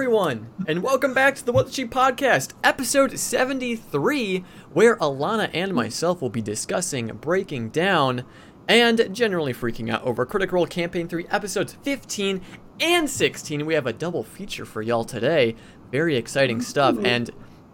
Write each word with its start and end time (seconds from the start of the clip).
everyone, 0.00 0.48
and 0.66 0.82
welcome 0.82 1.12
back 1.12 1.34
to 1.34 1.44
the 1.44 1.52
What 1.52 1.66
the 1.66 1.72
Sheep 1.74 1.90
podcast, 1.90 2.54
episode 2.64 3.18
73, 3.18 4.42
where 4.72 4.96
Alana 4.96 5.50
and 5.52 5.74
myself 5.74 6.22
will 6.22 6.30
be 6.30 6.40
discussing, 6.40 7.08
breaking 7.08 7.68
down, 7.68 8.24
and 8.66 9.14
generally 9.14 9.52
freaking 9.52 9.90
out 9.92 10.02
over 10.02 10.24
Critical 10.24 10.56
Role 10.56 10.66
Campaign 10.66 11.06
3 11.06 11.26
episodes 11.28 11.74
15 11.82 12.40
and 12.80 13.10
16. 13.10 13.66
We 13.66 13.74
have 13.74 13.86
a 13.86 13.92
double 13.92 14.22
feature 14.24 14.64
for 14.64 14.80
y'all 14.80 15.04
today. 15.04 15.54
Very 15.92 16.16
exciting 16.16 16.62
stuff. 16.62 16.96
And 17.04 17.28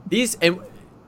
these, 0.08 0.34
and 0.42 0.58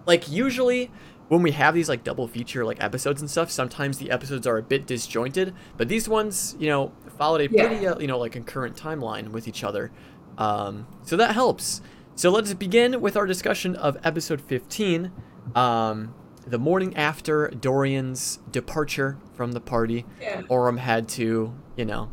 like 0.07 0.31
usually 0.31 0.89
when 1.27 1.43
we 1.43 1.51
have 1.51 1.75
these 1.75 1.89
like 1.89 2.05
double 2.05 2.29
feature 2.29 2.65
like 2.65 2.81
episodes 2.81 3.21
and 3.21 3.29
stuff, 3.29 3.51
sometimes 3.51 3.99
the 3.99 4.13
episodes 4.13 4.47
are 4.47 4.57
a 4.57 4.63
bit 4.63 4.87
disjointed, 4.87 5.53
but 5.77 5.89
these 5.89 6.09
ones, 6.09 6.55
you 6.61 6.69
know, 6.69 6.93
followed 7.19 7.41
a 7.41 7.53
Yeah. 7.53 7.67
pretty, 7.67 7.87
uh, 7.89 7.99
you 7.99 8.07
know, 8.07 8.19
like 8.21 8.31
concurrent 8.33 8.77
timeline 8.77 9.31
with 9.31 9.49
each 9.49 9.65
other. 9.65 9.91
Um, 10.39 10.87
so 11.03 11.17
that 11.17 11.35
helps. 11.35 11.83
So 12.15 12.31
let's 12.31 12.55
begin 12.55 13.01
with 13.03 13.17
our 13.17 13.27
discussion 13.27 13.77
of 13.77 13.99
episode 14.03 14.41
15. 14.41 15.13
Um, 15.55 16.15
the 16.47 16.59
morning 16.59 16.97
after 16.97 17.49
Dorian's 17.49 18.39
departure 18.51 19.19
from 19.35 19.53
the 19.53 19.61
party, 19.61 20.07
Yeah. 20.21 20.43
Orym 20.43 20.79
had 20.79 21.09
to, 21.11 21.53
you 21.77 21.85
know, 21.85 22.11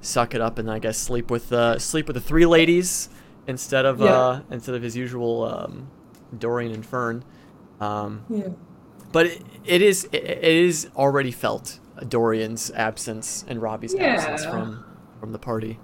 suck 0.00 0.34
it 0.34 0.40
up 0.40 0.58
and 0.58 0.70
I 0.70 0.78
guess 0.78 0.96
sleep 0.98 1.30
with 1.30 1.48
the 1.48 1.78
sleep 1.78 2.06
with 2.06 2.14
the 2.14 2.20
three 2.20 2.46
ladies 2.46 3.08
instead 3.46 3.84
of 3.84 4.00
Yeah. 4.00 4.06
uh, 4.14 4.40
instead 4.50 4.74
of 4.76 4.82
his 4.82 4.96
usual 4.96 5.44
um, 5.44 5.88
Dorian 6.38 6.72
and 6.72 6.84
Fearne. 6.86 7.22
Um, 7.80 8.24
Yeah. 8.28 8.48
but 9.12 9.26
it, 9.26 9.42
it 9.64 9.82
is 9.82 10.04
it, 10.12 10.22
it 10.24 10.44
is 10.44 10.88
already 10.96 11.30
felt 11.32 11.80
Dorian's 12.08 12.70
absence 12.74 13.44
and 13.48 13.60
Robbie's 13.60 13.94
absence 13.94 14.44
from 14.44 14.84
from 15.18 15.32
the 15.32 15.38
party. 15.38 15.78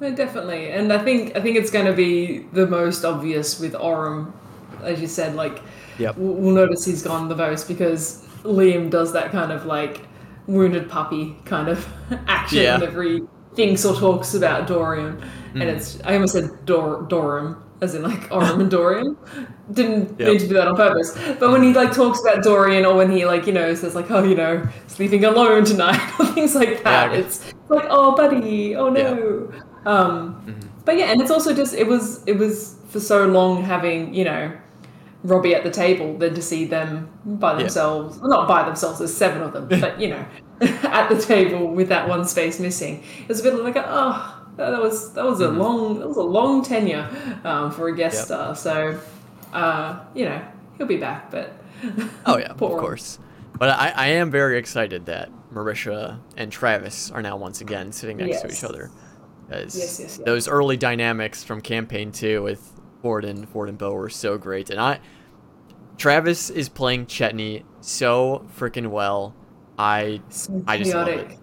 No, 0.00 0.14
definitely, 0.14 0.70
and 0.70 0.92
I 0.92 0.98
think 0.98 1.36
I 1.36 1.40
think 1.40 1.56
it's 1.56 1.70
going 1.70 1.86
to 1.86 1.92
be 1.92 2.46
the 2.52 2.66
most 2.66 3.04
obvious 3.04 3.60
with 3.60 3.74
Orym, 3.74 4.32
as 4.82 5.00
you 5.00 5.06
said. 5.06 5.34
Like, 5.36 5.62
Yep. 5.98 6.16
we'll, 6.16 6.34
we'll 6.34 6.54
notice 6.54 6.84
he's 6.84 7.02
gone 7.02 7.28
the 7.28 7.36
most 7.36 7.68
because 7.68 8.26
Liam 8.42 8.90
does 8.90 9.12
that 9.12 9.30
kind 9.30 9.52
of 9.52 9.64
like 9.66 10.00
wounded 10.48 10.90
puppy 10.90 11.36
kind 11.44 11.68
of 11.68 11.86
action 12.26 12.58
Yeah. 12.58 12.78
he 13.02 13.22
thinks 13.54 13.84
or 13.84 13.94
talks 13.94 14.34
about 14.34 14.66
Dorian, 14.66 15.16
Mm-hmm. 15.16 15.60
and 15.62 15.70
it's 15.70 16.00
I 16.04 16.14
almost 16.14 16.32
said 16.32 16.50
Dor 16.66 17.04
Dorum 17.08 17.62
as 17.80 17.94
in 17.94 18.02
like 18.02 18.28
Orym 18.30 18.60
and 18.60 18.70
Dorian. 18.70 19.16
Didn't 19.72 20.18
Yep. 20.18 20.28
mean 20.28 20.38
to 20.40 20.48
do 20.48 20.54
that 20.54 20.66
on 20.68 20.76
purpose, 20.76 21.16
but 21.38 21.50
when 21.52 21.62
he 21.62 21.72
like 21.72 21.92
talks 21.92 22.20
about 22.20 22.42
Dorian 22.42 22.84
or 22.84 22.96
when 22.96 23.10
he 23.12 23.24
like 23.24 23.46
you 23.46 23.52
know 23.52 23.72
says 23.74 23.94
like 23.94 24.10
oh 24.10 24.24
you 24.24 24.34
know 24.34 24.66
sleeping 24.88 25.24
alone 25.24 25.64
tonight 25.64 26.00
or 26.18 26.26
things 26.26 26.54
like 26.56 26.82
that, 26.82 27.12
Yeah. 27.12 27.18
it's 27.18 27.54
like 27.68 27.86
oh 27.88 28.16
buddy, 28.16 28.74
oh 28.74 28.94
Yeah. 28.94 29.63
Um, 29.86 30.42
Mm-hmm. 30.46 30.68
But 30.84 30.98
yeah, 30.98 31.06
and 31.12 31.20
it's 31.22 31.30
also 31.30 31.54
just 31.54 31.74
it 31.74 31.86
was 31.86 32.22
it 32.26 32.36
was 32.36 32.76
for 32.88 33.00
so 33.00 33.26
long 33.26 33.62
having 33.62 34.12
you 34.14 34.24
know 34.24 34.52
Robbie 35.22 35.54
at 35.54 35.64
the 35.64 35.70
table 35.70 36.18
than 36.18 36.34
to 36.34 36.42
see 36.42 36.66
them 36.66 37.08
by 37.24 37.52
Yeah. 37.52 37.58
themselves. 37.60 38.18
Well, 38.18 38.28
not 38.28 38.46
by 38.46 38.64
themselves. 38.64 38.98
There's 38.98 39.14
seven 39.14 39.40
of 39.42 39.52
them, 39.54 39.66
but 39.80 39.98
you 39.98 40.08
know, 40.08 40.24
at 40.60 41.08
the 41.08 41.18
table 41.20 41.68
with 41.68 41.88
that 41.88 42.06
one 42.08 42.26
space 42.26 42.60
missing. 42.60 43.02
It 43.22 43.28
was 43.28 43.40
a 43.40 43.42
bit 43.44 43.54
like 43.62 43.76
oh. 43.78 44.40
That 44.56 44.80
was 44.80 45.12
that 45.14 45.24
was 45.24 45.40
a 45.40 45.48
long 45.48 45.98
that 45.98 46.06
was 46.06 46.16
a 46.16 46.22
long 46.22 46.62
tenure 46.62 47.08
um, 47.42 47.72
for 47.72 47.88
a 47.88 47.96
guest 47.96 48.28
Mm-hmm. 48.30 48.48
Yep. 48.48 48.56
star. 48.56 48.94
So, 48.94 49.00
uh, 49.52 49.98
you 50.14 50.26
know, 50.26 50.40
he'll 50.78 50.86
be 50.86 50.96
back. 50.98 51.30
But 51.32 51.54
Oh 52.26 52.36
yeah, 52.38 52.52
of 52.52 52.58
course. 52.58 53.18
But 53.58 53.70
I, 53.70 53.88
I 53.96 54.06
am 54.08 54.30
very 54.30 54.56
excited 54.58 55.06
that 55.06 55.28
Marisha 55.52 56.20
and 56.36 56.52
Travis 56.52 57.10
are 57.10 57.20
now 57.22 57.36
once 57.36 57.62
again 57.62 57.90
sitting 57.90 58.18
next 58.18 58.42
to 58.42 58.48
each 58.52 58.62
other. 58.62 58.90
Yes, 59.50 59.76
yes, 59.76 60.00
yes. 60.00 60.20
Those 60.24 60.48
early 60.48 60.76
dynamics 60.76 61.44
from 61.44 61.60
campaign 61.60 62.12
two 62.12 62.42
with 62.42 62.72
Fjord 63.02 63.24
and 63.24 63.48
Fjord 63.48 63.68
and 63.68 63.78
Beau 63.78 63.92
were 63.92 64.08
so 64.08 64.38
great, 64.38 64.70
and 64.70 64.80
I 64.80 65.00
Travis 65.96 66.50
is 66.50 66.68
playing 66.68 67.06
Chetney 67.06 67.64
so 67.80 68.46
freaking 68.58 68.88
well. 68.88 69.34
I 69.78 70.20
so 70.28 70.62
I 70.66 70.78
just 70.78 70.94
love 70.94 71.08
it. 71.08 71.38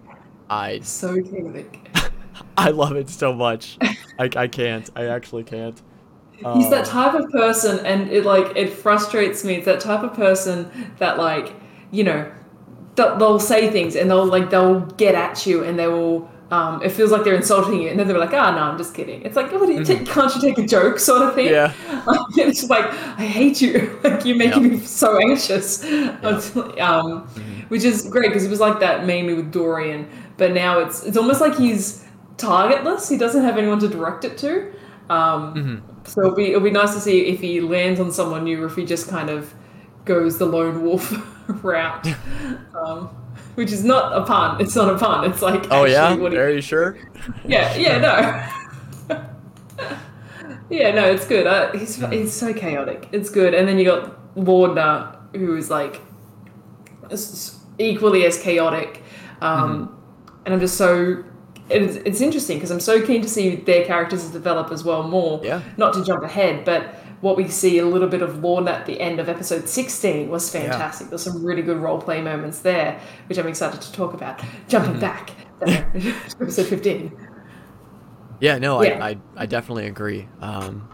I 0.50 0.79
so 0.79 1.22
chaotic. 1.22 1.90
I 2.57 2.72
love 2.72 2.95
it 2.95 3.09
so 3.09 3.34
much. 3.34 3.78
I, 4.19 4.29
I 4.35 4.47
can't. 4.47 4.90
I 4.95 5.06
actually 5.06 5.44
can't. 5.44 5.81
He's 6.53 6.69
that 6.72 6.88
Uh, 6.88 6.91
type 6.91 7.13
of 7.13 7.31
person, 7.31 7.85
and 7.85 8.09
it 8.11 8.25
like 8.25 8.56
it 8.56 8.73
frustrates 8.73 9.44
me. 9.44 9.56
It's 9.56 9.66
that 9.66 9.79
type 9.79 10.03
of 10.03 10.13
person 10.13 10.69
that 10.97 11.17
like 11.17 11.53
you 11.91 12.03
know 12.03 12.31
they'll 12.95 13.40
say 13.40 13.69
things 13.69 13.95
and 13.95 14.09
they'll 14.09 14.25
like 14.25 14.50
they'll 14.50 14.81
get 14.81 15.16
at 15.16 15.45
you 15.45 15.63
and 15.63 15.78
they 15.78 15.88
will. 15.88 16.29
Um, 16.51 16.84
it 16.84 16.89
feels 16.91 17.12
like 17.12 17.23
they're 17.23 17.35
insulting 17.35 17.81
you, 17.81 17.89
and 17.89 17.97
then 17.97 18.07
they're 18.07 18.17
like, 18.19 18.34
"Ah, 18.34 18.51
no, 18.53 18.62
I'm 18.63 18.78
just 18.78 18.94
kidding." 18.94 19.22
It's 19.22 19.38
like, 19.38 19.53
"Oh, 19.53 19.66
do 19.66 19.72
you 19.72 19.85
take, 19.85 20.06
can't 20.06 20.34
you 20.35 20.41
take 20.41 20.57
a 20.57 20.67
joke?" 20.67 21.00
sort 21.00 21.22
of 21.22 21.34
thing. 21.34 21.47
Mm-hmm. 21.47 21.89
Yeah. 21.89 22.03
Like, 22.06 22.19
it's 22.50 22.69
like 22.69 22.85
I 22.85 23.25
hate 23.25 23.62
you. 23.62 24.00
Like 24.03 24.25
you're 24.25 24.35
making 24.35 24.63
Yep. 24.63 24.72
me 24.72 24.79
so 24.79 25.17
anxious. 25.17 25.84
Um, 26.79 27.28
which 27.69 27.84
is 27.84 28.07
great 28.09 28.29
because 28.29 28.44
it 28.44 28.50
was 28.50 28.59
like 28.59 28.79
that 28.81 29.06
mainly 29.06 29.34
with 29.34 29.51
Dorian, 29.51 30.09
but 30.38 30.51
now 30.51 30.79
it's 30.79 31.03
it's 31.03 31.16
almost 31.17 31.40
like 31.41 31.56
he's 31.56 32.06
targetless. 32.38 33.07
He 33.07 33.17
doesn't 33.17 33.44
have 33.44 33.57
anyone 33.57 33.79
to 33.79 33.88
direct 33.88 34.25
it 34.25 34.38
to. 34.40 34.73
Um, 35.09 35.53
Mm-hmm. 35.56 35.88
So 36.03 36.22
it'll 36.22 36.35
be 36.35 36.47
it'll 36.47 36.61
be 36.61 36.72
nice 36.72 36.94
to 36.95 37.00
see 37.00 37.28
if 37.28 37.40
he 37.40 37.61
lands 37.61 38.00
on 38.00 38.11
someone 38.11 38.44
new 38.44 38.61
or 38.63 38.66
if 38.66 38.75
he 38.75 38.85
just 38.85 39.07
kind 39.07 39.29
of 39.29 39.53
goes 40.03 40.38
the 40.40 40.45
lone 40.47 40.84
wolf 40.84 41.13
route. 41.63 42.07
um, 42.75 43.09
which 43.56 43.72
is 43.72 43.84
not 43.84 44.16
a 44.16 44.23
pun. 44.25 44.59
It's 44.62 44.75
not 44.75 44.94
a 44.94 44.97
pun. 44.97 45.29
It's 45.29 45.41
like 45.41 45.67
Oh 45.72 45.85
yeah. 45.85 46.13
what 46.16 46.34
Are 46.34 46.50
you 46.51 46.62
sure? 46.62 46.97
yeah, 47.45 47.75
yeah, 47.75 47.97
no. 49.09 49.17
yeah, 50.69 50.91
no, 50.91 51.06
it's 51.06 51.25
good. 51.28 51.47
Uh, 51.47 51.72
he's 51.73 51.95
he's 52.11 52.34
so 52.34 52.53
chaotic. 52.53 53.07
It's 53.11 53.29
good. 53.29 53.53
And 53.53 53.67
then 53.67 53.78
you 53.78 53.85
got 53.85 54.35
Laudna, 54.35 55.17
who 55.35 55.56
is 55.57 55.69
like 55.69 56.01
equally 57.79 58.25
as 58.25 58.38
chaotic. 58.41 59.03
Um, 59.41 59.88
Mm-hmm. 59.88 59.97
And 60.45 60.53
I'm 60.56 60.59
just 60.59 60.75
so. 60.75 61.23
It's, 61.69 61.97
it's 61.97 62.19
interesting 62.19 62.57
because 62.57 62.72
I'm 62.72 62.79
so 62.79 63.06
keen 63.06 63.22
to 63.22 63.29
see 63.29 63.56
their 63.57 63.85
characters 63.85 64.25
develop 64.31 64.72
as 64.72 64.84
well 64.84 65.03
more. 65.03 65.40
Yeah. 65.44 65.61
Not 65.78 65.94
to 65.94 66.03
jump 66.03 66.23
ahead, 66.23 66.66
but 66.66 66.95
what 67.22 67.38
we 67.38 67.48
see 67.48 67.78
a 67.80 67.86
little 67.86 68.08
bit 68.08 68.22
of 68.22 68.44
Lorne 68.44 68.68
at 68.68 68.86
the 68.86 69.00
end 69.00 69.20
of 69.20 69.30
episode 69.30 69.70
16 69.70 70.30
was 70.30 70.50
fantastic. 70.52 71.09
There's 71.09 71.24
some 71.24 71.46
really 71.46 71.62
good 71.62 71.78
role 71.78 72.02
play 72.02 72.22
moments 72.22 72.59
there, 72.59 73.00
which 73.28 73.38
I'm 73.38 73.48
excited 73.48 73.80
to 73.82 73.92
talk 73.92 74.14
about. 74.14 74.42
Jumping 74.68 74.94
Mm-hmm. 74.94 75.00
back 75.00 75.32
to 75.59 76.14
episode 76.42 76.66
15. 76.68 77.28
Yeah, 78.40 78.58
no, 78.58 78.82
Yeah. 78.82 79.04
I, 79.04 79.09
I, 79.12 79.18
I 79.38 79.46
definitely 79.46 79.86
agree. 79.86 80.28
Um, 80.40 80.90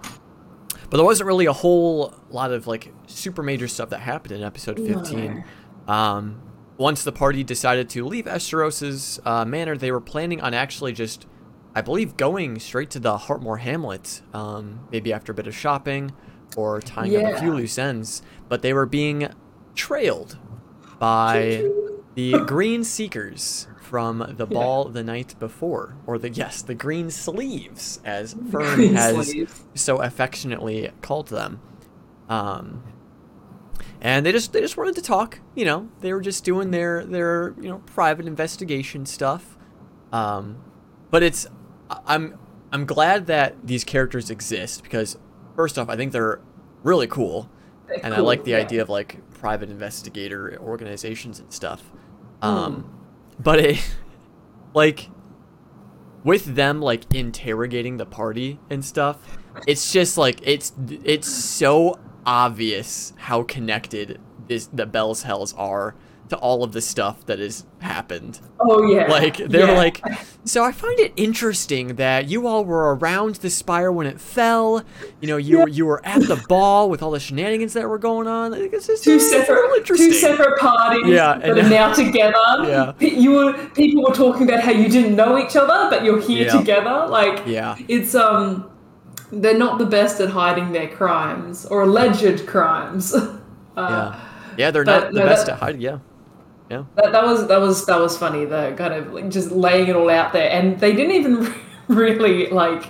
but 0.89 0.97
there 0.97 1.05
wasn't 1.05 1.27
really 1.27 1.45
a 1.45 1.53
whole 1.53 2.13
lot 2.29 2.51
of 2.51 2.67
like 2.67 2.93
super 3.07 3.41
major 3.41 3.67
stuff 3.69 3.89
that 3.89 3.99
happened 4.01 4.33
in 4.33 4.43
episode 4.43 4.77
15. 4.79 5.45
Um, 5.87 6.41
once 6.77 7.03
the 7.03 7.11
party 7.13 7.43
decided 7.43 7.89
to 7.91 8.05
leave 8.05 8.25
Eshteross's 8.25 9.19
uh, 9.25 9.45
manor, 9.45 9.77
they 9.77 9.91
were 9.91 10.01
planning 10.01 10.41
on 10.41 10.53
actually 10.53 10.91
just, 10.93 11.25
I 11.77 11.81
believe, 11.81 12.17
going 12.17 12.57
straight 12.57 12.89
to 12.89 12.99
the 12.99 13.15
Hartmore 13.19 13.57
Hamlet, 13.57 14.23
um, 14.33 14.79
maybe 14.91 15.13
after 15.13 15.31
a 15.31 15.35
bit 15.35 15.45
of 15.45 15.55
shopping 15.55 16.11
or 16.55 16.81
tying 16.81 17.15
up 17.23 17.35
a 17.35 17.39
few 17.39 17.53
loose 17.53 17.77
ends. 17.77 18.23
But 18.49 18.63
they 18.63 18.73
were 18.73 18.87
being 18.87 19.29
trailed 19.75 20.39
by 20.97 21.69
the 22.15 22.31
Green 22.47 22.83
Seekers 22.83 23.67
from 23.79 24.33
the 24.37 24.47
ball 24.47 24.85
the 24.85 25.03
night 25.03 25.35
before, 25.37 25.95
or 26.07 26.17
the 26.17 26.31
yes, 26.31 26.63
the 26.63 26.73
Green 26.73 27.11
Sleeves, 27.11 27.99
as 28.03 28.33
Fearne 28.49 28.75
Green 28.77 28.95
has 28.95 29.27
sleeves. 29.27 29.63
so 29.75 30.01
affectionately 30.01 30.89
called 31.03 31.27
them. 31.27 31.61
Um, 32.27 32.81
and 34.01 34.25
they 34.25 34.31
just 34.31 34.51
they 34.51 34.61
just 34.61 34.77
wanted 34.77 34.95
to 34.95 35.03
talk. 35.03 35.41
You 35.53 35.65
know, 35.65 35.89
they 36.01 36.11
were 36.11 36.21
just 36.21 36.43
doing 36.43 36.71
their 36.71 37.05
their 37.05 37.53
you 37.61 37.69
know 37.69 37.83
private 37.85 38.25
investigation 38.25 39.05
stuff. 39.05 39.55
Um, 40.11 40.63
but 41.11 41.21
it's 41.21 41.47
I'm 41.89 42.37
I'm 42.71 42.85
glad 42.85 43.27
that 43.27 43.55
these 43.65 43.83
characters 43.83 44.29
exist 44.29 44.83
because 44.83 45.17
first 45.55 45.77
off, 45.77 45.89
I 45.89 45.95
think 45.95 46.11
they're 46.11 46.39
really 46.83 47.07
cool, 47.07 47.49
They're 47.87 47.99
and 48.03 48.13
I 48.13 48.19
like 48.19 48.43
the 48.43 48.51
yeah. 48.51 48.57
idea 48.57 48.81
of 48.81 48.89
like 48.89 49.17
private 49.31 49.69
investigator 49.69 50.57
organizations 50.59 51.39
and 51.39 51.51
stuff. 51.51 51.83
Hmm. 52.41 52.47
Um, 52.47 52.99
but 53.39 53.59
it 53.59 53.95
like 54.73 55.09
with 56.23 56.55
them 56.55 56.81
like 56.81 57.13
interrogating 57.13 57.97
the 57.97 58.05
party 58.05 58.59
and 58.69 58.83
stuff 58.83 59.37
it's 59.65 59.91
just 59.91 60.17
like 60.17 60.39
it's 60.43 60.73
it's 61.03 61.27
so 61.27 61.97
obvious 62.25 63.13
how 63.17 63.43
connected 63.43 64.19
this 64.47 64.67
the 64.67 64.85
Bell's 64.85 65.23
Hells 65.23 65.53
are 65.53 65.95
to 66.29 66.37
all 66.37 66.63
of 66.63 66.71
the 66.71 66.81
stuff 66.81 67.25
that 67.27 67.39
has 67.39 67.65
happened. 67.79 68.39
Oh 68.59 68.83
yeah. 68.83 69.07
Like 69.07 69.37
they're 69.37 69.67
Yeah. 69.67 69.71
like, 69.77 70.01
so 70.45 70.63
I 70.63 70.71
find 70.71 70.99
it 70.99 71.13
interesting 71.15 71.95
that 71.95 72.27
you 72.29 72.47
all 72.47 72.65
were 72.65 72.95
around 72.95 73.35
the 73.35 73.49
spire 73.49 73.91
when 73.91 74.07
it 74.07 74.19
fell. 74.19 74.83
You 75.21 75.27
know, 75.27 75.37
you 75.37 75.67
you 75.67 75.85
were 75.85 76.05
at 76.05 76.21
the 76.21 76.43
ball 76.49 76.89
with 76.89 77.01
all 77.03 77.11
the 77.11 77.19
shenanigans 77.19 77.73
that 77.73 77.87
were 77.87 77.97
going 77.97 78.27
on. 78.27 78.51
Like, 78.51 78.73
It's 78.73 78.87
just 78.87 79.03
two 79.03 79.15
it's 79.15 79.29
separate 79.29 79.85
two 79.85 80.13
separate 80.13 80.59
parties 80.59 81.07
Yeah, 81.07 81.37
that 81.37 81.57
are 81.57 81.69
now 81.69 81.93
together. 81.93 82.33
Yeah. 82.67 82.93
You 82.99 83.31
were 83.31 83.53
people 83.75 84.03
were 84.03 84.13
talking 84.13 84.43
about 84.49 84.61
how 84.63 84.71
you 84.71 84.89
didn't 84.89 85.15
know 85.15 85.37
each 85.37 85.55
other, 85.55 85.89
but 85.89 86.03
you're 86.03 86.21
here 86.21 86.45
Yeah. 86.47 86.57
together. 86.57 87.07
Like 87.07 87.43
Yeah. 87.45 87.75
it's 87.87 88.15
um 88.15 88.69
they're 89.31 89.57
not 89.57 89.77
the 89.77 89.85
best 89.85 90.19
at 90.21 90.29
hiding 90.29 90.71
their 90.71 90.87
crimes 90.87 91.65
or 91.65 91.81
alleged 91.83 92.45
crimes. 92.47 93.13
Uh, 93.77 94.11
yeah, 94.11 94.55
yeah, 94.57 94.71
they're 94.71 94.83
but 94.83 95.01
not 95.03 95.13
the 95.13 95.19
no, 95.19 95.25
best 95.27 95.45
that- 95.45 95.53
at 95.53 95.59
hiding. 95.59 95.81
Yeah, 95.81 95.99
yeah, 96.69 96.83
That, 96.95 97.11
that 97.11 97.23
was 97.25 97.47
that 97.47 97.59
was 97.61 97.85
that 97.85 97.99
was 97.99 98.17
funny. 98.17 98.45
The 98.45 98.73
kind 98.77 98.93
of 98.93 99.13
like 99.13 99.29
just 99.29 99.51
laying 99.51 99.87
it 99.87 99.95
all 99.95 100.09
out 100.09 100.33
there, 100.33 100.49
and 100.49 100.79
they 100.79 100.93
didn't 100.93 101.15
even 101.15 101.53
really 101.87 102.47
like 102.49 102.89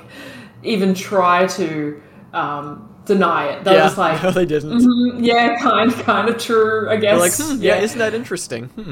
even 0.64 0.94
try 0.94 1.46
to 1.48 2.02
um, 2.34 2.96
deny 3.06 3.46
it. 3.50 3.64
They 3.64 3.74
yeah. 3.74 3.84
just 3.84 3.98
like, 3.98 4.22
no, 4.24 4.32
they 4.32 4.46
didn't. 4.46 4.72
"Mm, 4.80 5.26
yeah, 5.26 5.58
kind 5.60 5.92
kind 5.94 6.30
of 6.30 6.38
true, 6.38 6.90
I 6.90 6.98
guess. 6.98 7.20
like, 7.20 7.34
hmm, 7.36 7.62
yeah, 7.62 7.78
isn't 7.78 8.00
that 8.00 8.14
interesting? 8.14 8.66
Hmm. 8.70 8.92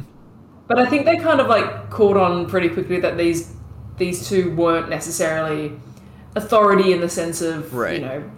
But 0.68 0.80
I 0.80 0.86
think 0.88 1.06
they 1.06 1.18
kind 1.18 1.40
of 1.42 1.48
like 1.48 1.90
caught 1.90 2.18
on 2.18 2.48
pretty 2.48 2.70
quickly 2.70 3.00
that 3.00 3.18
these 3.18 3.54
these 3.98 4.28
two 4.28 4.54
weren't 4.56 4.90
necessarily 4.90 5.74
authority 6.36 6.92
in 6.92 7.00
the 7.02 7.10
sense 7.10 7.42
of 7.42 7.74
Right. 7.74 8.00
you 8.02 8.06
know 8.06 8.32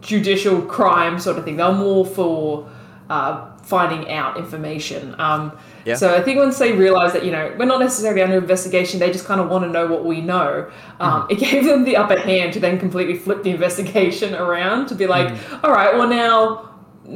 judicial 0.00 0.60
crime 0.62 1.18
sort 1.18 1.38
of 1.38 1.44
thing. 1.44 1.56
They're 1.56 1.72
more 1.72 2.04
for 2.04 2.68
uh, 3.08 3.50
finding 3.74 4.02
out 4.20 4.36
information. 4.44 5.02
Um, 5.26 5.42
Yeah. 5.86 5.96
So 5.96 6.06
I 6.18 6.20
think 6.24 6.36
once 6.46 6.58
they 6.58 6.72
realized 6.86 7.14
that 7.16 7.24
you 7.26 7.32
know 7.36 7.44
we're 7.58 7.70
not 7.74 7.80
necessarily 7.88 8.22
under 8.26 8.38
investigation, 8.46 8.94
they 9.00 9.10
just 9.18 9.26
kind 9.30 9.40
of 9.42 9.46
want 9.52 9.62
to 9.66 9.70
know 9.76 9.86
what 9.94 10.02
we 10.12 10.20
know. 10.32 10.50
Um, 11.04 11.10
Mm-hmm. 11.22 11.32
It 11.32 11.38
gave 11.46 11.62
them 11.70 11.80
the 11.84 11.96
upper 12.02 12.18
hand 12.30 12.48
to 12.54 12.60
then 12.66 12.78
completely 12.84 13.16
flip 13.24 13.40
the 13.46 13.50
investigation 13.58 14.30
around 14.34 14.80
to 14.90 14.94
be 15.02 15.06
like, 15.16 15.28
Mm-hmm. 15.28 15.64
all 15.64 15.72
right, 15.78 15.92
well 15.98 16.08
now 16.08 16.66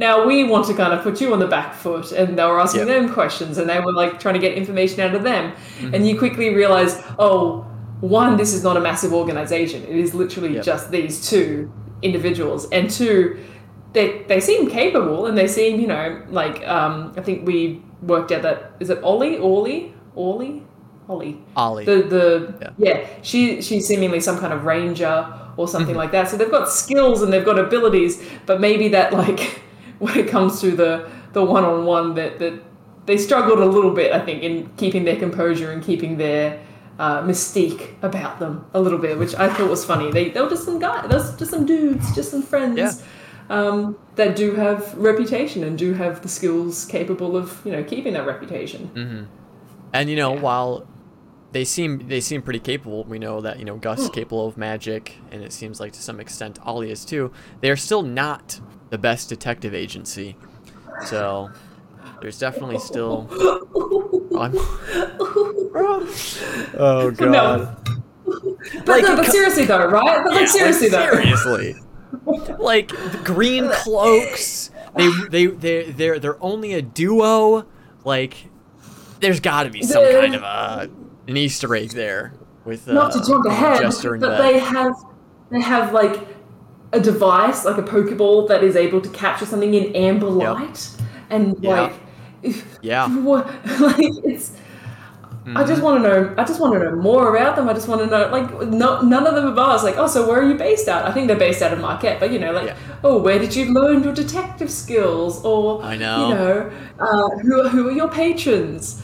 now 0.07 0.15
we 0.29 0.37
want 0.53 0.65
to 0.69 0.73
kind 0.81 0.91
of 0.95 0.99
put 1.07 1.15
you 1.21 1.27
on 1.35 1.39
the 1.45 1.47
back 1.57 1.69
foot 1.83 2.11
and 2.19 2.27
they 2.37 2.45
were 2.51 2.59
asking 2.65 2.87
Yeah. 2.87 2.93
them 2.95 3.05
questions 3.19 3.53
and 3.59 3.65
they 3.71 3.79
were 3.85 3.93
like 4.01 4.13
trying 4.23 4.33
to 4.39 4.43
get 4.47 4.53
information 4.61 4.97
out 5.05 5.13
of 5.19 5.23
them 5.31 5.43
Mm-hmm. 5.53 5.93
and 5.93 5.99
you 6.07 6.13
quickly 6.23 6.47
realize 6.61 6.93
oh 7.27 7.39
one 8.01 8.31
this 8.41 8.51
is 8.57 8.61
not 8.67 8.75
a 8.81 8.83
massive 8.89 9.11
organization 9.21 9.79
it 9.93 9.97
is 10.05 10.09
literally 10.21 10.53
Yep. 10.55 10.63
just 10.71 10.83
these 10.97 11.15
two 11.31 11.71
individuals 12.01 12.61
and 12.71 12.89
two 12.99 13.37
they, 13.95 14.07
they 14.31 14.39
seem 14.39 14.69
capable 14.69 15.25
and 15.27 15.35
they 15.37 15.47
seem 15.47 15.79
you 15.79 15.87
know 15.87 16.21
like 16.29 16.57
um, 16.67 17.13
i 17.17 17.21
think 17.21 17.37
we 17.47 17.81
worked 18.01 18.31
out 18.31 18.41
that 18.43 18.59
is 18.79 18.89
it 18.89 18.99
ollie 19.03 19.37
ollie 19.39 19.93
ollie 20.15 20.61
ollie 21.09 21.37
Ollie. 21.55 21.85
the 21.85 21.95
the 22.15 22.25
Yeah. 22.61 22.69
yeah. 22.77 23.07
she 23.29 23.61
she's 23.61 23.87
seemingly 23.87 24.19
some 24.19 24.37
kind 24.43 24.53
of 24.53 24.65
ranger 24.65 25.15
or 25.57 25.67
something 25.67 25.95
Mm-hmm. 25.95 26.03
like 26.03 26.11
that. 26.11 26.27
So 26.29 26.35
they've 26.37 26.51
got 26.59 26.67
skills 26.69 27.21
and 27.23 27.31
they've 27.31 27.45
got 27.51 27.57
abilities, 27.57 28.13
but 28.45 28.59
maybe 28.59 28.89
that 28.89 29.13
like 29.13 29.39
when 30.03 30.15
it 30.23 30.27
comes 30.27 30.59
to 30.61 30.71
the 30.81 30.91
the 31.37 31.43
one 31.55 31.63
on 31.63 31.85
one 31.85 32.15
that 32.15 32.39
that 32.39 32.53
they 33.05 33.17
struggled 33.17 33.59
a 33.59 33.65
little 33.75 33.91
bit, 34.01 34.11
I 34.11 34.19
think, 34.27 34.41
in 34.43 34.69
keeping 34.77 35.03
their 35.05 35.15
composure 35.25 35.69
and 35.71 35.79
keeping 35.89 36.17
their 36.17 36.59
uh, 36.97 37.21
mystique 37.21 37.83
about 38.01 38.39
them 38.39 38.53
a 38.73 38.79
little 38.81 38.97
bit, 38.99 39.13
which 39.19 39.33
I 39.35 39.47
thought 39.53 39.69
was 39.69 39.85
funny. 39.85 40.11
They 40.11 40.25
they 40.33 40.41
were 40.41 40.49
just 40.49 40.65
some 40.65 40.79
guys, 40.79 41.07
those 41.09 41.27
just 41.37 41.51
some 41.51 41.65
dudes, 41.65 42.05
just 42.15 42.31
some 42.31 42.41
friends. 42.41 42.77
Yeah. 42.77 42.91
Um, 43.47 43.97
that 44.15 44.35
do 44.35 44.55
have 44.55 44.95
reputation 44.97 45.63
and 45.63 45.77
do 45.77 45.93
have 45.93 46.23
the 46.23 46.29
skills 46.29 46.85
capable 46.85 47.37
of 47.37 47.61
you 47.63 47.71
know 47.71 47.83
keeping 47.83 48.13
that 48.13 48.25
reputation. 48.25 48.89
Mm-hmm. 48.93 49.23
And 49.93 50.09
you 50.09 50.15
know, 50.15 50.31
while 50.31 50.87
they 51.51 51.63
seem 51.63 52.07
they 52.07 52.19
seem 52.19 52.41
pretty 52.41 52.59
capable, 52.59 53.03
we 53.05 53.17
know 53.17 53.39
that 53.41 53.59
you 53.59 53.65
know 53.65 53.77
Gus 53.77 53.99
is 53.99 54.09
capable 54.09 54.47
of 54.47 54.57
magic, 54.57 55.17
and 55.31 55.41
it 55.43 55.53
seems 55.53 55.79
like 55.79 55.93
to 55.93 56.01
some 56.01 56.19
extent 56.19 56.59
Ollie 56.63 56.91
is 56.91 57.05
too. 57.05 57.31
They 57.61 57.69
are 57.69 57.77
still 57.77 58.01
not 58.01 58.59
the 58.89 58.97
best 58.97 59.29
detective 59.29 59.73
agency, 59.73 60.35
so 61.05 61.49
there's 62.21 62.39
definitely 62.39 62.79
still. 62.79 63.27
I'm... 64.37 64.51
oh 66.77 67.13
god! 67.15 67.31
No. 67.31 67.77
But, 68.25 68.87
Like, 68.87 69.03
no, 69.03 69.15
but 69.15 69.27
seriously 69.27 69.65
though, 69.65 69.87
right? 69.87 70.23
But 70.23 70.33
Yeah, 70.33 70.39
like 70.39 70.47
seriously 70.49 70.89
though. 70.89 71.11
seriously. 71.11 71.75
like 72.59 72.89
green 73.23 73.69
cloaks. 73.71 74.71
They 74.95 75.09
they 75.29 75.45
they 75.47 75.91
they're 75.91 76.19
they're 76.19 76.43
only 76.43 76.73
a 76.73 76.81
duo. 76.81 77.65
Like 78.03 78.35
there's 79.19 79.39
got 79.39 79.63
to 79.63 79.69
be 79.69 79.81
some 79.83 80.03
The- 80.03 80.11
kind 80.21 80.35
of 80.35 80.43
a 80.43 80.89
an 81.27 81.37
Easter 81.37 81.75
egg 81.75 81.89
there 81.91 82.33
with 82.65 82.87
uh, 82.87 82.93
Not 82.93 83.11
to 83.13 83.19
jump 83.25 83.45
ahead, 83.45 83.81
and 83.83 83.93
but 84.01 84.19
Beth. 84.21 84.39
they 84.41 84.59
have 84.59 84.93
they 85.51 85.61
have 85.61 85.93
like 85.93 86.19
a 86.93 86.99
device, 86.99 87.65
like 87.65 87.77
a 87.77 87.83
Pokeball 87.83 88.47
that 88.47 88.63
is 88.63 88.75
able 88.75 89.01
to 89.01 89.09
capture 89.09 89.45
something 89.45 89.73
in 89.73 89.95
amber 89.95 90.27
Yep. 90.27 90.53
light, 90.55 90.89
and 91.29 91.55
Yeah. 91.61 91.81
like, 91.81 91.93
if, 92.43 92.79
Yeah. 92.81 93.07
what, 93.23 93.47
like 93.79 93.97
it's. 94.23 94.51
I 95.47 95.63
just 95.63 95.73
Mm-hmm. 95.73 95.81
want 95.83 96.03
to 96.03 96.09
know. 96.09 96.33
I 96.39 96.43
just 96.43 96.59
want 96.59 96.73
to 96.73 96.79
know 96.79 96.95
more 96.95 97.35
about 97.35 97.55
them. 97.55 97.69
I 97.69 97.73
just 97.73 97.87
want 97.87 98.01
to 98.01 98.07
know, 98.07 98.29
like, 98.29 98.49
no, 98.67 99.01
none 99.01 99.27
of 99.27 99.35
them 99.35 99.45
have 99.45 99.55
bars. 99.55 99.83
like, 99.83 99.95
oh, 99.97 100.07
so 100.07 100.27
where 100.27 100.39
are 100.41 100.47
you 100.47 100.55
based 100.55 100.87
out? 100.87 101.05
I 101.05 101.11
think 101.11 101.27
they're 101.27 101.37
based 101.37 101.61
out 101.61 101.71
of 101.71 101.79
Marquette, 101.79 102.19
but 102.19 102.31
you 102.31 102.39
know, 102.39 102.51
like, 102.51 102.65
Yeah. 102.67 102.77
oh, 103.03 103.19
where 103.19 103.37
did 103.37 103.55
you 103.55 103.65
learn 103.71 104.03
your 104.03 104.13
detective 104.13 104.71
skills? 104.71 105.43
Or 105.45 105.83
I 105.83 105.97
know. 105.97 106.29
you 106.29 106.33
know, 106.35 106.71
uh, 106.99 107.29
who 107.39 107.67
who 107.69 107.89
are 107.89 107.91
your 107.91 108.09
patrons? 108.09 109.03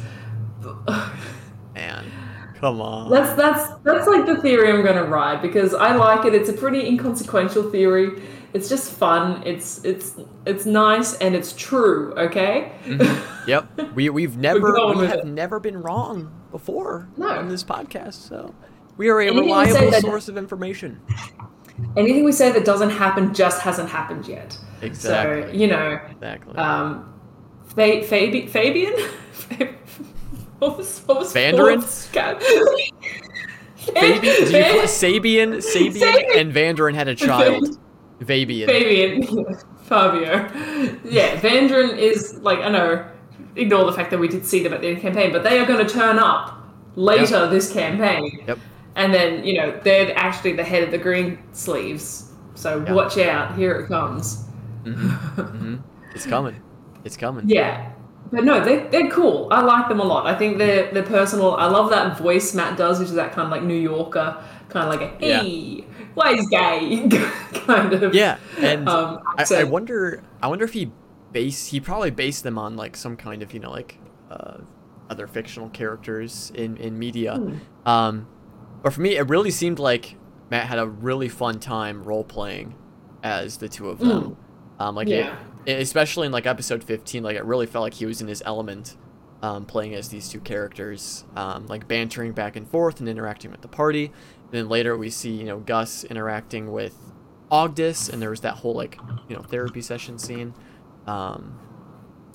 Man, 2.61 2.71
come 2.71 2.81
on. 2.81 3.09
That's 3.11 3.33
that's 3.35 3.79
that's 3.83 4.07
like 4.07 4.25
the 4.25 4.37
theory 4.41 4.69
I'm 4.71 4.83
gonna 4.85 5.03
ride 5.05 5.41
because 5.41 5.73
I 5.73 5.95
like 5.95 6.25
it. 6.25 6.33
It's 6.33 6.49
a 6.49 6.53
pretty 6.53 6.85
inconsequential 6.87 7.69
theory. 7.71 8.21
It's 8.53 8.67
just 8.69 8.91
fun. 8.93 9.41
It's 9.45 9.83
it's 9.85 10.15
it's 10.45 10.65
nice 10.65 11.15
and 11.17 11.35
it's 11.35 11.53
true. 11.53 12.13
Okay. 12.17 12.71
Yep. 13.47 13.79
We 13.95 14.09
we've 14.09 14.37
never 14.37 14.73
we 14.95 15.05
have 15.07 15.19
it. 15.19 15.25
never 15.27 15.59
been 15.59 15.81
wrong 15.81 16.31
before 16.51 17.07
No. 17.17 17.27
on 17.27 17.47
this 17.49 17.63
podcast. 17.63 18.13
So 18.15 18.53
we 18.97 19.09
are 19.09 19.19
a 19.19 19.25
Anything 19.27 19.45
reliable 19.45 19.91
that- 19.91 20.01
source 20.01 20.27
of 20.29 20.37
information. 20.37 20.99
Anything 21.97 22.23
we 22.23 22.31
say 22.31 22.51
that 22.51 22.63
doesn't 22.63 22.91
happen 22.91 23.33
just 23.33 23.61
hasn't 23.61 23.89
happened 23.89 24.27
yet. 24.27 24.57
Exactly. 24.81 25.51
So 25.51 25.57
you 25.57 25.67
know, 25.67 25.99
Exactly. 26.11 26.55
um, 26.57 27.11
Fa- 27.65 28.01
Fabi- 28.03 28.49
Fabian. 28.49 28.93
what 30.61 30.77
was 30.77 30.99
what 31.07 31.17
was 31.19 31.33
Vanderin? 31.33 31.57
what 31.57 31.75
was- 31.77 32.09
God. 32.13 32.41
Fabian, 33.77 34.21
did 34.21 34.39
you 34.39 34.51
Van- 34.51 34.71
call 34.75 34.81
Sabian, 34.83 35.55
Sabian, 35.57 35.91
Sabian. 35.93 36.39
and 36.39 36.53
Vanderin 36.53 36.93
had 36.93 37.07
a 37.07 37.15
child. 37.15 37.79
Fabian. 38.23 38.69
Fabian, 38.69 39.55
Fabio. 39.85 40.33
Yeah, 41.03 41.39
Vandrin 41.41 41.97
is 41.97 42.35
like 42.41 42.59
I 42.59 42.69
know. 42.69 43.07
Ignore 43.55 43.85
the 43.85 43.91
fact 43.93 44.11
that 44.11 44.19
we 44.19 44.27
did 44.29 44.45
see 44.45 44.61
them 44.63 44.71
at 44.71 44.79
the 44.81 44.87
end 44.87 44.97
of 44.97 45.03
the 45.03 45.09
campaign, 45.09 45.33
but 45.33 45.43
they 45.43 45.59
are 45.59 45.65
going 45.65 45.85
to 45.85 45.91
turn 45.91 46.19
up 46.19 46.57
later 46.95 47.47
this 47.47 47.73
campaign, 47.73 48.43
Yep. 48.47 48.59
and 48.95 49.13
then 49.13 49.43
you 49.43 49.55
know 49.57 49.77
they're 49.83 50.15
actually 50.17 50.53
the 50.53 50.63
head 50.63 50.83
of 50.83 50.91
the 50.91 50.97
Green 50.99 51.39
Sleeves. 51.51 52.31
So 52.55 52.83
Yeah. 52.85 52.93
watch 52.93 53.17
out! 53.17 53.55
Here 53.57 53.73
it 53.79 53.87
comes. 53.87 54.45
Mm-hmm. 54.83 55.41
Mm-hmm. 55.41 55.75
It's 56.13 56.25
coming. 56.27 56.61
It's 57.03 57.17
coming. 57.17 57.49
Yeah. 57.49 57.91
But 58.31 58.45
no, 58.45 58.63
they, 58.63 58.87
they're 58.87 59.09
cool. 59.09 59.47
I 59.51 59.61
like 59.61 59.89
them 59.89 59.99
a 59.99 60.03
lot. 60.03 60.25
I 60.25 60.35
think 60.37 60.57
they're 60.57 60.91
they're 60.91 61.03
personal. 61.03 61.55
I 61.55 61.65
love 61.65 61.89
that 61.89 62.17
voice 62.17 62.53
Matt 62.55 62.77
does, 62.77 62.99
which 62.99 63.09
is 63.09 63.15
that 63.15 63.33
kind 63.33 63.45
of 63.45 63.51
like 63.51 63.63
New 63.63 63.75
Yorker, 63.75 64.41
kind 64.69 64.87
of 64.93 64.99
like 64.99 65.21
a 65.21 65.25
Yeah. 65.25 65.41
hey, 65.41 65.85
why 66.13 66.33
is 66.33 66.47
gay 66.47 67.07
kind 67.65 67.93
of. 67.93 68.13
Yeah, 68.13 68.37
and 68.59 68.87
Um, 68.87 69.19
I, 69.37 69.45
I 69.53 69.63
wonder. 69.65 70.23
I 70.41 70.47
wonder 70.47 70.63
if 70.63 70.73
he 70.73 70.91
base. 71.33 71.67
He 71.67 71.79
probably 71.81 72.11
based 72.11 72.43
them 72.43 72.57
on 72.57 72.75
like 72.77 72.95
some 72.95 73.17
kind 73.17 73.43
of 73.43 73.53
you 73.53 73.59
know 73.59 73.71
like 73.71 73.97
uh, 74.29 74.59
other 75.09 75.27
fictional 75.27 75.69
characters 75.69 76.51
in 76.55 76.77
in 76.77 76.97
media. 76.97 77.35
Hmm. 77.35 77.57
Um, 77.85 78.27
but 78.81 78.93
for 78.93 79.01
me, 79.01 79.17
it 79.17 79.27
really 79.27 79.51
seemed 79.51 79.77
like 79.77 80.15
Matt 80.49 80.67
had 80.67 80.79
a 80.79 80.87
really 80.87 81.27
fun 81.29 81.59
time 81.59 82.03
role 82.03 82.23
playing 82.23 82.75
as 83.23 83.57
the 83.57 83.67
two 83.69 83.89
of 83.89 83.99
them. 83.99 84.37
Um, 84.81 84.95
like. 84.95 85.07
Yeah. 85.07 85.35
it, 85.65 85.79
especially 85.79 86.25
in 86.25 86.31
like 86.31 86.45
episode 86.45 86.83
fifteen, 86.83 87.23
like 87.23 87.37
it 87.37 87.45
really 87.45 87.67
felt 87.67 87.83
like 87.83 87.93
he 87.93 88.05
was 88.05 88.21
in 88.21 88.27
his 88.27 88.41
element. 88.45 88.97
Um, 89.43 89.65
playing 89.65 89.95
as 89.95 90.09
these 90.09 90.29
two 90.29 90.39
characters, 90.39 91.25
um, 91.35 91.65
like 91.65 91.87
bantering 91.87 92.31
back 92.31 92.55
and 92.55 92.67
forth 92.69 92.99
and 92.99 93.09
interacting 93.09 93.49
with 93.49 93.61
the 93.61 93.67
party. 93.67 94.05
And 94.05 94.51
then 94.51 94.69
later 94.69 94.95
we 94.95 95.09
see, 95.09 95.31
you 95.31 95.45
know, 95.45 95.57
Gus 95.57 96.03
interacting 96.03 96.71
with 96.71 96.95
Ogdis, 97.51 98.07
and 98.13 98.21
there 98.21 98.29
was 98.29 98.41
that 98.41 98.57
whole 98.57 98.75
like, 98.75 98.99
you 99.27 99.35
know, 99.35 99.41
therapy 99.41 99.81
session 99.81 100.19
scene. 100.19 100.53
Um, 101.07 101.57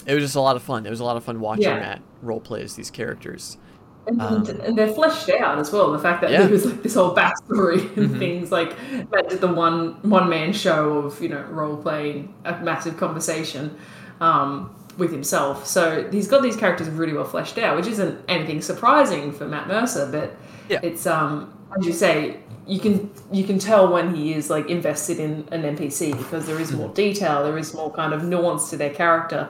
it 0.04 0.14
was 0.14 0.24
just 0.24 0.34
a 0.34 0.40
lot 0.40 0.56
of 0.56 0.64
fun. 0.64 0.84
It 0.84 0.90
was 0.90 0.98
a 0.98 1.04
lot 1.04 1.16
of 1.16 1.22
fun 1.22 1.38
watching 1.38 1.62
Yeah. 1.62 1.78
Matt 1.78 2.02
role 2.22 2.40
play 2.40 2.62
as 2.62 2.74
these 2.74 2.90
characters. 2.90 3.56
And, 4.06 4.20
Um, 4.22 4.46
and 4.64 4.78
they're 4.78 4.92
fleshed 4.92 5.28
out 5.30 5.58
as 5.58 5.72
well. 5.72 5.90
The 5.92 5.98
fact 5.98 6.20
that 6.20 6.30
Yeah. 6.30 6.42
there 6.42 6.50
was 6.50 6.64
like 6.64 6.82
this 6.82 6.94
whole 6.94 7.14
backstory 7.14 7.80
and 7.96 8.10
Mhm. 8.10 8.18
things 8.18 8.52
like 8.52 8.74
Matt 9.12 9.28
did 9.28 9.40
the 9.40 9.48
one 9.48 9.96
one 10.02 10.28
man 10.28 10.52
show 10.52 10.98
of 10.98 11.20
you 11.20 11.28
know 11.28 11.42
role 11.50 11.76
playing 11.76 12.32
a 12.44 12.56
massive 12.62 12.96
conversation 12.96 13.72
um, 14.20 14.70
with 14.96 15.10
himself. 15.10 15.66
So 15.66 16.06
he's 16.10 16.28
got 16.28 16.42
these 16.42 16.56
characters 16.56 16.88
really 16.88 17.12
well 17.12 17.24
fleshed 17.24 17.58
out, 17.58 17.76
which 17.76 17.86
isn't 17.88 18.18
anything 18.28 18.62
surprising 18.62 19.32
for 19.32 19.44
Matt 19.46 19.66
Mercer, 19.68 20.08
but 20.10 20.34
Yeah. 20.68 20.78
it's 20.82 21.06
um 21.06 21.48
as 21.78 21.84
you 21.86 21.92
say 21.92 22.36
you 22.66 22.78
can 22.80 23.10
you 23.32 23.44
can 23.44 23.58
tell 23.58 23.92
when 23.92 24.14
he 24.14 24.32
is 24.34 24.50
like 24.50 24.68
invested 24.70 25.18
in 25.18 25.44
an 25.50 25.64
NPC 25.64 26.12
because 26.16 26.46
there 26.46 26.60
is 26.60 26.72
more 26.72 26.88
detail, 26.90 27.42
there 27.44 27.58
is 27.58 27.74
more 27.74 27.90
kind 27.92 28.12
of 28.14 28.22
nuance 28.24 28.70
to 28.70 28.76
their 28.76 28.90
character, 28.90 29.48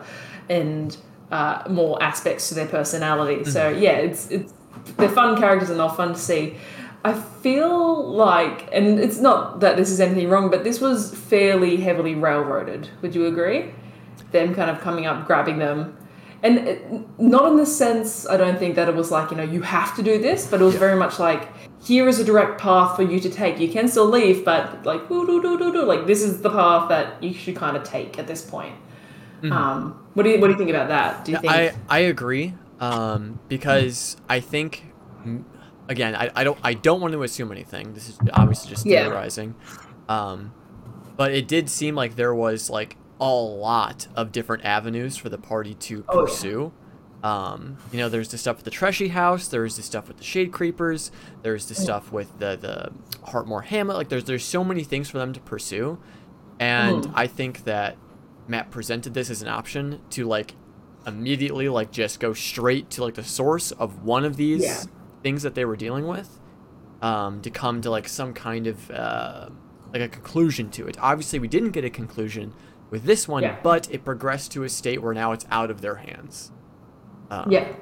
and 0.49 0.97
uh, 1.31 1.63
more 1.69 2.03
aspects 2.03 2.49
to 2.49 2.55
their 2.55 2.67
personality. 2.67 3.45
So 3.45 3.69
yeah, 3.69 3.93
it's 3.93 4.31
it's 4.31 4.53
they're 4.97 5.09
fun 5.09 5.37
characters 5.39 5.71
and 5.71 5.81
they're 5.81 5.89
fun 5.89 6.15
to 6.15 6.19
see. 6.19 6.57
I 7.05 7.13
feel 7.13 8.05
like, 8.09 8.69
and 8.73 8.99
it's 8.99 9.19
not 9.21 9.61
that 9.61 9.77
this 9.77 9.91
is 9.91 10.01
anything 10.01 10.29
wrong, 10.29 10.51
but 10.51 10.65
this 10.65 10.81
was 10.81 11.15
fairly 11.15 11.77
heavily 11.77 12.15
railroaded. 12.17 12.89
Would 13.01 13.15
you 13.15 13.27
agree? 13.27 13.71
Them 14.33 14.55
kind 14.55 14.71
of 14.71 14.81
coming 14.81 15.07
up, 15.07 15.25
grabbing 15.27 15.59
them. 15.59 15.97
And 16.43 16.59
it, 16.59 17.19
not 17.19 17.51
in 17.51 17.57
the 17.57 17.67
sense, 17.67 18.27
I 18.29 18.37
don't 18.37 18.59
think 18.59 18.75
that 18.75 18.89
it 18.89 18.95
was 18.95 19.11
like, 19.11 19.31
you 19.31 19.37
know, 19.37 19.45
you 19.45 19.63
have 19.63 19.95
to 19.97 20.03
do 20.03 20.19
this, 20.21 20.47
but 20.49 20.61
it 20.61 20.65
was 20.65 20.75
Yeah. 20.75 20.81
very 20.81 20.97
much 20.97 21.19
like, 21.19 21.49
here 21.83 22.09
is 22.09 22.19
a 22.19 22.25
direct 22.25 22.61
path 22.61 22.97
for 22.97 23.03
you 23.03 23.21
to 23.21 23.31
take. 23.31 23.61
You 23.61 23.69
can 23.69 23.89
still 23.89 24.07
leave, 24.07 24.45
but 24.45 24.85
like, 24.85 25.09
like 25.09 26.07
this 26.07 26.23
is 26.23 26.43
the 26.43 26.51
path 26.51 26.89
that 26.89 27.23
you 27.23 27.33
should 27.33 27.57
kind 27.57 27.77
of 27.77 27.85
take 27.85 28.19
at 28.19 28.27
this 28.27 28.43
point. 28.43 28.75
Um, 29.45 30.07
what 30.15 30.23
do 30.23 30.31
you 30.31 30.41
what 30.41 30.47
do 30.49 30.53
you 30.55 30.59
think 30.59 30.71
about 30.71 30.89
that? 30.89 31.25
Do 31.25 31.33
you 31.33 31.39
think? 31.39 31.53
I 31.53 31.73
I 31.89 31.99
agree 32.01 32.55
um, 32.81 33.39
because 33.49 34.17
I 34.29 34.41
think 34.41 34.85
mm, 35.25 35.45
again 35.89 36.15
I, 36.15 36.31
I 36.35 36.45
don't 36.45 36.59
I 36.65 36.75
don't 36.75 37.01
want 37.01 37.13
to 37.13 37.23
assume 37.23 37.53
anything. 37.53 37.93
This 37.95 38.09
is 38.09 38.19
obviously 38.33 38.71
just 38.71 38.87
Yeah. 38.87 39.05
theorizing, 39.05 39.55
um, 40.09 40.53
but 41.17 41.33
it 41.33 41.47
did 41.49 41.69
seem 41.69 41.95
like 41.95 42.17
there 42.17 42.35
was 42.35 42.71
like 42.71 42.97
a 43.21 43.31
lot 43.33 44.09
of 44.17 44.33
different 44.33 44.65
avenues 44.65 45.17
for 45.17 45.29
the 45.29 45.39
party 45.39 45.75
to 45.75 46.05
Oh, 46.09 46.19
yeah. 46.19 46.25
pursue. 46.25 46.73
Um, 47.23 47.79
you 47.91 47.99
know, 47.99 48.09
there's 48.09 48.29
the 48.29 48.39
stuff 48.39 48.57
with 48.57 48.65
the 48.67 48.71
Treshi 48.71 49.11
House. 49.11 49.49
There's 49.49 49.77
the 49.77 49.83
stuff 49.83 50.07
with 50.07 50.19
the 50.19 50.25
Shade 50.25 50.53
Creepers. 50.53 51.11
There's 51.43 51.67
the 51.67 51.75
stuff 51.75 52.13
with 52.13 52.39
the 52.39 52.57
the 52.57 52.93
Hartmore 53.31 53.63
Hamlet. 53.63 53.97
Like, 53.97 54.09
there's 54.11 54.25
there's 54.25 54.45
so 54.45 54.63
many 54.63 54.85
things 54.85 55.09
for 55.11 55.19
them 55.19 55.33
to 55.33 55.41
pursue, 55.41 55.99
and 56.61 57.05
Mm. 57.05 57.13
I 57.15 57.27
think 57.27 57.65
that 57.65 57.97
Matt 58.49 58.71
presented 58.71 59.15
this 59.15 59.31
as 59.31 59.43
an 59.43 59.49
option 59.49 60.01
to 60.11 60.25
like 60.25 60.55
immediately 61.07 61.69
like 61.69 61.91
just 61.93 62.21
go 62.21 62.33
straight 62.33 62.91
to 62.91 63.05
like 63.05 63.15
the 63.15 63.23
source 63.25 63.71
of 63.73 64.03
one 64.05 64.25
of 64.25 64.37
these 64.37 64.63
Yeah. 64.65 64.83
things 65.23 65.43
that 65.43 65.55
they 65.55 65.65
were 65.65 65.77
dealing 65.77 66.07
with, 66.07 66.41
um, 67.03 67.41
to 67.43 67.51
come 67.51 67.81
to 67.83 67.91
like 67.91 68.09
some 68.09 68.33
kind 68.33 68.67
of 68.67 68.91
uh, 68.91 69.49
like 69.93 70.03
a 70.03 70.09
conclusion 70.09 70.71
to 70.71 70.87
it. 70.87 70.97
Obviously, 71.01 71.39
we 71.39 71.49
didn't 71.49 71.71
get 71.71 71.85
a 71.85 71.91
conclusion 71.91 72.53
with 72.91 73.05
this 73.05 73.27
one, 73.29 73.43
Yeah. 73.43 73.57
but 73.63 73.89
it 73.93 74.05
progressed 74.05 74.53
to 74.53 74.65
a 74.65 74.69
state 74.69 75.03
where 75.03 75.15
now 75.15 75.33
it's 75.33 75.47
out 75.51 75.71
of 75.71 75.81
their 75.81 75.97
hands. 75.97 76.53
Um, 77.31 77.51
yeah. 77.51 77.73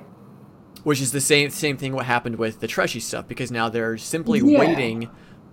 which 0.84 1.00
is 1.00 1.12
the 1.12 1.20
same 1.20 1.48
same 1.50 1.76
thing 1.78 1.92
what 1.94 2.04
happened 2.06 2.36
with 2.36 2.60
the 2.60 2.66
Treshi 2.66 3.00
stuff 3.00 3.26
because 3.28 3.50
now 3.50 3.68
they're 3.70 3.96
simply 3.98 4.40
Yeah. 4.40 4.58
waiting 4.58 5.08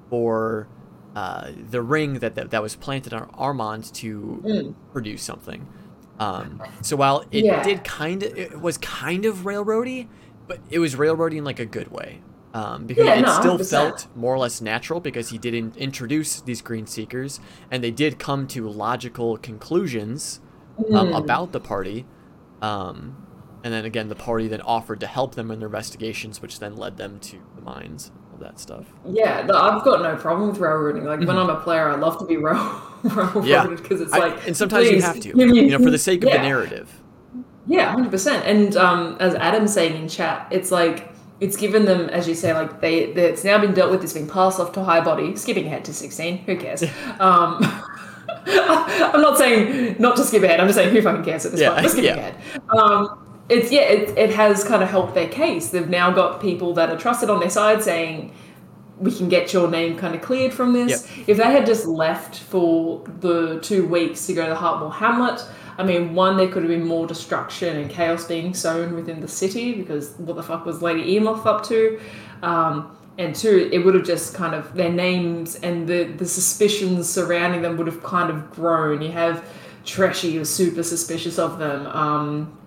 for 0.10 0.68
uh, 1.16 1.52
the 1.70 1.82
ring 1.82 2.16
that, 2.20 2.36
that 2.36 2.52
that 2.52 2.62
was 2.62 2.76
planted 2.76 3.14
on 3.14 3.30
Armand 3.34 3.94
to 3.96 4.42
Mm. 4.46 4.76
produce 4.94 5.22
something. 5.24 5.68
Um, 6.20 6.62
so 6.82 6.96
while 6.96 7.26
it 7.32 7.44
Yeah. 7.46 7.64
did 7.64 7.84
kind 7.84 8.24
of 8.24 8.38
it 8.38 8.62
was 8.62 8.78
kind 8.78 9.26
of 9.26 9.40
railroady, 9.46 10.08
but 10.48 10.60
it 10.70 10.80
was 10.80 10.96
railroady 10.96 11.38
in 11.38 11.44
like 11.44 11.60
a 11.60 11.66
good 11.66 11.92
way. 11.92 12.22
Um, 12.54 12.86
because 12.86 13.06
Yeah, 13.06 13.16
it 13.16 13.22
no, 13.22 13.40
still 13.40 13.58
100%. 13.58 13.70
felt 13.70 14.08
more 14.16 14.34
or 14.36 14.38
less 14.40 14.60
natural 14.62 15.00
because 15.00 15.30
he 15.30 15.38
did 15.38 15.54
in- 15.54 15.72
introduce 15.78 16.42
these 16.42 16.62
green 16.62 16.86
seekers 16.86 17.40
and 17.72 17.82
they 17.84 17.92
did 17.92 18.20
come 18.20 18.46
to 18.48 18.68
logical 18.70 19.38
conclusions 19.38 20.42
um, 20.94 21.08
Mm. 21.10 21.18
about 21.18 21.52
the 21.54 21.60
party. 21.62 22.06
Um, 22.62 23.16
and 23.64 23.74
then 23.74 23.86
again, 23.86 24.10
the 24.10 24.16
party 24.16 24.48
then 24.48 24.62
offered 24.62 25.00
to 25.02 25.08
help 25.08 25.36
them 25.36 25.50
in 25.52 25.60
their 25.60 25.68
investigations, 25.68 26.42
which 26.42 26.60
then 26.60 26.76
led 26.76 26.98
them 26.98 27.20
to 27.20 27.38
the 27.56 27.62
mines, 27.62 28.12
that 28.42 28.60
stuff. 28.60 28.86
Yeah, 29.10 29.40
I've 29.54 29.84
got 29.84 30.02
no 30.02 30.16
problem 30.18 30.50
with 30.50 30.60
railroading. 30.60 31.06
Like 31.06 31.20
when 31.20 31.38
I'm 31.38 31.50
a 31.50 31.60
player, 31.62 31.90
I 31.90 31.96
love 31.96 32.18
to 32.20 32.26
be 32.26 32.38
rail 32.38 32.56
railroaded 33.04 33.34
Mm-hmm. 33.34 33.48
Yeah. 33.48 33.66
because 33.68 34.02
it's 34.02 34.14
I- 34.14 34.20
like, 34.20 34.48
and 34.48 34.56
sometimes 34.56 34.90
you 34.92 35.02
have 35.02 35.20
to, 35.22 35.30
you 35.30 35.70
know, 35.70 35.80
for 35.80 35.90
the 35.90 35.98
sake 35.98 36.24
of 36.24 36.30
yeah. 36.30 36.38
the 36.38 36.44
narrative. 36.44 36.92
Yeah, 37.68 37.92
hundred 37.92 38.12
percent. 38.12 38.46
And 38.46 38.76
um, 38.76 39.18
as 39.20 39.34
Adam's 39.36 39.74
saying 39.74 39.96
in 39.96 40.08
chat, 40.10 40.48
it's 40.52 40.72
like 40.72 41.10
it's 41.40 41.56
given 41.56 41.86
them, 41.86 42.10
as 42.10 42.28
you 42.28 42.36
say, 42.36 42.54
like 42.54 42.82
they, 42.82 43.12
they 43.14 43.26
it's 43.30 43.44
now 43.44 43.58
been 43.60 43.74
dealt 43.74 43.92
with. 43.92 44.04
It's 44.04 44.14
been 44.14 44.28
passed 44.28 44.60
off 44.60 44.72
to 44.74 44.84
high 44.84 45.00
body. 45.02 45.36
Skipping 45.36 45.66
ahead 45.68 45.86
to 45.86 45.94
sixteen, 45.94 46.40
who 46.40 46.58
cares? 46.58 46.84
um, 47.20 47.60
I'm 48.48 49.22
not 49.22 49.38
saying 49.38 49.96
not 50.00 50.16
to 50.18 50.24
skip 50.24 50.44
ahead. 50.44 50.60
I'm 50.60 50.68
just 50.68 50.78
saying 50.78 50.94
who 50.94 51.02
fucking 51.02 51.24
cares 51.24 51.46
at 51.46 51.52
this 51.52 51.62
Yeah, 51.62 51.70
point. 51.72 51.82
Let's 51.84 51.94
skip 51.94 52.06
yeah. 52.06 52.16
ahead. 52.16 52.36
Um, 52.70 53.31
it's 53.52 53.72
yeah, 53.72 53.82
it, 53.82 54.18
it 54.18 54.30
has 54.32 54.64
kind 54.64 54.82
of 54.82 54.90
helped 54.90 55.14
their 55.14 55.28
case. 55.28 55.70
They've 55.70 55.90
now 55.90 56.12
got 56.12 56.42
people 56.42 56.74
that 56.76 56.90
are 56.90 56.98
trusted 56.98 57.30
on 57.30 57.40
their 57.40 57.50
side 57.50 57.84
saying 57.84 58.34
we 58.98 59.12
can 59.12 59.30
get 59.30 59.52
your 59.52 59.70
name 59.70 59.98
kind 59.98 60.16
of 60.16 60.22
cleared 60.22 60.54
from 60.54 60.74
this. 60.74 61.08
If 61.28 61.38
they 61.38 61.44
had 61.44 61.66
just 61.66 61.86
left 61.86 62.38
for 62.38 63.04
the 63.20 63.60
two 63.62 63.86
weeks 63.88 64.28
to 64.28 64.34
go 64.34 64.44
to 64.44 64.50
the 64.50 64.56
Hartmore 64.56 64.94
Hamlet, 64.94 65.44
I 65.78 65.84
mean, 65.84 66.14
one, 66.14 66.38
there 66.38 66.48
could 66.48 66.64
have 66.64 66.70
been 66.70 66.86
more 66.86 67.08
destruction 67.08 67.78
and 67.78 67.90
chaos 67.90 68.26
being 68.26 68.54
sown 68.54 68.94
within 68.94 69.20
the 69.20 69.28
city 69.28 69.74
because 69.74 70.14
what 70.18 70.36
the 70.36 70.44
fuck 70.44 70.66
was 70.66 70.82
Lady 70.82 71.16
Emoth 71.16 71.46
up 71.46 71.66
to? 71.66 72.00
Um, 72.44 72.96
and 73.18 73.36
two, 73.36 73.70
it 73.74 73.80
would 73.80 73.96
have 73.96 74.06
just 74.06 74.36
kind 74.36 74.54
of, 74.54 74.74
their 74.76 74.92
names 74.92 75.56
and 75.56 75.88
the, 75.88 76.04
the 76.04 76.26
suspicions 76.26 77.10
surrounding 77.10 77.64
them 77.64 77.78
would 77.78 77.88
have 77.88 78.04
kind 78.04 78.30
of 78.30 78.52
grown. 78.52 79.02
You 79.02 79.12
have 79.12 79.44
Treshi 79.84 80.38
was 80.38 80.54
super 80.54 80.84
suspicious 80.84 81.40
of 81.40 81.58
them. 81.58 81.88
Um, 81.88 82.58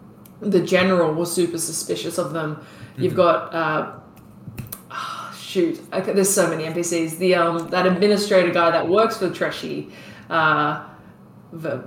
the 0.44 0.60
general 0.60 1.12
was 1.14 1.32
super 1.32 1.58
suspicious 1.58 2.18
of 2.18 2.32
them. 2.32 2.64
You've 2.96 3.14
got 3.16 3.52
uh, 3.54 3.92
ah, 4.90 5.36
shoot, 5.40 5.80
okay, 5.92 6.12
there's 6.12 6.32
so 6.32 6.48
many 6.48 6.64
NPCs. 6.64 7.18
The 7.18 7.34
um 7.34 7.68
that 7.68 7.86
administrator 7.86 8.50
guy 8.52 8.70
that 8.70 8.88
works 8.88 9.16
for 9.18 9.28
Treshi, 9.30 9.90
uh, 10.30 10.84
v- 11.52 11.82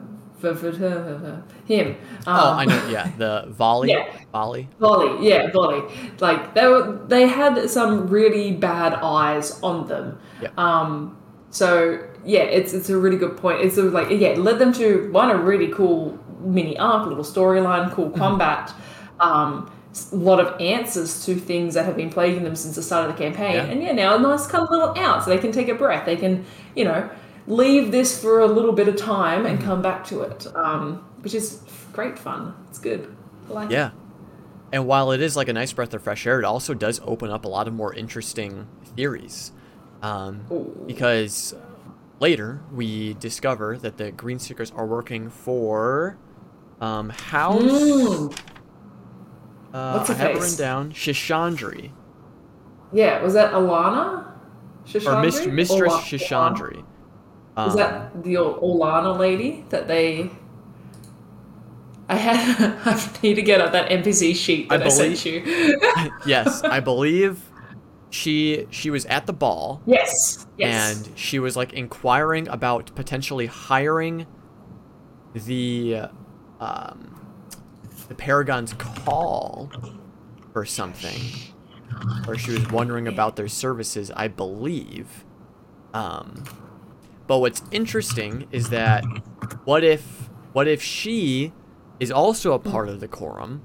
him. 1.66 1.88
Um, 1.88 1.96
Oh, 2.28 2.54
I 2.54 2.66
know. 2.66 2.88
Yeah, 2.90 3.10
the 3.18 3.46
volley, 3.50 3.90
Yeah. 3.90 4.06
volley. 4.32 4.70
Volley, 4.80 5.28
yeah, 5.28 5.50
volley. 5.52 5.82
Like 6.20 6.54
they 6.54 6.68
were, 6.68 7.00
they 7.08 7.28
had 7.28 7.70
some 7.70 8.08
really 8.08 8.52
bad 8.52 8.94
eyes 8.94 9.60
on 9.64 9.88
them. 9.88 10.20
Yep. 10.42 10.58
Um, 10.58 11.18
so 11.50 12.00
yeah, 12.24 12.42
it's 12.42 12.74
it's 12.74 12.90
a 12.90 12.98
really 12.98 13.18
good 13.18 13.38
point. 13.38 13.62
It's 13.62 13.76
sort 13.76 13.88
of 13.88 13.94
like 13.94 14.10
yeah, 14.10 14.30
it 14.30 14.38
led 14.38 14.60
them 14.60 14.74
to 14.74 15.10
one 15.12 15.32
a 15.32 15.38
really 15.38 15.70
cool 15.70 16.20
mini 16.48 16.78
arc, 16.78 17.08
little 17.08 17.24
storyline, 17.24 17.92
cool 17.92 18.10
combat. 18.12 18.74
Um, 19.20 19.72
a 20.12 20.16
lot 20.16 20.40
of 20.40 20.60
answers 20.62 21.26
to 21.26 21.36
things 21.36 21.74
that 21.74 21.86
have 21.86 21.96
been 21.96 22.10
plaguing 22.12 22.44
them 22.44 22.56
since 22.56 22.76
the 22.76 22.84
start 22.84 23.10
of 23.10 23.16
the 23.16 23.24
campaign, 23.24 23.56
Yeah. 23.56 23.64
and 23.64 23.82
yeah, 23.82 23.92
now 23.94 24.16
a 24.16 24.20
nice 24.20 24.46
kind 24.46 24.64
of 24.64 24.70
little 24.70 24.94
out, 24.98 25.24
so 25.24 25.30
they 25.30 25.40
can 25.40 25.52
take 25.52 25.70
a 25.70 25.74
breath. 25.76 26.06
They 26.06 26.16
can, 26.16 26.46
you 26.76 26.86
know, 26.86 27.10
leave 27.48 27.92
this 27.92 28.22
for 28.22 28.42
a 28.42 28.46
little 28.46 28.74
bit 28.74 28.88
of 28.88 28.96
time 28.96 29.46
and 29.46 29.60
come 29.62 29.82
back 29.82 30.06
to 30.08 30.22
it, 30.22 30.46
um, 30.56 31.04
which 31.22 31.34
is 31.34 31.62
great 31.94 32.20
fun. 32.20 32.54
It's 32.70 32.78
good. 32.78 33.16
I 33.50 33.54
like 33.54 33.70
it. 33.72 33.74
Yeah. 33.74 33.92
And 34.72 34.86
while 34.86 35.12
it 35.14 35.22
is 35.22 35.36
like 35.38 35.48
a 35.48 35.54
nice 35.54 35.72
breath 35.74 35.94
of 35.94 36.04
fresh 36.04 36.28
air, 36.28 36.40
it 36.40 36.46
also 36.46 36.74
does 36.74 37.00
open 37.06 37.32
up 37.32 37.46
a 37.46 37.48
lot 37.48 37.68
of 37.68 37.74
more 37.74 37.94
interesting 37.94 38.68
theories. 38.96 39.52
Um, 40.04 40.42
because 40.86 41.56
later 42.20 42.60
we 42.72 43.14
discover 43.16 43.78
that 43.80 43.98
the 43.98 44.12
Green 44.12 44.38
Seekers 44.38 44.72
are 44.72 44.86
working 44.86 45.30
for 45.30 46.18
um, 46.82 47.10
House. 47.10 47.62
Mm. 47.62 48.38
Uh, 49.74 49.98
What's 49.98 50.10
I 50.10 50.14
have 50.14 50.32
it 50.32 50.34
face? 50.36 50.42
written 50.44 50.58
down. 50.58 50.92
Shishandri. 50.94 51.92
Yeah, 52.94 53.22
was 53.22 53.34
that 53.34 53.52
Alana? 53.54 54.26
Or 54.26 54.34
Shishandri? 54.88 55.22
Mist- 55.26 55.48
Mistress 55.48 55.92
Ola- 55.94 56.02
Shishandri. 56.02 56.78
Is 56.80 56.84
Um, 57.58 57.76
that 57.78 58.24
the 58.24 58.36
Olana 58.36 59.18
lady 59.18 59.66
that 59.70 59.88
they? 59.88 60.30
I 62.10 62.16
had. 62.16 62.80
I 62.86 63.12
need 63.22 63.34
to 63.36 63.42
get 63.42 63.60
up 63.60 63.72
that 63.74 63.90
NPC 63.90 64.36
sheet 64.36 64.68
I 64.72 64.78
that 64.78 64.88
I, 64.88 64.90
sent 64.90 65.26
you. 65.26 65.44
yes, 66.26 66.64
I 66.64 66.80
believe 66.80 67.42
she 68.10 68.66
she 68.70 68.90
was 68.90 69.06
at 69.08 69.26
the 69.26 69.34
ball 69.34 69.82
yes. 69.86 70.48
Yes. 70.58 71.06
and 71.06 71.18
she 71.20 71.40
was 71.40 71.58
like 71.58 71.74
inquiring 71.74 72.48
about 72.48 72.96
potentially 72.96 73.48
hiring 73.48 74.26
the 75.34 76.08
um 76.60 77.14
the 78.08 78.16
Paragon's 78.16 78.74
call 78.74 79.70
or 80.56 80.66
something. 80.66 81.22
Or 82.28 82.38
she 82.38 82.52
was 82.52 82.70
wondering 82.72 83.08
about 83.08 83.36
their 83.36 83.48
services, 83.48 84.12
I 84.16 84.28
believe. 84.28 85.26
Um 85.94 86.44
but 87.28 87.40
what's 87.40 87.62
interesting 87.72 88.48
is 88.52 88.70
that 88.70 89.04
what 89.66 89.84
if 89.84 90.30
what 90.54 90.68
if 90.68 90.82
she 90.82 91.52
is 92.00 92.12
also 92.12 92.54
a 92.54 92.60
part 92.60 92.88
of 92.90 93.00
the 93.02 93.08
quorum 93.08 93.62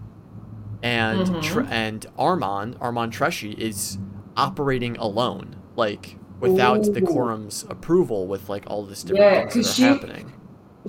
and 0.83 1.43
Tr- 1.43 1.61
and 1.71 2.05
Armand 2.19 2.77
Armand 2.81 3.13
Treshi 3.13 3.55
is 3.57 3.99
operating 4.37 4.97
alone 4.97 5.57
like 5.77 6.17
without 6.41 6.83
the 6.93 7.01
quorum's 7.03 7.65
approval 7.69 8.27
with 8.27 8.49
like 8.49 8.65
all 8.67 8.85
this 8.85 9.05
different 9.05 9.33
Yeah, 9.33 9.49
things 9.49 9.55
that 9.67 9.71
are 9.71 9.75
she- 9.75 9.83
happening 9.83 10.33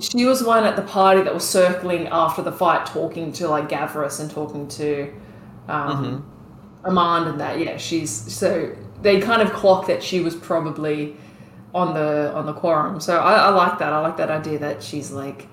she 0.00 0.24
was 0.24 0.42
one 0.42 0.64
at 0.64 0.76
the 0.76 0.82
party 0.82 1.22
that 1.22 1.32
was 1.32 1.48
circling 1.48 2.08
after 2.08 2.42
the 2.42 2.52
fight, 2.52 2.86
talking 2.86 3.32
to 3.32 3.48
like 3.48 3.68
Gavris 3.68 4.20
and 4.20 4.30
talking 4.30 4.68
to 4.68 5.12
um, 5.68 6.24
Mm-hmm. 6.84 6.86
Armand 6.86 7.28
and 7.28 7.40
that. 7.40 7.58
Yeah, 7.58 7.76
she's 7.76 8.10
so 8.10 8.76
they 9.02 9.20
kind 9.20 9.40
of 9.40 9.52
clock 9.52 9.86
that 9.86 10.02
she 10.02 10.20
was 10.20 10.34
probably 10.34 11.16
on 11.74 11.94
the 11.94 12.32
on 12.34 12.46
the 12.46 12.52
quorum. 12.52 13.00
So 13.00 13.18
I, 13.18 13.34
I 13.34 13.48
like 13.50 13.78
that. 13.78 13.92
I 13.92 14.00
like 14.00 14.16
that 14.18 14.30
idea 14.30 14.58
that 14.58 14.82
she's 14.82 15.10
like, 15.10 15.48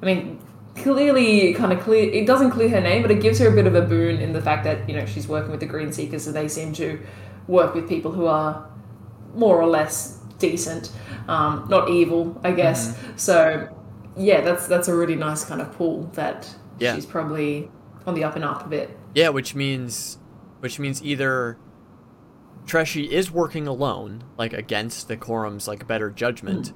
I 0.00 0.06
mean, 0.06 0.38
clearly 0.76 1.52
kind 1.54 1.72
of 1.72 1.80
clear. 1.80 2.10
It 2.10 2.26
doesn't 2.26 2.52
clear 2.52 2.68
her 2.70 2.80
name, 2.80 3.02
but 3.02 3.10
it 3.10 3.20
gives 3.20 3.38
her 3.40 3.48
a 3.48 3.54
bit 3.54 3.66
of 3.66 3.74
a 3.74 3.82
boon 3.82 4.20
in 4.20 4.32
the 4.32 4.40
fact 4.40 4.64
that 4.64 4.88
you 4.88 4.96
know 4.96 5.04
she's 5.06 5.28
working 5.28 5.50
with 5.50 5.60
the 5.60 5.66
Green 5.66 5.92
Seekers, 5.92 6.26
and 6.26 6.34
they 6.34 6.48
seem 6.48 6.72
to 6.74 6.98
work 7.48 7.74
with 7.74 7.88
people 7.88 8.12
who 8.12 8.26
are 8.26 8.66
more 9.34 9.60
or 9.60 9.66
less 9.66 10.18
decent, 10.42 10.92
um, 11.28 11.66
not 11.70 11.88
evil, 11.88 12.38
I 12.44 12.52
guess. 12.52 12.88
Mm-hmm. 12.88 13.16
So 13.16 13.68
yeah, 14.16 14.42
that's 14.42 14.66
that's 14.66 14.88
a 14.88 14.94
really 14.94 15.14
nice 15.16 15.44
kind 15.46 15.62
of 15.62 15.72
pull 15.72 16.10
that 16.12 16.46
Yeah. 16.78 16.94
she's 16.94 17.06
probably 17.06 17.70
on 18.06 18.14
the 18.14 18.24
up 18.24 18.36
and 18.36 18.44
up 18.44 18.66
a 18.66 18.68
bit. 18.68 18.98
Yeah, 19.14 19.30
which 19.30 19.54
means 19.54 20.18
which 20.60 20.78
means 20.78 21.02
either 21.02 21.56
Treshi 22.66 23.08
is 23.08 23.30
working 23.30 23.66
alone, 23.66 24.24
like 24.36 24.52
against 24.52 25.08
the 25.08 25.16
quorum's 25.16 25.66
like 25.66 25.86
better 25.86 26.10
judgment, 26.10 26.72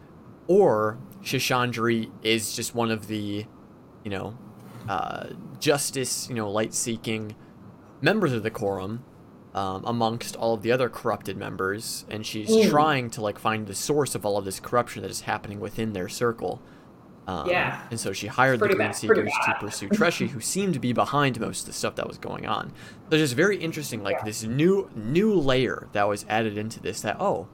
or 0.48 0.98
Shishandri 1.22 2.10
is 2.22 2.56
just 2.56 2.74
one 2.74 2.90
of 2.90 3.06
the, 3.08 3.46
you 4.04 4.10
know, 4.10 4.36
uh, 4.88 5.26
justice, 5.60 6.28
you 6.28 6.34
know, 6.34 6.50
light 6.50 6.74
seeking 6.74 7.36
members 8.00 8.32
of 8.32 8.42
the 8.42 8.50
quorum 8.50 9.04
um, 9.56 9.82
amongst 9.86 10.36
all 10.36 10.52
of 10.54 10.60
the 10.62 10.70
other 10.70 10.88
corrupted 10.88 11.36
members, 11.36 12.04
and 12.10 12.24
she's 12.26 12.50
Mm. 12.50 12.68
trying 12.70 13.10
to 13.10 13.20
like 13.22 13.38
find 13.38 13.66
the 13.66 13.74
source 13.74 14.14
of 14.14 14.24
all 14.26 14.36
of 14.36 14.44
this 14.44 14.60
corruption 14.60 15.00
that 15.02 15.10
is 15.10 15.22
happening 15.22 15.58
within 15.60 15.94
their 15.94 16.08
circle. 16.08 16.60
Um, 17.26 17.48
Yeah. 17.48 17.80
And 17.90 17.98
so 17.98 18.12
she 18.12 18.26
hired 18.28 18.60
the 18.60 18.66
Green 18.66 18.78
bad, 18.78 18.94
Seekers 18.94 19.32
to 19.46 19.54
pursue 19.58 19.88
Treshi, 19.88 20.28
who 20.28 20.40
seemed 20.54 20.74
to 20.74 20.78
be 20.78 20.92
behind 20.92 21.40
most 21.40 21.60
of 21.62 21.66
the 21.66 21.72
stuff 21.72 21.94
that 21.96 22.06
was 22.06 22.18
going 22.18 22.46
on. 22.46 22.70
So 23.10 23.16
just 23.16 23.34
very 23.34 23.56
interesting, 23.56 24.02
like 24.04 24.16
Yeah. 24.18 24.24
this 24.26 24.44
new 24.44 24.90
new 24.94 25.32
layer 25.34 25.88
that 25.92 26.06
was 26.06 26.24
added 26.28 26.56
into 26.58 26.78
this. 26.78 27.00
That 27.00 27.16
oh, 27.18 27.48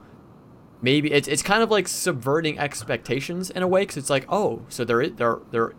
maybe 0.81 1.11
it's 1.11 1.27
it's 1.29 1.41
kind 1.41 1.63
of 1.63 1.71
like 1.71 1.87
subverting 1.87 2.59
expectations 2.59 3.49
in 3.49 3.63
a 3.63 3.67
way, 3.67 3.81
because 3.83 3.97
it's 3.97 4.09
like 4.09 4.25
oh, 4.29 4.61
so 4.69 4.83
there 4.83 5.01
is, 5.01 5.13
there 5.15 5.39
there 5.51 5.73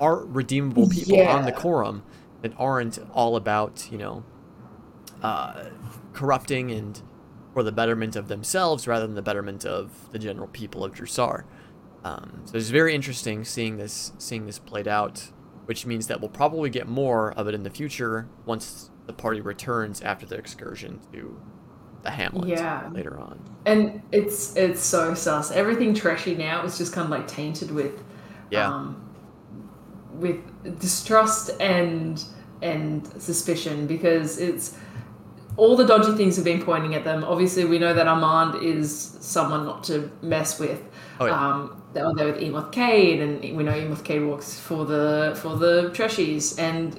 are 0.00 0.24
redeemable 0.24 0.88
people 0.88 1.20
on 1.20 1.44
the 1.44 1.52
quorum 1.52 2.02
that 2.42 2.52
aren't 2.58 2.98
all 3.12 3.36
about 3.36 3.88
you 3.92 3.98
know 3.98 4.24
uh, 5.22 5.64
corrupting 6.12 6.70
and 6.70 7.00
for 7.54 7.62
the 7.62 7.72
betterment 7.72 8.14
of 8.16 8.28
themselves 8.28 8.86
rather 8.86 9.06
than 9.06 9.16
the 9.16 9.22
betterment 9.22 9.64
of 9.64 10.10
the 10.12 10.18
general 10.18 10.48
people 10.48 10.84
of 10.84 10.94
Jrusar. 10.94 11.44
Um, 12.04 12.42
so 12.44 12.56
it's 12.56 12.68
very 12.68 12.94
interesting 12.94 13.44
seeing 13.44 13.76
this 13.76 14.12
seeing 14.18 14.46
this 14.46 14.58
played 14.58 14.86
out, 14.86 15.28
which 15.66 15.84
means 15.86 16.06
that 16.06 16.20
we'll 16.20 16.30
probably 16.30 16.70
get 16.70 16.86
more 16.86 17.32
of 17.32 17.48
it 17.48 17.54
in 17.54 17.62
the 17.64 17.70
future 17.70 18.28
once 18.46 18.90
the 19.06 19.12
party 19.12 19.40
returns 19.40 20.00
after 20.02 20.26
the 20.26 20.36
excursion 20.36 21.00
to 21.12 21.40
the 22.02 22.10
hamlet 22.10 22.48
Yeah. 22.48 22.88
later 22.92 23.18
on. 23.18 23.40
And 23.66 24.02
it's 24.12 24.54
it's 24.54 24.80
so 24.84 25.14
sus. 25.14 25.50
Everything 25.50 25.94
trashy 25.94 26.36
now 26.36 26.62
is 26.64 26.78
just 26.78 26.92
kind 26.92 27.06
of 27.06 27.10
like 27.10 27.26
tainted 27.26 27.70
with 27.72 28.04
Yeah. 28.50 28.68
um, 28.68 29.02
with 30.14 30.38
distrust 30.78 31.50
and 31.60 32.22
and 32.62 33.06
suspicion 33.20 33.86
because 33.86 34.38
it's 34.38 34.76
all 35.58 35.76
the 35.76 35.84
dodgy 35.84 36.12
things 36.16 36.36
have 36.36 36.44
been 36.44 36.62
pointing 36.62 36.94
at 36.94 37.04
them. 37.04 37.24
Obviously, 37.24 37.64
we 37.66 37.78
know 37.78 37.92
that 37.92 38.06
Armand 38.06 38.62
is 38.64 39.16
someone 39.20 39.66
not 39.66 39.84
to 39.84 40.10
mess 40.22 40.58
with. 40.58 40.80
Oh, 41.20 41.26
yeah. 41.26 41.32
Um, 41.48 41.82
they 41.92 42.02
were 42.02 42.14
there 42.14 42.26
with 42.32 42.40
Emoth 42.40 42.70
Cade, 42.72 43.20
and 43.20 43.40
we 43.56 43.62
know 43.64 43.72
Emoth 43.72 44.04
Cade 44.04 44.24
works 44.26 44.58
for 44.58 44.84
the 44.86 45.36
for 45.42 45.56
the 45.56 45.90
Treshis, 45.90 46.58
and 46.58 46.98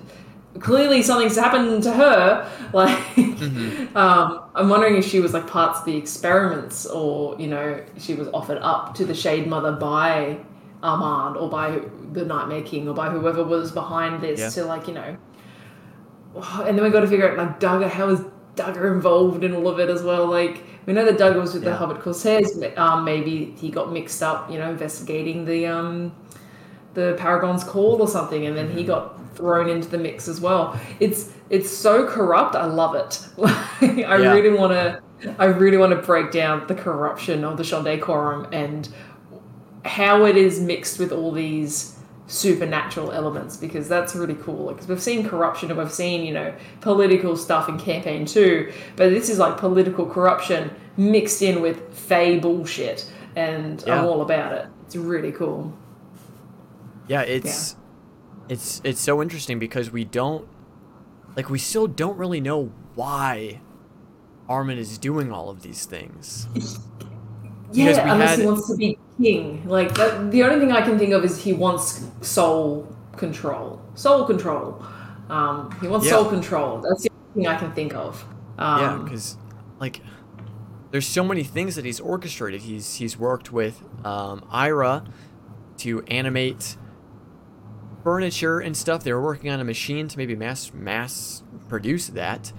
clearly 0.59 1.01
something's 1.01 1.35
happened 1.37 1.83
to 1.83 1.91
her. 1.93 2.49
Like, 2.73 2.97
Mm-hmm. 3.15 3.97
um, 3.97 4.43
I'm 4.53 4.69
wondering 4.69 4.95
if 4.97 5.05
she 5.05 5.19
was 5.21 5.33
like 5.33 5.47
parts 5.47 5.79
of 5.79 5.85
the 5.85 5.95
experiments, 5.97 6.85
or 6.85 7.35
you 7.39 7.47
know, 7.47 7.83
she 7.97 8.13
was 8.13 8.27
offered 8.33 8.59
up 8.59 8.93
to 8.95 9.05
the 9.05 9.13
Shade 9.15 9.47
Mother 9.47 9.71
by 9.71 10.37
Armand, 10.83 11.37
or 11.37 11.49
by 11.49 11.81
the 12.13 12.25
Nightmare 12.25 12.61
King, 12.61 12.87
or 12.89 12.93
by 12.93 13.09
whoever 13.09 13.43
was 13.43 13.71
behind 13.71 14.21
this 14.21 14.39
Yeah. 14.39 14.49
to 14.49 14.65
like 14.65 14.87
you 14.87 14.93
know. 14.95 15.17
And 16.65 16.77
then 16.77 16.83
we 16.83 16.91
got 16.91 17.01
to 17.01 17.07
figure 17.07 17.29
out 17.31 17.37
like 17.37 17.59
Duggar. 17.59 17.89
How 17.89 18.09
is 18.09 18.21
Duggar 18.59 18.91
involved 18.91 19.43
in 19.43 19.53
all 19.55 19.67
of 19.67 19.79
it 19.79 19.89
as 19.89 20.03
well? 20.03 20.25
Like 20.27 20.63
we 20.85 20.93
know 20.93 21.05
that 21.05 21.17
Duggar 21.17 21.39
was 21.41 21.53
with 21.53 21.63
the 21.63 21.69
Yeah. 21.69 21.77
Hubbard 21.77 22.01
Corsairs. 22.01 22.51
Um, 22.77 23.03
maybe 23.05 23.53
he 23.57 23.69
got 23.69 23.91
mixed 23.91 24.21
up, 24.21 24.49
you 24.51 24.57
know, 24.59 24.69
investigating 24.69 25.45
the 25.45 25.65
um, 25.67 26.11
the 26.93 27.15
Paragon's 27.17 27.63
Call 27.63 28.01
or 28.01 28.07
something, 28.07 28.45
and 28.47 28.57
then 28.57 28.69
he 28.69 28.83
got 28.83 29.15
thrown 29.35 29.69
into 29.69 29.87
the 29.87 29.97
mix 29.97 30.27
as 30.27 30.41
well. 30.41 30.77
It's 30.99 31.31
it's 31.49 31.69
so 31.69 32.05
corrupt. 32.07 32.55
I 32.55 32.65
love 32.65 32.95
it. 32.95 33.19
Like, 33.37 33.55
I 33.81 34.17
Yeah. 34.17 34.33
really 34.33 34.57
want 34.57 34.73
to. 34.73 35.01
I 35.37 35.45
really 35.45 35.75
want 35.77 35.91
to 35.91 35.97
break 35.97 36.31
down 36.31 36.65
the 36.67 36.75
corruption 36.75 37.43
of 37.43 37.57
the 37.57 37.63
Shonday 37.63 38.01
Quorum 38.01 38.47
and 38.53 38.87
how 39.83 40.23
it 40.25 40.37
is 40.37 40.61
mixed 40.61 40.97
with 40.99 41.11
all 41.11 41.31
these 41.33 41.98
supernatural 42.29 43.11
elements 43.11 43.57
because 43.57 43.89
that's 43.89 44.15
really 44.15 44.35
cool. 44.35 44.67
Like 44.67 44.77
'cause 44.77 44.87
we've 44.87 45.01
seen 45.01 45.27
corruption 45.27 45.69
and 45.71 45.79
we've 45.79 45.91
seen 45.91 46.23
you 46.23 46.33
know 46.33 46.53
political 46.79 47.35
stuff 47.35 47.67
in 47.67 47.77
campaign 47.79 48.25
two, 48.25 48.71
but 48.95 49.09
this 49.09 49.29
is 49.29 49.39
like 49.39 49.57
political 49.57 50.05
corruption 50.05 50.71
mixed 50.95 51.41
in 51.41 51.61
with 51.61 51.93
fey 51.93 52.37
bullshit, 52.39 53.05
and 53.35 53.83
Yeah. 53.85 53.99
I'm 53.99 54.05
all 54.05 54.21
about 54.21 54.53
it. 54.53 54.67
It's 54.85 54.95
really 54.95 55.31
cool. 55.31 55.73
Yeah, 57.07 57.21
it's 57.21 57.75
it's 58.47 58.79
it's 58.83 59.01
so 59.01 59.21
interesting 59.21 59.57
because 59.59 59.91
we 59.91 60.03
don't 60.05 60.47
like 61.35 61.49
we 61.49 61.57
still 61.59 61.87
don't 61.87 62.17
really 62.17 62.41
know 62.41 62.71
why 62.95 63.59
Armand 64.47 64.79
is 64.79 64.97
doing 64.99 65.31
all 65.31 65.49
of 65.49 65.61
these 65.63 65.85
things. 65.85 66.47
Yeah, 67.71 68.11
unless 68.13 68.31
had- 68.31 68.39
he 68.39 68.45
wants 68.45 68.67
to 68.67 68.75
be 68.75 68.97
king. 69.21 69.63
Like 69.67 69.93
that, 69.95 70.31
the 70.31 70.43
only 70.43 70.59
thing 70.59 70.71
I 70.71 70.81
can 70.81 70.97
think 70.97 71.13
of 71.13 71.23
is 71.23 71.43
he 71.43 71.53
wants 71.53 72.03
soul 72.21 72.87
control. 73.17 73.81
Soul 73.95 74.25
control. 74.25 74.81
Um, 75.29 75.75
he 75.81 75.87
wants 75.87 76.05
Yeah. 76.05 76.13
soul 76.13 76.25
control. 76.25 76.81
That's 76.81 77.03
the 77.03 77.11
only 77.11 77.45
thing 77.45 77.47
I 77.47 77.59
can 77.59 77.71
think 77.73 77.93
of. 77.93 78.25
Um, 78.57 78.79
yeah, 78.81 78.97
because 79.03 79.37
like 79.79 80.01
there's 80.91 81.07
so 81.07 81.23
many 81.23 81.43
things 81.43 81.75
that 81.75 81.85
he's 81.85 81.99
orchestrated. 81.99 82.61
He's 82.61 82.95
he's 82.95 83.17
worked 83.17 83.51
with 83.51 83.83
um, 84.03 84.43
Ira 84.49 85.03
to 85.77 86.01
animate 86.03 86.77
furniture 88.03 88.59
and 88.59 88.75
stuff. 88.75 89.03
They 89.03 89.13
were 89.13 89.21
working 89.21 89.49
on 89.51 89.59
a 89.59 89.63
machine 89.63 90.07
to 90.07 90.17
maybe 90.17 90.35
mass 90.35 90.71
mass 90.73 91.43
produce 91.67 92.07
that. 92.07 92.51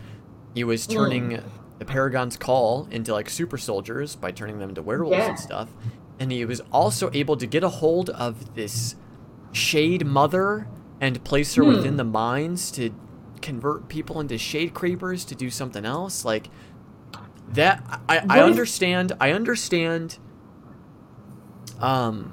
He 0.55 0.65
was 0.65 0.87
turning 0.87 1.43
the 1.81 1.85
Paragon's 1.85 2.37
Call 2.37 2.87
into 2.93 3.13
like 3.13 3.29
super 3.29 3.59
soldiers 3.59 4.15
by 4.15 4.31
turning 4.31 4.59
them 4.61 4.69
into 4.69 4.83
werewolves 4.83 5.17
Yeah. 5.17 5.31
and 5.31 5.39
stuff. 5.39 5.71
And 6.21 6.31
he 6.31 6.45
was 6.45 6.61
also 6.71 7.11
able 7.13 7.37
to 7.39 7.47
get 7.47 7.65
a 7.65 7.69
hold 7.71 8.11
of 8.11 8.55
this 8.55 8.95
Shade 9.53 10.07
Mother 10.07 10.69
and 11.01 11.25
place 11.25 11.55
her 11.55 11.65
Hmm. 11.65 11.71
within 11.71 11.97
the 11.97 12.05
mines 12.05 12.71
to 12.73 12.91
convert 13.43 13.89
people 13.89 14.21
into 14.21 14.37
shade 14.37 14.75
creepers 14.75 15.25
to 15.25 15.35
do 15.35 15.49
something 15.51 15.87
else 15.87 16.25
like 16.27 16.51
that 17.51 17.83
I, 18.09 18.19
I 18.19 18.23
What 18.27 18.39
understand 18.41 19.13
I 19.19 19.33
understand 19.33 20.19
um 21.81 22.31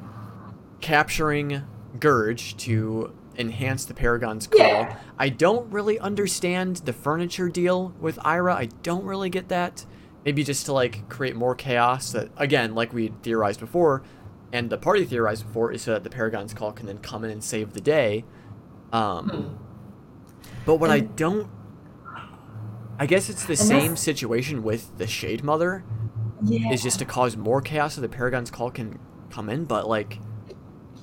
capturing 0.81 1.63
Gurge 1.99 2.57
to 2.57 3.13
enhance 3.37 3.85
the 3.85 3.93
Paragon's 3.93 4.47
call. 4.47 4.59
Yeah. 4.59 4.97
I 5.17 5.29
don't 5.29 5.71
really 5.71 5.99
understand 5.99 6.77
the 6.77 6.93
furniture 6.93 7.49
deal 7.49 7.93
with 7.99 8.17
Ira. 8.23 8.55
I 8.55 8.65
don't 8.83 9.05
really 9.05 9.29
get 9.29 9.49
that. 9.49 9.85
Maybe 10.25 10.43
just 10.43 10.65
to 10.65 10.73
like 10.73 11.07
create 11.09 11.35
more 11.35 11.55
chaos 11.55 12.11
that 12.11 12.29
again, 12.37 12.75
like 12.75 12.93
we 12.93 13.13
theorized 13.23 13.59
before, 13.59 14.03
and 14.51 14.69
the 14.69 14.77
party 14.77 15.05
theorized 15.05 15.45
before, 15.45 15.71
is 15.71 15.83
so 15.83 15.93
that 15.93 16.03
the 16.03 16.09
Paragon's 16.09 16.53
call 16.53 16.71
can 16.71 16.85
then 16.85 16.97
come 16.97 17.23
in 17.23 17.31
and 17.31 17.43
save 17.43 17.73
the 17.73 17.81
day. 17.81 18.25
Um 18.91 19.29
Hmm. 19.29 19.55
but 20.65 20.75
what 20.75 20.89
I 20.89 21.01
don't 21.01 21.49
I 22.99 23.05
guess 23.05 23.29
it's 23.29 23.45
the 23.45 23.55
same 23.55 23.95
situation 23.95 24.63
with 24.63 24.97
the 24.97 25.05
Shade 25.07 25.43
Mother 25.43 25.83
yeah. 26.43 26.71
is 26.71 26.81
just 26.81 26.99
to 26.99 27.05
cause 27.05 27.37
more 27.37 27.61
chaos 27.61 27.95
so 27.95 28.01
the 28.01 28.09
Paragon's 28.09 28.49
call 28.49 28.71
can 28.71 28.97
come 29.29 29.49
in, 29.49 29.65
but 29.65 29.87
like 29.87 30.19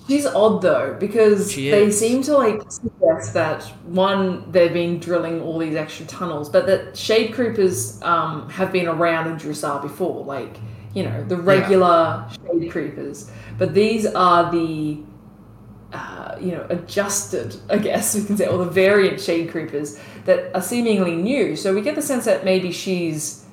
She's 0.07 0.27
odd 0.27 0.61
though 0.61 0.97
because 1.01 1.55
they 1.55 1.91
seem 1.91 2.23
to 2.25 2.37
like 2.37 2.61
suggest 2.71 3.33
that 3.33 3.63
one 3.85 4.51
they've 4.53 4.73
been 4.73 4.99
drilling 4.99 5.41
all 5.41 5.59
these 5.59 5.77
extra 5.77 6.05
tunnels, 6.05 6.51
but 6.51 6.67
that 6.67 6.97
shade 6.97 7.33
creepers 7.33 8.03
um, 8.03 8.51
have 8.51 8.71
been 8.71 8.87
around 8.87 9.29
in 9.29 9.37
Jrusar 9.37 9.81
before, 9.81 10.23
like 10.25 10.59
you 10.93 11.05
know 11.05 11.25
the 11.25 11.37
regular 11.37 12.29
shade 12.47 12.71
creepers. 12.71 13.31
But 13.57 13.73
these 13.73 14.05
are 14.05 14.53
the 14.53 14.99
uh, 15.95 16.37
you 16.39 16.53
know 16.53 16.67
adjusted, 16.69 17.57
I 17.71 17.79
guess 17.79 18.15
we 18.15 18.25
can 18.25 18.37
say, 18.37 18.47
or 18.47 18.59
the 18.59 18.71
variant 18.71 19.23
shade 19.23 19.51
creepers 19.51 19.99
that 20.27 20.55
are 20.55 20.63
seemingly 20.63 21.17
new. 21.17 21.57
So 21.57 21.75
we 21.75 21.81
get 21.81 21.95
the 21.95 22.03
sense 22.03 22.27
that 22.27 22.45
maybe 22.45 22.73
she's 22.73 23.45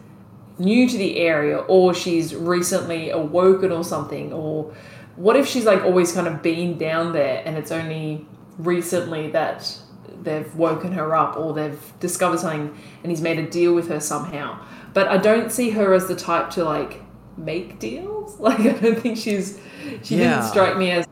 new 0.60 0.88
to 0.88 0.98
the 0.98 1.18
area 1.18 1.60
or 1.60 1.94
she's 1.94 2.36
recently 2.36 3.10
awoken 3.10 3.72
or 3.72 3.84
something 3.84 4.34
or 4.34 4.74
what 5.22 5.36
if 5.36 5.46
she's 5.48 5.66
like 5.66 5.84
always 5.84 6.12
kind 6.12 6.28
of 6.28 6.42
been 6.42 6.78
down 6.78 7.14
there 7.14 7.42
and 7.46 7.58
it's 7.58 7.72
only 7.72 8.26
recently 8.58 9.30
that 9.32 9.78
they've 10.24 10.54
woken 10.56 10.92
her 10.92 11.16
up 11.16 11.38
or 11.38 11.54
they've 11.54 11.94
discovered 12.00 12.40
something 12.40 12.76
and 13.04 13.12
he's 13.12 13.22
made 13.22 13.40
a 13.40 13.48
deal 13.50 13.74
with 13.74 13.88
her 13.88 14.00
somehow 14.00 14.58
but 14.94 15.08
i 15.08 15.18
don't 15.18 15.52
see 15.52 15.70
her 15.72 15.94
as 15.94 16.08
the 16.08 16.16
type 16.16 16.50
to 16.50 16.64
like 16.64 17.02
make 17.38 17.80
deals 17.80 18.40
like 18.48 18.60
i 18.60 18.74
don't 18.74 19.00
think 19.00 19.18
she's 19.18 19.60
she 20.04 20.18
Yeah. 20.18 20.36
didn't 20.36 20.50
strike 20.50 20.78
me 20.78 20.92
as 20.92 21.08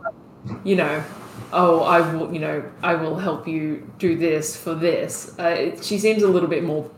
you 0.63 0.75
know 0.75 1.03
oh 1.53 1.81
i 1.81 1.99
will 2.13 2.31
you 2.33 2.39
know 2.39 2.63
i 2.83 2.93
will 2.95 3.15
help 3.15 3.47
you 3.47 3.89
do 3.97 4.15
this 4.15 4.55
for 4.55 4.75
this 4.75 5.35
uh, 5.39 5.43
it, 5.43 5.83
she 5.83 5.97
seems 5.97 6.21
a 6.23 6.27
little 6.27 6.49
bit 6.49 6.63
more 6.63 6.89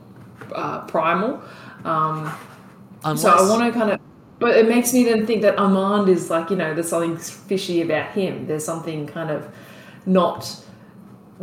uh, 0.54 0.82
primal. 0.82 1.41
Um, 1.86 2.32
Unless, 3.04 3.21
so 3.21 3.30
I 3.30 3.41
want 3.50 3.74
to 3.74 3.80
kind 3.80 3.91
of, 3.91 4.00
but 4.42 4.58
it 4.58 4.68
makes 4.68 4.92
me 4.92 5.04
then 5.04 5.28
think 5.28 5.44
that 5.44 5.60
Armand 5.60 6.10
is 6.10 6.32
like, 6.32 6.50
you 6.50 6.56
know, 6.56 6.74
there's 6.74 6.90
something 6.90 7.16
fishy 7.16 7.84
about 7.84 8.12
him. 8.12 8.48
There's 8.48 8.66
something 8.66 9.06
kind 9.06 9.30
of 9.30 9.48
not 10.08 10.66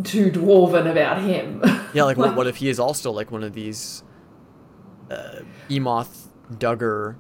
too 0.03 0.33
dwarven 0.33 0.91
about 0.91 1.23
him. 1.23 1.63
Yeah, 1.95 2.03
like 2.03 2.19
what, 2.19 2.37
what 2.37 2.47
if 2.53 2.57
he 2.57 2.69
is 2.69 2.79
also 2.79 3.11
like 3.13 3.31
one 3.31 3.43
of 3.43 3.55
these 3.55 4.03
uh, 5.11 5.41
Emoth 5.71 6.27
Duggar 6.53 7.17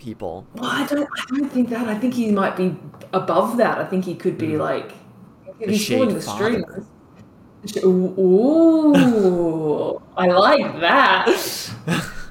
people? 0.00 0.44
Well, 0.54 0.64
I 0.64 0.84
don't, 0.86 1.04
I 1.04 1.36
don't 1.36 1.48
think 1.50 1.68
that. 1.68 1.86
I 1.86 1.96
think 1.96 2.14
he 2.14 2.32
might 2.32 2.56
be 2.56 2.76
above 3.12 3.58
that. 3.58 3.78
I 3.78 3.84
think 3.84 4.04
he 4.04 4.16
could 4.16 4.36
be 4.36 4.56
like, 4.56 4.90
The 5.60 5.66
he's 5.70 5.82
Shade 5.82 6.10
the 6.10 6.20
strings. 6.20 6.86
Ooh, 7.84 8.92
I 10.16 10.26
like 10.26 10.80
that. 10.80 11.28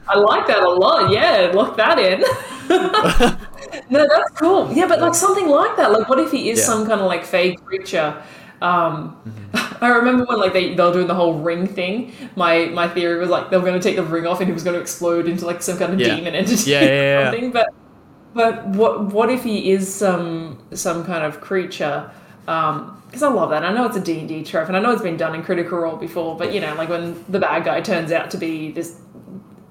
I 0.09 0.17
like 0.17 0.47
that 0.47 0.63
a 0.63 0.69
lot. 0.69 1.09
Yeah, 1.09 1.51
lock 1.53 1.77
that 1.77 1.99
in. 1.99 2.21
no, 3.89 4.07
that's 4.07 4.31
cool. 4.39 4.71
Yeah, 4.73 4.87
but 4.87 4.99
like 5.01 5.15
something 5.15 5.47
like 5.47 5.75
that. 5.77 5.91
Like, 5.91 6.09
what 6.09 6.19
if 6.19 6.31
he 6.31 6.49
is 6.49 6.59
Yeah. 6.59 6.65
some 6.65 6.87
kind 6.87 7.01
of 7.01 7.07
like 7.07 7.25
fake 7.25 7.63
creature? 7.65 8.21
Um, 8.61 9.15
I 9.81 9.89
remember 9.89 10.25
when 10.25 10.39
like 10.39 10.53
they 10.53 10.73
they 10.73 10.83
were 10.83 10.91
doing 10.93 11.07
the 11.07 11.15
whole 11.15 11.35
ring 11.39 11.67
thing. 11.67 12.11
My 12.35 12.65
my 12.65 12.87
theory 12.87 13.19
was 13.19 13.29
like 13.29 13.49
they 13.49 13.57
were 13.57 13.63
going 13.65 13.79
to 13.79 13.87
take 13.87 13.95
the 13.95 14.03
ring 14.03 14.25
off 14.25 14.39
and 14.39 14.47
he 14.47 14.53
was 14.53 14.63
going 14.63 14.73
to 14.75 14.81
explode 14.81 15.27
into 15.27 15.45
like 15.45 15.61
some 15.61 15.77
kind 15.77 15.93
of 15.93 15.99
Yeah. 15.99 16.15
demon 16.15 16.33
entity 16.35 16.71
Yeah, 16.71 16.81
yeah, 16.83 16.89
yeah, 16.91 17.31
something. 17.31 17.51
But 17.51 17.67
but 18.33 18.67
what 18.67 19.05
what 19.13 19.29
if 19.29 19.43
he 19.43 19.71
is 19.71 19.93
some 19.93 20.57
some 20.73 21.05
kind 21.05 21.23
of 21.23 21.39
creature? 21.41 22.09
Because 22.45 23.23
I 23.23 23.27
love 23.29 23.49
that. 23.51 23.63
I 23.63 23.73
know 23.73 23.85
it's 23.85 23.97
a 23.97 24.01
D 24.01 24.19
and 24.19 24.27
D 24.27 24.43
trope, 24.43 24.67
and 24.67 24.75
I 24.77 24.79
know 24.79 24.91
it's 24.91 25.01
been 25.01 25.17
done 25.17 25.35
in 25.35 25.43
Critical 25.43 25.77
Role 25.79 25.95
before. 25.97 26.35
But 26.37 26.53
you 26.53 26.59
know, 26.61 26.73
like 26.75 26.89
when 26.89 27.23
the 27.29 27.39
bad 27.39 27.63
guy 27.65 27.81
turns 27.81 28.11
out 28.11 28.31
to 28.31 28.37
be 28.37 28.71
this 28.71 28.99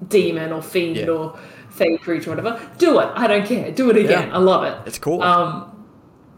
demon 0.07 0.51
or 0.53 0.61
fiend 0.61 0.95
Yeah. 0.95 1.07
or 1.09 1.37
fake 1.77 2.01
creature, 2.01 2.31
or 2.31 2.35
whatever, 2.35 2.59
do 2.77 2.99
it. 2.99 3.09
I 3.15 3.27
don't 3.27 3.45
care. 3.45 3.71
Do 3.71 3.89
it 3.89 3.97
again. 3.97 4.27
Yeah. 4.29 4.35
I 4.35 4.39
love 4.39 4.63
it. 4.63 4.87
It's 4.87 4.99
cool. 4.99 5.21
Um, 5.21 5.85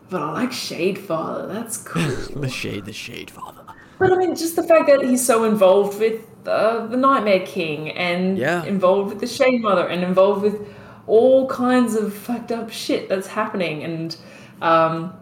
but 0.09 0.21
I 0.21 0.31
like 0.31 0.51
Shade 0.51 0.97
Father. 0.97 1.47
That's 1.47 1.77
cool. 1.89 2.03
the 2.41 2.49
Shade, 2.49 2.85
the 2.85 2.93
Shade 2.93 3.29
Father. 3.31 3.61
But 3.99 4.13
I 4.13 4.15
mean, 4.17 4.35
just 4.35 4.55
the 4.55 4.63
fact 4.63 4.87
that 4.87 5.01
he's 5.03 5.25
so 5.25 5.43
involved 5.43 5.99
with 5.99 6.21
uh, 6.47 6.87
the 6.87 6.97
Nightmare 6.97 7.45
King 7.45 7.89
and 7.91 8.37
Yeah. 8.37 8.63
involved 8.63 9.09
with 9.09 9.19
the 9.19 9.27
Shade 9.27 9.61
Mother 9.61 9.85
and 9.87 10.03
involved 10.03 10.41
with 10.41 10.67
all 11.05 11.47
kinds 11.47 11.95
of 11.95 12.13
fucked 12.13 12.51
up 12.51 12.69
shit 12.71 13.09
that's 13.09 13.27
happening, 13.27 13.83
and 13.83 14.15
um, 14.61 15.13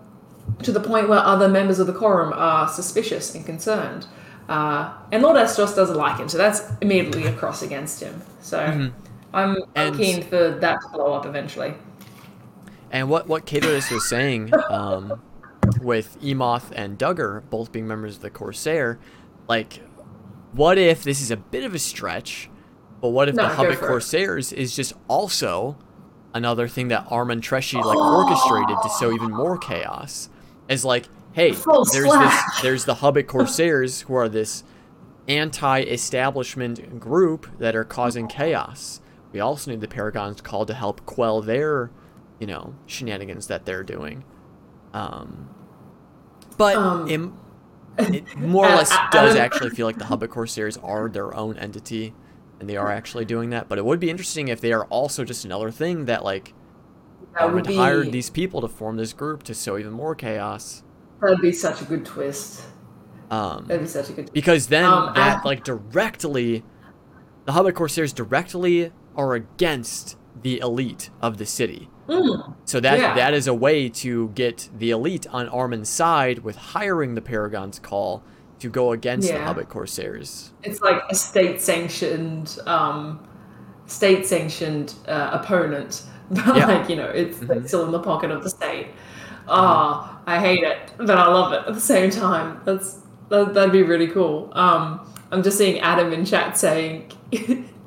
to 0.63 0.71
the 0.71 0.79
point 0.79 1.09
where 1.09 1.19
other 1.19 1.47
members 1.47 1.79
of 1.79 1.87
the 1.87 1.93
quorum 1.93 2.33
are 2.35 2.67
suspicious 2.67 3.33
and 3.35 3.45
concerned. 3.45 4.05
Uh, 4.49 4.93
and 5.11 5.21
Lord 5.23 5.37
Estos 5.37 5.75
doesn't 5.75 5.97
like 5.97 6.17
him, 6.19 6.29
so 6.29 6.37
that's 6.37 6.61
immediately 6.81 7.25
a 7.25 7.33
cross 7.33 7.61
against 7.61 8.01
him. 8.01 8.21
So 8.41 8.59
I'm, 8.59 8.93
I'm. 9.37 9.57
And- 9.75 9.95
keen 9.95 10.23
for 10.23 10.57
that 10.59 10.81
to 10.81 10.87
blow 10.93 11.13
up 11.13 11.25
eventually. 11.25 11.73
And 12.91 13.09
what 13.09 13.27
what 13.27 13.45
Caterus 13.45 13.91
was 13.91 14.07
saying, 14.07 14.51
um, 14.69 15.21
with 15.81 16.17
Emoth 16.21 16.71
and 16.73 16.97
Duggar 16.97 17.43
both 17.49 17.71
being 17.71 17.87
members 17.87 18.15
of 18.15 18.21
the 18.21 18.29
Corsair, 18.29 18.97
like, 19.47 19.81
what 20.53 20.77
if 20.77 21.03
this 21.03 21.21
is 21.21 21.29
a 21.29 21.37
bit 21.37 21.63
of 21.65 21.75
a 21.75 21.79
stretch, 21.79 22.49
but 23.01 23.09
what 23.09 23.27
if 23.27 23.35
No, 23.35 23.43
the 23.43 23.55
Hubbard. 23.55 23.79
Corsairs 23.79 24.53
is 24.53 24.75
just 24.75 24.93
also 25.09 25.77
another 26.33 26.67
thing 26.67 26.87
that 26.87 27.05
Armand 27.09 27.43
Treshi 27.43 27.83
like 27.83 27.97
orchestrated 27.97 28.77
to 28.81 28.89
sow 28.89 29.11
even 29.11 29.31
more 29.31 29.57
chaos? 29.57 30.29
Is 30.69 30.85
like, 30.85 31.05
hey, 31.33 31.51
Full 31.51 31.85
there's 31.85 32.09
this 32.11 32.61
there's 32.61 32.85
the 32.85 32.95
Hubbard 32.95 33.27
Corsairs 33.27 34.01
who 34.01 34.15
are 34.15 34.29
this 34.29 34.63
anti-establishment 35.27 36.99
group 36.99 37.47
that 37.59 37.75
are 37.75 37.83
causing 37.83 38.27
chaos. 38.27 39.01
We 39.31 39.39
also 39.39 39.71
need 39.71 39.81
the 39.81 39.87
Paragons 39.87 40.41
called 40.41 40.67
to 40.69 40.73
help 40.73 41.05
quell 41.05 41.41
their, 41.41 41.91
you 42.39 42.47
know, 42.47 42.75
shenanigans 42.85 43.47
that 43.47 43.65
they're 43.65 43.83
doing. 43.83 44.23
Um, 44.93 45.49
but 46.57 46.75
Um, 46.77 47.07
im- 47.09 47.37
it 47.97 48.37
more 48.37 48.65
or 48.65 48.69
less 48.75 48.95
does 49.11 49.35
actually 49.35 49.71
feel 49.71 49.85
like 49.85 49.97
the 49.97 50.05
Hubbard 50.05 50.29
Corsairs 50.29 50.77
are 50.77 51.09
their 51.09 51.33
own 51.35 51.57
entity, 51.57 52.13
and 52.59 52.69
they 52.69 52.77
are 52.77 52.91
actually 52.91 53.25
doing 53.25 53.49
that. 53.51 53.67
But 53.67 53.77
it 53.77 53.85
would 53.85 53.99
be 53.99 54.09
interesting 54.09 54.47
if 54.47 54.61
they 54.61 54.71
are 54.71 54.85
also 54.85 55.23
just 55.23 55.45
another 55.45 55.71
thing 55.71 56.05
that 56.05 56.23
like 56.23 56.53
That 57.37 57.53
would 57.53 57.67
be 57.67 57.75
hired 57.75 58.11
these 58.11 58.29
people 58.29 58.61
to 58.61 58.67
form 58.67 58.97
this 58.97 59.13
group 59.13 59.43
to 59.43 59.53
sow 59.53 59.77
even 59.77 59.91
more 59.93 60.15
chaos. 60.15 60.83
that'd 61.21 61.41
be 61.41 61.51
such 61.51 61.81
a 61.81 61.85
good 61.85 62.05
twist. 62.05 62.63
Um, 63.29 63.65
That'd 63.67 63.81
be 63.83 63.87
such 63.89 64.09
a 64.09 64.13
good. 64.13 64.31
because 64.31 64.67
then 64.67 64.85
Um, 64.85 65.11
that 65.15 65.39
I- 65.39 65.47
like 65.47 65.63
directly 65.63 66.63
the 67.45 67.51
Hubbard 67.53 67.75
Corsairs 67.75 68.13
directly 68.13 68.91
are 69.17 69.33
against 69.33 70.15
the 70.41 70.59
elite 70.59 71.09
of 71.21 71.37
the 71.37 71.45
city. 71.45 71.89
Mm. 72.07 72.53
So 72.65 72.79
that 72.79 72.99
Yeah. 72.99 73.15
that 73.15 73.33
is 73.33 73.47
a 73.47 73.53
way 73.53 73.89
to 73.89 74.29
get 74.29 74.69
the 74.77 74.91
elite 74.91 75.25
on 75.31 75.49
Armand's 75.49 75.89
side 75.89 76.39
with 76.39 76.55
hiring 76.55 77.15
the 77.15 77.21
Paragon's 77.21 77.79
call 77.79 78.23
to 78.59 78.69
go 78.69 78.91
against 78.91 79.27
the 79.27 79.39
Hubbard 79.39 79.69
Corsairs. 79.69 80.51
It's 80.63 80.81
like 80.81 81.01
a 81.09 81.15
state 81.15 81.61
sanctioned, 81.61 82.57
um, 82.65 83.19
state 83.87 84.25
sanctioned 84.25 84.93
uh, 85.07 85.29
opponent, 85.33 86.03
Yeah. 86.31 86.41
Mm-hmm. 86.43 86.69
like 86.71 86.89
you 86.89 86.95
know, 86.95 87.05
it's, 87.09 87.41
it's 87.41 87.67
still 87.67 87.85
in 87.85 87.91
the 87.91 87.99
pocket 87.99 88.31
of 88.31 88.43
the 88.43 88.49
state. 88.49 88.87
Ah, 89.49 90.19
I 90.25 90.39
hate 90.39 90.63
it, 90.63 90.91
but 90.97 91.11
I 91.17 91.27
love 91.27 91.53
it 91.53 91.63
at 91.67 91.73
the 91.73 91.81
same 91.81 92.09
time. 92.09 92.61
That's 92.65 92.99
that, 93.29 93.53
that'd 93.53 93.71
be 93.71 93.83
really 93.83 94.07
cool. 94.07 94.51
Um, 94.53 95.01
I'm 95.31 95.43
just 95.43 95.57
seeing 95.57 95.79
Adam 95.79 96.13
in 96.13 96.25
chat 96.25 96.57
saying. 96.57 97.11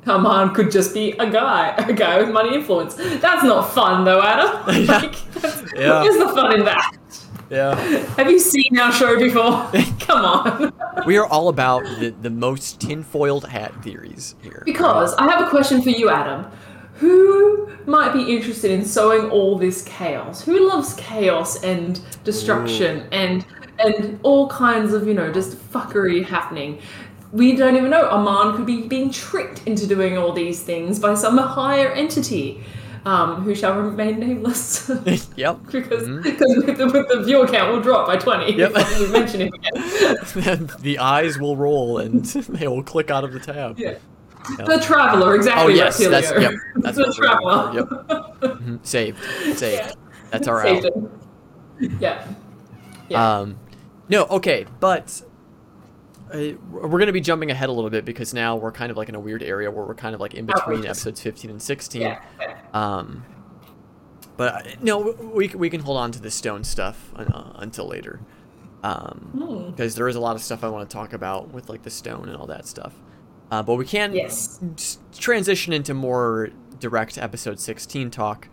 Haman 0.05 0.53
could 0.53 0.71
just 0.71 0.93
be 0.93 1.11
a 1.13 1.29
guy, 1.29 1.75
a 1.77 1.93
guy 1.93 2.19
with 2.19 2.29
money 2.29 2.55
influence. 2.55 2.95
That's 2.95 3.43
not 3.43 3.71
fun, 3.73 4.03
though, 4.05 4.21
Adam. 4.21 4.85
Yeah. 4.85 4.97
like, 4.97 5.15
Yeah. 5.75 6.01
Where's 6.03 6.17
the 6.17 6.29
fun 6.33 6.53
in 6.59 6.65
that? 6.65 6.97
Yeah. 7.49 7.75
Have 8.15 8.31
you 8.31 8.39
seen 8.39 8.79
our 8.79 8.91
show 8.93 9.19
before? 9.19 9.69
Come 9.99 10.25
on. 10.25 10.73
we 11.05 11.17
are 11.17 11.27
all 11.27 11.49
about 11.49 11.83
the, 11.99 12.15
the 12.21 12.29
most 12.29 12.79
tinfoiled 12.79 13.45
hat 13.45 13.73
theories 13.83 14.35
here. 14.41 14.63
Because 14.65 15.13
I 15.15 15.29
have 15.29 15.45
a 15.45 15.49
question 15.49 15.81
for 15.81 15.89
you, 15.89 16.09
Adam. 16.09 16.49
Who 16.95 17.69
might 17.85 18.13
be 18.13 18.33
interested 18.35 18.71
in 18.71 18.85
sowing 18.85 19.29
all 19.29 19.57
this 19.57 19.83
chaos? 19.83 20.41
Who 20.43 20.69
loves 20.69 20.93
chaos 20.93 21.61
and 21.63 21.99
destruction 22.23 23.07
and 23.11 23.45
and 23.79 24.19
all 24.21 24.47
kinds 24.49 24.93
of 24.93 25.07
you 25.07 25.15
know 25.15 25.31
just 25.33 25.57
fuckery 25.71 26.23
happening? 26.23 26.79
We 27.31 27.55
don't 27.55 27.77
even 27.77 27.89
know. 27.89 28.09
Aman 28.09 28.57
could 28.57 28.65
be 28.65 28.87
being 28.87 29.09
tricked 29.11 29.65
into 29.65 29.87
doing 29.87 30.17
all 30.17 30.33
these 30.33 30.61
things 30.61 30.99
by 30.99 31.15
some 31.15 31.37
higher 31.37 31.89
entity, 31.91 32.61
um, 33.05 33.41
who 33.43 33.55
shall 33.55 33.79
remain 33.79 34.19
nameless. 34.19 34.89
yep. 35.37 35.57
because 35.71 36.07
because 36.21 36.65
with, 36.65 36.77
the, 36.77 36.87
with 36.91 37.07
the 37.07 37.23
viewer 37.23 37.47
count 37.47 37.71
will 37.71 37.81
drop 37.81 38.05
by 38.07 38.17
twenty 38.17 38.53
Yep. 38.57 38.71
if 38.75 38.99
we 38.99 39.07
mention 39.11 39.41
him 39.41 39.53
again. 39.53 40.69
the 40.81 40.97
eyes 40.99 41.39
will 41.39 41.55
roll 41.55 41.99
and 41.99 42.25
they 42.25 42.67
will 42.67 42.83
click 42.83 43.09
out 43.09 43.23
of 43.23 43.31
the 43.31 43.39
tab. 43.39 43.79
Yeah. 43.79 43.95
Yep. 44.57 44.67
The 44.67 44.79
traveler, 44.79 45.35
exactly. 45.35 45.63
Oh 45.73 45.75
yes, 45.75 45.99
Reptilio. 46.01 46.09
that's 46.09 46.31
yep. 46.41 46.53
That's 46.77 46.97
the 46.97 47.03
what 47.03 47.17
we're 47.17 47.27
going 47.27 47.77
traveler. 47.77 48.19
Yep. 48.41 48.59
Mhm. 48.59 48.85
Saved. 48.85 49.17
Saved. 49.57 49.61
Yeah. 49.85 49.91
That's 50.31 50.47
our 50.47 50.63
Saved 50.63 50.85
out. 50.87 50.95
him. 50.95 51.99
Yeah. 51.99 52.27
Yeah. 53.07 53.37
Um, 53.39 53.57
no, 54.09 54.25
okay, 54.25 54.65
but 54.79 55.21
uh, 56.33 56.53
we're 56.69 56.99
gonna 56.99 57.11
be 57.11 57.21
jumping 57.21 57.51
ahead 57.51 57.69
a 57.69 57.71
little 57.71 57.89
bit 57.89 58.05
because 58.05 58.33
now 58.33 58.55
we're 58.55 58.71
kind 58.71 58.91
of 58.91 58.97
like 58.97 59.09
in 59.09 59.15
a 59.15 59.19
weird 59.19 59.43
area 59.43 59.69
where 59.71 59.85
we're 59.85 59.95
kind 59.95 60.15
of 60.15 60.21
like 60.21 60.33
in 60.33 60.45
between 60.45 60.85
episodes 60.85 61.21
15 61.21 61.51
and 61.51 61.61
16. 61.61 62.01
yeah. 62.01 62.21
Um, 62.73 63.23
but 64.37 64.53
uh, 64.53 64.69
no, 64.81 65.11
we 65.33 65.49
we 65.49 65.69
can 65.69 65.81
hold 65.81 65.97
on 65.97 66.11
to 66.13 66.19
the 66.21 66.31
stone 66.31 66.63
stuff 66.63 67.11
uh, 67.15 67.51
until 67.55 67.87
later. 67.87 68.19
Um, 68.83 69.29
Hmm. 69.37 69.69
because 69.69 69.93
there 69.93 70.07
is 70.07 70.15
a 70.15 70.19
lot 70.19 70.35
of 70.35 70.41
stuff 70.41 70.63
I 70.63 70.69
want 70.69 70.89
to 70.89 70.93
talk 70.93 71.13
about 71.13 71.49
with 71.53 71.69
like 71.69 71.83
the 71.83 71.91
stone 71.91 72.27
and 72.29 72.35
all 72.35 72.47
that 72.47 72.65
stuff. 72.65 72.93
Uh, 73.51 73.61
but 73.61 73.75
we 73.75 73.85
can 73.85 74.13
Yes. 74.13 74.59
transition 75.17 75.71
into 75.73 75.93
more 75.93 76.49
direct 76.79 77.17
episode 77.19 77.59
16 77.59 78.09
talk. 78.09 78.47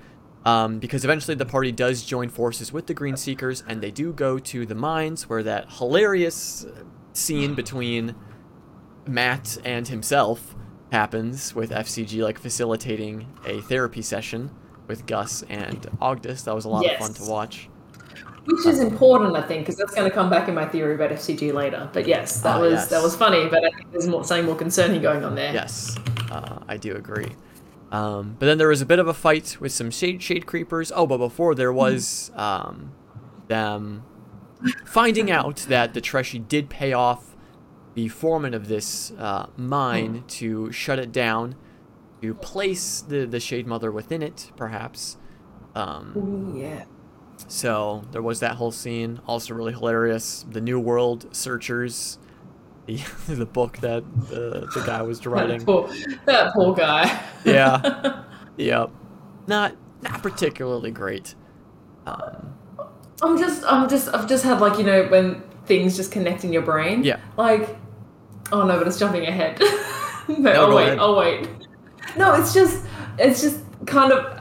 Um, 0.45 0.79
because 0.79 1.05
eventually 1.05 1.35
the 1.35 1.45
party 1.47 1.73
does 1.73 2.05
join 2.05 2.29
forces 2.29 2.73
with 2.73 2.87
the 2.87 2.95
Green 2.95 3.17
Seekers, 3.17 3.63
and 3.67 3.83
they 3.83 3.91
do 3.91 4.13
go 4.13 4.39
to 4.39 4.65
the 4.67 4.75
mines 4.75 5.29
where 5.29 5.43
that 5.43 5.73
hilarious 5.79 6.65
scene 7.19 7.55
between 7.55 8.15
Matt 9.07 9.59
and 9.65 9.89
himself 9.89 10.55
happens 10.93 11.55
with 11.55 11.71
FCG 11.71 12.23
like 12.23 12.39
facilitating 12.39 13.27
a 13.45 13.61
therapy 13.63 14.03
session 14.03 14.51
with 14.87 15.07
Gus 15.07 15.43
and 15.49 15.83
Ogdus. 16.01 16.45
That 16.45 16.55
was 16.55 16.65
a 16.65 16.69
lot 16.69 16.87
of 16.87 16.97
fun 16.99 17.13
to 17.15 17.25
watch. 17.31 17.69
Which 18.47 18.65
is 18.65 18.81
important, 18.81 19.37
I 19.37 19.43
think, 19.43 19.61
because 19.67 19.77
that's 19.77 19.95
going 19.95 20.09
to 20.09 20.15
come 20.15 20.31
back 20.31 20.49
in 20.49 20.55
my 20.55 20.65
theory 20.67 20.95
about 20.95 21.11
FCG 21.11 21.53
later. 21.53 21.91
But 21.93 22.07
yes, 22.07 22.41
that 22.41 22.57
Ah, 22.57 22.61
was 22.61 22.73
yes. 22.73 22.89
that 22.89 23.03
was 23.03 23.15
funny. 23.15 23.47
But 23.47 23.63
I 23.65 23.71
think 23.77 23.93
there's 23.93 24.07
more 24.09 24.25
something 24.25 24.47
more 24.47 24.57
concerning 24.57 25.03
going 25.03 25.23
on 25.23 25.35
there. 25.35 25.53
Yes, 25.53 25.95
uh, 26.31 26.61
I 26.67 26.79
do 26.79 26.95
agree. 26.97 27.37
Um, 27.93 28.37
but 28.39 28.47
then 28.47 28.57
there 28.57 28.69
was 28.69 28.81
a 28.81 28.87
bit 28.87 28.99
of 28.99 29.07
a 29.09 29.13
fight 29.13 29.59
with 29.61 29.73
some 29.73 29.91
shade 29.91 30.23
shade 30.23 30.47
creepers. 30.47 30.91
Oh, 30.95 31.07
but 31.07 31.19
before 31.19 31.55
there 31.55 31.73
was 31.73 32.31
um, 32.37 32.93
them 33.49 34.05
finding 34.85 35.31
out 35.31 35.57
that 35.69 35.95
the 35.95 36.01
Treshi 36.01 36.47
did 36.47 36.69
pay 36.69 36.93
off 36.93 37.37
the 37.95 38.09
foreman 38.09 38.55
of 38.55 38.69
this 38.69 39.11
uh, 39.13 39.47
mine 39.57 40.25
to 40.29 40.71
shut 40.73 40.99
it 40.99 41.11
down, 41.13 41.55
to 42.23 42.35
place 42.35 43.01
the 43.01 43.25
the 43.27 43.41
Shade 43.41 43.67
Mother 43.67 43.91
within 43.91 44.23
it, 44.23 44.53
perhaps. 44.57 45.17
Um, 45.75 46.55
yeah. 46.57 46.85
so 47.47 48.03
there 48.11 48.23
was 48.23 48.41
that 48.41 48.57
whole 48.57 48.73
scene, 48.73 49.21
also 49.27 49.55
really 49.55 49.73
hilarious. 49.73 50.45
The 50.51 50.61
New 50.61 50.81
World 50.81 51.35
Searchers, 51.35 52.19
the 52.87 52.97
the 53.29 53.47
book 53.47 53.79
that 53.79 54.03
uh, 54.33 54.67
the 54.75 54.83
guy 54.87 55.03
was 55.03 55.21
That 55.31 55.31
writing. 55.31 55.65
poor, 55.65 55.89
that 56.27 56.53
poor 56.55 56.75
guy. 56.75 57.23
Yeah. 57.45 58.25
Yep. 58.57 58.91
Not 59.47 59.77
not 60.03 60.21
particularly 60.21 60.91
great. 60.91 61.37
Um, 62.07 62.58
I'm 63.23 63.37
just, 63.39 63.65
I'm 63.67 63.89
just, 63.89 64.09
I've 64.15 64.29
just 64.29 64.45
had 64.45 64.61
like 64.61 64.79
you 64.79 64.85
know 64.85 65.05
when 65.09 65.43
things 65.67 65.97
just 65.97 66.13
connect 66.13 66.45
in 66.45 66.53
your 66.53 66.63
brain. 66.63 67.03
Yeah. 67.05 67.19
Like, 67.37 67.77
oh 68.53 68.65
no, 68.67 68.79
but 68.79 68.87
it's 68.87 68.99
jumping 68.99 69.27
ahead. 69.27 69.59
no, 70.29 70.37
No, 70.39 70.53
oh 70.71 70.77
wait, 70.77 70.87
ahead. 70.87 70.99
oh 71.01 71.19
wait. 71.19 71.49
No, 72.17 72.35
it's 72.35 72.55
just, 72.55 72.85
it's 73.19 73.41
just 73.43 73.61
kind 73.87 74.13
of. 74.13 74.35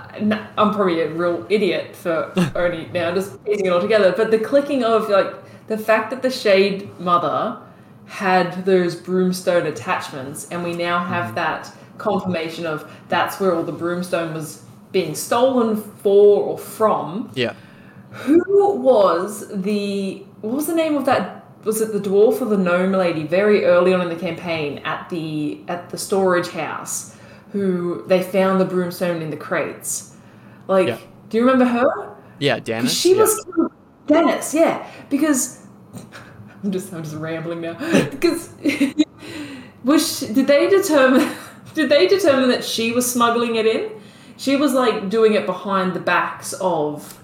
I'm 0.57 0.73
probably 0.73 1.01
a 1.01 1.09
real 1.13 1.45
idiot 1.47 1.95
for 1.95 2.33
only 2.55 2.87
now 2.87 3.13
just 3.13 3.43
piecing 3.45 3.67
it 3.67 3.69
all 3.69 3.79
together. 3.81 4.13
But 4.17 4.31
the 4.31 4.39
clicking 4.39 4.83
of 4.83 5.09
like 5.09 5.31
the 5.67 5.77
fact 5.77 6.09
that 6.09 6.21
the 6.23 6.31
Shade 6.31 6.89
Mother 6.99 7.61
had 8.07 8.65
those 8.65 8.95
broomstone 8.99 9.65
attachments, 9.65 10.47
and 10.49 10.63
we 10.63 10.73
now 10.73 10.99
Mm-hmm. 11.03 11.13
have 11.13 11.35
that 11.35 11.71
confirmation 11.97 12.65
of 12.65 12.89
that's 13.09 13.39
where 13.39 13.53
all 13.55 13.63
the 13.63 13.71
broomstone 13.73 14.33
was 14.33 14.63
being 14.91 15.13
stolen 15.15 15.75
for 15.75 16.41
or 16.43 16.57
from. 16.57 17.29
yeah. 17.35 17.53
Who 18.11 18.75
was 18.77 19.47
the 19.49 20.23
what 20.41 20.53
was 20.53 20.67
the 20.67 20.75
name 20.75 20.95
of 20.95 21.05
that? 21.05 21.45
Was 21.63 21.81
it 21.81 21.91
the 21.91 21.99
dwarf 21.99 22.41
or 22.41 22.45
the 22.45 22.57
gnome 22.57 22.93
lady? 22.93 23.23
Very 23.23 23.65
early 23.65 23.93
on 23.93 24.01
in 24.01 24.09
the 24.09 24.15
campaign, 24.15 24.79
at 24.79 25.09
the 25.09 25.61
at 25.67 25.89
the 25.89 25.97
storage 25.97 26.49
house, 26.49 27.15
who 27.51 28.03
they 28.07 28.23
found 28.23 28.61
the 28.61 28.65
broomstone 28.65 29.21
in 29.21 29.29
the 29.29 29.37
crates. 29.37 30.15
Like, 30.67 30.87
Yeah. 30.87 30.97
do 31.29 31.37
you 31.37 31.43
remember 31.43 31.65
her? 31.65 32.15
Yeah, 32.39 32.59
Dennis. 32.59 32.93
She 32.93 33.11
yeah. 33.15 33.21
was 33.21 33.45
Dennis, 34.07 34.53
yeah. 34.53 34.87
Because 35.09 35.65
I'm 36.63 36.71
just 36.71 36.93
I'm 36.93 37.03
just 37.03 37.15
rambling 37.15 37.61
now. 37.61 37.73
because 38.09 38.53
was 39.83 40.19
she, 40.19 40.33
did 40.33 40.47
they 40.47 40.69
determine 40.69 41.29
did 41.73 41.89
they 41.89 42.07
determine 42.07 42.49
that 42.49 42.63
she 42.63 42.91
was 42.91 43.09
smuggling 43.11 43.55
it 43.55 43.65
in? 43.65 43.91
She 44.37 44.55
was 44.55 44.73
like 44.73 45.09
doing 45.09 45.33
it 45.33 45.45
behind 45.45 45.93
the 45.93 45.99
backs 45.99 46.53
of 46.53 47.23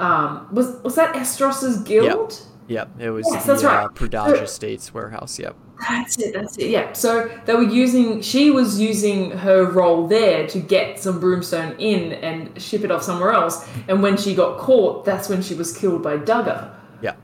um 0.00 0.48
was 0.52 0.76
was 0.82 0.94
that 0.96 1.14
Eshteross's 1.14 1.78
guild? 1.82 2.40
Yep, 2.68 2.88
it 3.00 3.10
was 3.10 3.26
Yes, 3.32 3.44
the 3.44 3.52
that's 3.52 3.64
right. 3.64 3.84
uh, 3.84 3.88
Prodage 3.88 4.42
Estates 4.42 4.94
warehouse. 4.94 5.38
Yep. 5.40 5.56
That's 5.88 6.18
it, 6.18 6.34
that's 6.34 6.56
it. 6.58 6.70
Yeah. 6.70 6.92
So 6.92 7.28
they 7.46 7.54
were 7.54 7.62
using 7.62 8.20
she 8.22 8.50
was 8.50 8.78
using 8.80 9.30
her 9.32 9.64
role 9.64 10.06
there 10.06 10.46
to 10.46 10.60
get 10.60 11.00
some 11.00 11.20
broomstone 11.20 11.74
in 11.80 12.12
and 12.12 12.60
ship 12.62 12.84
it 12.84 12.90
off 12.92 13.02
somewhere 13.02 13.32
else. 13.32 13.66
And 13.88 14.02
when 14.02 14.16
she 14.16 14.34
got 14.34 14.58
caught, 14.58 15.04
that's 15.04 15.28
when 15.28 15.42
she 15.42 15.54
was 15.54 15.76
killed 15.76 16.02
by 16.02 16.16
Duggar. 16.18 16.72
Yeah. 17.02 17.14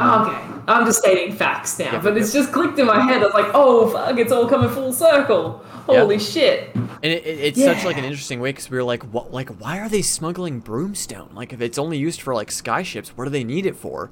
Okay, 0.00 0.38
I'm 0.68 0.86
just 0.86 1.00
stating 1.00 1.34
facts 1.34 1.78
now, 1.78 1.92
Yep, 1.92 2.02
but 2.02 2.14
yep. 2.14 2.22
it's 2.22 2.32
just 2.32 2.52
clicked 2.52 2.78
in 2.78 2.86
my 2.86 3.00
head. 3.00 3.22
I 3.22 3.26
was 3.26 3.34
like, 3.34 3.50
oh 3.54 3.88
fuck, 3.90 4.18
it's 4.18 4.32
all 4.32 4.48
coming 4.48 4.70
full 4.70 4.92
circle. 4.92 5.64
Holy 5.98 6.18
shit! 6.18 6.74
And 6.74 7.04
it, 7.04 7.26
it, 7.26 7.38
it's 7.40 7.62
such 7.62 7.84
like 7.84 7.96
an 7.96 8.04
interesting 8.04 8.40
way 8.40 8.50
because 8.50 8.70
we 8.70 8.76
were 8.76 8.84
like, 8.84 9.02
what? 9.04 9.32
Like, 9.32 9.48
why 9.60 9.78
are 9.78 9.88
they 9.88 10.02
smuggling 10.02 10.60
broomstone? 10.60 11.34
Like, 11.34 11.52
if 11.52 11.60
it's 11.60 11.78
only 11.78 11.98
used 11.98 12.20
for 12.20 12.34
like 12.34 12.48
skyships, 12.48 13.08
what 13.08 13.24
do 13.24 13.30
they 13.30 13.44
need 13.44 13.66
it 13.66 13.76
for? 13.76 14.10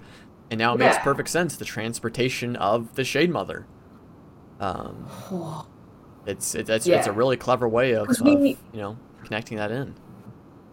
And 0.51 0.59
now 0.59 0.75
it 0.75 0.79
makes 0.79 0.97
perfect 0.99 1.29
sense. 1.29 1.57
The 1.57 1.65
transportation 1.65 2.57
of 2.57 2.95
the 2.95 3.05
Shade 3.05 3.31
Mother. 3.31 3.67
Um, 4.61 5.07
it's 6.27 6.55
it, 6.55 6.69
it's, 6.69 6.87
it's 6.87 7.07
a 7.07 7.13
really 7.13 7.37
clever 7.37 7.69
way 7.69 7.95
of 7.95 8.09
we- 8.21 8.57
you 8.73 8.81
know 8.81 8.99
connecting 9.25 9.59
that 9.59 9.71
in. 9.71 9.95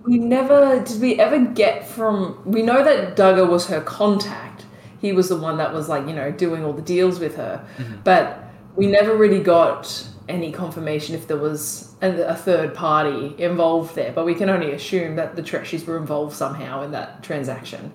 We 0.03 0.19
never 0.19 0.83
did 0.83 1.01
we 1.01 1.19
ever 1.19 1.39
get 1.39 1.87
from. 1.87 2.39
We 2.45 2.61
know 2.61 2.83
that 2.83 3.17
Duggar 3.17 3.49
was 3.49 3.67
her 3.67 3.81
contact. 3.81 4.65
He 5.01 5.11
was 5.11 5.29
the 5.29 5.35
one 5.35 5.57
that 5.57 5.73
was 5.73 5.89
like 5.89 6.07
you 6.07 6.13
know 6.13 6.31
doing 6.31 6.63
all 6.63 6.73
the 6.73 6.81
deals 6.81 7.19
with 7.19 7.35
her, 7.35 7.67
but 8.03 8.43
we 8.75 8.87
never 8.87 9.15
really 9.15 9.41
got 9.41 10.07
any 10.27 10.51
confirmation 10.51 11.13
if 11.15 11.27
there 11.27 11.37
was 11.37 11.93
a, 12.01 12.09
a 12.23 12.35
third 12.35 12.73
party 12.73 13.35
involved 13.37 13.95
there. 13.95 14.11
But 14.11 14.25
we 14.25 14.33
can 14.35 14.49
only 14.49 14.71
assume 14.71 15.15
that 15.17 15.35
the 15.35 15.43
Treshis 15.43 15.85
were 15.85 15.97
involved 15.97 16.35
somehow 16.35 16.81
in 16.83 16.91
that 16.91 17.21
transaction. 17.23 17.91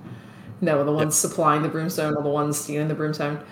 They 0.62 0.74
were 0.74 0.84
the 0.84 0.92
ones 0.92 1.16
supplying 1.16 1.62
the 1.62 1.68
broomstone 1.68 2.14
or 2.16 2.22
the 2.22 2.28
ones 2.28 2.58
stealing 2.60 2.88
the 2.88 2.94
broomstone. 2.94 3.42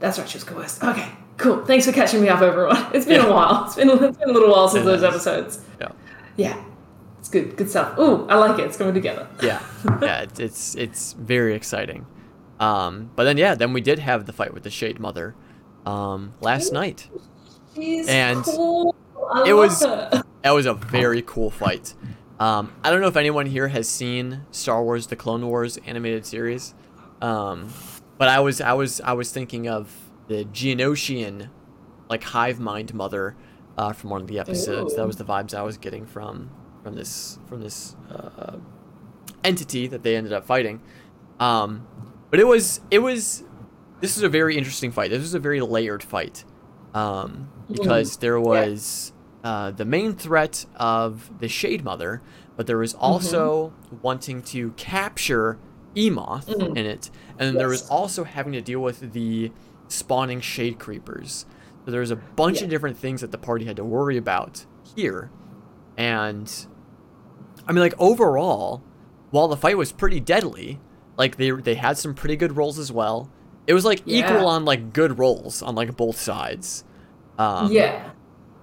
That's 0.00 0.18
right, 0.18 0.28
she 0.28 0.36
was 0.38 0.44
coerced. 0.44 0.82
Okay, 0.82 1.08
cool. 1.36 1.64
Thanks 1.64 1.86
for 1.86 1.92
catching 1.92 2.20
me 2.22 2.28
up, 2.28 2.40
everyone. 2.40 2.76
It's 2.94 3.06
been 3.06 3.20
Yeah. 3.20 3.26
a 3.28 3.32
while. 3.32 3.64
It's 3.66 3.74
been, 3.76 3.88
it's 3.90 4.16
been 4.18 4.30
a 4.30 4.32
little 4.32 4.50
while 4.50 4.68
since 4.68 4.82
It 4.82 4.86
those 4.86 5.02
has. 5.02 5.14
episodes. 5.14 5.60
Yeah. 5.80 5.88
Yeah, 6.36 6.64
it's 7.20 7.28
good. 7.28 7.56
Good 7.56 7.70
stuff. 7.70 7.96
Ooh, 7.98 8.26
I 8.28 8.34
like 8.36 8.58
it. 8.58 8.64
It's 8.66 8.76
coming 8.76 8.94
together. 8.94 9.28
yeah, 9.42 9.62
yeah, 10.02 10.22
it's 10.22 10.40
it's 10.40 10.74
it's 10.74 11.12
very 11.12 11.54
exciting. 11.54 12.06
Um, 12.58 13.10
but 13.14 13.24
then 13.24 13.36
yeah, 13.36 13.54
then 13.54 13.72
we 13.72 13.80
did 13.80 13.98
have 14.00 14.26
the 14.26 14.32
fight 14.32 14.52
with 14.52 14.62
the 14.64 14.70
Shade 14.70 14.98
Mother, 14.98 15.34
um, 15.86 16.32
last 16.40 16.72
night. 16.72 17.08
She's 17.74 18.08
And 18.08 18.44
cool. 18.44 18.94
It 19.46 19.52
was- 19.54 19.82
her. 19.82 20.22
That 20.42 20.50
was 20.52 20.66
a 20.66 20.74
very 20.74 21.22
cool 21.22 21.50
fight. 21.50 21.94
Um, 22.38 22.72
I 22.82 22.90
don't 22.90 23.00
know 23.00 23.06
if 23.06 23.16
anyone 23.16 23.46
here 23.46 23.68
has 23.68 23.88
seen 23.88 24.42
Star 24.50 24.82
Wars: 24.82 25.06
The 25.06 25.16
Clone 25.16 25.46
Wars 25.46 25.78
animated 25.86 26.26
series, 26.26 26.74
um, 27.22 27.68
but 28.18 28.28
I 28.28 28.40
was 28.40 28.60
I 28.60 28.74
was 28.74 29.00
I 29.00 29.12
was 29.14 29.32
thinking 29.32 29.68
of 29.68 29.90
the 30.28 30.44
Geonosian, 30.44 31.48
like 32.10 32.24
hive 32.24 32.60
mind 32.60 32.92
mother, 32.92 33.36
uh, 33.78 33.92
from 33.92 34.10
one 34.10 34.20
of 34.20 34.26
the 34.26 34.38
episodes. 34.38 34.96
That 34.96 35.06
was 35.06 35.16
the 35.16 35.24
vibes 35.24 35.54
I 35.54 35.62
was 35.62 35.78
getting 35.78 36.04
from 36.04 36.50
from 36.82 36.94
this 36.96 37.38
from 37.46 37.62
this 37.62 37.96
uh, 38.10 38.56
entity 39.42 39.86
that 39.86 40.02
they 40.02 40.16
ended 40.16 40.32
up 40.34 40.44
fighting. 40.44 40.80
Um, 41.40 41.86
but 42.30 42.38
it 42.40 42.46
was 42.46 42.80
it 42.90 42.98
was 42.98 43.44
this 44.00 44.16
is 44.18 44.22
a 44.22 44.28
very 44.28 44.58
interesting 44.58 44.90
fight. 44.92 45.10
This 45.10 45.20
was 45.20 45.34
a 45.34 45.38
very 45.38 45.60
layered 45.62 46.02
fight 46.02 46.44
um, 46.94 47.48
because 47.70 48.16
there 48.18 48.40
was 48.40 49.12
uh, 49.42 49.70
the 49.72 49.84
main 49.84 50.14
threat 50.14 50.64
of 50.76 51.30
the 51.40 51.48
Shade 51.48 51.84
Mother, 51.84 52.22
but 52.56 52.66
there 52.66 52.78
was 52.78 52.94
also 52.94 53.72
wanting 54.02 54.42
to 54.44 54.70
capture 54.72 55.58
Emoth 55.94 56.46
Mhm. 56.46 56.76
in 56.78 56.86
it, 56.86 57.10
and 57.38 57.48
then 57.48 57.54
there 57.54 57.68
was 57.68 57.88
also 57.90 58.24
having 58.24 58.52
to 58.54 58.60
deal 58.60 58.80
with 58.80 59.12
the 59.12 59.52
spawning 59.88 60.40
Shade 60.40 60.78
Creepers. 60.78 61.46
So 61.84 61.90
there 61.90 62.00
was 62.00 62.10
a 62.10 62.16
bunch 62.16 62.58
Yeah. 62.58 62.64
of 62.64 62.70
different 62.70 62.96
things 62.96 63.20
that 63.20 63.32
the 63.32 63.38
party 63.38 63.66
had 63.66 63.76
to 63.76 63.84
worry 63.84 64.16
about 64.16 64.64
here, 64.96 65.30
and 65.96 66.50
I 67.68 67.72
mean, 67.72 67.80
like 67.80 67.94
overall, 67.98 68.82
while 69.30 69.48
the 69.48 69.56
fight 69.56 69.76
was 69.76 69.92
pretty 69.92 70.20
deadly, 70.20 70.80
like 71.16 71.36
they 71.36 71.50
they 71.50 71.74
had 71.74 71.98
some 71.98 72.14
pretty 72.14 72.36
good 72.36 72.56
rolls 72.56 72.78
as 72.78 72.90
well. 72.90 73.30
It 73.66 73.74
was 73.74 73.84
like 73.84 74.02
Yeah. 74.04 74.18
equal 74.30 74.46
on 74.46 74.64
like 74.64 74.92
good 74.92 75.18
rolls 75.18 75.62
on 75.62 75.74
like 75.74 75.96
both 75.96 76.18
sides, 76.20 76.84
um, 77.38 77.70
yeah. 77.72 78.10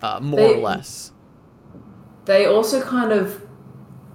uh, 0.01 0.19
more 0.21 0.39
or 0.53 0.57
less. 0.57 1.11
They 2.25 2.45
also 2.45 2.81
kind 2.81 3.11
of 3.11 3.41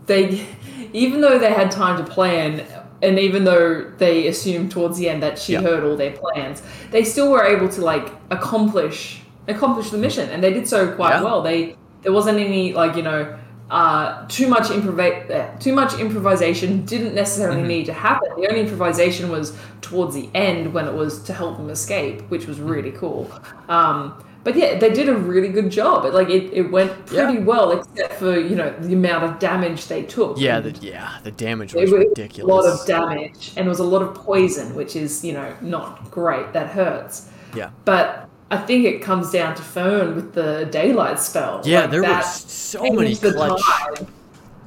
they 0.06 0.46
even 0.92 1.20
though 1.20 1.38
they 1.38 1.50
had 1.52 1.70
time 1.70 1.96
to 2.04 2.08
plan 2.10 2.64
and 3.02 3.18
even 3.18 3.44
though 3.44 3.90
they 3.98 4.26
assumed 4.28 4.70
towards 4.70 4.96
the 4.96 5.08
end 5.08 5.22
that 5.22 5.38
she 5.38 5.52
Yeah. 5.54 5.60
heard 5.62 5.84
all 5.84 5.96
their 5.96 6.12
plans, 6.12 6.62
they 6.92 7.04
still 7.04 7.30
were 7.30 7.44
able 7.44 7.68
to 7.70 7.80
like 7.82 8.12
accomplish 8.30 9.22
accomplish 9.48 9.90
the 9.90 9.98
mission 9.98 10.28
and 10.30 10.42
they 10.42 10.52
did 10.52 10.66
so 10.68 10.92
quite 10.94 11.16
Yeah. 11.16 11.22
well. 11.22 11.42
They 11.42 11.76
there 12.02 12.12
wasn't 12.12 12.38
any 12.38 12.72
like, 12.72 12.94
you 12.96 13.02
know, 13.02 13.36
uh, 13.70 14.26
too 14.28 14.46
much 14.48 14.64
improv 14.68 15.30
uh, 15.30 15.58
too 15.58 15.72
much 15.72 15.98
improvisation 15.98 16.84
didn't 16.84 17.14
necessarily 17.14 17.58
Mm-hmm. 17.60 17.68
need 17.68 17.86
to 17.86 17.92
happen. 17.92 18.28
The 18.40 18.48
only 18.48 18.60
improvisation 18.60 19.28
was 19.30 19.56
towards 19.80 20.14
the 20.14 20.28
end 20.34 20.72
when 20.72 20.86
it 20.86 20.94
was 20.94 21.22
to 21.24 21.32
help 21.32 21.56
them 21.56 21.68
escape, 21.70 22.22
which 22.30 22.46
was 22.46 22.60
really 22.60 22.92
cool. 22.92 23.30
Um, 23.68 24.22
but 24.44 24.54
yeah, 24.56 24.78
they 24.78 24.90
did 24.90 25.08
a 25.08 25.16
really 25.16 25.48
good 25.48 25.70
job. 25.72 26.04
It, 26.04 26.14
like 26.14 26.28
it, 26.30 26.52
it 26.52 26.70
went 26.70 26.92
pretty 27.06 27.34
Yeah. 27.38 27.40
well, 27.40 27.72
except 27.72 28.12
for 28.14 28.38
you 28.38 28.54
know 28.54 28.72
the 28.78 28.92
amount 28.94 29.24
of 29.24 29.40
damage 29.40 29.88
they 29.88 30.02
took. 30.04 30.38
Yeah, 30.38 30.60
the, 30.60 30.70
yeah, 30.80 31.18
the 31.24 31.32
damage 31.32 31.74
it 31.74 31.80
was 31.80 31.90
was 31.90 32.04
ridiculous. 32.06 32.48
A 32.52 32.54
lot 32.54 32.64
of 32.80 32.86
damage, 32.86 33.52
and 33.56 33.66
it 33.66 33.68
was 33.68 33.80
a 33.80 33.84
lot 33.84 34.02
of 34.02 34.14
poison, 34.14 34.76
which 34.76 34.94
is 34.94 35.24
you 35.24 35.32
know 35.32 35.52
not 35.60 36.08
great. 36.12 36.52
That 36.52 36.68
hurts. 36.68 37.28
yeah, 37.56 37.70
But 37.84 38.28
I 38.50 38.58
think 38.58 38.84
it 38.84 39.02
comes 39.02 39.30
down 39.32 39.54
to 39.56 39.62
Fearne 39.62 40.14
with 40.14 40.32
the 40.34 40.68
daylight 40.70 41.18
spell. 41.18 41.60
yeah, 41.64 41.82
Like, 41.82 41.90
there 41.90 42.02
were 42.02 42.22
so 42.22 42.92
many 42.92 43.16
clutch, 43.16 43.60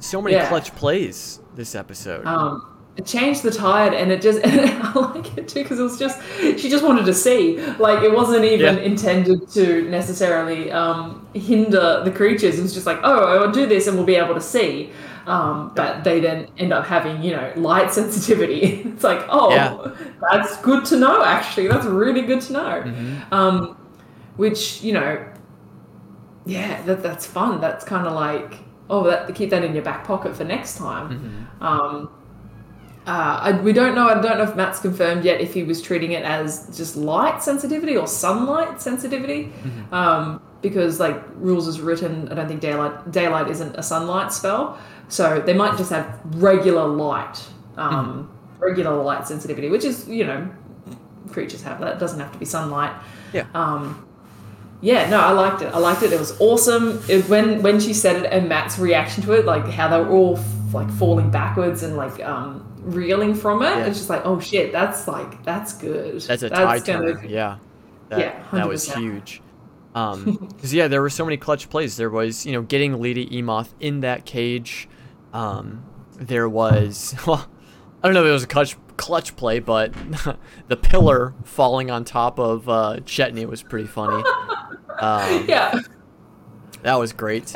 so 0.00 0.20
many 0.20 0.36
Yeah. 0.36 0.48
clutch 0.48 0.74
plays 0.76 1.40
this 1.56 1.74
episode. 1.74 2.26
Um, 2.26 2.66
it 2.96 3.06
changed 3.06 3.42
the 3.42 3.50
tide, 3.50 3.94
and 3.94 4.12
it 4.12 4.20
just 4.20 4.40
and 4.44 4.60
I 4.82 4.92
like 4.92 5.38
it 5.38 5.48
too 5.48 5.62
because 5.62 5.78
it 5.78 5.82
was 5.82 5.98
just 5.98 6.20
she 6.58 6.68
just 6.68 6.84
wanted 6.84 7.06
to 7.06 7.14
see. 7.14 7.58
Like 7.78 8.02
it 8.02 8.12
wasn't 8.12 8.44
even 8.44 8.76
Yeah. 8.76 8.82
intended 8.82 9.48
to 9.52 9.88
necessarily 9.88 10.70
um, 10.70 11.26
hinder 11.32 12.02
the 12.04 12.10
creatures. 12.10 12.58
It 12.58 12.62
was 12.62 12.74
just 12.74 12.84
like, 12.86 12.98
oh, 13.02 13.38
I'll 13.38 13.50
do 13.52 13.64
this, 13.66 13.86
and 13.86 13.96
we'll 13.96 14.06
be 14.06 14.16
able 14.16 14.34
to 14.34 14.40
see. 14.42 14.90
Um, 15.26 15.72
but 15.74 16.02
they 16.04 16.20
then 16.20 16.48
end 16.58 16.72
up 16.72 16.86
having, 16.86 17.22
you 17.22 17.32
know, 17.32 17.52
light 17.56 17.92
sensitivity. 18.00 18.82
it's 18.86 19.04
like, 19.04 19.24
oh, 19.28 19.50
Yeah. 19.54 19.92
that's 20.30 20.56
good 20.62 20.84
to 20.86 20.96
know, 20.96 21.22
actually. 21.24 21.68
That's 21.68 21.86
really 21.86 22.22
good 22.22 22.40
to 22.42 22.52
know. 22.52 22.82
Mhm. 22.86 23.32
Um, 23.32 23.76
which, 24.36 24.82
you 24.82 24.92
know, 24.92 25.24
yeah, 26.46 26.80
that, 26.82 27.02
that's 27.02 27.26
fun. 27.26 27.60
That's 27.60 27.84
kind 27.84 28.06
of 28.06 28.14
like, 28.14 28.58
oh, 28.88 29.04
that, 29.04 29.34
keep 29.34 29.50
that 29.50 29.62
in 29.62 29.74
your 29.74 29.84
back 29.84 30.04
pocket 30.04 30.34
for 30.36 30.44
next 30.44 30.78
time. 30.78 31.46
Mhm. 31.60 31.64
Um, 31.64 32.10
uh, 33.06 33.40
I, 33.42 33.52
we 33.60 33.72
don't 33.72 33.94
know. 33.94 34.08
I 34.08 34.14
don't 34.20 34.38
know 34.38 34.44
if 34.44 34.54
Matt's 34.56 34.78
confirmed 34.80 35.24
yet 35.24 35.40
if 35.40 35.54
he 35.54 35.62
was 35.62 35.80
treating 35.82 36.12
it 36.12 36.22
as 36.24 36.74
just 36.76 36.96
light 36.96 37.42
sensitivity 37.42 37.96
or 37.96 38.06
sunlight 38.06 38.80
sensitivity, 38.80 39.52
um, 39.90 40.40
because 40.62 41.00
like 41.00 41.20
rules 41.36 41.66
is 41.68 41.80
written. 41.80 42.28
I 42.30 42.34
don't 42.34 42.48
think 42.48 42.60
daylight 42.60 43.10
daylight 43.10 43.48
isn't 43.48 43.76
a 43.76 43.82
sunlight 43.82 44.32
spell, 44.32 44.78
so 45.08 45.40
they 45.40 45.54
might 45.54 45.76
just 45.78 45.90
have 45.90 46.20
regular 46.36 46.86
light, 46.86 47.44
um, 47.76 48.30
regular 48.58 49.02
light 49.02 49.26
sensitivity, 49.26 49.68
which 49.68 49.84
is 49.84 50.08
you 50.08 50.24
know 50.26 50.48
creatures 51.30 51.62
have 51.62 51.80
that. 51.80 51.96
It 51.96 51.98
doesn't 51.98 52.20
have 52.20 52.32
to 52.32 52.38
be 52.38 52.44
sunlight. 52.44 52.92
Yeah. 53.32 53.46
Um, 53.54 54.06
yeah, 54.82 55.10
no, 55.10 55.20
I 55.20 55.32
liked 55.32 55.62
it. 55.62 55.74
I 55.74 55.78
liked 55.78 56.02
it. 56.02 56.12
It 56.12 56.18
was 56.18 56.38
awesome. 56.40 57.02
It, 57.08 57.28
when 57.28 57.62
when 57.62 57.80
she 57.80 57.92
said 57.92 58.24
it 58.24 58.32
and 58.32 58.48
Matt's 58.48 58.78
reaction 58.78 59.22
to 59.24 59.32
it, 59.32 59.44
like 59.44 59.66
how 59.68 59.88
they 59.88 60.00
were 60.00 60.08
all 60.08 60.38
f- 60.38 60.74
like 60.74 60.90
falling 60.92 61.30
backwards 61.30 61.82
and 61.82 61.96
like 61.96 62.22
um, 62.24 62.66
reeling 62.78 63.34
from 63.34 63.62
it. 63.62 63.66
Yeah. 63.66 63.86
It's 63.86 63.98
just 63.98 64.08
like, 64.08 64.24
oh 64.24 64.40
shit, 64.40 64.72
that's 64.72 65.06
like 65.06 65.42
that's 65.44 65.74
good. 65.74 66.20
That's 66.22 66.42
a 66.42 66.48
tie 66.50 66.78
turner. 66.78 67.22
Yeah. 67.26 67.58
That, 68.08 68.18
Yeah, 68.18 68.44
that 68.52 68.68
was 68.68 68.92
huge. 68.92 69.42
Um, 69.94 70.48
because 70.54 70.72
yeah, 70.72 70.88
there 70.88 71.02
were 71.02 71.10
so 71.10 71.24
many 71.24 71.36
clutch 71.36 71.68
plays. 71.68 71.96
There 71.96 72.10
was, 72.10 72.46
you 72.46 72.52
know, 72.52 72.62
getting 72.62 73.00
Lady 73.00 73.26
Emoth 73.26 73.70
in 73.80 74.00
that 74.00 74.24
cage. 74.24 74.88
Um, 75.32 75.84
there 76.16 76.48
was, 76.48 77.14
well, 77.26 77.48
I 78.02 78.06
don't 78.08 78.14
know 78.14 78.22
if 78.24 78.28
it 78.28 78.32
was 78.32 78.44
a 78.44 78.48
clutch 78.48 78.76
clutch 78.96 79.34
play, 79.36 79.58
but 79.60 79.92
the 80.68 80.76
pillar 80.76 81.34
falling 81.44 81.90
on 81.90 82.04
top 82.04 82.38
of 82.38 82.68
uh, 82.68 82.96
Chetney 83.04 83.46
was 83.46 83.62
pretty 83.62 83.86
funny. 83.86 84.22
Um, 84.98 85.46
Yeah, 85.48 85.80
that 86.82 86.94
was 86.96 87.12
great. 87.12 87.54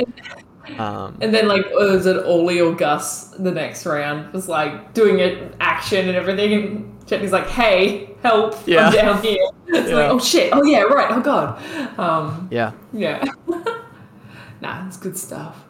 Um, 0.79 1.19
and 1.21 1.33
then 1.35 1.47
like 1.49 1.67
was 1.73 2.07
it 2.07 2.25
Ollie 2.25 2.61
or 2.61 2.75
Gus 2.75 3.29
the 3.39 3.51
next 3.51 3.85
round 3.87 4.33
was 4.33 4.49
like 4.49 4.95
doing 4.95 5.19
it 5.19 5.55
action 5.61 6.09
and 6.09 6.17
everything, 6.17 6.53
and 6.53 7.07
Chetney's 7.07 7.33
like, 7.33 7.49
"Hey, 7.49 8.15
help! 8.23 8.57
Yeah. 8.67 8.87
I'm 8.89 8.93
down 8.93 9.23
here." 9.23 9.39
It's 9.67 9.91
Yeah. 9.91 9.97
like, 9.97 10.11
"Oh 10.11 10.19
shit! 10.19 10.51
Oh 10.53 10.63
yeah, 10.63 10.83
right! 10.83 11.09
Oh 11.11 11.21
god!" 11.21 11.99
Um, 11.99 12.49
yeah. 12.51 12.73
yeah. 12.93 13.25
nah, 14.61 14.87
it's 14.87 14.97
good 14.97 15.17
stuff. 15.17 15.65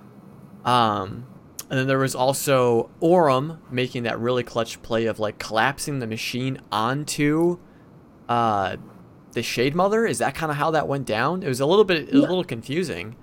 Um, 0.65 1.27
and 1.71 1.79
then 1.79 1.87
there 1.87 1.99
was 1.99 2.15
also 2.15 2.91
Orym 3.03 3.59
making 3.71 4.03
that 4.05 4.19
really 4.19 4.43
clutch 4.43 4.81
play 4.83 5.07
of 5.07 5.19
like 5.19 5.39
collapsing 5.39 5.99
the 5.99 6.07
machine 6.07 6.61
onto 6.71 7.59
uh, 8.29 8.77
the 9.33 9.43
Shade 9.43 9.75
Mother. 9.75 10.07
Is 10.07 10.19
that 10.19 10.35
kind 10.35 10.51
of 10.53 10.57
how 10.59 10.71
that 10.73 10.87
went 10.89 11.07
down? 11.07 11.43
It 11.43 11.49
was 11.49 11.61
a 11.61 11.67
little 11.67 11.85
bit, 11.85 12.09
it 12.09 12.15
was 12.15 12.25
a 12.25 12.29
little 12.29 12.45
confusing. 12.45 13.17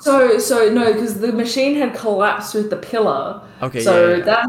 So, 0.00 0.38
so 0.38 0.68
no, 0.72 0.92
because 0.92 1.20
the 1.20 1.32
machine 1.32 1.76
had 1.76 1.94
collapsed 1.94 2.54
with 2.54 2.70
the 2.70 2.76
pillar. 2.76 3.42
Okay, 3.62 3.80
So 3.80 4.10
yeah, 4.10 4.16
yeah, 4.18 4.24
that, 4.24 4.48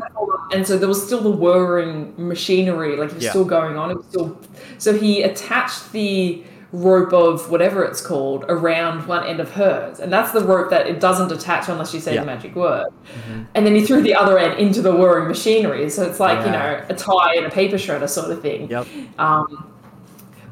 and 0.54 0.66
so 0.66 0.78
there 0.78 0.88
was 0.88 1.06
still 1.06 1.22
the 1.22 1.32
whirring 1.32 2.14
machinery, 2.18 2.98
like 2.98 3.10
it 3.10 3.16
was 3.16 3.30
still 3.30 3.46
going 3.46 3.78
on. 3.78 3.92
It 3.92 3.98
was 3.98 4.06
still. 4.08 4.40
So 4.78 4.98
he 4.98 5.22
attached 5.22 5.92
the 5.92 6.44
rope 6.74 7.14
of 7.14 7.50
whatever 7.50 7.84
it's 7.86 8.02
called 8.02 8.44
around 8.50 9.08
one 9.08 9.26
end 9.26 9.40
of 9.40 9.52
hers, 9.52 10.00
and 10.00 10.12
that's 10.12 10.32
the 10.32 10.42
rope 10.42 10.70
that 10.70 10.88
it 10.88 11.00
doesn't 11.00 11.32
attach 11.32 11.70
unless 11.70 11.94
you 11.94 12.00
say 12.00 12.18
the 12.18 12.26
magic 12.26 12.56
word. 12.56 12.88
Mhm. 13.30 13.46
And 13.56 13.66
then 13.66 13.74
he 13.76 13.86
threw 13.86 14.02
the 14.02 14.16
other 14.16 14.38
end 14.38 14.60
into 14.60 14.82
the 14.82 14.94
whirring 14.94 15.28
machinery. 15.28 15.90
So 15.90 16.04
it's 16.04 16.20
like 16.20 16.46
you 16.46 16.52
know 16.52 16.82
a 16.90 16.94
tie 16.94 17.36
and 17.36 17.46
a 17.46 17.50
paper 17.50 17.78
shredder 17.78 18.10
sort 18.10 18.32
of 18.32 18.42
thing. 18.42 18.70
Yep. 18.70 18.88
Um, 19.18 19.68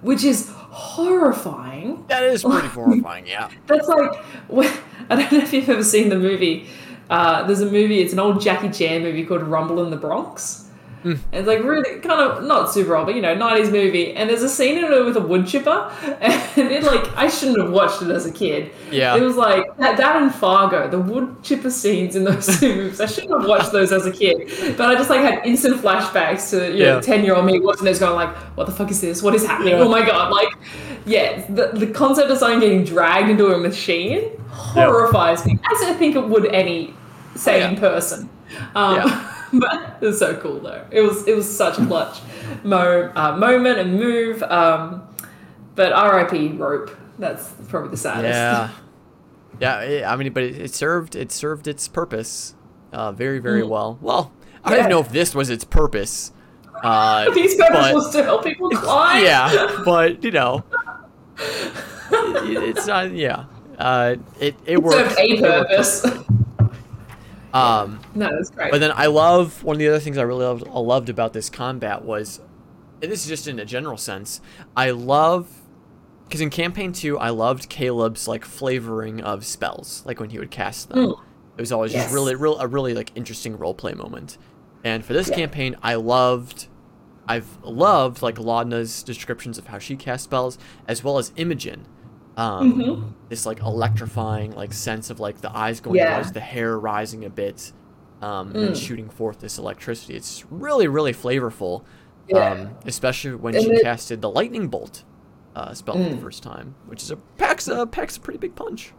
which 0.02 0.24
is 0.24 0.52
horrifying. 0.76 2.06
That 2.08 2.24
is 2.24 2.44
pretty 2.44 2.68
horrifying. 2.68 3.26
Yeah. 3.26 3.50
That's 3.68 3.88
like 3.88 4.12
I 5.10 5.16
don't 5.16 5.32
know 5.32 5.38
if 5.38 5.54
you've 5.54 5.70
ever 5.70 5.84
seen 5.84 6.10
the 6.10 6.20
movie. 6.20 6.68
Uh, 7.10 7.44
there's 7.44 7.62
a 7.62 7.66
movie. 7.66 8.02
It's 8.02 8.12
an 8.12 8.20
old 8.20 8.42
Jackie 8.42 8.70
Chan 8.70 9.02
movie 9.02 9.26
called 9.26 9.44
Rumble 9.44 9.84
in 9.84 9.90
the 9.90 9.98
Bronx. 9.98 10.65
And 11.06 11.20
it's 11.34 11.48
like 11.48 11.64
really 11.64 12.00
kind 12.00 12.20
of 12.20 12.44
not 12.44 12.72
super 12.74 12.96
old, 12.96 13.06
but 13.06 13.16
you 13.16 13.22
know, 13.22 13.36
'90s 13.36 13.72
movie. 13.72 14.14
And 14.14 14.30
there's 14.30 14.42
a 14.42 14.50
scene 14.50 14.78
in 14.78 14.86
it 14.92 15.06
with 15.06 15.16
a 15.18 15.22
wood 15.22 15.46
chipper, 15.46 15.92
and 16.22 16.72
it 16.72 16.84
like 16.84 17.16
I 17.16 17.28
shouldn't 17.30 17.62
have 17.62 17.72
watched 17.72 18.02
it 18.02 18.10
as 18.10 18.26
a 18.26 18.32
kid. 18.32 18.72
Yeah. 18.92 19.16
It 19.16 19.22
was 19.22 19.36
like 19.36 19.76
that, 19.78 19.98
that 19.98 20.16
and 20.22 20.34
Fargo, 20.34 20.90
the 20.90 21.00
wood 21.00 21.44
chipper 21.44 21.70
scenes 21.70 22.16
in 22.16 22.24
those 22.24 22.60
two 22.60 22.76
movies. 22.76 23.00
I 23.00 23.06
shouldn't 23.06 23.40
have 23.40 23.48
watched 23.48 23.72
those 23.72 23.92
as 23.92 24.06
a 24.06 24.12
kid, 24.12 24.78
but 24.78 24.90
I 24.90 24.96
just 24.96 25.10
like 25.10 25.22
had 25.22 25.46
instant 25.46 25.82
flashbacks 25.82 26.50
to 26.52 26.72
you 26.74 26.80
know 26.86 26.96
Yeah. 26.96 27.02
ten 27.02 27.24
year 27.24 27.36
old 27.36 27.46
me 27.46 27.60
watching 27.60 27.86
those, 27.86 28.00
going 28.00 28.16
like, 28.16 28.36
"What 28.58 28.66
the 28.66 28.74
fuck 28.74 28.90
is 28.90 29.02
this? 29.02 29.22
What 29.22 29.36
is 29.36 29.46
happening? 29.46 29.74
Yeah. 29.74 29.82
Oh 29.84 29.90
my 29.90 30.04
god!" 30.06 30.32
Like, 30.32 30.50
yeah, 31.06 31.46
the, 31.50 31.68
the 31.74 31.88
concept 31.88 32.32
of 32.32 32.38
something 32.40 32.60
getting 32.62 32.84
dragged 32.84 33.30
into 33.30 33.54
a 33.54 33.58
machine 33.60 34.32
horrifies 34.50 35.46
me, 35.46 35.60
as 35.72 35.82
I 35.84 35.94
think 35.94 36.16
it 36.16 36.28
would 36.28 36.48
any 36.48 36.94
sane 37.36 37.74
yeah. 37.74 37.80
person. 37.80 38.30
Um, 38.74 38.96
Yeah. 38.96 39.32
But 39.54 39.98
it 40.02 40.06
was 40.08 40.20
so 40.20 40.36
cool 40.38 40.60
though. 40.60 40.86
It 40.92 41.02
was 41.02 41.28
it 41.28 41.36
was 41.36 41.58
such 41.58 41.78
a 41.80 41.86
clutch 41.86 42.20
mo- 42.64 43.12
uh, 43.16 43.36
moment 43.38 43.80
and 43.80 44.00
move. 44.00 44.42
Um, 44.44 45.08
but 45.76 45.92
R.I.P. 45.94 46.50
rope. 46.54 46.92
That's 47.20 47.50
probably 47.70 47.90
the 47.92 47.98
saddest. 47.98 48.34
Yeah. 48.34 48.70
Yeah. 49.58 50.12
I 50.12 50.18
mean, 50.18 50.34
but 50.34 50.44
it, 50.44 50.58
it 50.60 50.74
served, 50.74 51.16
it 51.16 51.32
served 51.32 51.66
its 51.66 51.88
purpose, 51.88 52.56
uh, 52.92 53.14
very, 53.14 53.40
very 53.40 53.62
Mm. 53.62 53.70
well. 53.70 53.98
Well, 54.02 54.34
I 54.66 54.76
don't 54.76 54.90
know 54.90 55.00
if 55.00 55.14
this 55.14 55.34
was 55.34 55.50
its 55.50 55.64
purpose. 55.64 56.34
Uh, 56.84 57.30
These 57.32 57.56
purpose 57.56 57.94
was 57.94 58.10
to 58.12 58.24
help 58.24 58.44
people 58.44 58.70
climb. 58.72 59.24
yeah, 59.24 59.82
but 59.86 60.22
you 60.26 60.32
know, 60.32 60.66
it, 61.38 62.64
it's 62.76 62.86
not. 62.86 63.12
Yeah, 63.14 63.46
uh, 63.80 64.16
it 64.42 64.56
it 64.66 64.74
It 64.74 64.84
worked. 64.84 65.16
served 65.16 65.20
a 65.20 65.40
purpose. 65.42 66.06
Um, 67.56 68.00
no, 68.16 68.30
that's 68.36 68.50
great. 68.52 68.72
but 68.72 68.80
then 68.80 68.92
I 68.96 69.06
love 69.08 69.64
one 69.64 69.76
of 69.76 69.80
the 69.80 69.88
other 69.88 70.00
things 70.00 70.18
I 70.18 70.24
really 70.24 70.46
loved, 70.46 70.68
loved 70.68 71.10
about 71.10 71.34
this 71.34 71.50
combat 71.50 72.04
was, 72.04 72.42
and 73.02 73.12
this 73.12 73.22
is 73.24 73.28
just 73.28 73.48
in 73.48 73.60
a 73.60 73.66
general 73.66 73.98
sense, 73.98 74.42
I 74.76 74.92
love 74.92 75.50
because 76.26 76.42
in 76.42 76.50
campaign 76.50 76.92
two 76.92 77.18
I 77.20 77.30
loved 77.30 77.70
Caleb's 77.70 78.28
like 78.28 78.44
flavoring 78.46 79.22
of 79.22 79.46
spells, 79.46 80.04
like 80.06 80.20
when 80.20 80.32
he 80.32 80.40
would 80.40 80.52
cast 80.52 80.90
them. 80.90 80.98
Mm. 81.10 81.20
It 81.58 81.62
was 81.62 81.72
always 81.72 81.94
Yes. 81.94 82.06
just 82.06 82.14
really, 82.14 82.36
real 82.36 82.58
a 82.60 82.68
really 82.68 82.94
like 82.94 83.12
interesting 83.16 83.58
role 83.58 83.74
play 83.76 83.94
moment. 83.94 84.38
And 84.84 85.06
for 85.06 85.14
this 85.14 85.30
Yeah. 85.30 85.36
campaign, 85.36 85.76
I 85.84 85.96
loved, 85.96 86.68
I've 87.28 87.48
loved 87.64 88.22
like 88.22 88.38
Laudna's 88.40 89.04
descriptions 89.04 89.58
of 89.58 89.68
how 89.68 89.78
she 89.80 89.96
casts 89.96 90.26
spells, 90.26 90.58
as 90.88 91.04
well 91.04 91.18
as 91.18 91.32
Imogen. 91.38 91.86
Um, 92.38 92.74
Mhm. 92.74 93.04
This 93.30 93.46
like 93.46 93.60
electrifying 93.62 94.52
like 94.56 94.74
sense 94.74 95.10
of 95.10 95.20
like 95.20 95.42
the 95.42 95.56
eyes 95.56 95.80
going 95.80 95.98
Yeah. 95.98 96.22
the 96.22 96.40
hair 96.42 96.78
rising 96.78 97.24
a 97.26 97.30
bit, 97.30 97.72
um, 98.22 98.52
and 98.56 98.70
Mm. 98.72 98.76
shooting 98.76 99.10
forth 99.10 99.40
this 99.40 99.58
electricity. 99.58 100.16
It's 100.16 100.44
really, 100.52 100.88
really 100.88 101.14
flavorful. 101.14 101.84
Yeah. 102.28 102.52
Um, 102.52 102.70
especially 102.86 103.36
when 103.36 103.56
And 103.56 103.64
she 103.64 103.72
it- 103.72 103.84
casted 103.84 104.22
the 104.22 104.30
lightning 104.30 104.68
bolt 104.68 105.04
uh, 105.56 105.74
spell 105.74 105.96
for 105.96 106.04
the 106.04 106.10
Mm. 106.18 106.22
first 106.22 106.44
time, 106.44 106.76
which 106.88 107.02
is 107.04 107.12
a 107.12 107.16
packs 107.38 107.68
a 107.70 107.86
packs 107.86 108.18
a 108.18 108.20
pretty 108.20 108.40
big 108.40 108.56
punch. 108.56 108.94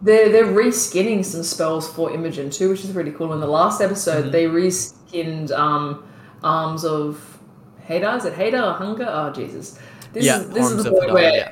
They're 0.00 0.28
they're 0.28 0.44
reskinning 0.46 1.24
some 1.24 1.42
spells 1.42 1.88
for 1.88 2.12
Imogen 2.12 2.50
too, 2.50 2.68
which 2.68 2.84
is 2.84 2.92
really 2.92 3.10
cool. 3.10 3.32
In 3.32 3.40
the 3.40 3.48
last 3.48 3.80
episode, 3.80 4.26
Mhm. 4.26 4.32
they 4.32 4.44
reskinned 4.46 5.50
um, 5.50 6.04
Arms 6.44 6.84
of 6.84 7.40
Hadar. 7.88 8.16
Is 8.18 8.24
it 8.26 8.34
Hadar 8.34 8.68
or 8.68 8.72
Hunger? 8.74 9.08
Oh 9.10 9.30
Jesus! 9.32 9.76
This 10.12 10.24
Yeah, 10.24 10.38
is 10.42 10.50
this 10.50 10.66
Arms 10.66 10.78
is 10.78 10.84
the 10.84 10.92
point 10.92 11.12
where 11.12 11.34
yeah. 11.34 11.48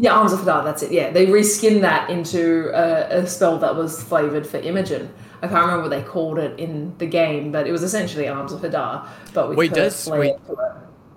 Yeah, 0.00 0.14
Arms 0.14 0.32
of 0.32 0.40
Hadar. 0.40 0.64
That's 0.64 0.82
it. 0.82 0.90
Yeah, 0.92 1.10
they 1.10 1.26
reskinned 1.26 1.82
that 1.82 2.08
into 2.08 2.70
a, 2.74 3.18
a 3.20 3.26
spell 3.26 3.58
that 3.58 3.76
was 3.76 4.02
flavored 4.02 4.46
for 4.46 4.56
Imogen. 4.56 5.12
I 5.42 5.46
can't 5.48 5.60
remember 5.60 5.82
what 5.82 5.90
they 5.90 6.02
called 6.02 6.38
it 6.38 6.58
in 6.58 6.94
the 6.98 7.06
game, 7.06 7.52
but 7.52 7.66
it 7.66 7.72
was 7.72 7.82
essentially 7.82 8.26
Arms 8.26 8.52
of 8.52 8.60
Hadar, 8.60 9.06
but 9.34 9.50
with 9.50 9.58
Wait, 9.58 9.72
does- 9.72 10.08
wait. 10.08 10.30
it. 10.34 10.40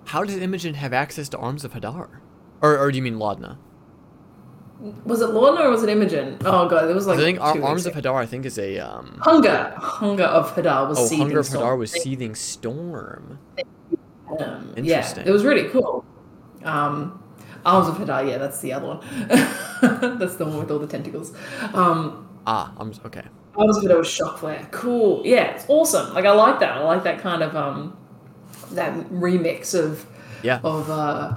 How 0.06 0.22
does 0.22 0.36
Imogen 0.36 0.74
have 0.74 0.92
access 0.92 1.30
to 1.30 1.38
Arms 1.38 1.64
of 1.64 1.72
Hadar? 1.72 2.08
Or, 2.60 2.78
or 2.78 2.90
do 2.92 2.96
you 2.96 3.02
mean 3.02 3.16
Laudna? 3.16 3.56
Was 5.04 5.22
it 5.22 5.30
Laudna 5.30 5.60
or 5.60 5.70
was 5.70 5.82
it 5.82 5.88
Imogen? 5.88 6.36
Oh 6.44 6.68
god, 6.68 6.90
it 6.90 6.94
was 6.94 7.06
like 7.06 7.18
I 7.18 7.22
think 7.22 7.40
Arms 7.40 7.86
of 7.86 7.94
Hadar, 7.94 8.16
I 8.16 8.26
think, 8.26 8.44
is 8.44 8.58
a 8.58 8.78
um. 8.80 9.18
Hunger. 9.22 9.72
Hunger 9.78 10.24
of 10.24 10.54
Hadar 10.54 10.88
was 10.88 10.98
Oh, 10.98 11.06
Seething 11.06 11.20
Hunger 11.26 11.38
of 11.40 11.46
Storm. 11.46 11.62
Hadar 11.64 11.78
was 11.78 11.90
Seething 11.92 12.34
Storm. 12.34 13.38
Um, 14.38 14.74
Interesting. 14.76 15.24
Yeah, 15.24 15.30
it 15.30 15.32
was 15.32 15.44
really 15.44 15.68
cool. 15.70 16.04
Um, 16.64 17.22
Arms 17.64 17.88
of 17.88 17.96
Hadar, 17.96 18.28
yeah, 18.28 18.38
that's 18.38 18.60
the 18.60 18.72
other 18.72 18.86
one. 18.86 19.00
that's 20.18 20.36
the 20.36 20.44
one 20.44 20.58
with 20.58 20.70
all 20.70 20.78
the 20.78 20.86
tentacles. 20.86 21.32
Um, 21.72 22.28
ah, 22.46 22.72
I'm 22.78 22.92
Okay. 23.06 23.22
Arms 23.56 23.76
of 23.78 23.84
Hadar 23.84 23.98
was 23.98 24.08
shock 24.08 24.38
flare. 24.38 24.66
Cool. 24.70 25.22
Yeah, 25.24 25.54
it's 25.54 25.64
awesome. 25.68 26.12
Like 26.14 26.24
I 26.26 26.32
like 26.32 26.60
that. 26.60 26.72
I 26.72 26.80
like 26.82 27.04
that 27.04 27.20
kind 27.20 27.42
of 27.42 27.56
um, 27.56 27.96
that 28.72 28.92
remix 29.10 29.74
of 29.78 30.06
Yeah. 30.42 30.60
of 30.64 30.90
uh, 30.90 31.34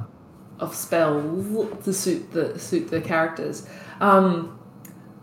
of 0.60 0.76
spells 0.76 1.46
to 1.86 1.94
suit 1.94 2.32
the 2.32 2.58
suit 2.60 2.90
the 2.90 3.00
characters. 3.02 3.68
Um, 4.02 4.60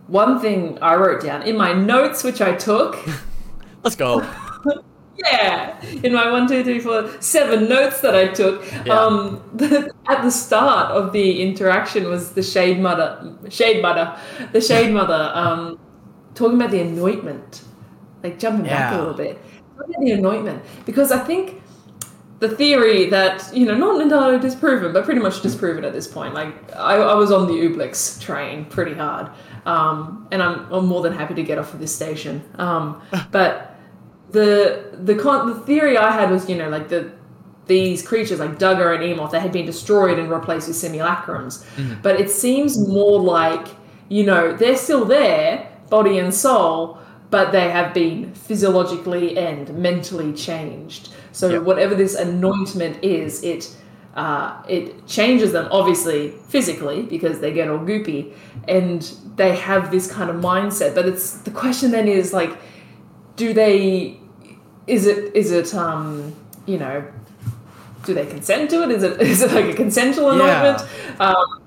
one 0.07 0.38
thing 0.40 0.78
I 0.82 0.94
wrote 0.96 1.22
down 1.22 1.42
in 1.42 1.57
my 1.57 1.72
notes, 1.72 2.22
which 2.24 2.40
I 2.40 2.55
took, 2.55 2.96
Let's 3.82 3.96
go. 3.96 4.26
Yeah, 5.16 5.80
in 6.02 6.12
my 6.12 6.28
one, 6.28 6.48
two, 6.48 6.64
three, 6.64 6.80
four, 6.80 7.09
seven 7.20 7.68
notes 7.68 8.00
that 8.00 8.16
I 8.16 8.26
took. 8.26 8.64
Yeah. 8.84 8.98
Um, 8.98 9.88
at 10.07 10.22
the 10.22 10.30
start 10.30 10.90
of 10.90 11.12
the 11.12 11.42
interaction 11.42 12.09
was 12.09 12.32
the 12.32 12.42
shade 12.42 12.78
mother, 12.78 13.36
shade 13.48 13.80
mother, 13.82 14.16
the 14.52 14.61
shade 14.61 14.92
mother, 14.98 15.30
um, 15.34 15.78
talking 16.34 16.57
about 16.57 16.70
the 16.70 16.80
anointment, 16.80 17.62
like 18.22 18.38
jumping 18.38 18.66
back 18.66 18.92
a 18.92 18.98
little 18.98 19.14
bit, 19.14 19.38
talking 19.76 19.94
about 19.94 20.05
the 20.05 20.12
anointment, 20.12 20.62
because 20.84 21.11
I 21.11 21.18
think 21.18 21.62
the 22.40 22.48
theory 22.57 23.09
that 23.11 23.50
you 23.55 23.64
know 23.64 23.74
not 23.74 24.00
entirely 24.00 24.38
disproven, 24.38 24.92
but 24.92 25.05
pretty 25.05 25.20
much 25.20 25.40
disproven 25.40 25.84
at 25.84 25.92
this 25.92 26.07
point. 26.07 26.34
Like 26.34 26.74
I, 26.74 26.96
I 26.96 27.14
was 27.14 27.32
on 27.32 27.46
the 27.46 27.55
Ublix 27.55 28.20
train 28.20 28.66
pretty 28.66 28.94
hard, 28.94 29.30
um, 29.66 30.28
and 30.30 30.42
I'm, 30.42 30.70
I'm 30.72 30.86
more 30.86 31.02
than 31.02 31.12
happy 31.12 31.34
to 31.34 31.42
get 31.42 31.59
off 31.59 31.72
of 31.72 31.80
this 31.80 31.94
station. 31.94 32.42
Um, 32.57 33.02
but 33.30 33.76
the 34.30 34.90
the 34.92 35.14
con- 35.14 35.46
the 35.46 35.61
theory 35.61 35.96
I 35.96 36.11
had 36.11 36.30
was 36.30 36.48
you 36.48 36.57
know 36.57 36.68
like 36.68 36.88
the 36.88 37.12
these 37.66 38.06
creatures 38.06 38.40
like 38.40 38.58
Duggar 38.58 38.94
and 38.94 39.02
Emoth 39.02 39.30
that 39.30 39.40
had 39.40 39.52
been 39.52 39.66
destroyed 39.66 40.18
and 40.18 40.30
replaced 40.30 40.68
with 40.68 40.76
simulacrums, 40.76 41.64
but 42.02 42.20
it 42.20 42.30
seems 42.30 42.76
more 42.88 43.20
like 43.20 43.68
you 44.08 44.24
know 44.24 44.54
they're 44.54 44.76
still 44.76 45.04
there, 45.04 45.70
body 45.90 46.18
and 46.18 46.32
soul, 46.34 46.98
but 47.30 47.52
they 47.52 47.70
have 47.70 47.94
been 47.94 48.32
physiologically 48.34 49.36
and 49.38 49.72
mentally 49.78 50.32
changed. 50.32 51.08
So 51.32 51.48
Yep. 51.48 51.62
whatever 51.62 51.94
this 51.94 52.14
anointment 52.14 53.02
is, 53.02 53.42
it 53.42 53.74
uh, 54.14 54.62
it 54.68 55.06
changes 55.08 55.50
them 55.52 55.66
obviously 55.72 56.30
physically 56.48 57.02
because 57.02 57.40
they 57.40 57.52
get 57.52 57.68
all 57.68 57.78
goopy 57.78 58.32
and 58.68 59.12
they 59.34 59.56
have 59.56 59.90
this 59.90 60.06
kind 60.10 60.30
of 60.30 60.36
mindset. 60.36 60.94
But 60.94 61.06
it's 61.06 61.38
the 61.38 61.50
question 61.50 61.90
then 61.90 62.06
is 62.06 62.32
like, 62.32 62.56
do 63.36 63.52
they? 63.52 64.20
Is 64.86 65.06
it 65.06 65.34
is 65.34 65.50
it 65.50 65.74
um 65.74 66.32
you 66.66 66.78
know? 66.78 67.04
Do 68.05 68.14
they 68.14 68.26
consent 68.26 68.70
to 68.70 68.82
it? 68.82 68.90
Is 68.90 69.02
it 69.02 69.20
is 69.34 69.42
it 69.42 69.52
like 69.52 69.66
a 69.66 69.74
consensual 69.74 70.36
Yeah. 70.36 70.61
anointment? 70.64 70.88
Um, 71.20 71.61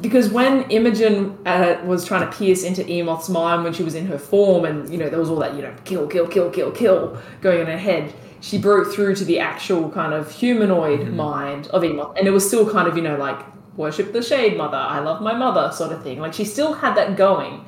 because 0.00 0.28
when 0.28 0.62
Imogen 0.70 1.38
uh, 1.46 1.76
was 1.84 2.04
trying 2.04 2.28
to 2.28 2.36
pierce 2.36 2.64
into 2.64 2.82
Emoth's 2.84 3.28
mind 3.28 3.62
when 3.64 3.72
she 3.72 3.82
was 3.82 3.94
in 3.94 4.06
her 4.06 4.18
form, 4.18 4.64
and 4.64 4.88
you 4.90 4.98
know 4.98 5.08
there 5.08 5.18
was 5.20 5.30
all 5.30 5.38
that 5.38 5.54
you 5.54 5.62
know 5.62 5.72
kill, 5.84 6.06
kill, 6.06 6.26
kill, 6.26 6.50
kill, 6.50 6.70
kill 6.72 7.18
going 7.40 7.60
in 7.60 7.66
her 7.66 7.78
head, 7.78 8.12
she 8.40 8.58
broke 8.58 8.92
through 8.92 9.14
to 9.16 9.24
the 9.24 9.38
actual 9.38 9.90
kind 9.90 10.12
of 10.12 10.30
humanoid 10.30 11.08
mind 11.14 11.68
of 11.68 11.82
Emoth, 11.82 12.18
and 12.18 12.26
it 12.26 12.32
was 12.32 12.46
still 12.46 12.68
kind 12.70 12.88
of 12.88 12.96
you 12.96 13.02
know 13.02 13.16
like 13.16 13.38
worship 13.76 14.12
the 14.12 14.22
Shade 14.22 14.56
Mother, 14.56 14.76
I 14.76 15.00
love 15.00 15.20
my 15.22 15.34
mother 15.34 15.72
sort 15.72 15.90
of 15.92 16.02
thing. 16.02 16.20
Like 16.20 16.34
she 16.34 16.44
still 16.44 16.74
had 16.74 16.96
that 16.96 17.16
going. 17.16 17.64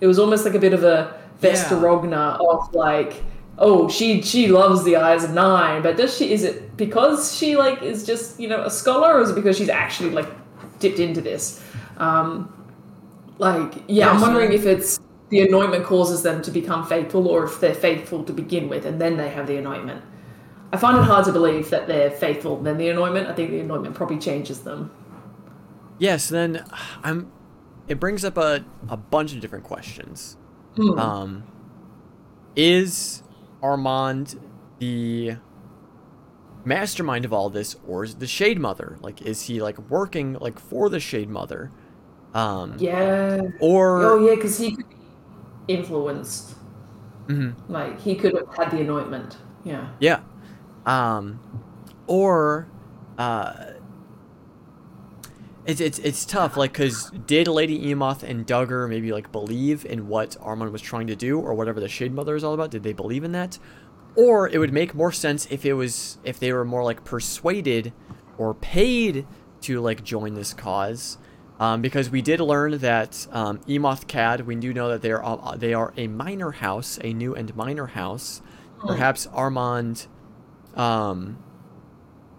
It 0.00 0.06
was 0.06 0.18
almost 0.18 0.44
like 0.44 0.54
a 0.54 0.58
bit 0.58 0.72
of 0.74 0.82
a 0.84 1.18
Vesta 1.40 1.74
Yeah. 1.74 1.80
Rogna 1.82 2.38
of 2.40 2.74
like. 2.74 3.22
Oh, 3.58 3.88
she 3.88 4.20
she 4.22 4.48
loves 4.48 4.84
the 4.84 4.96
eyes 4.96 5.24
of 5.24 5.32
nine, 5.32 5.82
but 5.82 5.96
does 5.96 6.16
she? 6.16 6.32
Is 6.32 6.44
it 6.44 6.76
because 6.76 7.36
she 7.36 7.56
like 7.56 7.82
is 7.82 8.04
just 8.04 8.38
you 8.38 8.48
know 8.48 8.62
a 8.62 8.70
scholar, 8.70 9.14
or 9.14 9.20
is 9.22 9.30
it 9.30 9.34
because 9.34 9.56
she's 9.56 9.70
actually 9.70 10.10
like 10.10 10.28
dipped 10.78 10.98
into 10.98 11.20
this? 11.20 11.62
Um, 11.96 12.52
like, 13.38 13.74
yeah, 13.88 14.10
I'm 14.10 14.20
wondering 14.20 14.52
if 14.52 14.66
it's 14.66 15.00
the 15.30 15.40
anointment 15.40 15.84
causes 15.84 16.22
them 16.22 16.42
to 16.42 16.50
become 16.50 16.86
faithful, 16.86 17.28
or 17.28 17.44
if 17.44 17.60
they're 17.60 17.74
faithful 17.74 18.24
to 18.24 18.32
begin 18.32 18.68
with 18.68 18.84
and 18.84 19.00
then 19.00 19.16
they 19.16 19.30
have 19.30 19.46
the 19.46 19.56
anointment. 19.56 20.02
I 20.72 20.76
find 20.76 20.98
it 20.98 21.04
hard 21.04 21.24
to 21.26 21.32
believe 21.32 21.70
that 21.70 21.86
they're 21.86 22.10
faithful 22.10 22.60
then 22.62 22.76
the 22.76 22.88
anointment. 22.88 23.28
I 23.28 23.32
think 23.32 23.50
the 23.50 23.60
anointment 23.60 23.94
probably 23.94 24.18
changes 24.18 24.60
them. 24.60 24.90
Yes, 25.98 26.28
then 26.28 26.64
I'm. 27.02 27.32
It 27.88 28.00
brings 28.00 28.24
up 28.24 28.36
a 28.36 28.64
a 28.88 28.96
bunch 28.96 29.32
of 29.32 29.40
different 29.40 29.64
questions. 29.64 30.36
Hmm. 30.76 30.98
Um, 30.98 31.44
is 32.54 33.22
Armand 33.66 34.38
the 34.78 35.36
mastermind 36.64 37.24
of 37.24 37.32
all 37.32 37.50
this, 37.50 37.76
or 37.86 38.04
is 38.04 38.14
the 38.16 38.26
Shade 38.26 38.58
Mother? 38.60 38.96
Like, 39.00 39.22
is 39.22 39.42
he 39.42 39.60
like 39.60 39.78
working 39.90 40.34
like 40.34 40.58
for 40.58 40.88
the 40.88 41.00
Shade 41.00 41.28
Mother? 41.28 41.70
Um, 42.32 42.76
Yeah. 42.78 43.40
or 43.60 44.02
Oh, 44.04 44.26
yeah, 44.28 44.34
because 44.36 44.58
he 44.58 44.76
could 44.76 44.88
be 44.88 44.96
influenced. 45.74 46.54
Mhm. 47.26 47.54
Like 47.68 48.00
he 48.00 48.14
could 48.14 48.34
have 48.34 48.54
had 48.54 48.70
the 48.70 48.80
anointment. 48.80 49.36
Yeah. 49.64 49.88
Yeah. 49.98 50.20
Um, 50.84 51.40
or, 52.06 52.68
uh, 53.18 53.54
it's 55.66 55.80
it's 55.80 55.98
it's 55.98 56.24
tough, 56.24 56.56
like, 56.56 56.72
cause 56.72 57.10
did 57.26 57.48
Lady 57.48 57.92
Emoth 57.92 58.22
and 58.22 58.46
Duggar 58.46 58.88
maybe 58.88 59.12
like 59.12 59.32
believe 59.32 59.84
in 59.84 60.06
what 60.06 60.36
Armand 60.40 60.72
was 60.72 60.80
trying 60.80 61.08
to 61.08 61.16
do, 61.16 61.40
or 61.40 61.54
whatever 61.54 61.80
the 61.80 61.88
Shade 61.88 62.14
Mother 62.14 62.36
is 62.36 62.44
all 62.44 62.54
about? 62.54 62.70
Did 62.70 62.84
they 62.84 62.92
believe 62.92 63.24
in 63.24 63.32
that? 63.32 63.58
Or 64.14 64.48
it 64.48 64.58
would 64.58 64.72
make 64.72 64.94
more 64.94 65.12
sense 65.12 65.46
if 65.50 65.66
it 65.66 65.74
was 65.74 66.18
if 66.24 66.38
they 66.38 66.52
were 66.52 66.64
more 66.64 66.84
like 66.84 67.04
persuaded 67.04 67.92
or 68.38 68.54
paid 68.54 69.26
to 69.62 69.80
like 69.80 70.04
join 70.04 70.34
this 70.34 70.54
cause. 70.54 71.18
Um, 71.58 71.80
because 71.80 72.10
we 72.10 72.20
did 72.20 72.38
learn 72.38 72.78
that 72.78 73.26
um, 73.32 73.58
Emoth 73.66 74.06
Cad, 74.06 74.46
we 74.46 74.54
do 74.56 74.74
know 74.74 74.88
that 74.90 75.02
they 75.02 75.10
are 75.10 75.24
uh, 75.24 75.56
they 75.56 75.74
are 75.74 75.92
a 75.96 76.06
minor 76.06 76.52
house, 76.52 76.98
a 77.02 77.12
new 77.12 77.34
and 77.34 77.54
minor 77.56 77.86
house. 77.86 78.40
Perhaps 78.78 79.26
Armand 79.28 80.06
um, 80.74 81.42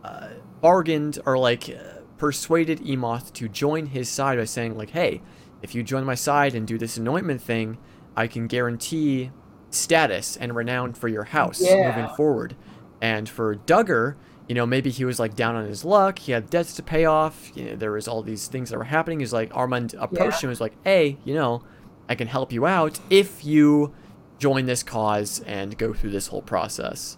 uh, 0.03 0.29
bargained 0.61 1.19
or 1.25 1.37
like 1.37 1.67
uh, 1.69 1.96
persuaded 2.17 2.79
Emoth 2.81 3.31
to 3.33 3.47
join 3.47 3.87
his 3.87 4.09
side 4.09 4.37
by 4.37 4.45
saying 4.45 4.75
like, 4.77 4.91
"Hey, 4.91 5.21
if 5.61 5.73
you 5.75 5.83
join 5.83 6.03
my 6.05 6.15
side 6.15 6.55
and 6.55 6.67
do 6.67 6.77
this 6.77 6.97
anointment 6.97 7.41
thing, 7.41 7.77
I 8.15 8.27
can 8.27 8.47
guarantee 8.47 9.31
status 9.69 10.35
and 10.37 10.55
renown 10.55 10.93
for 10.93 11.07
your 11.07 11.25
house 11.25 11.61
Yeah. 11.61 11.75
moving 11.83 12.07
forward." 12.07 12.55
And 13.01 13.29
for 13.29 13.55
Duggar, 13.55 14.15
you 14.47 14.55
know, 14.55 14.65
maybe 14.65 14.89
he 14.89 15.05
was 15.05 15.19
like 15.19 15.35
down 15.35 15.55
on 15.55 15.65
his 15.65 15.83
luck. 15.85 16.19
He 16.19 16.31
had 16.31 16.49
debts 16.49 16.73
to 16.75 16.83
pay 16.83 17.05
off. 17.05 17.51
You 17.55 17.65
know, 17.71 17.75
there 17.75 17.91
was 17.91 18.07
all 18.07 18.23
these 18.23 18.47
things 18.47 18.69
that 18.69 18.77
were 18.77 18.85
happening. 18.85 19.19
He's 19.19 19.33
like 19.33 19.55
Armand 19.55 19.93
approached 19.99 20.41
Yeah. 20.41 20.47
him 20.47 20.49
and 20.49 20.51
was 20.51 20.61
like, 20.61 20.77
"Hey, 20.83 21.19
you 21.23 21.35
know, 21.35 21.61
I 22.09 22.15
can 22.15 22.27
help 22.27 22.51
you 22.51 22.65
out 22.65 22.99
if 23.09 23.43
you 23.45 23.93
join 24.39 24.65
this 24.65 24.83
cause 24.83 25.41
and 25.45 25.77
go 25.77 25.93
through 25.93 26.11
this 26.11 26.27
whole 26.27 26.41
process." 26.41 27.17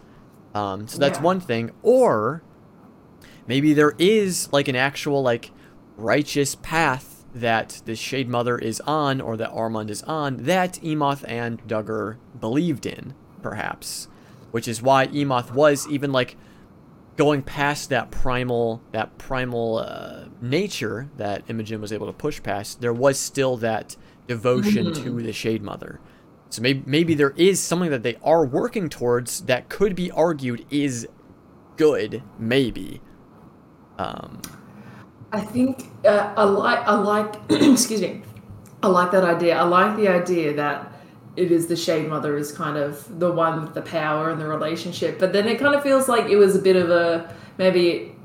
Um, 0.55 0.87
so 0.87 0.97
that's 0.97 1.19
Yeah. 1.19 1.23
one 1.25 1.39
thing. 1.39 1.71
Or 1.83 2.43
maybe 3.49 3.73
there 3.73 3.95
is 3.97 4.47
like 4.53 4.69
an 4.69 4.75
actual 4.77 5.21
like 5.21 5.51
righteous 5.97 6.55
path 6.55 7.25
that 7.33 7.81
the 7.85 7.95
Shade 7.95 8.29
Mother 8.29 8.57
is 8.57 8.79
on 8.81 9.19
or 9.19 9.35
that 9.37 9.49
Armand 9.49 9.89
is 9.89 10.03
on 10.03 10.37
that 10.43 10.75
Emoth 10.81 11.25
and 11.27 11.61
Duggar 11.67 12.17
believed 12.39 12.85
in, 12.85 13.13
perhaps. 13.41 14.07
Which 14.51 14.67
is 14.67 14.81
why 14.81 15.07
Emoth 15.07 15.51
was 15.53 15.87
even 15.89 16.11
like 16.11 16.37
going 17.17 17.41
past 17.41 17.89
that 17.89 18.11
primal 18.11 18.81
that 18.93 19.17
primal 19.17 19.79
uh, 19.79 20.25
nature 20.41 21.09
that 21.17 21.43
Imogen 21.49 21.81
was 21.81 21.91
able 21.91 22.07
to 22.07 22.13
push 22.13 22.41
past. 22.41 22.81
There 22.81 22.93
was 22.93 23.19
still 23.19 23.57
that 23.57 23.97
devotion 24.27 24.93
to 24.93 25.21
the 25.21 25.33
Shade 25.33 25.61
Mother. 25.63 25.99
So 26.49 26.61
maybe 26.61 26.83
maybe 26.85 27.13
there 27.15 27.33
is 27.35 27.59
something 27.59 27.89
that 27.89 28.03
they 28.03 28.15
are 28.23 28.45
working 28.45 28.89
towards 28.89 29.41
that 29.41 29.69
could 29.69 29.95
be 29.95 30.11
argued 30.11 30.65
is 30.69 31.07
good, 31.77 32.23
maybe. 32.39 33.01
Um, 33.99 34.41
I 35.31 35.41
think 35.41 35.91
uh, 36.05 36.33
I 36.35 36.43
like 36.45 36.79
I 36.87 36.95
like 36.95 37.35
excuse 37.49 38.01
me. 38.01 38.21
I 38.81 38.87
like 38.87 39.11
that 39.11 39.25
idea. 39.25 39.57
I 39.57 39.63
like 39.63 39.97
the 39.97 40.07
idea 40.07 40.53
that 40.55 40.91
it 41.35 41.51
is 41.51 41.67
the 41.67 41.75
shade 41.75 42.07
mother 42.07 42.37
is 42.37 42.51
kind 42.51 42.77
of 42.77 43.19
the 43.19 43.31
one 43.31 43.61
with 43.61 43.73
the 43.73 43.81
power 43.81 44.29
and 44.29 44.39
the 44.39 44.47
relationship. 44.47 45.19
But 45.19 45.33
then 45.33 45.47
it 45.47 45.59
kind 45.59 45.75
of 45.75 45.83
feels 45.83 46.07
like 46.07 46.29
it 46.29 46.37
was 46.37 46.55
a 46.55 46.59
bit 46.59 46.77
of 46.77 46.89
a 46.89 47.35
maybe 47.57 48.15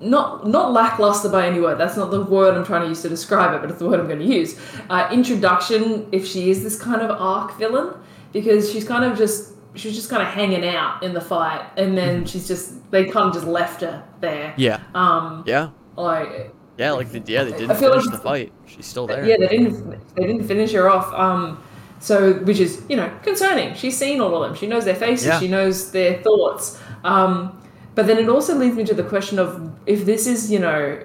not 0.00 0.46
not 0.46 0.72
lackluster 0.72 1.30
by 1.30 1.46
any 1.46 1.60
word. 1.60 1.78
That's 1.78 1.96
not 1.96 2.10
the 2.10 2.22
word 2.22 2.54
I'm 2.54 2.64
trying 2.64 2.82
to 2.82 2.88
use 2.88 3.02
to 3.02 3.08
describe 3.08 3.54
it, 3.54 3.62
but 3.62 3.70
it's 3.70 3.78
the 3.78 3.88
word 3.88 4.00
I'm 4.00 4.06
going 4.06 4.20
to 4.20 4.24
use. 4.24 4.60
Uh, 4.90 5.08
introduction, 5.10 6.06
if 6.12 6.26
she 6.26 6.50
is 6.50 6.62
this 6.62 6.80
kind 6.80 7.00
of 7.00 7.10
arc 7.10 7.56
villain, 7.58 7.94
because 8.32 8.70
she's 8.70 8.86
kind 8.86 9.04
of 9.04 9.16
just 9.16 9.54
she 9.74 9.88
was 9.88 9.96
just 9.96 10.10
kind 10.10 10.22
of 10.22 10.28
hanging 10.28 10.66
out 10.66 11.02
in 11.02 11.12
the 11.14 11.20
fight, 11.20 11.64
and 11.76 11.96
then 11.96 12.24
she's 12.24 12.48
just 12.48 12.90
they 12.90 13.04
kind 13.04 13.28
of 13.28 13.34
just 13.34 13.46
left 13.46 13.80
her 13.82 14.02
there. 14.20 14.54
yeah, 14.56 14.80
Um, 14.94 15.44
yeah, 15.46 15.70
like 15.96 16.52
yeah. 16.76 16.92
Like 16.92 17.10
the, 17.10 17.22
yeah, 17.26 17.44
they 17.44 17.52
didn't 17.52 17.76
finish 17.76 18.04
like- 18.06 18.12
the 18.12 18.18
fight. 18.22 18.52
She's 18.66 18.86
still 18.86 19.06
there. 19.06 19.26
yeah, 19.26 19.36
they 19.38 19.48
didn't 19.48 20.14
they 20.14 20.26
didn't 20.26 20.46
finish 20.46 20.72
her 20.72 20.88
off. 20.90 21.12
Um, 21.12 21.62
so 22.00 22.34
which 22.44 22.60
is 22.60 22.82
you 22.88 22.96
know 22.96 23.10
concerning. 23.22 23.74
She's 23.74 23.96
seen 23.96 24.20
all 24.20 24.34
of 24.42 24.48
them. 24.48 24.56
She 24.56 24.66
knows 24.66 24.84
their 24.84 24.94
faces. 24.94 25.26
Yeah. 25.26 25.40
She 25.40 25.48
knows 25.48 25.90
their 25.92 26.22
thoughts. 26.22 26.80
Um, 27.04 27.60
but 27.94 28.06
then 28.06 28.18
it 28.18 28.28
also 28.28 28.54
leads 28.54 28.76
me 28.76 28.84
to 28.84 28.94
the 28.94 29.02
question 29.02 29.38
of 29.40 29.72
if 29.86 30.04
this 30.06 30.26
is 30.28 30.50
you 30.52 30.60
know 30.60 31.04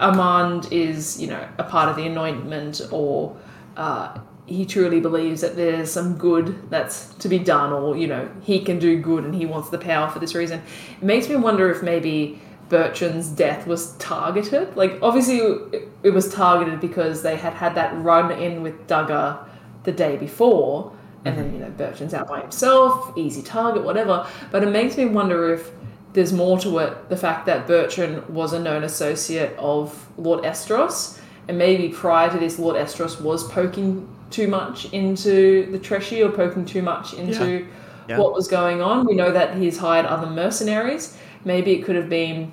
Armand 0.00 0.68
is 0.70 1.20
you 1.20 1.26
know 1.28 1.48
a 1.58 1.64
part 1.64 1.88
of 1.88 1.96
the 1.96 2.06
anointment 2.06 2.80
or 2.92 3.36
uh, 3.76 4.18
he 4.48 4.64
truly 4.64 5.00
believes 5.00 5.40
that 5.40 5.56
there's 5.56 5.90
some 5.90 6.16
good 6.16 6.70
that's 6.70 7.14
to 7.14 7.28
be 7.28 7.38
done 7.38 7.72
or 7.72 7.96
you 7.96 8.06
know 8.06 8.28
he 8.42 8.60
can 8.60 8.78
do 8.78 8.98
good 9.00 9.24
and 9.24 9.34
he 9.34 9.46
wants 9.46 9.68
the 9.70 9.78
power 9.78 10.08
for 10.10 10.18
this 10.18 10.34
reason 10.34 10.60
it 10.96 11.02
makes 11.04 11.28
me 11.28 11.36
wonder 11.36 11.70
if 11.70 11.82
maybe 11.82 12.40
bertrand's 12.68 13.28
death 13.28 13.66
was 13.66 13.92
targeted 13.94 14.74
like 14.76 14.98
obviously 15.02 15.38
it, 15.38 15.88
it 16.02 16.10
was 16.10 16.32
targeted 16.32 16.80
because 16.80 17.22
they 17.22 17.36
had 17.36 17.52
had 17.52 17.74
that 17.74 17.94
run 18.02 18.30
in 18.32 18.62
with 18.62 18.86
duggar 18.86 19.38
the 19.84 19.92
day 19.92 20.16
before 20.16 20.92
and 21.24 21.36
then 21.36 21.46
mm-hmm. 21.46 21.54
you 21.54 21.60
know 21.60 21.70
Bertrand's 21.70 22.14
out 22.14 22.28
by 22.28 22.40
himself, 22.40 23.16
easy 23.16 23.42
target, 23.42 23.84
whatever. 23.84 24.26
But 24.50 24.62
it 24.62 24.70
makes 24.70 24.96
me 24.96 25.06
wonder 25.06 25.52
if 25.52 25.70
there's 26.12 26.32
more 26.32 26.58
to 26.60 26.78
it. 26.78 27.08
The 27.08 27.16
fact 27.16 27.46
that 27.46 27.66
Bertrand 27.66 28.28
was 28.28 28.52
a 28.52 28.60
known 28.60 28.84
associate 28.84 29.54
of 29.58 30.08
Lord 30.16 30.44
Eshteross, 30.44 31.20
and 31.48 31.58
maybe 31.58 31.88
prior 31.88 32.30
to 32.30 32.38
this, 32.38 32.58
Lord 32.58 32.76
Eshteross 32.76 33.20
was 33.20 33.50
poking 33.50 34.08
too 34.30 34.48
much 34.48 34.92
into 34.92 35.70
the 35.70 35.78
Treshi 35.78 36.24
or 36.24 36.30
poking 36.30 36.64
too 36.64 36.82
much 36.82 37.14
into 37.14 37.66
Yeah. 38.08 38.18
what 38.18 38.32
was 38.32 38.48
going 38.48 38.80
on. 38.82 39.06
We 39.06 39.14
know 39.14 39.30
that 39.32 39.54
he's 39.56 39.78
hired 39.78 40.06
other 40.06 40.26
mercenaries. 40.26 41.16
Maybe 41.44 41.72
it 41.72 41.84
could 41.84 41.96
have 41.96 42.08
been 42.08 42.52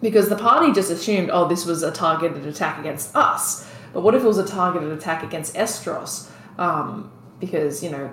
because 0.00 0.28
the 0.28 0.36
party 0.36 0.72
just 0.72 0.90
assumed, 0.90 1.30
oh, 1.32 1.46
this 1.46 1.64
was 1.64 1.82
a 1.82 1.90
targeted 1.92 2.46
attack 2.46 2.78
against 2.78 3.14
us. 3.14 3.68
But 3.92 4.02
what 4.02 4.14
if 4.14 4.22
it 4.22 4.26
was 4.26 4.38
a 4.38 4.46
targeted 4.46 4.90
attack 4.90 5.22
against 5.22 5.54
Eshteross? 5.54 6.28
Um, 6.58 7.10
because, 7.40 7.82
you 7.84 7.90
know, 7.90 8.10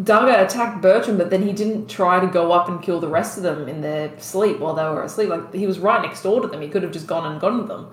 Duggar 0.00 0.42
attacked 0.42 0.80
Bertrand, 0.80 1.18
but 1.18 1.28
then 1.28 1.42
he 1.42 1.52
didn't 1.52 1.86
try 1.88 2.18
to 2.18 2.26
go 2.26 2.50
up 2.52 2.68
and 2.68 2.80
kill 2.82 2.98
the 2.98 3.08
rest 3.08 3.36
of 3.36 3.42
them 3.42 3.68
in 3.68 3.82
their 3.82 4.10
sleep 4.18 4.58
while 4.58 4.72
they 4.74 4.84
were 4.84 5.02
asleep. 5.02 5.28
Like, 5.28 5.52
he 5.52 5.66
was 5.66 5.78
right 5.78 6.00
next 6.00 6.22
door 6.22 6.40
to 6.40 6.48
them. 6.48 6.62
He 6.62 6.68
could 6.68 6.82
have 6.82 6.92
just 6.92 7.06
gone 7.06 7.30
and 7.30 7.40
gotten 7.40 7.66
them. 7.68 7.88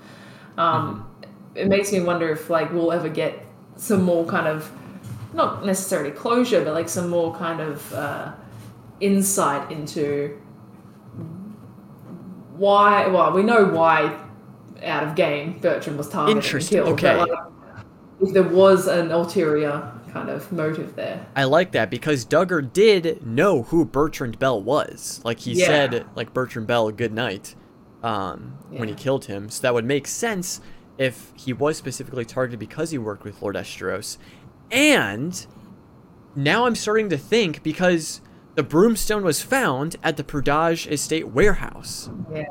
Um, 0.58 1.06
It 1.56 1.68
makes 1.68 1.92
me 1.92 2.00
wonder 2.00 2.30
if, 2.30 2.50
like, 2.50 2.72
we'll 2.72 2.92
ever 2.92 3.10
get 3.10 3.44
some 3.80 4.04
more 4.04 4.26
kind 4.26 4.48
of, 4.48 4.72
not 5.34 5.66
necessarily 5.66 6.12
closure, 6.12 6.64
but 6.64 6.74
like 6.74 6.90
some 6.90 7.10
more 7.10 7.34
kind 7.36 7.62
of 7.62 7.94
uh, 7.94 8.32
insight 9.00 9.72
into 9.72 10.38
why. 12.58 13.08
Well, 13.08 13.32
we 13.32 13.42
know 13.42 13.66
why 13.66 14.20
out 14.84 15.04
of 15.04 15.16
game 15.16 15.60
Bertrand 15.60 15.98
was 15.98 16.10
targeted 16.10 16.54
and 16.54 16.68
killed. 16.68 16.90
okay. 16.90 17.18
But, 17.18 17.30
like, 17.30 17.40
if 18.22 18.34
there 18.34 18.44
was 18.44 18.88
an 18.88 19.12
ulterior 19.12 19.92
kind 20.12 20.30
of 20.30 20.52
motive 20.52 20.96
there. 20.96 21.26
I 21.36 21.44
like 21.46 21.72
that 21.72 21.90
because 21.90 22.26
Duggar 22.26 22.74
did 22.74 23.26
know 23.26 23.64
who 23.64 23.86
Bertrand 23.86 24.40
Bell 24.40 24.62
was. 24.62 25.22
Like 25.24 25.40
he 25.40 25.54
Yeah. 25.54 25.66
said, 25.68 26.06
like 26.16 26.34
Bertrand 26.34 26.68
Bell, 26.68 26.92
good 26.92 27.14
night, 27.14 27.56
um, 28.04 28.54
when 28.70 28.90
he 28.90 28.96
killed 28.96 29.26
him. 29.26 29.50
So 29.50 29.62
that 29.62 29.74
would 29.74 29.86
make 29.86 30.08
sense 30.08 30.60
if 31.00 31.32
he 31.36 31.54
was 31.54 31.78
specifically 31.78 32.26
targeted 32.26 32.60
because 32.60 32.91
he 32.91 32.97
worked 32.97 33.24
with 33.24 33.41
Lord 33.41 33.56
Eshteross. 33.56 34.18
And 34.70 35.47
now 36.36 36.66
I'm 36.66 36.76
starting 36.76 37.10
to 37.10 37.18
think 37.18 37.64
because 37.64 38.22
the 38.56 38.64
broomstone 38.64 39.24
was 39.24 39.41
found 39.41 39.95
at 40.04 40.18
the 40.18 40.24
Prudage 40.24 40.86
Estate 40.88 41.30
warehouse. 41.30 42.10
Yeah. 42.32 42.43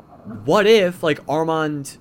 What 0.43 0.65
if 0.65 1.03
like 1.03 1.19
Armand 1.29 1.97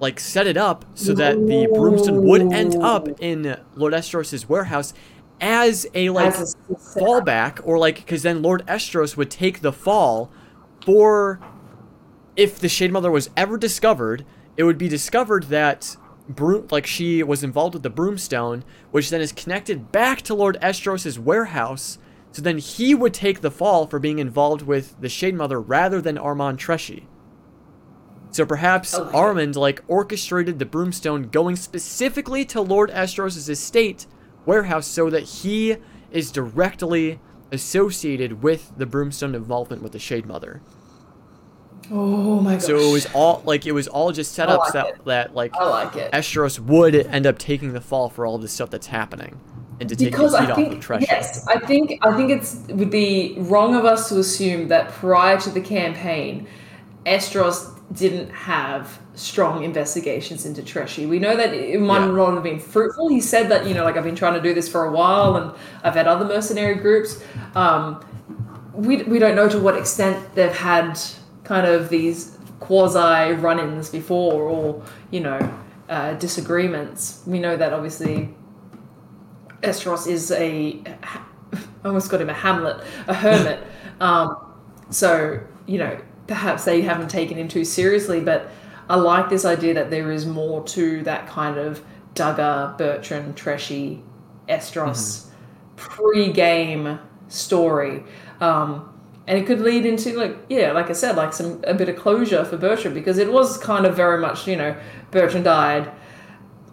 like 0.00 0.18
set 0.18 0.46
it 0.46 0.56
up 0.56 0.84
so 0.94 1.14
that 1.14 1.34
the 1.46 1.68
broomstone 1.68 2.22
would 2.22 2.52
end 2.52 2.74
up 2.82 3.08
in 3.20 3.58
Lord 3.76 3.94
Eshteross's 3.94 4.48
warehouse 4.48 4.92
as 5.40 5.86
a 5.94 6.10
like 6.10 6.34
As 6.34 6.56
a 6.68 6.74
fallback 6.74 7.60
or 7.64 7.78
like 7.78 7.96
because 7.96 8.22
then 8.22 8.42
Lord 8.42 8.66
Eshteross 8.66 9.16
would 9.16 9.30
take 9.30 9.60
the 9.60 9.72
fall 9.72 10.32
for 10.84 11.40
if 12.36 12.58
the 12.58 12.68
Shade 12.68 12.92
Mother 12.92 13.10
was 13.10 13.30
ever 13.36 13.56
discovered, 13.56 14.26
it 14.56 14.64
would 14.64 14.78
be 14.78 14.88
discovered 14.88 15.44
that 15.44 15.96
broom 16.28 16.66
like 16.70 16.86
she 16.86 17.22
was 17.22 17.44
involved 17.44 17.74
with 17.74 17.82
the 17.82 17.90
broomstone, 17.90 18.62
which 18.90 19.10
then 19.10 19.20
is 19.20 19.32
connected 19.32 19.92
back 19.92 20.22
to 20.22 20.34
Lord 20.34 20.56
Eshteross's 20.62 21.18
warehouse. 21.18 21.98
So 22.32 22.42
then 22.42 22.58
he 22.58 22.94
would 22.94 23.14
take 23.14 23.40
the 23.40 23.50
fall 23.50 23.86
for 23.86 23.98
being 23.98 24.18
involved 24.18 24.62
with 24.62 25.00
the 25.00 25.08
Shade 25.08 25.34
Mother 25.34 25.60
rather 25.60 26.00
than 26.00 26.18
Armand 26.18 26.58
Treshi. 26.58 27.04
So 28.30 28.44
perhaps. 28.44 28.94
Armand 28.94 29.54
like 29.54 29.84
orchestrated 29.86 30.58
the 30.58 30.66
broomstone 30.66 31.30
going 31.30 31.54
specifically 31.54 32.44
to 32.46 32.60
Lord 32.60 32.90
Eshteross's 32.90 33.48
estate 33.48 34.06
warehouse 34.44 34.88
so 34.88 35.08
that 35.10 35.22
he 35.22 35.76
is 36.10 36.32
directly 36.32 37.20
associated 37.52 38.42
with 38.42 38.72
the 38.76 38.86
broomstone 38.86 39.34
involvement 39.34 39.82
with 39.82 39.92
the 39.92 40.00
Shade 40.00 40.26
Mother. 40.26 40.62
Oh 41.90 42.40
my 42.40 42.54
gosh. 42.54 42.64
So 42.64 42.76
it 42.76 42.92
was 42.92 43.06
all 43.14 43.42
like 43.44 43.66
it 43.66 43.72
was 43.72 43.88
all 43.88 44.12
just 44.12 44.32
set 44.32 44.48
up 44.48 44.60
like 44.60 44.72
so 44.72 44.78
that, 44.78 44.86
it. 44.88 45.04
that 45.04 45.34
like 45.34 45.54
I 45.54 45.64
like 45.68 45.96
it. 45.96 46.12
Eshteross 46.12 46.58
would 46.58 46.94
end 46.94 47.26
up 47.26 47.38
taking 47.38 47.72
the 47.72 47.80
fall 47.80 48.08
for 48.08 48.24
all 48.26 48.38
this 48.38 48.52
stuff 48.52 48.70
that's 48.70 48.86
happening 48.86 49.38
and 49.80 49.88
to 49.88 49.96
take 49.96 50.10
because 50.12 50.32
the 50.32 50.40
heat 50.40 50.48
I 50.48 50.52
off 50.52 50.58
of 50.58 50.68
think 50.68 50.82
Treshi. 50.84 51.00
yes, 51.02 51.46
I 51.46 51.58
think 51.58 51.98
I 52.02 52.16
think 52.16 52.30
it's 52.30 52.66
it 52.68 52.76
would 52.76 52.90
be 52.90 53.34
wrong 53.38 53.74
of 53.74 53.84
us 53.84 54.08
to 54.08 54.18
assume 54.18 54.68
that 54.68 54.90
prior 54.90 55.38
to 55.40 55.50
the 55.50 55.60
campaign, 55.60 56.46
Eshteross 57.06 57.70
didn't 57.94 58.30
have 58.30 58.98
strong 59.14 59.62
investigations 59.62 60.46
into 60.46 60.62
Treshi. 60.62 61.06
We 61.08 61.18
know 61.18 61.36
that 61.36 61.52
it 61.52 61.80
might 61.80 62.00
Yeah. 62.00 62.12
not 62.12 62.34
have 62.34 62.42
been 62.42 62.58
fruitful. 62.58 63.08
He 63.08 63.20
said 63.20 63.48
that 63.50 63.66
you 63.66 63.74
know, 63.74 63.84
like 63.84 63.96
I've 63.96 64.04
been 64.04 64.16
trying 64.16 64.34
to 64.34 64.40
do 64.40 64.54
this 64.54 64.68
for 64.68 64.84
a 64.86 64.90
while, 64.92 65.36
and 65.36 65.52
I've 65.82 65.94
had 65.94 66.06
other 66.08 66.24
mercenary 66.24 66.76
groups. 66.76 67.22
Um, 67.54 68.04
we 68.72 69.02
we 69.04 69.18
don't 69.18 69.36
know 69.36 69.48
to 69.48 69.58
what 69.60 69.76
extent 69.76 70.34
they've 70.34 70.50
had 70.50 70.98
kind 71.44 71.66
of 71.66 71.88
these 71.88 72.36
quasi 72.60 73.32
run-ins 73.34 73.90
before, 73.90 74.44
or 74.44 74.82
you 75.10 75.20
know, 75.20 75.38
uh, 75.88 76.14
disagreements. 76.14 77.22
We 77.26 77.38
know 77.38 77.56
that 77.56 77.72
obviously 77.72 78.34
Eshteross 79.62 80.06
is 80.06 80.30
a 80.32 80.82
I 81.52 81.88
almost 81.88 82.10
got 82.10 82.20
him 82.20 82.30
a 82.30 82.34
Hamlet, 82.34 82.84
a 83.06 83.14
hermit. 83.14 83.62
um, 84.00 84.36
so 84.90 85.40
you 85.66 85.78
know, 85.78 85.98
perhaps 86.26 86.64
they 86.64 86.82
haven't 86.82 87.08
taken 87.08 87.38
him 87.38 87.48
too 87.48 87.64
seriously, 87.64 88.20
but 88.20 88.50
I 88.88 88.96
like 88.96 89.30
this 89.30 89.44
idea 89.44 89.74
that 89.74 89.90
there 89.90 90.10
is 90.10 90.26
more 90.26 90.62
to 90.68 91.02
that 91.04 91.26
kind 91.26 91.58
of 91.58 91.82
Duggar, 92.14 92.76
Bertrand, 92.78 93.36
Treshi, 93.36 94.00
Eshteross 94.48 95.28
pre-game 95.76 96.98
story. 97.28 98.04
Um, 98.40 98.93
and 99.26 99.38
it 99.38 99.46
could 99.46 99.60
lead 99.60 99.86
into 99.86 100.12
like 100.18 100.36
yeah, 100.48 100.72
like 100.72 100.90
I 100.90 100.92
said, 100.92 101.16
like 101.16 101.32
some 101.32 101.62
a 101.66 101.74
bit 101.74 101.88
of 101.88 101.96
closure 101.96 102.44
for 102.44 102.56
Bertrand 102.56 102.94
because 102.94 103.18
it 103.18 103.32
was 103.32 103.56
kind 103.58 103.86
of 103.86 103.96
very 103.96 104.20
much 104.20 104.46
you 104.46 104.56
know 104.56 104.76
Bertrand 105.10 105.44
died, 105.44 105.90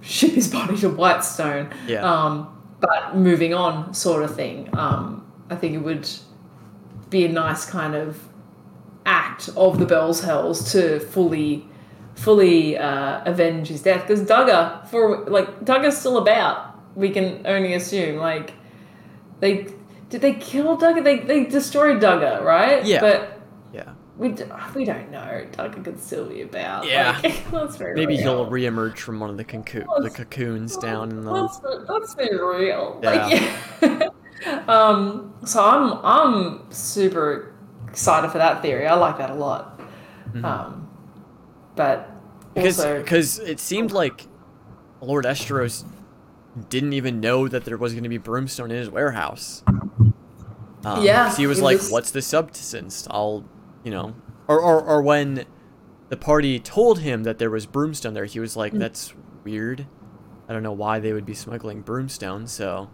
ship 0.02 0.32
his 0.36 0.50
body 0.52 0.78
to 0.78 0.90
Whitestone, 0.90 1.70
Yeah. 1.88 2.04
um, 2.04 2.48
but 2.80 3.16
moving 3.16 3.54
on 3.54 3.94
sort 3.94 4.24
of 4.24 4.36
thing. 4.36 4.70
Um, 4.74 5.26
I 5.50 5.56
think 5.56 5.76
it 5.76 5.80
would 5.80 6.10
be 7.10 7.26
a 7.26 7.30
nice 7.30 7.66
kind 7.66 7.94
of 7.96 8.20
act 9.06 9.50
of 9.58 9.80
the 9.80 9.86
Bells 9.86 10.22
Hells 10.24 10.72
to 10.72 11.00
fully 11.00 11.68
fully 12.16 12.78
uh, 12.78 13.22
avenge 13.26 13.68
his 13.70 13.82
death 13.82 14.02
because 14.08 14.22
Duggar 14.22 14.86
for 14.88 15.26
like 15.26 15.62
Duggar's 15.66 15.98
still 15.98 16.18
about. 16.18 16.68
We 16.96 17.10
can 17.10 17.42
only 17.46 17.74
assume 17.74 18.18
like 18.18 18.54
they 19.40 19.68
did 20.12 20.22
they 20.22 20.34
kill 20.34 20.78
Duggar? 20.78 21.04
They 21.04 21.20
they 21.20 21.46
destroyed 21.46 22.02
Duggar, 22.02 22.44
right? 22.44 22.86
Yeah. 22.86 23.00
But 23.00 23.42
yeah. 23.74 23.94
we, 24.18 24.30
d- 24.30 24.44
we 24.76 24.84
don't 24.84 25.10
know. 25.10 25.48
Duggar 25.54 25.84
could 25.84 26.00
still 26.00 26.28
be 26.28 26.42
about. 26.42 26.86
Yeah. 26.86 27.20
Like, 27.24 27.52
let's 27.52 27.78
be 27.78 27.86
Maybe 27.86 28.18
real. 28.18 28.46
he'll 28.46 28.52
reemerge 28.52 28.98
from 28.98 29.22
one 29.22 29.30
of 29.30 29.38
the 29.38 29.46
cocoon 29.46 29.88
the 30.02 30.10
cocoons 30.10 30.78
down 30.78 31.10
in 31.10 31.24
the 31.24 31.32
Let's, 31.32 31.60
let's 31.90 32.14
be 32.14 32.30
real. 32.30 33.00
Yeah. 33.02 33.58
Like, 33.82 34.10
um, 34.70 35.34
so 35.46 35.64
I'm 35.64 35.94
I'm 36.04 36.72
super 36.72 37.56
excited 37.88 38.32
for 38.32 38.38
that 38.38 38.62
theory. 38.62 38.86
I 38.86 38.96
like 38.96 39.18
that 39.18 39.32
a 39.32 39.36
lot. 39.36 39.80
Um, 40.44 40.90
but 41.76 42.10
because 42.54 42.80
also, 42.80 43.02
because 43.02 43.40
it 43.40 43.62
seemed 43.62 43.92
like 43.92 44.28
Lord 45.00 45.24
Eshteross 45.24 45.86
didn't 46.70 46.94
even 46.94 47.20
know 47.20 47.48
that 47.48 47.66
there 47.66 47.78
was 47.78 47.94
going 47.94 48.04
to 48.04 48.10
be 48.10 48.20
broomstone 48.20 48.66
in 48.66 48.72
his 48.78 48.90
warehouse. 48.90 49.64
Um, 50.84 51.04
Yeah, 51.04 51.34
he 51.36 51.48
was 51.48 51.62
like, 51.62 51.78
was- 51.78 51.92
"What's 51.92 52.12
the 52.12 52.22
substance?" 52.22 53.08
I'll, 53.12 53.46
you 53.84 53.92
know, 53.92 54.16
or 54.48 54.60
or 54.60 54.82
or 54.82 55.02
when 55.02 55.46
the 56.10 56.18
party 56.18 56.60
told 56.60 57.00
him 57.00 57.24
that 57.24 57.38
there 57.38 57.50
was 57.50 57.66
broomstone 57.68 58.14
there, 58.14 58.26
he 58.26 58.40
was 58.40 58.54
Mm. 58.54 58.58
like, 58.58 58.74
"That's 58.74 59.14
weird. 59.44 59.86
I 60.50 60.54
don't 60.54 60.64
know 60.64 60.72
why 60.74 61.00
they 61.00 61.14
would 61.14 61.26
be 61.26 61.34
smuggling 61.34 61.84
broomstone." 61.84 62.48
So, 62.50 62.90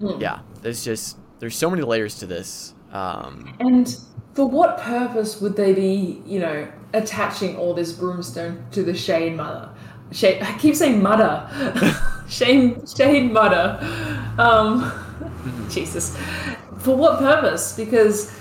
Mm. 0.00 0.20
yeah, 0.20 0.40
there's 0.62 0.84
just 0.84 1.16
there's 1.40 1.56
so 1.56 1.70
many 1.70 1.82
layers 1.82 2.16
to 2.18 2.26
this. 2.26 2.74
Um, 2.92 3.54
and 3.60 3.96
for 4.34 4.44
what 4.46 4.78
purpose 4.78 5.40
would 5.40 5.56
they 5.56 5.72
be, 5.72 6.22
you 6.26 6.38
know, 6.38 6.68
attaching 6.92 7.56
all 7.56 7.72
this 7.72 7.92
broomstone 7.92 8.58
to 8.72 8.82
the 8.82 8.94
Shade 8.94 9.36
Mother? 9.36 9.70
Shade, 10.12 10.42
I 10.42 10.52
keep 10.58 10.74
saying 10.76 11.02
Mother. 11.02 11.48
Shade, 12.30 12.88
Shade 12.88 13.32
Mother. 13.32 13.78
Um, 14.38 14.92
Jesus. 15.70 16.16
For 16.78 16.96
what 16.96 17.18
purpose? 17.18 17.76
Because 17.76 18.32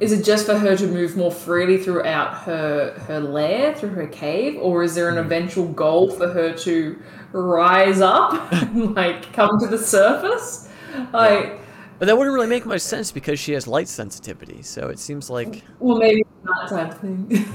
is 0.00 0.12
it 0.12 0.24
just 0.24 0.46
for 0.46 0.56
her 0.56 0.76
to 0.76 0.86
move 0.86 1.16
more 1.16 1.30
freely 1.30 1.78
throughout 1.78 2.34
her 2.44 2.92
her 3.06 3.20
lair, 3.20 3.74
through 3.74 3.90
her 3.90 4.06
cave, 4.06 4.58
or 4.60 4.82
is 4.82 4.94
there 4.94 5.08
an 5.08 5.18
eventual 5.18 5.68
goal 5.68 6.10
for 6.10 6.28
her 6.28 6.52
to 6.58 7.00
rise 7.32 8.00
up 8.00 8.52
and 8.52 8.94
like 8.96 9.32
come 9.32 9.58
to 9.60 9.66
the 9.66 9.78
surface? 9.78 10.68
Like, 11.12 11.60
but 11.98 12.06
that 12.06 12.16
wouldn't 12.16 12.34
really 12.34 12.46
make 12.46 12.64
much 12.64 12.80
sense 12.80 13.12
because 13.12 13.38
she 13.38 13.52
has 13.52 13.66
light 13.66 13.88
sensitivity. 13.88 14.62
So 14.62 14.88
it 14.88 14.98
seems 14.98 15.28
like 15.28 15.62
well, 15.78 15.98
maybe 15.98 16.24
that 16.44 16.68
type 16.70 16.92
of 16.92 17.00
thing. 17.00 17.52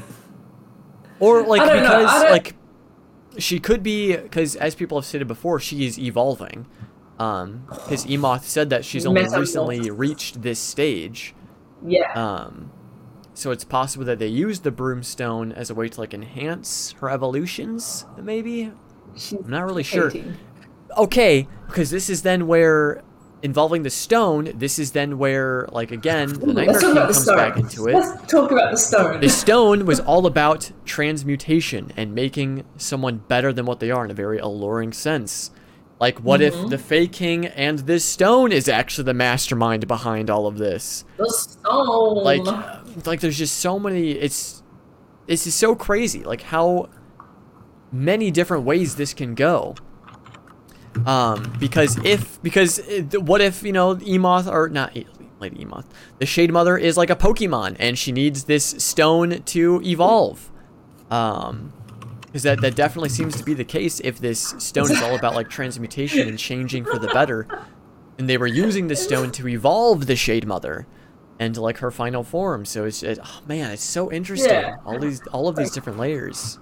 Or 1.20 1.42
like 1.48 1.62
I 1.62 1.66
don't 1.68 1.84
know, 1.84 2.00
because 2.00 2.32
like 2.32 2.56
she 3.38 3.60
could 3.60 3.84
be 3.84 4.16
because 4.16 4.56
as 4.56 4.76
people 4.76 4.98
have 4.98 5.06
stated 5.06 5.28
before, 5.28 5.60
she 5.60 5.86
is 5.86 6.00
evolving. 6.00 6.66
Um, 7.18 7.66
because 7.70 8.06
Emoth 8.10 8.44
said 8.44 8.70
that 8.70 8.86
she's 8.86 9.06
only 9.06 9.28
recently 9.28 9.90
reached 9.90 10.42
this 10.42 10.60
stage. 10.60 11.34
Yeah. 11.86 12.12
Um, 12.14 12.72
so 13.34 13.52
it's 13.52 13.66
possible 13.66 14.06
that 14.06 14.18
they 14.18 14.28
used 14.28 14.64
the 14.64 14.72
broomstone 14.72 15.54
as 15.54 15.70
a 15.70 15.76
way 15.76 15.90
to 15.90 16.00
like 16.00 16.14
enhance 16.14 16.94
her 17.00 17.10
evolutions, 17.10 18.06
maybe. 18.22 18.72
She's 19.16 19.34
I'm 19.34 19.50
not 19.50 19.66
really 19.66 19.84
sure. 19.84 20.12
Okay, 20.98 21.48
because 21.68 21.90
this 21.92 22.10
is 22.10 22.22
then 22.22 22.48
where 22.48 23.04
involving 23.46 23.84
the 23.84 23.90
stone. 23.90 24.52
This 24.56 24.78
is 24.80 24.92
then 24.92 25.18
where 25.18 25.68
like 25.72 25.92
again 25.92 26.34
the 26.34 26.48
Nightmare 26.48 26.80
King 26.82 26.96
comes 26.96 27.22
stone. 27.22 27.38
back 27.38 27.58
into 27.58 27.88
it. 27.88 27.94
Let's 27.94 28.32
talk 28.32 28.52
about 28.52 28.72
the 28.72 28.78
stone. 28.78 29.22
The 29.22 29.30
stone 29.30 29.86
was 29.86 30.00
all 30.02 30.26
about 30.26 30.72
transmutation 30.84 31.94
and 31.96 32.14
making 32.14 32.66
someone 32.78 33.18
better 33.28 33.54
than 33.54 33.66
what 33.66 33.80
they 33.80 33.92
are 33.92 34.04
in 34.04 34.12
a 34.12 34.16
very 34.16 34.40
alluring 34.40 34.92
sense. 34.92 35.52
Like, 35.98 36.20
what 36.20 36.42
Mm-hmm. 36.42 36.66
if 36.66 36.70
the 36.70 36.78
Fey 36.78 37.08
King 37.08 37.46
and 37.46 37.80
this 37.80 38.04
stone 38.04 38.52
is 38.52 38.68
actually 38.68 39.06
the 39.06 39.14
mastermind 39.14 39.88
behind 39.88 40.30
all 40.30 40.46
of 40.46 40.58
this? 40.58 41.06
The 41.16 41.30
stone. 41.30 42.16
Like, 42.22 42.46
like 43.06 43.22
there's 43.22 43.38
just 43.38 43.60
so 43.60 43.80
many. 43.80 44.12
It's 44.12 44.62
this 45.28 45.48
is 45.48 45.56
so 45.56 45.74
crazy. 45.74 46.24
Like 46.24 46.42
how 46.42 46.90
many 47.92 48.30
different 48.30 48.66
ways 48.66 48.96
this 48.96 49.14
can 49.14 49.36
go. 49.36 49.76
Um, 51.06 51.54
because 51.60 51.98
if 52.06 52.42
because 52.42 52.80
what 53.14 53.42
if 53.42 53.64
you 53.64 53.74
know 53.74 53.96
Emoth 53.96 54.52
or 54.52 54.70
not 54.70 54.96
Lady 55.40 55.66
Emoth, 55.66 55.86
the 56.20 56.26
Shade 56.26 56.52
Mother 56.52 56.78
is 56.78 56.98
like 56.98 57.10
a 57.10 57.16
Pokemon 57.16 57.76
and 57.80 57.98
she 57.98 58.12
needs 58.12 58.46
this 58.46 58.66
stone 58.66 59.44
to 59.44 59.82
evolve. 59.84 60.52
Um, 61.12 61.74
because 62.36 62.44
that 62.44 62.60
that 62.62 62.76
definitely 62.76 63.10
seems 63.10 63.38
to 63.38 63.46
be 63.46 63.54
the 63.54 63.64
case 63.64 64.02
if 64.04 64.20
this 64.20 64.56
stone 64.58 64.92
is 64.92 65.02
all 65.02 65.16
about 65.16 65.36
like 65.36 65.50
transmutation 65.50 66.28
and 66.28 66.38
changing 66.38 66.84
for 66.84 67.00
the 67.00 67.08
better, 67.08 67.48
and 68.18 68.28
they 68.28 68.38
were 68.38 68.46
using 68.46 68.88
the 68.88 68.96
stone 68.98 69.32
to 69.32 69.48
evolve 69.48 70.06
the 70.06 70.18
Shade 70.18 70.46
Mother, 70.46 70.86
and 71.40 71.56
like 71.56 71.78
her 71.78 71.92
final 71.92 72.24
form. 72.26 72.66
So 72.66 72.84
it's 72.84 73.04
it, 73.04 73.20
oh 73.24 73.42
man, 73.48 73.72
it's 73.72 73.84
so 73.84 74.12
interesting. 74.12 74.52
Yeah. 74.52 74.76
All 74.86 75.00
these 75.00 75.22
all 75.28 75.48
of 75.48 75.56
these 75.56 75.72
different 75.72 75.98
layers. 75.98 76.60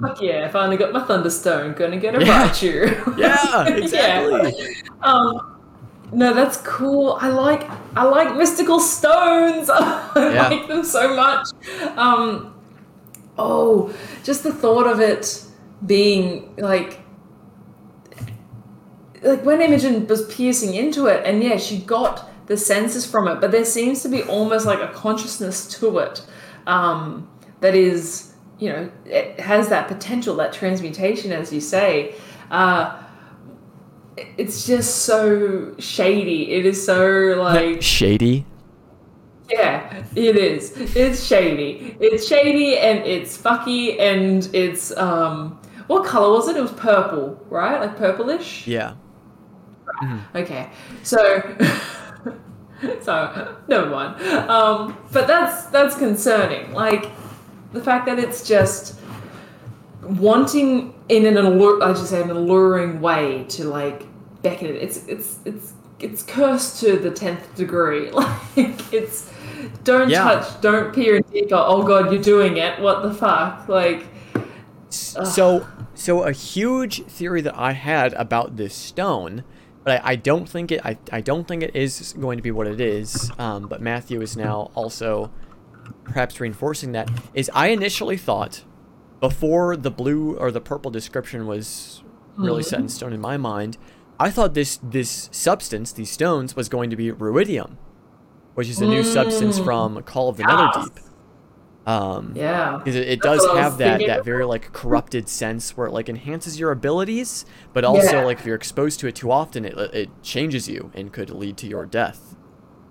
Fuck 0.00 0.20
yeah, 0.20 0.44
I 0.46 0.48
finally 0.48 0.76
got 0.76 0.92
my 0.92 1.00
Thunderstone. 1.00 1.74
Gonna 1.76 1.96
get 1.98 2.14
a 2.14 2.24
Yeah. 2.24 2.48
Raichu. 2.48 3.16
Yeah, 3.18 3.68
exactly. 3.68 4.76
Um, 5.02 5.56
no, 6.12 6.32
that's 6.32 6.58
cool. 6.58 7.18
I 7.20 7.28
like 7.28 7.68
I 7.96 8.04
like 8.04 8.36
mystical 8.36 8.80
stones. 8.80 9.68
I 9.72 10.10
Yeah. 10.32 10.48
like 10.48 10.68
them 10.68 10.84
so 10.84 11.14
much. 11.14 11.48
Um, 11.96 12.54
oh, 13.38 13.92
just 14.24 14.42
the 14.44 14.52
thought 14.52 14.86
of 14.86 15.00
it 15.00 15.42
being 15.86 16.54
like 16.56 17.00
like 19.22 19.44
when 19.44 19.60
Imogen 19.60 20.06
was 20.06 20.32
piercing 20.32 20.74
into 20.74 21.06
it, 21.06 21.24
and 21.26 21.42
yeah, 21.42 21.56
she 21.56 21.78
got 21.78 22.28
the 22.46 22.56
senses 22.56 23.04
from 23.04 23.28
it, 23.28 23.40
but 23.40 23.50
there 23.50 23.64
seems 23.64 24.02
to 24.02 24.08
be 24.08 24.22
almost 24.22 24.64
like 24.64 24.78
a 24.80 24.92
consciousness 24.92 25.66
to 25.80 25.98
it 25.98 26.22
um, 26.66 27.28
that 27.60 27.74
is, 27.74 28.27
you 28.58 28.70
know, 28.70 28.90
it 29.04 29.38
has 29.40 29.68
that 29.68 29.88
potential, 29.88 30.36
that 30.36 30.52
transmutation, 30.52 31.32
as 31.32 31.52
you 31.52 31.60
say. 31.60 32.14
Uh, 32.50 33.02
it's 34.36 34.66
just 34.66 35.04
so 35.04 35.74
shady. 35.78 36.52
It 36.52 36.66
is 36.66 36.84
so 36.84 37.34
like 37.38 37.82
Shady. 37.82 38.44
yeah, 39.48 40.02
it 40.14 40.36
is. 40.36 40.72
It's 40.96 41.22
shady. 41.24 41.96
It's 42.00 42.26
shady 42.26 42.78
and 42.78 42.98
it's 43.00 43.36
fucky 43.38 43.98
and 44.00 44.48
it's 44.52 44.96
um 44.96 45.60
what 45.86 46.04
color 46.04 46.32
was 46.32 46.48
it? 46.48 46.56
It 46.56 46.60
was 46.60 46.72
purple, 46.72 47.40
right? 47.48 47.80
Like 47.80 47.96
purplish. 47.96 48.66
Yeah. 48.66 48.94
Okay. 50.34 50.68
So 51.02 51.16
so 53.00 53.56
never 53.68 53.88
mind. 53.88 54.20
Um 54.50 54.96
but 55.12 55.26
that's 55.26 55.66
that's 55.66 55.96
concerning. 55.96 56.72
Like 56.72 57.10
the 57.72 57.82
fact 57.82 58.06
that 58.06 58.18
it's 58.18 58.46
just 58.46 58.98
wanting 60.02 60.94
in 61.08 61.26
an 61.26 61.36
allure 61.36 61.82
I 61.82 61.92
just 61.92 62.08
say 62.10 62.22
an 62.22 62.30
alluring 62.30 63.00
way 63.00 63.44
to 63.50 63.64
like 63.64 64.06
beckon 64.42 64.68
it. 64.68 64.76
It's 64.76 65.06
it's 65.06 65.38
it's 65.44 65.72
it's 66.00 66.22
cursed 66.22 66.80
to 66.80 66.96
the 66.98 67.10
tenth 67.10 67.54
degree. 67.54 68.10
Like 68.56 68.92
it's 68.92 69.32
don't 69.84 70.08
Yeah. 70.08 70.22
touch, 70.22 70.60
don't 70.60 70.94
peer 70.94 71.16
in 71.16 71.22
deeper. 71.32 71.56
Oh 71.56 71.82
god, 71.82 72.12
you're 72.12 72.22
doing 72.22 72.56
it. 72.58 72.80
What 72.80 73.02
the 73.02 73.12
fuck? 73.12 73.68
Like 73.68 74.06
So, 74.90 75.66
so 75.94 76.22
a 76.22 76.32
huge 76.32 77.04
theory 77.04 77.40
that 77.42 77.56
I 77.58 77.72
had 77.72 78.12
about 78.14 78.56
this 78.56 78.74
stone, 78.74 79.44
but 79.84 80.00
I, 80.00 80.12
I 80.12 80.16
don't 80.16 80.48
think 80.48 80.70
it. 80.72 80.80
I, 80.84 80.96
I 81.12 81.20
don't 81.20 81.46
think 81.46 81.62
it 81.62 81.74
is 81.74 82.14
going 82.18 82.38
to 82.38 82.42
be 82.42 82.50
what 82.52 82.66
it 82.66 82.80
is. 82.80 83.30
Um, 83.38 83.66
but 83.68 83.82
Matthew 83.82 84.20
is 84.22 84.36
now 84.36 84.70
also 84.74 85.30
perhaps 86.04 86.40
reinforcing 86.40 86.92
that. 86.92 87.10
Is 87.34 87.50
I 87.54 87.68
initially 87.68 88.16
thought 88.16 88.64
before 89.20 89.76
the 89.76 89.90
blue 89.90 90.36
or 90.36 90.50
the 90.50 90.60
purple 90.60 90.90
description 90.90 91.46
was 91.46 92.02
really 92.36 92.62
set 92.62 92.80
in 92.80 92.88
stone 92.88 93.12
in 93.12 93.20
my 93.20 93.36
mind, 93.36 93.76
I 94.20 94.30
thought 94.30 94.54
this 94.54 94.78
this 94.82 95.28
substance, 95.32 95.92
these 95.92 96.10
stones, 96.10 96.54
was 96.56 96.68
going 96.68 96.90
to 96.90 96.96
be 96.96 97.10
ruidium, 97.12 97.76
which 98.54 98.68
is 98.68 98.80
a 98.80 98.86
new 98.86 99.02
substance 99.02 99.58
from 99.58 100.02
Call 100.02 100.28
of 100.28 100.36
the 100.36 100.44
Yes. 100.44 100.50
Netherdeep. 100.76 101.04
Um, 101.86 102.34
yeah. 102.36 102.76
because 102.84 102.96
it, 102.96 103.08
it 103.08 103.20
does 103.22 103.40
what 103.40 103.52
I 103.52 103.54
was 103.54 103.62
have 103.62 103.78
that 103.78 103.88
thinking. 103.98 104.08
that 104.08 104.22
very 104.24 104.44
like 104.44 104.72
corrupted 104.74 105.26
sense 105.26 105.74
where 105.74 105.86
it 105.86 105.92
like 105.92 106.10
enhances 106.10 106.60
your 106.60 106.70
abilities, 106.70 107.46
but 107.72 107.82
also 107.82 108.18
Yeah. 108.18 108.24
like 108.26 108.40
if 108.40 108.46
you're 108.46 108.56
exposed 108.56 109.00
to 109.00 109.06
it 109.06 109.14
too 109.14 109.30
often, 109.32 109.64
it 109.64 109.74
it 109.94 110.10
changes 110.22 110.68
you 110.68 110.92
and 110.94 111.12
could 111.12 111.30
lead 111.30 111.56
to 111.58 111.66
your 111.66 111.86
death. 111.86 112.36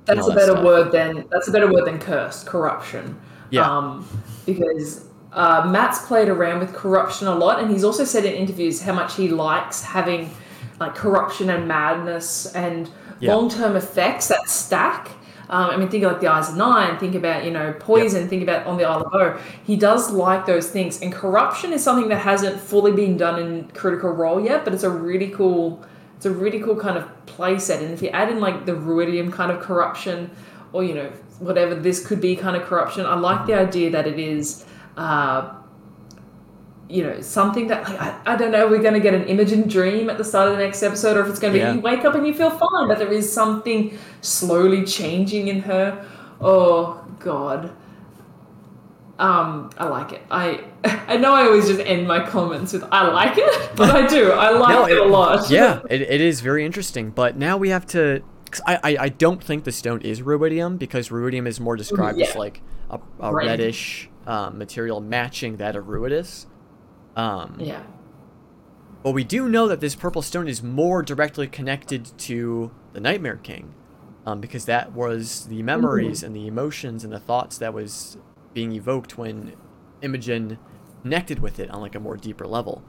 That's 0.07 0.27
a 0.27 0.33
better 0.33 0.53
stuff. 0.53 0.63
word 0.65 0.91
than 0.91 1.25
that's 1.29 1.47
a 1.47 1.51
better 1.51 1.71
word 1.71 1.85
than 1.85 1.99
cursed 1.99 2.45
corruption. 2.47 3.19
Yeah. 3.49 3.69
Um, 3.69 4.07
because 4.45 5.05
uh, 5.33 5.67
Matt's 5.69 6.05
played 6.05 6.29
around 6.29 6.59
with 6.59 6.73
corruption 6.73 7.27
a 7.27 7.35
lot, 7.35 7.59
and 7.61 7.69
he's 7.69 7.83
also 7.83 8.03
said 8.03 8.25
in 8.25 8.33
interviews 8.33 8.81
how 8.81 8.93
much 8.93 9.15
he 9.15 9.27
likes 9.27 9.83
having 9.83 10.29
like 10.79 10.95
corruption 10.95 11.49
and 11.49 11.67
madness 11.67 12.47
and 12.55 12.89
Yeah. 13.19 13.35
long 13.35 13.49
term 13.49 13.75
effects 13.75 14.27
that 14.29 14.49
stack. 14.49 15.09
Um, 15.49 15.69
I 15.69 15.77
mean, 15.77 15.87
think 15.87 16.03
of 16.03 16.11
like 16.11 16.21
the 16.21 16.27
Eyes 16.27 16.49
of 16.49 16.57
Nine. 16.57 16.97
Think 16.97 17.15
about 17.15 17.45
you 17.45 17.51
know 17.51 17.73
poison. 17.79 18.27
Think 18.27 18.43
about 18.43 18.65
on 18.67 18.77
the 18.77 18.83
Isle 18.83 19.01
of 19.03 19.13
O. 19.13 19.39
He 19.63 19.75
does 19.77 20.11
like 20.11 20.45
those 20.45 20.69
things, 20.69 21.01
and 21.01 21.11
corruption 21.13 21.71
is 21.71 21.81
something 21.83 22.09
that 22.09 22.19
hasn't 22.19 22.59
fully 22.59 22.91
been 22.91 23.15
done 23.17 23.39
in 23.41 23.69
Critical 23.73 24.09
Role 24.11 24.41
yet, 24.43 24.63
but 24.65 24.73
it's 24.73 24.83
a 24.83 24.89
really 24.89 25.29
cool. 25.29 25.83
It's 26.18 26.26
a 26.26 26.32
really 26.32 26.59
cool 26.59 26.76
kind 26.76 26.97
of 26.97 27.05
play 27.28 27.57
set, 27.59 27.82
and 27.82 27.93
if 27.93 28.01
you 28.01 28.09
add 28.09 28.30
in 28.30 28.39
like 28.39 28.65
the 28.65 28.74
Ruidium 28.74 29.32
kind 29.32 29.51
of 29.51 29.61
corruption, 29.61 30.30
or 30.74 30.84
you 30.84 30.93
know 30.95 31.09
whatever 31.39 31.76
this 31.76 32.05
could 32.05 32.20
be 32.20 32.36
kind 32.36 32.57
of 32.57 32.63
corruption, 32.63 33.05
I 33.05 33.15
like 33.15 33.45
the 33.45 33.53
idea 33.53 33.91
that 33.91 34.07
it 34.07 34.20
is. 34.20 34.65
Uh, 34.97 35.53
you 36.89 37.03
know, 37.03 37.20
something 37.20 37.68
that 37.68 37.84
like 37.84 37.99
I, 37.99 38.18
I 38.26 38.36
don't 38.38 38.51
know, 38.51 38.68
we're 38.68 38.82
gonna 38.82 39.01
get 39.01 39.13
an 39.13 39.26
Imogen 39.26 39.68
dream 39.68 40.09
at 40.09 40.18
the 40.18 40.24
start 40.24 40.49
of 40.49 40.57
the 40.57 40.63
next 40.63 40.82
episode, 40.82 41.18
or 41.18 41.22
if 41.22 41.28
it's 41.28 41.38
gonna 41.39 41.53
be 41.53 41.59
Yeah. 41.59 41.74
you 41.74 41.82
wake 41.82 42.05
up 42.05 42.15
and 42.15 42.26
you 42.26 42.34
feel 42.34 42.49
fine, 42.49 42.88
but 42.88 42.97
there 42.97 43.11
is 43.11 43.32
something 43.32 43.97
slowly 44.22 44.86
changing 44.86 45.49
in 45.49 45.61
her. 45.63 46.05
Oh 46.39 47.03
god. 47.20 47.72
Um, 49.20 49.72
I 49.78 49.88
like 49.88 50.11
it. 50.13 50.22
I 50.30 50.63
I 51.07 51.18
know 51.18 51.34
I 51.34 51.43
always 51.45 51.68
just 51.68 51.80
end 51.82 52.07
my 52.07 52.26
comments 52.26 52.74
with 52.74 52.84
I 52.91 53.07
like 53.07 53.34
it, 53.38 53.72
but 53.76 53.89
I 53.95 54.05
do. 54.07 54.32
I 54.32 54.51
like 54.51 54.91
it, 54.91 54.97
a 54.97 55.05
lot. 55.05 55.49
yeah, 55.49 55.82
it, 55.89 56.01
it 56.01 56.22
is 56.22 56.41
very 56.41 56.65
interesting. 56.65 57.09
But 57.11 57.36
now 57.38 57.57
we 57.57 57.70
have 57.70 57.86
to. 57.88 58.22
'cause 58.51 58.61
I, 58.65 58.80
I 58.84 58.97
I 59.05 59.09
don't 59.09 59.43
think 59.43 59.63
the 59.65 59.72
stone 59.72 60.01
is 60.01 60.22
ruidium 60.22 60.78
because 60.78 61.09
ruidium 61.09 61.47
is 61.47 61.59
more 61.59 61.76
described 61.76 62.22
as 62.22 62.36
like 62.36 62.61
a, 62.89 62.99
a 63.20 63.34
Right. 63.34 63.47
reddish 63.47 64.09
um, 64.26 64.57
material 64.57 65.01
matching 65.01 65.57
that 65.57 65.76
of 65.76 65.86
ruidus. 65.86 66.45
Um, 67.15 67.57
Yeah. 67.59 67.82
But 69.03 69.11
we 69.11 69.24
do 69.24 69.47
know 69.49 69.68
that 69.68 69.80
this 69.80 69.95
purple 69.95 70.22
stone 70.22 70.47
is 70.47 70.61
more 70.61 71.01
directly 71.01 71.47
connected 71.47 72.11
to 72.20 72.72
the 72.93 72.99
Nightmare 72.99 73.38
King, 73.41 73.74
um, 74.26 74.41
because 74.41 74.65
that 74.65 74.91
was 74.93 75.45
the 75.47 75.61
memories 75.63 76.24
and 76.24 76.36
the 76.36 76.47
emotions 76.47 77.03
and 77.03 77.11
the 77.13 77.20
thoughts 77.20 77.57
that 77.59 77.74
was 77.74 78.18
being 78.53 78.71
evoked 78.73 79.17
when 79.17 79.53
Imogen 80.01 80.57
connected 81.01 81.39
with 81.39 81.59
it 81.59 81.69
on 81.71 81.81
like 81.81 81.95
a 81.95 81.99
more 81.99 82.17
deeper 82.17 82.45
level. 82.47 82.83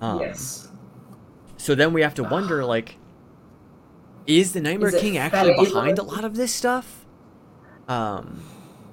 Um, 0.00 0.20
yes. 0.20 0.68
So 1.56 1.74
then 1.74 1.92
we 1.92 2.02
have 2.02 2.14
to 2.14 2.22
wonder, 2.24 2.64
like, 2.76 2.96
is 4.26 4.52
the 4.52 4.60
Nightmare 4.60 4.94
Is 4.94 5.00
King 5.00 5.18
actually 5.18 5.54
behind 5.54 5.98
a 5.98 6.02
lot 6.02 6.24
of 6.24 6.36
this 6.36 6.52
stuff? 6.52 7.04
Um, 7.88 8.42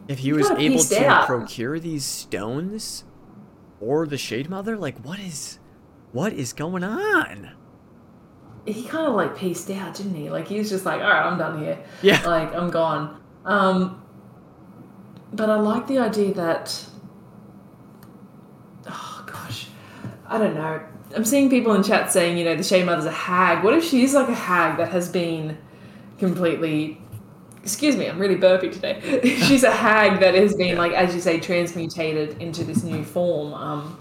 if 0.07 0.19
he 0.19 0.29
You 0.29 0.35
was 0.35 0.49
able 0.51 0.83
to 0.83 1.07
out. 1.07 1.25
procure 1.25 1.79
these 1.79 2.03
stones, 2.05 3.05
or 3.79 4.05
the 4.05 4.17
Shade 4.17 4.49
Mother, 4.49 4.77
like, 4.77 4.99
what 5.05 5.19
is, 5.19 5.59
what 6.11 6.33
is 6.33 6.53
going 6.53 6.83
on? 6.83 7.51
he 8.65 8.83
kind 8.83 9.07
of 9.07 9.15
like 9.15 9.35
pieced 9.35 9.69
out, 9.71 9.95
didn't 9.95 10.13
he? 10.13 10.29
Like 10.29 10.47
he 10.47 10.59
was 10.59 10.69
just 10.69 10.85
like, 10.85 11.01
all 11.01 11.07
right, 11.09 11.25
I'm 11.25 11.37
done 11.37 11.63
here. 11.63 11.83
Yeah. 12.03 12.21
Like 12.27 12.53
I'm 12.53 12.69
gone. 12.69 13.19
Um, 13.43 14.00
but 15.33 15.49
I 15.49 15.55
like 15.55 15.87
the 15.87 15.99
idea 15.99 16.33
that, 16.33 16.85
oh 18.87 19.23
gosh, 19.25 19.67
I 20.27 20.37
don't 20.37 20.55
know. 20.55 20.81
I'm 21.15 21.25
seeing 21.25 21.49
people 21.49 21.73
in 21.73 21.83
chat 21.83 22.11
saying, 22.11 22.37
you 22.37 22.45
know, 22.45 22.55
the 22.55 22.63
Shade 22.63 22.85
Mother's 22.85 23.05
a 23.05 23.11
hag. 23.11 23.63
What 23.63 23.73
if 23.73 23.83
she's 23.83 24.13
like 24.13 24.29
a 24.29 24.35
hag 24.35 24.77
that 24.77 24.89
has 24.91 25.09
been 25.09 25.57
completely. 26.21 27.01
Excuse 27.63 27.95
me, 27.95 28.07
I'm 28.07 28.17
really 28.17 28.35
burpy 28.35 28.69
today. 28.69 29.01
she's 29.43 29.63
a 29.63 29.71
hag 29.71 30.19
that 30.21 30.33
has 30.35 30.55
been, 30.55 30.77
like, 30.77 30.93
as 30.93 31.13
you 31.13 31.19
say, 31.19 31.39
transmutated 31.39 32.41
into 32.41 32.63
this 32.63 32.83
new 32.83 33.03
form. 33.03 33.53
Um, 33.53 33.99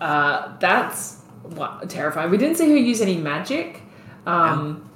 uh, 0.00 0.56
that's 0.58 1.22
what, 1.42 1.88
terrifying. 1.90 2.30
We 2.30 2.38
didn't 2.38 2.56
see 2.56 2.68
her 2.70 2.76
use 2.76 3.00
any 3.00 3.16
magic. 3.16 3.82
Um, 4.26 4.88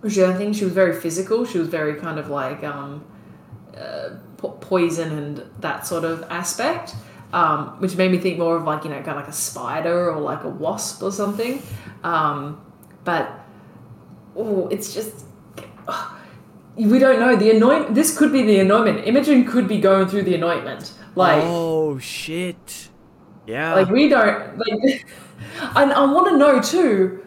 which 0.00 0.18
I 0.18 0.32
think 0.34 0.54
she 0.54 0.64
was 0.64 0.72
very 0.72 0.98
physical. 1.00 1.44
She 1.44 1.58
was 1.58 1.68
very 1.68 1.94
kind 1.94 2.18
of 2.18 2.28
like 2.28 2.62
um, 2.64 3.04
uh, 3.76 4.10
po- 4.38 4.56
poison 4.60 5.12
and 5.18 5.42
that 5.60 5.86
sort 5.86 6.04
of 6.04 6.24
aspect 6.30 6.94
um, 7.32 7.80
which 7.80 7.96
made 7.96 8.10
me 8.10 8.18
think 8.18 8.38
more 8.38 8.56
of 8.56 8.64
like 8.64 8.84
you 8.84 8.90
know 8.90 8.96
kind 8.96 9.10
of 9.10 9.16
like 9.16 9.28
a 9.28 9.32
spider 9.32 10.10
or 10.10 10.20
like 10.20 10.44
a 10.44 10.48
wasp 10.48 11.02
or 11.02 11.12
something. 11.12 11.62
Um, 12.02 12.64
but 13.04 13.30
oh, 14.36 14.68
it's 14.68 14.94
just 14.94 15.24
oh, 15.86 16.18
we 16.76 16.98
don't 16.98 17.20
know 17.20 17.36
the 17.36 17.50
anointment. 17.50 17.94
This 17.94 18.16
could 18.16 18.32
be 18.32 18.42
the 18.42 18.60
anointment. 18.60 19.06
Imogen 19.06 19.44
could 19.44 19.68
be 19.68 19.78
going 19.78 20.08
through 20.08 20.22
the 20.22 20.34
anointment. 20.34 20.94
Like 21.14 21.42
oh 21.44 21.98
shit, 21.98 22.88
yeah. 23.46 23.74
Like 23.74 23.90
we 23.90 24.08
don't 24.08 24.58
like, 24.58 25.06
and 25.76 25.92
I 25.92 26.04
want 26.06 26.28
to 26.28 26.38
know 26.38 26.60
too 26.60 27.24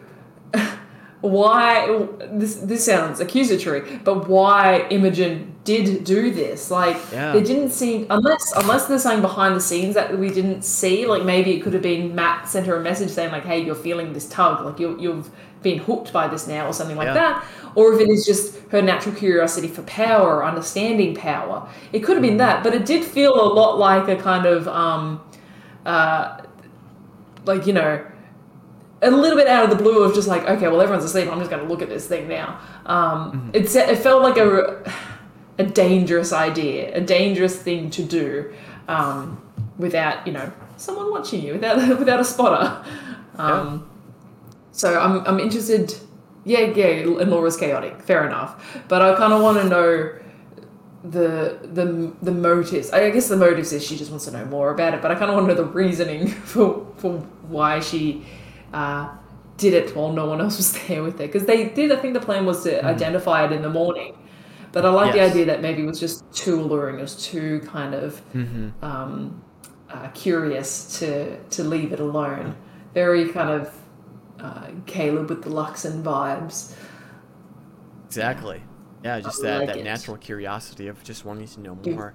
why 1.22 2.06
this 2.32 2.56
this 2.56 2.84
sounds 2.84 3.20
accusatory, 3.20 3.80
but 4.04 4.28
why 4.28 4.86
Imogen 4.90 5.54
did 5.64 6.02
do 6.04 6.30
this. 6.32 6.70
Like 6.70 6.96
Yeah. 7.12 7.32
there 7.32 7.42
didn't 7.42 7.70
seem 7.70 8.06
unless 8.10 8.52
unless 8.56 8.86
there's 8.86 9.04
something 9.04 9.22
behind 9.22 9.54
the 9.56 9.60
scenes 9.60 9.94
that 9.94 10.18
we 10.18 10.28
didn't 10.30 10.62
see. 10.62 11.06
Like 11.06 11.24
maybe 11.24 11.52
it 11.52 11.62
could 11.62 11.72
have 11.74 11.82
been 11.82 12.14
Matt 12.14 12.48
sent 12.48 12.66
her 12.66 12.76
a 12.76 12.80
message 12.80 13.10
saying 13.10 13.30
like, 13.32 13.44
"Hey, 13.44 13.60
you're 13.64 13.74
feeling 13.76 14.12
this 14.12 14.28
tug. 14.28 14.64
Like 14.64 14.78
you 14.80 14.96
you've 15.00 15.30
been 15.62 15.78
hooked 15.78 16.12
by 16.12 16.26
this 16.26 16.48
now," 16.48 16.66
or 16.66 16.72
something 16.72 16.96
like 16.96 17.06
Yeah. 17.06 17.14
that. 17.14 17.44
Or 17.76 17.92
if 17.94 18.00
it 18.00 18.08
is 18.10 18.26
just 18.26 18.56
her 18.70 18.82
natural 18.82 19.14
curiosity 19.14 19.68
for 19.68 19.82
power, 19.82 20.36
or 20.38 20.44
understanding 20.44 21.14
power. 21.14 21.62
It 21.92 22.00
could 22.00 22.16
have 22.16 22.22
been 22.22 22.38
that, 22.38 22.64
but 22.64 22.74
it 22.74 22.84
did 22.84 23.04
feel 23.04 23.32
a 23.40 23.48
lot 23.60 23.78
like 23.78 24.08
a 24.08 24.16
kind 24.20 24.44
of 24.44 24.66
um, 24.66 25.20
uh, 25.86 26.38
like 27.46 27.66
you 27.68 27.72
know 27.74 28.00
a 29.02 29.10
little 29.10 29.36
bit 29.36 29.48
out 29.48 29.64
of 29.64 29.70
the 29.70 29.82
blue 29.82 30.02
of 30.04 30.14
just 30.14 30.28
like 30.28 30.42
okay 30.44 30.68
well 30.68 30.80
everyone's 30.80 31.04
asleep. 31.04 31.30
I'm 31.30 31.38
just 31.38 31.50
going 31.50 31.62
to 31.62 31.68
look 31.68 31.82
at 31.82 31.88
this 31.88 32.06
thing 32.06 32.28
now. 32.28 32.60
Um, 32.86 33.50
it, 33.52 33.68
se- 33.68 33.90
it 33.90 33.96
felt 33.96 34.22
like 34.22 34.36
a, 34.36 34.92
a 35.58 35.64
dangerous 35.64 36.32
idea 36.32 36.96
a 36.96 37.00
dangerous 37.00 37.60
thing 37.60 37.90
to 37.90 38.04
do 38.04 38.54
um, 38.88 39.42
without 39.78 40.26
you 40.26 40.32
know 40.32 40.52
someone 40.76 41.10
watching 41.10 41.42
you 41.42 41.54
without 41.54 41.76
without 41.98 42.20
a 42.20 42.24
spotter. 42.24 42.84
Um, 43.36 43.88
so 44.72 44.98
I'm, 44.98 45.26
I'm 45.26 45.40
interested 45.40 45.94
yeah 46.44 46.60
yeah 46.60 46.86
and 47.20 47.30
laura's 47.30 47.56
chaotic 47.56 48.02
fair 48.02 48.26
enough. 48.26 48.80
But 48.88 49.02
i 49.02 49.14
kind 49.16 49.32
of 49.32 49.42
want 49.42 49.58
to 49.58 49.68
know 49.68 50.18
the 51.04 51.58
the 51.62 52.12
the 52.22 52.32
motives. 52.32 52.90
I 52.90 53.10
guess 53.10 53.28
the 53.28 53.36
motives 53.36 53.72
is 53.72 53.84
she 53.84 53.96
just 53.96 54.10
wants 54.10 54.26
to 54.26 54.30
know 54.30 54.44
more 54.46 54.70
about 54.70 54.94
it, 54.94 55.02
but 55.02 55.10
I 55.10 55.14
kind 55.14 55.30
of 55.30 55.34
want 55.34 55.48
to 55.48 55.54
know 55.54 55.62
the 55.62 55.68
reasoning 55.68 56.28
for 56.52 56.86
for 56.96 57.18
why 57.48 57.80
she 57.80 58.24
uh, 58.72 59.08
did 59.56 59.74
it 59.74 59.94
while 59.94 60.12
no 60.12 60.26
one 60.26 60.40
else 60.40 60.56
was 60.56 60.72
there 60.88 61.02
with 61.02 61.14
it 61.20 61.30
Because 61.32 61.46
they 61.46 61.68
did. 61.68 61.92
I 61.92 61.96
think 61.96 62.14
the 62.14 62.20
plan 62.20 62.46
was 62.46 62.64
to 62.64 62.84
identify 62.84 63.44
it 63.44 63.52
in 63.52 63.62
the 63.62 63.70
morning, 63.70 64.16
but 64.72 64.84
I 64.86 64.90
like 64.90 65.14
Yes. 65.14 65.14
the 65.14 65.30
idea 65.32 65.44
that 65.46 65.60
maybe 65.62 65.82
it 65.82 65.86
was 65.86 66.00
just 66.00 66.24
too 66.32 66.60
alluring. 66.60 66.98
It 66.98 67.02
was 67.02 67.16
too 67.24 67.60
kind 67.66 67.94
of 67.94 68.20
Mm-hmm. 68.34 68.84
um, 68.84 69.42
uh, 69.90 70.08
curious 70.14 70.98
to 70.98 71.36
to 71.56 71.62
leave 71.64 71.92
it 71.92 72.00
alone. 72.00 72.56
Very 72.94 73.28
kind 73.28 73.50
of 73.50 73.74
uh, 74.40 74.68
Caleb 74.86 75.28
with 75.28 75.42
the 75.44 75.50
Luxon 75.50 76.02
vibes. 76.02 76.74
exactly. 78.06 78.62
Yeah, 79.04 79.20
just 79.20 79.42
I 79.44 79.48
that, 79.48 79.58
like 79.60 79.66
that 79.68 79.76
it. 79.78 79.84
natural 79.84 80.16
curiosity 80.16 80.88
of 80.88 81.02
just 81.02 81.24
wanting 81.24 81.46
to 81.48 81.60
know 81.60 81.74
more. 81.84 82.14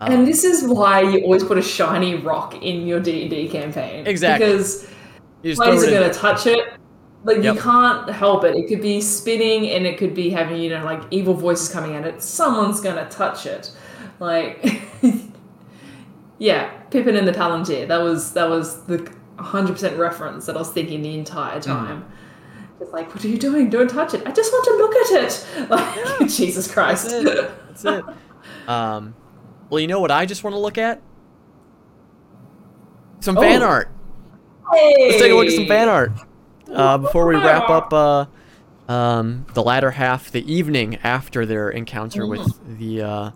And 0.00 0.14
Um, 0.14 0.24
this 0.26 0.42
is 0.44 0.64
why 0.66 1.00
you 1.02 1.22
always 1.22 1.44
put 1.44 1.56
a 1.58 1.62
shiny 1.62 2.16
rock 2.16 2.54
in 2.60 2.86
your 2.86 3.00
D 3.00 3.22
and 3.22 3.30
D 3.30 3.48
campaign. 3.48 4.06
Exactly. 4.06 4.46
Because 4.46 4.88
players 5.56 5.84
are 5.84 5.90
going 5.90 6.10
to 6.10 6.18
touch 6.18 6.46
it. 6.46 6.74
Like 7.24 7.42
Yep. 7.42 7.54
you 7.54 7.60
can't 7.60 8.10
help 8.10 8.44
it. 8.44 8.54
It 8.54 8.68
could 8.68 8.82
be 8.82 9.00
spinning, 9.00 9.70
and 9.70 9.86
it 9.86 9.96
could 9.98 10.14
be 10.14 10.28
having 10.30 10.60
you 10.60 10.70
know 10.70 10.84
like 10.84 11.02
evil 11.10 11.34
voices 11.34 11.68
coming 11.70 11.94
at 11.96 12.04
it. 12.06 12.22
Someone's 12.22 12.80
going 12.80 12.96
to 12.96 13.06
touch 13.10 13.46
it. 13.46 13.70
Like, 14.20 14.82
yeah, 16.38 16.70
Pippin 16.90 17.16
and 17.16 17.26
the 17.26 17.32
Palantir. 17.32 17.88
That 17.88 18.02
was 18.02 18.32
that 18.34 18.48
was 18.48 18.82
the 18.84 19.10
hundred 19.38 19.72
percent 19.72 19.98
reference 19.98 20.46
that 20.46 20.54
I 20.56 20.58
was 20.58 20.70
thinking 20.70 21.02
the 21.02 21.14
entire 21.18 21.58
Mm-hmm. 21.60 21.70
time. 21.70 22.04
Just 22.78 22.92
like, 22.92 23.14
what 23.14 23.24
are 23.24 23.28
you 23.28 23.38
doing? 23.38 23.70
Don't 23.70 23.88
touch 23.88 24.14
it. 24.14 24.22
I 24.26 24.32
just 24.32 24.52
want 24.52 24.64
to 24.64 24.76
look 24.76 24.94
at 24.96 25.24
it. 25.24 25.46
Like, 25.70 26.28
Jesus 26.30 26.70
Christ. 26.70 27.08
That's 27.08 27.24
it. 27.24 27.50
That's 27.68 27.84
it. 27.84 28.04
Um, 28.68 29.14
well, 29.70 29.80
you 29.80 29.86
know 29.86 30.00
what 30.00 30.10
I 30.10 30.26
just 30.26 30.44
want 30.44 30.54
to 30.54 30.60
look 30.60 30.76
at? 30.76 31.00
Some 33.20 33.36
fan 33.36 33.62
Oh. 33.62 33.66
art. 33.66 33.90
Hey! 34.72 34.94
Let's 35.08 35.18
take 35.22 35.32
a 35.32 35.34
look 35.34 35.46
at 35.46 35.52
some 35.52 35.66
fan 35.66 35.88
art 35.88 36.12
uh, 36.72 36.98
before 36.98 37.26
we 37.26 37.36
wrap 37.36 37.68
up 37.68 37.92
uh, 37.92 38.26
um, 38.90 39.46
the 39.54 39.62
latter 39.62 39.92
half, 39.92 40.30
the 40.30 40.50
evening 40.52 40.96
after 41.04 41.44
their 41.46 41.70
encounter 41.70 42.26
with 42.26 42.78
the 42.78 43.02
uh, 43.02 43.30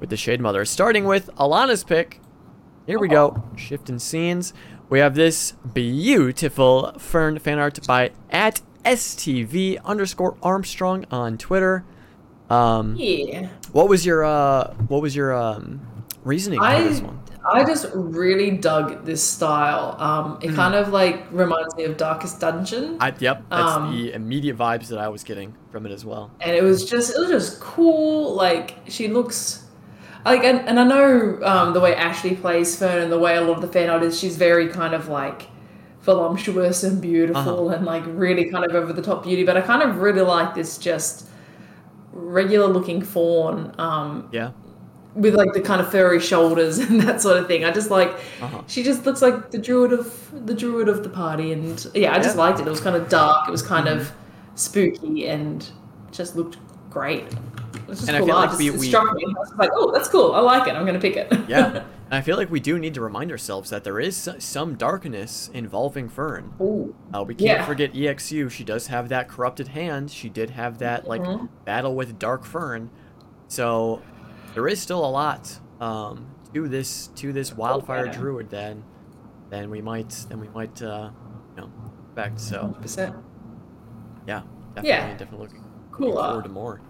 with 0.00 0.10
the 0.10 0.16
Shade 0.16 0.40
Mother. 0.40 0.64
Starting 0.64 1.04
with 1.04 1.30
Alana's 1.36 1.84
pick. 1.84 2.20
Here 2.86 2.98
we 2.98 3.08
go. 3.08 3.42
Shifting 3.56 3.98
scenes. 3.98 4.52
We 4.88 4.98
have 4.98 5.14
this 5.14 5.52
beautiful 5.72 6.92
Fearne 6.98 7.38
fan 7.40 7.58
art 7.58 7.86
by 7.86 8.10
at 8.30 8.60
STV 8.84 9.82
underscore 9.84 10.36
Armstrong 10.42 11.06
on 11.10 11.38
Twitter. 11.38 11.84
Um, 12.50 12.96
Yeah. 12.98 13.48
what 13.70 13.88
was 13.88 14.04
your 14.04 14.24
uh, 14.24 14.74
what 14.88 15.00
was 15.00 15.14
your 15.16 15.32
um, 15.32 15.80
reasoning 16.24 16.60
for 16.60 16.82
this 16.82 17.00
one? 17.00 17.21
I 17.44 17.64
just 17.64 17.86
really 17.94 18.50
dug 18.52 19.04
this 19.04 19.22
style. 19.22 19.96
Um, 19.98 20.38
it 20.42 20.54
kind 20.54 20.74
of 20.74 20.88
like 20.90 21.24
reminds 21.32 21.74
me 21.76 21.84
of 21.84 21.96
Darkest 21.96 22.38
Dungeon, 22.40 22.96
I, 23.00 23.12
yep, 23.18 23.42
that's 23.50 23.72
Um, 23.72 23.90
the 23.96 24.12
immediate 24.12 24.56
vibes 24.56 24.88
that 24.88 24.98
I 24.98 25.08
was 25.08 25.24
getting 25.24 25.54
from 25.70 25.84
it 25.86 25.92
as 25.92 26.04
well. 26.04 26.30
and 26.40 26.54
it 26.54 26.62
was 26.62 26.84
just 26.88 27.14
it 27.16 27.18
was 27.20 27.30
just 27.30 27.60
cool. 27.60 28.34
Like 28.34 28.76
she 28.88 29.08
looks 29.08 29.64
like, 30.24 30.44
and, 30.44 30.60
and 30.68 30.78
I 30.78 30.84
know 30.84 31.40
um, 31.42 31.72
the 31.74 31.80
way 31.80 31.96
Ashley 31.96 32.36
plays 32.36 32.76
Fearne 32.76 33.02
and 33.02 33.10
the 33.12 33.18
way 33.18 33.34
a 33.36 33.40
lot 33.40 33.56
of 33.56 33.62
the 33.62 33.68
fan 33.68 33.90
art 33.90 34.02
is. 34.04 34.18
She's 34.18 34.36
very 34.36 34.68
kind 34.68 34.94
of 34.94 35.08
like 35.08 35.48
voluptuous 36.02 36.84
and 36.84 37.00
beautiful 37.02 37.68
Uh-huh. 37.68 37.76
and 37.76 37.84
like 37.86 38.04
really 38.06 38.44
kind 38.50 38.64
of 38.64 38.72
over 38.74 38.92
the 38.92 39.02
top 39.02 39.24
beauty. 39.24 39.44
But 39.44 39.56
I 39.56 39.62
kind 39.62 39.82
of 39.82 39.96
really 39.98 40.22
like 40.22 40.54
this 40.54 40.78
just 40.78 41.28
regular 42.12 42.68
looking 42.68 43.02
faun. 43.02 43.74
Um, 43.78 44.28
Yeah. 44.32 44.50
With 45.14 45.34
like 45.34 45.52
the 45.52 45.60
kind 45.60 45.80
of 45.80 45.90
furry 45.90 46.20
shoulders 46.20 46.78
and 46.84 47.00
that 47.02 47.20
sort 47.20 47.36
of 47.36 47.46
thing. 47.46 47.64
I 47.64 47.70
just 47.70 47.90
like 47.90 48.10
Uh-huh. 48.40 48.62
she 48.66 48.82
just 48.82 49.04
looks 49.04 49.20
like 49.20 49.50
the 49.50 49.58
druid 49.58 49.92
of 49.92 50.46
the 50.46 50.54
druid 50.54 50.88
of 50.88 51.02
the 51.02 51.10
party, 51.10 51.52
and 51.52 51.86
yeah, 51.94 52.14
I 52.14 52.18
just 52.18 52.36
Yeah. 52.36 52.42
liked 52.42 52.60
it. 52.60 52.66
It 52.66 52.70
was 52.70 52.80
kind 52.80 52.96
of 52.96 53.08
dark. 53.08 53.46
It 53.48 53.50
was 53.50 53.62
kind 53.62 53.88
of 53.88 54.10
spooky 54.54 55.28
and 55.28 55.68
just 56.10 56.36
looked 56.36 56.56
great. 56.90 57.24
It 57.24 57.86
was 57.88 57.98
just 57.98 58.08
And 58.08 58.16
I 58.16 58.20
cool 58.20 58.26
feel 58.28 58.36
art. 58.36 58.50
like 58.50 58.50
Just- 58.50 58.58
we- 58.60 58.68
it 58.68 58.78
we- 58.80 58.88
struck 58.88 59.14
me. 59.14 59.24
I 59.26 59.38
was 59.40 59.52
like, 59.58 59.70
oh, 59.74 59.90
that's 59.92 60.08
cool. 60.08 60.32
I 60.32 60.40
like 60.40 60.66
it. 60.68 60.74
I'm 60.74 60.86
gonna 60.86 60.98
pick 61.00 61.16
it. 61.16 61.30
Yeah. 61.48 61.66
and 61.76 61.84
I 62.18 62.20
feel 62.20 62.36
like 62.36 62.50
we 62.50 62.60
do 62.60 62.78
need 62.78 62.94
to 62.94 63.00
remind 63.00 63.30
ourselves 63.30 63.70
that 63.70 63.84
there 63.84 63.98
is 64.00 64.28
some 64.38 64.74
darkness 64.76 65.50
involving 65.54 66.08
Fearne. 66.10 66.52
Ooh. 66.60 66.94
Uh, 67.14 67.22
we 67.26 67.34
can't 67.34 67.60
Yeah. 67.60 67.64
forget 67.66 67.94
EXU. 67.94 68.50
She 68.50 68.64
does 68.64 68.86
have 68.88 69.08
that 69.10 69.28
corrupted 69.28 69.68
hand. 69.68 70.10
She 70.10 70.28
did 70.28 70.50
have 70.50 70.78
that 70.78 71.06
like 71.06 71.22
Mhm. 71.22 71.48
battle 71.64 71.94
with 71.94 72.18
Dark 72.18 72.44
Fearne. 72.44 72.88
So 73.48 74.00
there 74.54 74.68
is 74.68 74.80
still 74.80 75.04
a 75.04 75.08
lot 75.10 75.58
um, 75.80 76.26
to 76.54 76.68
this 76.68 77.08
to 77.16 77.32
this 77.32 77.52
wildfire 77.52 78.06
yeah. 78.06 78.12
druid 78.12 78.50
then 78.50 78.84
then 79.50 79.70
we 79.70 79.80
might 79.82 80.10
then 80.28 80.40
we 80.40 80.48
might 80.48 80.80
uh, 80.82 81.10
you 81.56 81.62
know 81.62 81.70
expect. 82.14 82.40
So 82.40 82.76
100%. 82.80 83.22
yeah, 84.26 84.42
definitely 84.74 84.88
Yeah. 84.90 85.10
definitely 85.16 85.38
looking 85.38 85.64
Cool 85.90 86.08
looking 86.14 86.24
forward 86.24 86.44
to 86.44 86.50
more. 86.50 86.80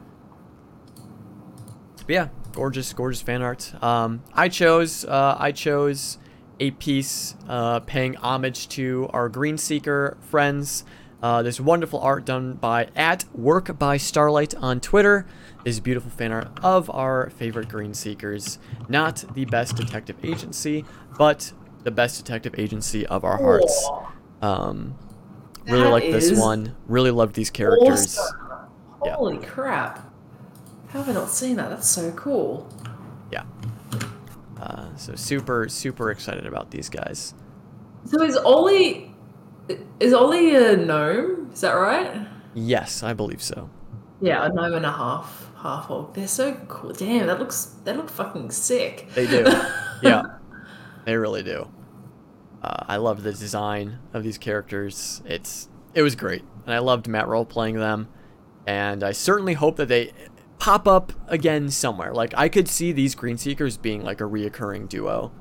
But 2.07 2.09
yeah, 2.15 2.29
gorgeous, 2.53 2.93
gorgeous 2.93 3.23
fan 3.23 3.43
art. 3.43 3.73
Um, 3.83 4.23
I 4.35 4.49
chose, 4.49 5.05
uh, 5.05 5.37
I 5.39 5.53
chose 5.53 6.19
a 6.59 6.73
piece 6.73 7.37
uh, 7.49 7.81
paying 7.81 8.17
homage 8.17 8.69
to 8.71 9.09
our 9.13 9.29
Green 9.29 9.57
Seeker 9.59 10.17
friends. 10.21 10.85
Uh, 11.23 11.43
this 11.43 11.61
wonderful 11.61 12.01
art 12.01 12.25
done 12.25 12.55
by 12.55 12.89
at 12.97 13.25
Work 13.33 13.79
by 13.79 13.97
Starlight 13.97 14.55
on 14.57 14.81
Twitter. 14.81 15.27
This 15.65 15.79
beautiful 15.79 16.11
fan 16.11 16.33
art 16.33 16.49
of 16.63 16.91
our 16.91 17.31
favorite 17.31 17.69
Green 17.69 17.95
Seekers. 17.95 18.59
Not 18.89 19.25
the 19.35 19.45
best 19.45 19.77
detective 19.77 20.17
agency, 20.25 20.85
but 21.17 21.53
the 21.85 21.91
best 21.91 22.19
detective 22.19 22.55
agency 22.59 23.07
of 23.07 23.25
our 23.25 23.37
hearts. 23.37 23.91
Um, 24.41 24.97
really 25.67 25.89
like 25.89 26.05
this 26.05 26.39
one. 26.39 26.77
Really 26.87 27.11
loved 27.11 27.35
these 27.35 27.51
characters. 27.51 28.19
awesome. 28.19 28.39
Yeah. 29.05 29.15
Holy 29.15 29.39
crap. 29.39 30.13
How 30.89 31.01
have 31.01 31.09
I 31.09 31.13
not 31.13 31.31
seen 31.31 31.57
that? 31.57 31.71
That's 31.71 31.89
so 31.89 32.11
cool. 32.13 32.69
Yeah. 33.31 33.45
Uh, 34.61 34.95
so 34.97 35.15
super, 35.15 35.69
super 35.69 36.11
excited 36.11 36.47
about 36.47 36.71
these 36.71 36.89
guys. 36.89 37.35
So 38.05 38.23
is 38.23 38.37
Ollie 38.37 39.15
is 40.01 40.13
Ollie 40.13 40.55
a 40.55 40.77
gnome? 40.77 41.51
Is 41.53 41.61
that 41.61 41.73
right? 41.73 42.27
Yes, 42.55 43.03
I 43.03 43.13
believe 43.13 43.41
so. 43.43 43.71
Yeah, 44.23 44.47
a 44.47 44.53
gnome 44.53 44.75
and 44.75 44.87
a 44.87 44.93
half 44.93 45.51
half 45.57 45.91
orc. 45.91 46.15
They're 46.15 46.29
so 46.29 46.55
cool. 46.69 46.93
Damn, 46.93 47.27
that 47.27 47.39
looks 47.39 47.77
they 47.85 47.93
look 47.93 48.09
fucking 48.09 48.51
sick. 48.51 49.09
They 49.15 49.27
do. 49.27 49.45
yeah, 50.03 50.23
they 51.05 51.17
really 51.17 51.43
do. 51.43 51.69
Uh, 52.63 52.85
I 52.87 52.97
love 52.97 53.25
the 53.25 53.33
design 53.33 53.99
of 54.13 54.23
these 54.23 54.39
characters. 54.39 55.23
It's 55.25 55.69
it 55.95 56.03
was 56.03 56.15
great, 56.15 56.45
and 56.65 56.75
I 56.75 56.79
loved 56.79 57.09
Matt 57.09 57.29
role 57.29 57.45
playing 57.45 57.77
them. 57.77 58.09
And 58.65 59.03
I 59.03 59.11
certainly 59.11 59.55
hope 59.55 59.75
that 59.77 59.89
they 59.89 60.13
pop 60.59 60.87
up 60.87 61.13
again 61.27 61.69
somewhere. 61.71 62.15
Like 62.15 62.33
I 62.37 62.49
could 62.49 62.69
see 62.69 62.93
these 62.93 63.17
Green 63.17 63.37
Seekers 63.37 63.77
being 63.77 64.05
like 64.05 64.21
a 64.21 64.25
reoccurring 64.25 64.89
duo 64.89 65.33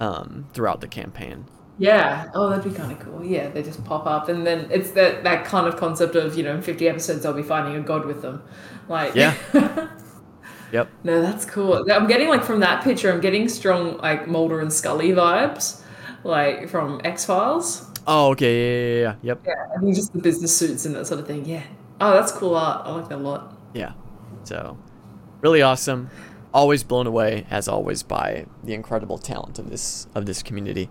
um, 0.00 0.48
throughout 0.54 0.80
the 0.80 0.88
campaign. 0.88 1.44
Yeah. 1.78 2.30
Oh, 2.34 2.50
that'd 2.50 2.70
be 2.70 2.76
kind 2.76 2.92
of 2.92 3.00
cool. 3.00 3.24
Yeah, 3.24 3.48
they 3.48 3.62
just 3.62 3.84
pop 3.84 4.06
up, 4.06 4.28
and 4.28 4.46
then 4.46 4.68
it's 4.70 4.92
that 4.92 5.24
that 5.24 5.44
kind 5.44 5.66
of 5.66 5.76
concept 5.76 6.14
of 6.14 6.36
you 6.36 6.42
know, 6.42 6.54
in 6.54 6.62
fifty 6.62 6.88
episodes, 6.88 7.24
I'll 7.24 7.32
be 7.32 7.42
finding 7.42 7.76
a 7.76 7.80
god 7.80 8.04
with 8.04 8.22
them. 8.22 8.42
Like 8.88 9.14
Yeah. 9.14 9.34
Yep. 10.72 10.88
No, 11.04 11.20
that's 11.20 11.44
cool. 11.44 11.84
I'm 11.92 12.06
getting 12.06 12.28
like 12.28 12.42
from 12.42 12.60
that 12.60 12.82
picture, 12.82 13.12
I'm 13.12 13.20
getting 13.20 13.46
strong 13.48 13.98
like 13.98 14.26
Mulder 14.26 14.58
and 14.60 14.72
Scully 14.72 15.10
vibes, 15.10 15.82
like 16.24 16.68
from 16.68 17.00
X 17.04 17.26
Files. 17.26 17.90
Oh, 18.06 18.30
okay. 18.30 18.54
Yeah, 18.54 18.96
yeah, 18.96 19.02
yeah. 19.02 19.14
Yep. 19.22 19.40
Yeah, 19.46 19.52
I 19.76 19.80
think 19.80 19.94
just 19.94 20.12
the 20.14 20.18
business 20.18 20.56
suits 20.56 20.86
and 20.86 20.94
that 20.94 21.06
sort 21.06 21.20
of 21.20 21.26
thing. 21.26 21.44
Yeah. 21.44 21.62
Oh, 22.00 22.14
that's 22.14 22.32
cool 22.32 22.56
art. 22.56 22.86
I 22.86 22.92
like 22.92 23.08
that 23.10 23.18
a 23.18 23.20
lot. 23.20 23.54
Yeah. 23.74 23.92
So, 24.44 24.78
really 25.42 25.60
awesome. 25.62 26.10
Always 26.54 26.82
blown 26.84 27.06
away, 27.06 27.46
as 27.50 27.68
always, 27.68 28.02
by 28.02 28.46
the 28.64 28.72
incredible 28.74 29.18
talent 29.18 29.58
of 29.58 29.70
this 29.70 30.06
of 30.14 30.26
this 30.26 30.42
community. 30.42 30.90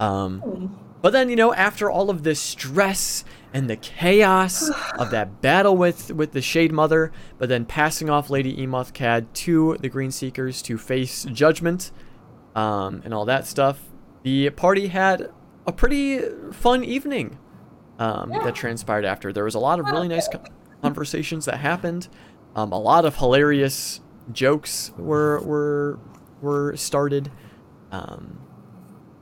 Um, 0.00 0.78
but 1.02 1.12
then, 1.12 1.28
you 1.28 1.36
know, 1.36 1.54
after 1.54 1.90
all 1.90 2.10
of 2.10 2.22
this 2.22 2.40
stress 2.40 3.24
and 3.54 3.70
the 3.70 3.76
chaos 3.76 4.70
of 4.98 5.10
that 5.10 5.40
battle 5.40 5.76
with 5.76 6.10
with 6.12 6.32
the 6.32 6.42
Shade 6.42 6.72
Mother, 6.72 7.12
but 7.38 7.48
then 7.48 7.64
passing 7.64 8.10
off 8.10 8.30
Lady 8.30 8.56
Emoth 8.56 8.92
Cad 8.92 9.32
to 9.34 9.76
the 9.80 9.88
Green 9.88 10.10
Seekers 10.10 10.62
to 10.62 10.78
face 10.78 11.24
judgment, 11.24 11.92
um, 12.54 13.02
and 13.04 13.14
all 13.14 13.24
that 13.26 13.46
stuff, 13.46 13.80
the 14.22 14.50
party 14.50 14.88
had 14.88 15.30
a 15.66 15.72
pretty 15.72 16.20
fun 16.52 16.84
evening 16.84 17.38
um, 17.98 18.30
that 18.30 18.54
transpired 18.54 19.04
after. 19.04 19.32
There 19.32 19.44
was 19.44 19.54
a 19.54 19.58
lot 19.58 19.78
of 19.80 19.86
really 19.86 20.08
nice 20.08 20.28
co- 20.28 20.42
conversations 20.82 21.44
that 21.44 21.58
happened. 21.58 22.08
Um, 22.54 22.72
a 22.72 22.78
lot 22.78 23.04
of 23.04 23.16
hilarious 23.16 24.00
jokes 24.32 24.90
were 24.96 25.40
were 25.42 25.98
were 26.40 26.76
started. 26.76 27.30
Um, 27.92 28.40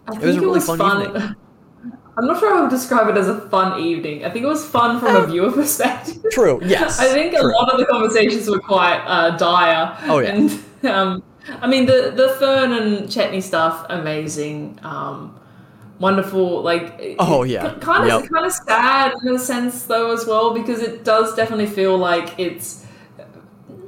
I 0.06 0.10
was 0.12 0.18
think 0.22 0.38
a 0.38 0.40
really 0.40 0.60
fun 0.60 1.02
evening. 1.02 1.34
I'm 2.16 2.26
not 2.26 2.38
sure 2.38 2.54
I 2.56 2.60
would 2.60 2.70
describe 2.70 3.08
it 3.08 3.16
as 3.18 3.26
a 3.26 3.40
fun 3.48 3.80
evening. 3.80 4.24
I 4.24 4.30
think 4.30 4.44
it 4.44 4.48
was 4.48 4.64
fun 4.64 5.00
from 5.00 5.16
a 5.16 5.26
viewer 5.26 5.50
perspective. 5.60 6.22
true. 6.30 6.60
Yes. 6.64 7.00
I 7.00 7.06
think 7.08 7.34
a 7.34 7.42
lot 7.42 7.72
of 7.72 7.78
the 7.80 7.86
conversations 7.86 8.48
were 8.48 8.60
quite 8.60 9.02
uh, 9.06 9.36
dire. 9.36 9.96
Oh, 10.04 10.18
yeah. 10.20 10.28
And 10.30 10.64
um, 10.86 11.22
I 11.60 11.66
mean 11.66 11.86
the 11.86 12.12
the 12.14 12.28
Fearne 12.38 12.72
and 12.72 13.08
Chetney 13.08 13.42
stuff, 13.42 13.84
amazing, 13.88 14.78
um, 14.84 15.38
wonderful. 15.98 16.62
Like 16.62 17.16
Oh, 17.18 17.42
it- 17.42 17.50
yeah. 17.50 17.74
kind 17.80 18.04
of 18.08 18.22
Yep. 18.22 18.30
kind 18.30 18.46
of 18.46 18.52
sad 18.52 19.12
in 19.24 19.34
a 19.34 19.38
sense 19.38 19.82
though 19.84 20.12
as 20.12 20.24
well 20.26 20.54
because 20.54 20.80
it 20.82 21.04
does 21.04 21.34
definitely 21.34 21.66
feel 21.66 21.98
like 21.98 22.38
it's 22.38 22.86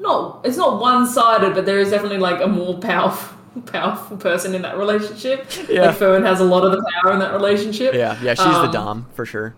not 0.01 0.41
it's 0.45 0.57
not 0.57 0.81
one 0.81 1.07
sided, 1.07 1.55
but 1.55 1.65
there 1.65 1.79
is 1.79 1.91
definitely 1.91 2.19
like 2.19 2.41
a 2.41 2.47
more 2.49 2.79
powerful 2.79 3.36
powerful 3.67 4.17
person 4.17 4.55
in 4.55 4.63
that 4.63 4.77
relationship. 4.79 5.47
Yeah. 5.69 5.87
Like 5.87 5.97
Fearne 5.97 6.25
has 6.25 6.41
a 6.41 6.45
lot 6.45 6.65
of 6.65 6.73
the 6.73 6.85
power 7.03 7.13
in 7.13 7.19
that 7.21 7.33
relationship. 7.33 7.95
Yeah. 7.95 8.19
Yeah. 8.23 8.35
She's 8.35 8.45
the 8.45 8.51
Um, 8.67 8.71
dom 8.73 9.07
for 9.15 9.25
sure. 9.27 9.55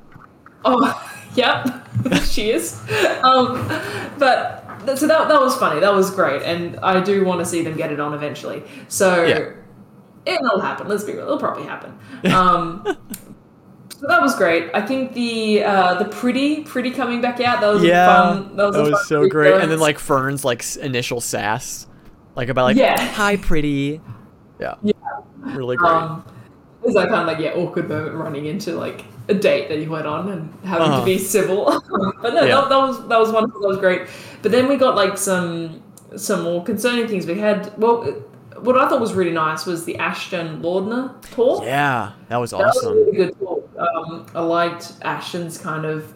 Oh, 0.64 0.92
yep, 1.34 1.66
she 2.24 2.50
is. 2.50 2.80
Um, 3.22 3.66
but 4.18 4.64
so 4.96 5.06
that 5.06 5.28
that 5.28 5.40
was 5.40 5.56
funny. 5.56 5.80
That 5.80 5.94
was 5.94 6.10
great, 6.10 6.42
and 6.42 6.78
I 6.80 7.00
do 7.00 7.24
want 7.24 7.40
to 7.40 7.44
see 7.46 7.62
them 7.62 7.76
get 7.76 7.92
it 7.92 8.00
on 8.00 8.14
eventually. 8.14 8.62
So 8.88 9.24
Yeah. 9.24 9.50
it'll 10.26 10.60
happen. 10.60 10.88
Let's 10.88 11.04
be 11.04 11.12
real. 11.12 11.22
It'll 11.24 11.38
probably 11.38 11.64
happen. 11.64 11.98
Um, 12.32 12.82
so 13.90 14.06
that 14.06 14.22
was 14.22 14.36
great. 14.36 14.70
I 14.74 14.80
think 14.86 15.12
the 15.14 15.64
uh, 15.64 15.94
the 15.94 16.04
pretty 16.06 16.62
pretty 16.62 16.90
coming 16.92 17.20
back 17.20 17.40
out. 17.40 17.60
That 17.60 17.74
was 17.74 17.82
Yeah. 17.82 18.06
fun. 18.06 18.56
That 18.56 18.66
was, 18.66 18.76
That 18.76 18.82
was 18.82 18.92
fun 18.92 19.04
so 19.06 19.28
great. 19.28 19.54
And 19.60 19.70
then 19.70 19.80
like 19.80 19.98
Fearne's 19.98 20.44
like 20.44 20.64
initial 20.76 21.20
sass, 21.20 21.86
like 22.38 22.48
about 22.48 22.64
like 22.64 22.76
Yeah. 22.76 22.98
hi 23.12 23.36
pretty. 23.36 24.00
Yeah. 24.60 24.74
Yeah. 24.82 24.92
Really 25.38 25.76
great. 25.76 25.88
Um, 25.92 26.24
it 26.82 26.92
that 26.94 27.08
kind 27.10 27.20
of 27.20 27.26
like 27.28 27.38
yeah 27.38 27.52
awkward 27.52 27.88
moment 27.88 28.14
running 28.16 28.46
into 28.46 28.72
like 28.76 29.04
a 29.28 29.34
date 29.34 29.68
that 29.68 29.78
you 29.78 29.88
went 29.88 30.04
on 30.06 30.28
and 30.30 30.52
having 30.64 30.88
Uh-huh. 30.88 31.00
to 31.00 31.04
be 31.06 31.16
civil. 31.18 31.64
but 32.22 32.34
no, 32.34 32.42
Yeah. 32.42 32.56
that, 32.62 32.68
that 32.70 32.76
was 32.78 33.06
that 33.08 33.20
was 33.20 33.30
wonderful. 33.30 33.60
That 33.60 33.68
was 33.68 33.78
great. 33.78 34.08
But 34.42 34.50
then 34.50 34.66
we 34.68 34.76
got 34.76 34.96
like 34.96 35.16
some 35.16 35.80
some 36.16 36.42
more 36.42 36.64
concerning 36.64 37.06
things. 37.06 37.24
We 37.26 37.38
had 37.38 37.72
well, 37.78 38.02
what 38.58 38.76
I 38.76 38.88
thought 38.88 39.00
was 39.00 39.12
really 39.14 39.30
nice 39.32 39.64
was 39.64 39.84
the 39.84 39.96
Ashton 39.98 40.60
Laudna 40.62 41.20
talk. 41.30 41.62
yeah. 41.64 42.12
That 42.30 42.38
was 42.38 42.52
awesome. 42.52 42.66
That 42.66 42.74
was 42.74 43.06
really 43.06 43.16
good 43.16 43.38
talk. 43.38 43.68
Um, 43.78 44.26
I 44.34 44.40
liked 44.40 44.92
Ashton's 45.02 45.56
kind 45.58 45.84
of 45.84 46.12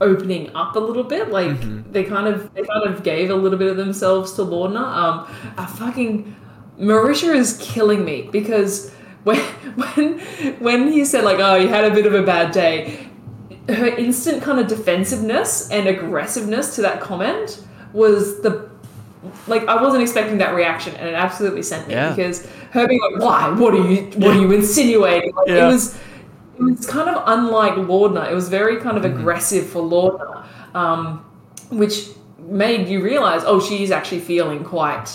opening 0.00 0.54
up 0.54 0.76
a 0.76 0.78
little 0.80 1.04
bit. 1.04 1.30
Like 1.30 1.48
Mm-hmm. 1.48 1.92
they 1.92 2.04
kind 2.04 2.26
of 2.26 2.52
they 2.54 2.62
kind 2.62 2.84
of 2.88 3.02
gave 3.02 3.30
a 3.30 3.34
little 3.34 3.58
bit 3.58 3.68
of 3.68 3.76
themselves 3.76 4.32
to 4.34 4.42
Laudna. 4.42 4.80
Um, 4.80 5.26
I 5.56 5.66
fucking 5.66 6.36
Marisha 6.78 7.34
is 7.34 7.58
killing 7.60 8.04
me 8.04 8.28
because 8.32 8.90
when 9.24 9.38
when 9.38 10.18
when 10.60 10.88
he 10.92 11.04
said 11.04 11.24
like, 11.24 11.38
"Oh, 11.38 11.56
you 11.56 11.68
had 11.68 11.84
a 11.84 11.94
bit 11.94 12.06
of 12.06 12.14
a 12.14 12.22
bad 12.22 12.52
day," 12.52 13.06
her 13.68 13.86
instant 13.86 14.42
kind 14.42 14.58
of 14.58 14.66
defensiveness 14.66 15.70
and 15.70 15.86
aggressiveness 15.86 16.74
to 16.76 16.82
that 16.82 17.00
comment 17.00 17.62
was 17.92 18.40
the 18.42 18.70
like 19.46 19.66
I 19.68 19.82
wasn't 19.82 20.02
expecting 20.02 20.38
that 20.38 20.54
reaction, 20.54 20.94
and 20.96 21.06
it 21.08 21.14
absolutely 21.14 21.62
sent 21.62 21.86
me 21.88 21.94
Yeah. 21.94 22.14
because 22.14 22.46
her 22.72 22.88
being 22.88 23.00
like, 23.02 23.22
"Why? 23.22 23.50
What 23.50 23.74
are 23.74 23.86
you? 23.90 24.04
What 24.16 24.34
are 24.36 24.40
you 24.40 24.50
insinuating?" 24.52 25.34
Like, 25.34 25.48
Yeah. 25.48 25.66
It 25.68 25.72
was 25.72 25.98
it 26.60 26.76
was 26.78 26.86
kind 26.86 27.08
of 27.08 27.22
unlike 27.26 27.74
Laudna. 27.74 28.30
It 28.30 28.34
was 28.34 28.48
very 28.48 28.76
kind 28.78 28.96
of 28.96 29.04
Mm-hmm. 29.04 29.18
aggressive 29.20 29.66
for 29.66 29.82
Laudna, 29.82 30.44
um, 30.74 31.24
which 31.70 32.08
made 32.38 32.88
you 32.88 33.02
realize, 33.02 33.42
oh, 33.44 33.60
she's 33.60 33.90
actually 33.90 34.20
feeling 34.20 34.62
quite 34.64 35.08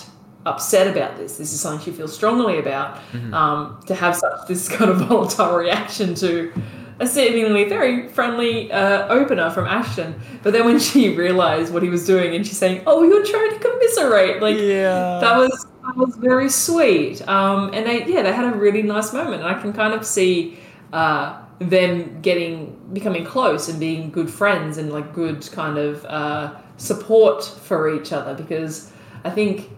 upset 0.45 0.87
about 0.87 1.17
this. 1.17 1.37
This 1.37 1.53
is 1.53 1.59
something 1.59 1.83
she 1.83 1.91
feels 1.91 2.13
strongly 2.13 2.59
about. 2.59 2.95
Mm-hmm. 3.13 3.33
Um, 3.33 3.79
to 3.87 3.95
have 3.95 4.15
such 4.15 4.47
this 4.47 4.67
kind 4.77 4.89
of 4.91 4.97
volatile 4.97 5.55
reaction 5.55 6.15
to 6.15 6.51
a 6.99 7.05
seemingly 7.05 7.65
very 7.65 8.07
friendly 8.07 8.71
uh, 8.71 9.07
opener 9.09 9.49
from 9.51 9.65
Ashton, 9.65 10.15
but 10.43 10.53
then 10.53 10.63
when 10.65 10.79
she 10.79 11.13
realized 11.13 11.73
what 11.73 11.83
he 11.83 11.89
was 11.89 12.05
doing 12.07 12.33
and 12.35 12.47
she's 12.47 12.57
saying, 12.57 12.83
"Oh, 12.87 13.03
you're 13.03 13.25
trying 13.25 13.49
to 13.51 13.59
commiserate," 13.59 14.41
like 14.41 14.57
Yeah. 14.57 15.19
that 15.19 15.35
was 15.37 15.65
that 15.85 15.97
was 15.97 16.15
very 16.15 16.49
sweet. 16.49 17.27
Um, 17.27 17.71
and 17.73 17.85
they 17.85 18.05
yeah 18.05 18.21
they 18.21 18.31
had 18.31 18.45
a 18.53 18.55
really 18.57 18.81
nice 18.81 19.11
moment, 19.11 19.41
and 19.43 19.45
I 19.53 19.59
can 19.61 19.73
kind 19.73 19.93
of 19.93 20.05
see 20.05 20.57
uh, 20.93 21.41
them 21.59 22.21
getting 22.21 22.79
becoming 22.93 23.25
close 23.25 23.69
and 23.69 23.79
being 23.79 24.11
good 24.11 24.29
friends 24.29 24.77
and 24.77 24.91
like 24.91 25.13
good 25.13 25.49
kind 25.51 25.77
of 25.77 26.05
uh, 26.05 26.55
support 26.77 27.43
for 27.43 27.93
each 27.93 28.11
other. 28.11 28.33
Because 28.33 28.91
I 29.23 29.29
think 29.29 29.69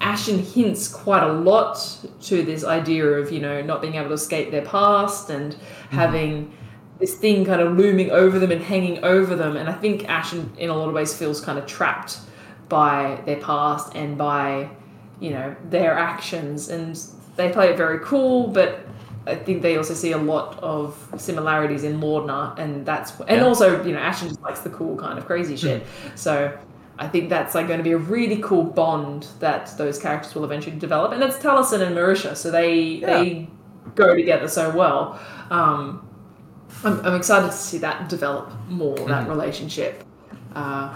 Ashton 0.00 0.38
hints 0.38 0.88
quite 0.88 1.22
a 1.22 1.32
lot 1.32 2.06
to 2.22 2.42
this 2.42 2.64
idea 2.64 3.04
of 3.04 3.32
you 3.32 3.40
know 3.40 3.62
not 3.62 3.80
being 3.80 3.94
able 3.94 4.08
to 4.08 4.14
escape 4.14 4.50
their 4.50 4.64
past 4.64 5.30
and 5.30 5.56
having 5.90 6.52
this 6.98 7.14
thing 7.14 7.44
kind 7.44 7.60
of 7.60 7.76
looming 7.76 8.10
over 8.10 8.38
them 8.38 8.50
and 8.50 8.62
hanging 8.62 9.04
over 9.04 9.36
them. 9.36 9.56
And 9.56 9.68
I 9.68 9.72
think 9.72 10.08
Ashton 10.08 10.52
in 10.58 10.68
a 10.68 10.74
lot 10.74 10.88
of 10.88 10.94
ways 10.94 11.16
feels 11.16 11.40
kind 11.40 11.58
of 11.58 11.66
trapped 11.66 12.18
by 12.68 13.22
their 13.24 13.36
past 13.36 13.94
and 13.94 14.18
by 14.18 14.70
you 15.20 15.30
know 15.30 15.54
their 15.70 15.92
actions. 15.94 16.68
And 16.68 16.98
they 17.36 17.50
play 17.52 17.70
it 17.70 17.76
very 17.76 18.00
cool 18.00 18.48
but 18.48 18.80
I 19.28 19.34
think 19.36 19.62
they 19.62 19.76
also 19.76 19.94
see 19.94 20.12
a 20.12 20.18
lot 20.18 20.58
of 20.62 20.96
similarities 21.16 21.84
in 21.84 22.00
Laudna 22.00 22.58
and 22.58 22.84
that's 22.86 23.10
and 23.20 23.40
Yeah. 23.40 23.46
also 23.46 23.66
you 23.84 23.92
know 23.92 23.98
Ashton 24.00 24.28
just 24.28 24.42
likes 24.42 24.60
the 24.60 24.70
cool 24.70 24.96
kind 24.96 25.18
of 25.18 25.26
crazy 25.26 25.56
shit 25.56 25.84
so 26.14 26.32
I 26.98 27.06
think 27.06 27.28
that's 27.28 27.54
like 27.54 27.66
going 27.68 27.78
to 27.78 27.84
be 27.84 27.92
a 27.92 27.98
really 28.16 28.38
cool 28.42 28.64
bond 28.64 29.28
that 29.40 29.72
those 29.78 29.98
characters 30.00 30.34
will 30.34 30.44
eventually 30.44 30.76
develop, 30.76 31.12
and 31.12 31.22
it's 31.22 31.36
Taliesin 31.38 31.80
and 31.86 31.94
Marisha, 31.96 32.34
so 32.36 32.50
they 32.50 32.74
Yeah. 32.74 33.06
they 33.22 33.48
go 33.94 34.14
together 34.16 34.48
so 34.48 34.70
well. 34.70 35.16
Um, 35.50 36.04
I'm, 36.84 36.98
I'm 37.06 37.14
excited 37.14 37.46
to 37.52 37.56
see 37.56 37.78
that 37.78 38.08
develop 38.08 38.50
more 38.68 38.96
that 39.06 39.28
relationship. 39.28 40.02
Uh, 40.56 40.92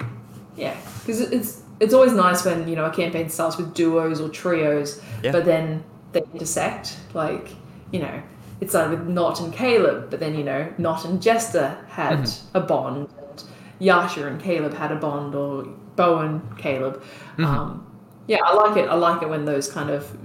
yeah, 0.57 0.75
because 1.01 1.21
it's 1.21 1.63
it's 1.79 1.95
always 1.95 2.13
nice 2.13 2.45
when 2.45 2.67
you 2.67 2.75
know 2.75 2.87
a 2.87 2.91
campaign 2.91 3.29
starts 3.29 3.57
with 3.57 3.73
duos 3.73 4.21
or 4.21 4.29
trios, 4.29 5.01
Yeah. 5.23 5.31
but 5.31 5.45
then 5.45 5.85
they 6.13 6.23
intersect. 6.35 6.97
Like 7.15 7.55
you 7.93 8.01
know, 8.01 8.23
it 8.61 8.71
started 8.71 8.99
with 8.99 9.09
Nott 9.09 9.41
and 9.41 9.53
Caleb, 9.53 10.11
but 10.11 10.21
then 10.21 10.35
you 10.35 10.45
know 10.45 10.73
Nott 10.79 11.05
and 11.05 11.23
Jester 11.23 11.79
had 11.89 12.29
a 12.55 12.61
bond, 12.61 13.09
and 13.19 13.45
Yasha 13.79 14.27
and 14.27 14.41
Caleb 14.41 14.75
had 14.75 14.91
a 14.91 14.97
bond, 14.97 15.35
or 15.35 15.65
Bowen 15.97 16.43
Caleb. 16.59 17.03
Um, 17.39 17.87
yeah, 18.27 18.39
I 18.45 18.55
like 18.55 18.77
it. 18.77 18.89
I 18.89 18.95
like 18.95 19.23
it 19.23 19.29
when 19.29 19.45
those 19.45 19.71
kind 19.71 19.91
of 19.91 20.17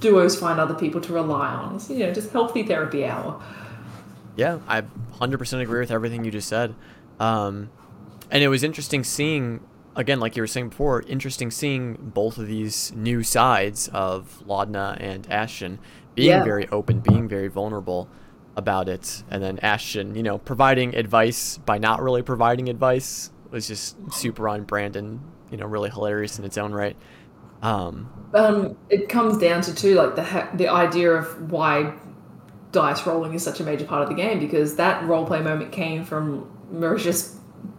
duos 0.00 0.38
find 0.38 0.60
other 0.60 0.74
people 0.74 1.00
to 1.00 1.12
rely 1.12 1.48
on. 1.48 1.76
It's, 1.76 1.88
you 1.88 2.00
know, 2.00 2.12
just 2.12 2.30
healthy 2.32 2.62
therapy 2.62 3.04
hour. 3.04 3.42
Yeah, 4.36 4.58
I 4.66 4.82
100% 4.82 5.60
agree 5.60 5.80
with 5.80 5.90
everything 5.90 6.24
you 6.24 6.30
just 6.30 6.48
said. 6.48 6.74
Um, 7.20 7.70
and 8.30 8.42
it 8.42 8.48
was 8.48 8.62
interesting 8.62 9.04
seeing, 9.04 9.60
again, 9.96 10.20
like 10.20 10.36
you 10.36 10.42
were 10.42 10.46
saying 10.46 10.70
before, 10.70 11.02
interesting 11.02 11.50
seeing 11.50 11.96
both 12.00 12.38
of 12.38 12.46
these 12.46 12.92
new 12.94 13.22
sides 13.22 13.88
of 13.88 14.42
Laudna 14.46 14.96
and 15.00 15.26
Ashton 15.30 15.80
being 16.14 16.28
Yeah. 16.28 16.42
very 16.42 16.68
open, 16.70 17.00
being 17.00 17.28
very 17.28 17.48
vulnerable 17.48 18.10
about 18.56 18.88
it. 18.88 19.24
And 19.30 19.42
then 19.42 19.58
Ashton, 19.60 20.14
you 20.14 20.22
know, 20.22 20.38
providing 20.38 20.94
advice 20.94 21.58
by 21.58 21.78
not 21.78 22.02
really 22.02 22.22
providing 22.22 22.68
advice 22.68 23.32
was 23.50 23.68
just 23.68 23.96
super 24.12 24.48
on 24.48 24.64
brand 24.64 24.96
and, 24.96 25.20
you 25.50 25.56
know, 25.56 25.66
really 25.66 25.90
hilarious 25.90 26.38
in 26.38 26.44
its 26.44 26.58
own 26.58 26.72
right. 26.72 26.96
Um, 27.62 28.12
Um, 28.34 28.76
it 28.88 29.08
comes 29.08 29.36
down 29.38 29.60
to 29.62 29.74
too 29.74 29.94
like 29.94 30.16
the 30.16 30.24
ha- 30.24 30.50
the 30.54 30.68
idea 30.68 31.12
of 31.12 31.50
why 31.50 31.94
dice 32.72 33.06
rolling 33.06 33.34
is 33.34 33.42
such 33.42 33.60
a 33.60 33.64
major 33.64 33.84
part 33.84 34.02
of 34.02 34.08
the 34.08 34.14
game 34.14 34.38
because 34.38 34.76
that 34.76 35.04
role 35.06 35.26
play 35.26 35.40
moment 35.42 35.72
came 35.72 36.04
from 36.04 36.50
Marisha 36.72 37.36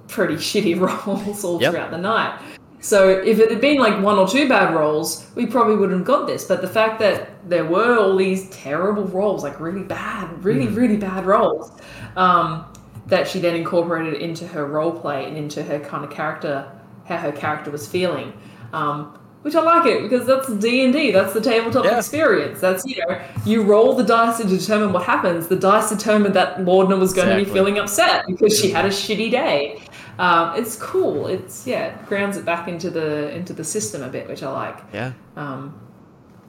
pretty 0.07 0.35
shitty 0.49 0.79
rolls 0.79 1.43
all 1.43 1.61
Yep. 1.61 1.71
throughout 1.71 1.91
the 1.91 1.97
night. 1.97 2.39
So 2.81 3.07
if 3.09 3.39
it 3.39 3.49
had 3.49 3.61
been 3.61 3.77
like 3.77 4.01
one 4.03 4.17
or 4.19 4.27
two 4.27 4.49
bad 4.49 4.75
rolls, 4.75 5.25
we 5.35 5.45
probably 5.45 5.75
wouldn't 5.77 5.99
have 5.99 6.05
got 6.05 6.27
this. 6.27 6.43
But 6.43 6.61
the 6.61 6.67
fact 6.67 6.99
that 6.99 7.29
there 7.49 7.63
were 7.63 7.97
all 7.97 8.17
these 8.17 8.49
terrible 8.49 9.05
rolls, 9.05 9.41
like 9.41 9.59
really 9.61 9.83
bad, 9.83 10.43
really 10.43 10.67
really 10.67 10.97
bad 10.97 11.25
rolls, 11.25 11.71
um, 12.17 12.65
that 13.07 13.25
she 13.27 13.39
then 13.39 13.55
incorporated 13.55 14.15
into 14.21 14.45
her 14.47 14.65
role 14.65 14.91
play 14.91 15.25
and 15.25 15.37
into 15.37 15.63
her 15.63 15.79
kind 15.79 16.03
of 16.03 16.11
character, 16.11 16.69
how 17.05 17.15
her 17.17 17.31
character 17.31 17.71
was 17.71 17.87
feeling. 17.87 18.33
Um, 18.73 19.17
which 19.43 19.55
I 19.55 19.61
like 19.61 19.85
it 19.85 20.01
because 20.03 20.25
that's 20.25 20.49
D 20.55 20.83
and 20.85 20.93
D. 20.93 21.11
That's 21.11 21.33
the 21.33 21.41
tabletop 21.41 21.83
Yeah. 21.85 21.97
experience. 21.97 22.59
That's 22.61 22.85
you 22.85 22.95
know 23.07 23.19
you 23.45 23.61
roll 23.61 23.93
the 23.93 24.03
dice 24.03 24.37
to 24.37 24.47
determine 24.47 24.91
what 24.93 25.03
happens. 25.03 25.47
The 25.47 25.55
dice 25.57 25.89
determined 25.89 26.33
that 26.35 26.59
Laudna 26.59 26.97
was 26.99 27.13
going 27.13 27.27
to 27.29 27.35
be 27.35 27.43
feeling 27.45 27.77
upset 27.77 28.25
because 28.27 28.57
she 28.57 28.71
had 28.71 28.85
a 28.85 28.89
shitty 28.89 29.29
day. 29.31 29.82
Um, 30.20 30.55
it's 30.59 30.76
cool. 30.76 31.28
It's 31.28 31.66
yeah, 31.66 31.86
it 31.86 32.05
grounds 32.05 32.38
it 32.38 32.45
back 32.45 32.68
into 32.68 32.89
the 32.89 33.34
into 33.34 33.53
the 33.53 33.64
system 33.64 34.03
a 34.03 34.09
bit, 34.09 34.28
which 34.28 34.43
I 34.43 34.51
like. 34.51 34.80
yeah. 34.93 35.14
Um, 35.36 35.80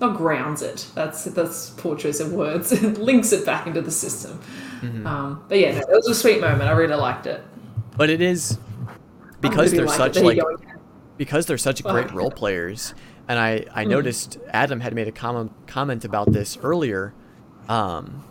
not 0.01 0.17
grounds 0.17 0.61
it. 0.61 0.87
That's 0.95 1.25
that's 1.25 1.71
poor 1.71 1.97
choice 1.97 2.21
of 2.21 2.33
words. 2.33 2.73
it 2.73 2.99
links 2.99 3.33
it 3.33 3.47
back 3.47 3.67
into 3.67 3.81
the 3.81 3.91
system. 3.91 4.41
Mm-hmm. 4.81 5.07
Um, 5.07 5.45
but 5.49 5.59
yeah, 5.59 5.73
no, 5.73 5.81
it 5.81 5.91
was 5.91 6.09
a 6.09 6.15
sweet 6.15 6.41
moment. 6.41 6.63
I 6.63 6.73
really 6.73 6.95
liked 6.95 7.27
it. 7.27 7.43
But 7.97 8.11
it 8.11 8.21
is 8.21 8.59
because 9.41 9.73
really 9.73 9.87
they're 9.87 9.99
liked 9.99 10.17
it. 10.17 10.21
such 10.21 10.23
like 10.25 10.41
because 11.17 11.47
they're 11.47 11.59
such 11.59 11.83
great 11.83 12.11
role 12.13 12.31
players 12.31 12.95
and 13.29 13.39
i 13.39 13.65
i 13.75 13.85
noticed 13.85 14.39
adam 14.51 14.81
had 14.81 14.95
made 14.95 15.09
a 15.09 15.13
comment 15.13 15.53
comment 15.67 16.05
about 16.05 16.33
this 16.33 16.57
earlier 16.63 17.15
um 17.69 18.25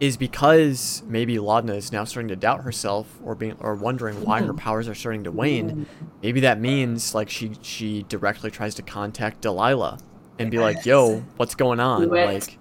is 0.00 0.16
because 0.16 1.02
maybe 1.06 1.36
Laudna 1.36 1.74
is 1.76 1.90
now 1.92 2.04
starting 2.04 2.28
to 2.28 2.36
doubt 2.36 2.62
herself 2.62 3.18
or 3.24 3.34
being 3.34 3.56
or 3.60 3.74
wondering 3.74 4.22
why 4.24 4.40
her 4.42 4.54
powers 4.54 4.86
are 4.88 4.94
starting 4.94 5.24
to 5.24 5.32
wane. 5.32 5.86
Maybe 6.22 6.40
that 6.40 6.60
means 6.60 7.14
like 7.14 7.28
she 7.30 7.52
she 7.62 8.04
directly 8.08 8.50
tries 8.50 8.74
to 8.76 8.82
contact 8.82 9.40
Delilah 9.40 9.98
and 10.38 10.50
be 10.50 10.58
like, 10.58 10.86
"Yo, 10.86 11.24
what's 11.36 11.54
going 11.56 11.80
on? 11.80 12.02
Do. 12.02 12.14
Like, 12.14 12.58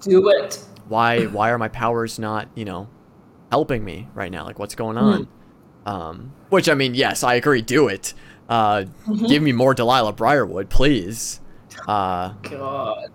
Do 0.00 0.28
it. 0.30 0.58
why 0.88 1.26
why 1.26 1.50
are 1.50 1.58
my 1.58 1.68
powers 1.68 2.18
not 2.18 2.48
you 2.56 2.64
know 2.64 2.88
helping 3.52 3.84
me 3.84 4.08
right 4.14 4.32
now 4.32 4.44
like 4.44 4.58
what's 4.58 4.74
going 4.74 4.96
on 4.98 5.28
um 5.86 6.32
which 6.48 6.68
i 6.68 6.74
mean 6.74 6.94
yes 6.94 7.22
i 7.22 7.34
agree 7.34 7.60
do 7.62 7.86
it 7.86 8.14
uh 8.48 8.84
Mm-hmm. 9.06 9.26
give 9.26 9.42
me 9.42 9.52
more 9.52 9.74
delilah 9.74 10.12
briarwood 10.12 10.68
please 10.70 11.40
uh 11.86 12.30
God. 12.42 13.10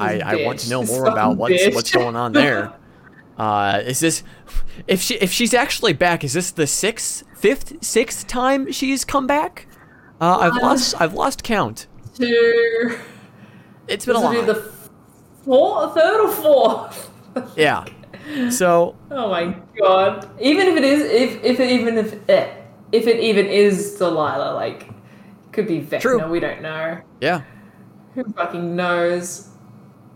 I 0.00 0.20
i 0.20 0.44
want 0.44 0.58
to 0.58 0.70
know 0.70 0.84
more 0.84 1.06
about 1.06 1.36
what's 1.36 1.54
bitch. 1.54 1.74
what's 1.74 1.90
going 1.90 2.16
on 2.16 2.32
there 2.32 2.72
uh 3.38 3.80
is 3.84 4.00
this 4.00 4.22
if 4.86 5.00
she 5.00 5.14
if 5.16 5.32
she's 5.32 5.54
actually 5.54 5.92
back 5.92 6.24
is 6.24 6.32
this 6.32 6.50
the 6.52 6.66
sixth 6.66 7.24
fifth 7.36 7.82
sixth 7.84 8.26
time 8.26 8.70
she's 8.72 9.04
come 9.04 9.26
back 9.26 9.66
uh 10.20 10.38
i've 10.38 10.56
lost 10.62 11.00
i've 11.00 11.14
lost 11.14 11.42
count 11.42 11.86
Two. 12.14 12.98
it's 13.86 14.04
been 14.04 14.16
a 14.16 14.20
lot 14.20 14.32
be 14.34 14.40
the 14.40 14.72
fourth, 15.44 15.94
third 15.94 16.20
or 16.20 16.32
fourth. 16.32 17.10
yeah 17.56 17.84
so 18.50 18.94
Oh 19.10 19.30
my 19.30 19.56
god! 19.78 20.28
Even 20.40 20.66
if 20.68 20.76
it 20.76 20.84
is, 20.84 21.02
if 21.02 21.42
if 21.44 21.60
it 21.60 21.70
even 21.70 21.96
if 21.96 22.28
eh, 22.28 22.52
if 22.92 23.06
it 23.06 23.20
even 23.20 23.46
is 23.46 23.94
Delilah, 23.94 24.54
like 24.54 24.90
could 25.52 25.66
be 25.66 25.80
Vecna. 25.80 26.00
True. 26.00 26.28
We 26.28 26.38
don't 26.40 26.60
know. 26.60 27.00
yeah 27.20 27.42
Who 28.14 28.24
fucking 28.24 28.76
knows? 28.76 29.47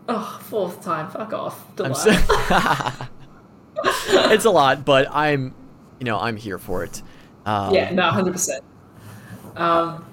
Oh, 0.09 0.40
fourth 0.44 0.82
time. 0.82 1.11
Fuck 1.11 1.32
off, 1.32 1.76
Delilah. 1.76 1.94
so- 1.94 3.07
it's 4.32 4.44
a 4.44 4.50
lot, 4.50 4.84
but 4.84 5.07
I'm, 5.11 5.55
you 5.98 6.05
know, 6.05 6.18
I'm 6.18 6.36
here 6.36 6.59
for 6.59 6.84
it. 6.84 7.03
Um, 7.46 7.74
yeah, 7.74 7.90
no, 7.92 8.03
hundred 8.11 8.32
percent. 8.32 8.62
Um, 9.57 10.05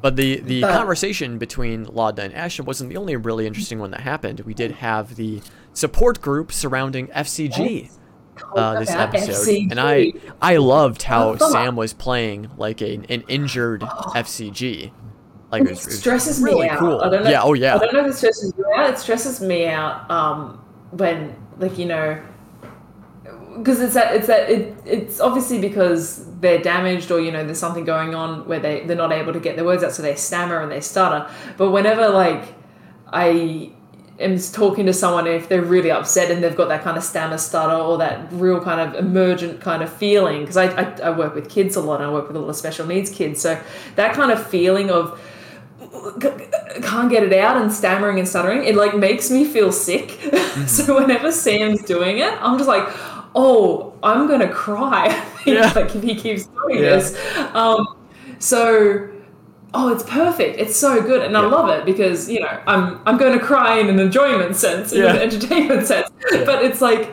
But 0.00 0.16
the 0.16 0.40
the 0.40 0.62
But- 0.62 0.72
conversation 0.76 1.38
between 1.38 1.86
Laudna 1.86 2.20
and 2.24 2.34
Ashton 2.34 2.64
wasn't 2.64 2.90
the 2.90 2.96
only 2.96 3.16
really 3.16 3.46
interesting 3.46 3.78
one 3.78 3.90
that 3.92 4.00
happened. 4.00 4.40
We 4.40 4.54
did 4.54 4.72
have 4.72 5.16
the 5.16 5.40
support 5.72 6.20
group 6.20 6.52
surrounding 6.52 7.08
FCG 7.08 7.90
uh, 8.56 8.78
this 8.80 8.90
episode, 8.90 9.70
and 9.70 9.78
I 9.80 10.12
I 10.40 10.56
loved 10.56 11.02
how 11.02 11.36
Oh. 11.40 11.50
Sam 11.52 11.76
was 11.76 11.92
playing 11.92 12.50
like 12.56 12.80
a, 12.80 12.94
an 13.08 13.22
injured 13.28 13.82
FCG. 13.82 14.92
Like 15.50 15.62
it 15.62 15.70
was, 15.70 15.86
it 15.86 15.92
it 15.92 15.96
stresses 15.96 16.40
really 16.40 16.62
me 16.62 16.68
out. 16.68 16.78
cool. 16.78 17.00
I 17.00 17.08
don't 17.10 17.24
know, 17.24 17.30
yeah. 17.30 17.42
Oh 17.42 17.54
yeah. 17.54 17.76
I 17.76 17.78
don't 17.78 17.94
know 17.94 18.04
if 18.06 18.12
it 18.12 18.16
stresses 18.16 18.52
you 18.56 18.64
out. 18.76 18.90
It 18.90 18.98
stresses 18.98 19.40
me 19.40 19.66
out 19.66 20.10
um, 20.10 20.64
when, 20.92 21.34
like, 21.58 21.76
you 21.76 21.86
know, 21.86 22.22
because 23.58 23.80
it's 23.80 23.94
that 23.94 24.14
it's 24.14 24.28
that 24.28 24.48
it, 24.48 24.76
it's 24.84 25.20
obviously 25.20 25.60
because 25.60 26.24
they're 26.40 26.62
damaged 26.62 27.10
or 27.10 27.20
you 27.20 27.32
know 27.32 27.44
there's 27.44 27.58
something 27.58 27.84
going 27.84 28.14
on 28.14 28.46
where 28.46 28.60
they 28.60 28.84
they're 28.84 28.96
not 28.96 29.12
able 29.12 29.32
to 29.32 29.40
get 29.40 29.56
their 29.56 29.64
words 29.64 29.82
out, 29.82 29.92
so 29.92 30.02
they 30.02 30.14
stammer 30.14 30.60
and 30.60 30.70
they 30.70 30.80
stutter. 30.80 31.28
But 31.56 31.70
whenever 31.70 32.08
like 32.08 32.54
I 33.08 33.72
am 34.20 34.38
talking 34.38 34.86
to 34.86 34.92
someone 34.92 35.26
if 35.26 35.48
they're 35.48 35.62
really 35.62 35.90
upset 35.90 36.30
and 36.30 36.42
they've 36.42 36.56
got 36.56 36.68
that 36.68 36.82
kind 36.82 36.96
of 36.96 37.02
stammer 37.02 37.38
stutter 37.38 37.74
or 37.74 37.98
that 37.98 38.30
real 38.32 38.60
kind 38.60 38.80
of 38.80 38.94
emergent 38.94 39.60
kind 39.60 39.82
of 39.82 39.90
feeling 39.92 40.42
because 40.42 40.58
I, 40.58 40.66
I, 40.66 40.84
I 41.04 41.10
work 41.10 41.34
with 41.34 41.48
kids 41.48 41.74
a 41.74 41.80
lot 41.80 42.02
and 42.02 42.10
I 42.10 42.12
work 42.12 42.28
with 42.28 42.36
a 42.36 42.40
lot 42.40 42.50
of 42.50 42.56
special 42.56 42.86
needs 42.86 43.10
kids 43.10 43.40
so 43.40 43.60
that 43.96 44.14
kind 44.14 44.30
of 44.30 44.46
feeling 44.46 44.90
of 44.90 45.18
can't 46.82 47.10
get 47.10 47.22
it 47.22 47.32
out 47.32 47.60
and 47.60 47.72
stammering 47.72 48.18
and 48.18 48.28
stuttering 48.28 48.64
it 48.64 48.74
like 48.74 48.96
makes 48.96 49.30
me 49.30 49.44
feel 49.44 49.72
sick. 49.72 50.18
So 50.66 50.96
whenever 51.00 51.30
sam's 51.30 51.82
doing 51.84 52.18
it 52.18 52.32
i'm 52.42 52.58
just 52.58 52.68
like 52.68 52.86
oh 53.34 53.92
i'm 54.02 54.26
gonna 54.26 54.48
cry. 54.52 55.06
Yeah. 55.46 55.72
like 55.74 55.94
if 55.94 56.02
he 56.02 56.14
keeps 56.14 56.46
doing 56.46 56.82
Yeah. 56.82 56.96
this. 56.96 57.16
Um 57.54 57.86
so 58.38 59.08
oh 59.74 59.88
it's 59.92 60.02
perfect. 60.02 60.58
It's 60.58 60.76
so 60.76 61.00
good. 61.02 61.22
And 61.22 61.36
i 61.36 61.40
love 61.40 61.68
it 61.70 61.84
because 61.84 62.28
you 62.28 62.40
know 62.40 62.60
i'm 62.66 63.00
i'm 63.06 63.16
going 63.16 63.38
to 63.38 63.44
cry 63.44 63.78
in 63.78 63.88
an 63.88 63.98
enjoyment 64.00 64.56
sense 64.56 64.92
in 64.92 65.02
Yeah. 65.02 65.14
an 65.14 65.18
entertainment 65.18 65.86
sense. 65.86 66.08
But 66.30 66.64
it's 66.64 66.80
like 66.80 67.10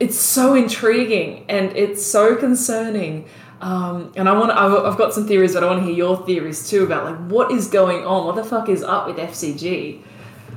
it's 0.00 0.18
so 0.18 0.54
intriguing 0.54 1.44
and 1.48 1.70
it's 1.76 2.04
so 2.04 2.34
concerning 2.34 3.26
um, 3.60 4.12
and 4.16 4.28
I 4.28 4.32
want 4.32 4.50
to, 4.50 4.58
I've 4.58 4.98
got 4.98 5.14
some 5.14 5.26
theories, 5.26 5.54
but 5.54 5.64
I 5.64 5.66
want 5.66 5.80
to 5.80 5.86
hear 5.86 5.94
your 5.94 6.24
theories 6.26 6.68
too 6.68 6.84
about 6.84 7.04
like 7.04 7.16
what 7.30 7.50
is 7.50 7.68
going 7.68 8.04
on. 8.04 8.26
What 8.26 8.36
the 8.36 8.44
fuck 8.44 8.68
is 8.68 8.82
up 8.82 9.06
with 9.06 9.16
FCG? 9.16 10.02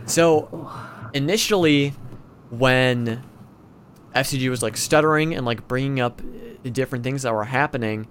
So 0.05 0.69
initially, 1.13 1.93
when 2.49 3.23
FCG 4.15 4.49
was 4.49 4.61
like 4.61 4.77
stuttering 4.77 5.33
and 5.33 5.45
like 5.45 5.67
bringing 5.67 5.99
up 5.99 6.21
different 6.63 7.03
things 7.03 7.21
that 7.23 7.33
were 7.33 7.45
happening, 7.45 8.07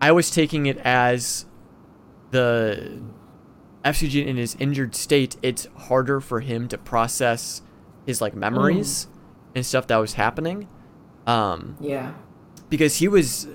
I 0.00 0.12
was 0.12 0.30
taking 0.30 0.66
it 0.66 0.78
as 0.78 1.46
the 2.30 3.00
FCG 3.84 4.26
in 4.26 4.36
his 4.36 4.56
injured 4.58 4.94
state. 4.94 5.36
It's 5.42 5.66
harder 5.76 6.20
for 6.20 6.40
him 6.40 6.68
to 6.68 6.78
process 6.78 7.62
his 8.06 8.20
like 8.20 8.34
memories 8.34 9.06
and 9.54 9.64
stuff 9.64 9.86
that 9.88 9.96
was 9.96 10.14
happening, 10.14 10.68
um, 11.26 11.76
Yeah, 11.80 12.14
because 12.68 12.96
he 12.96 13.08
was 13.08 13.48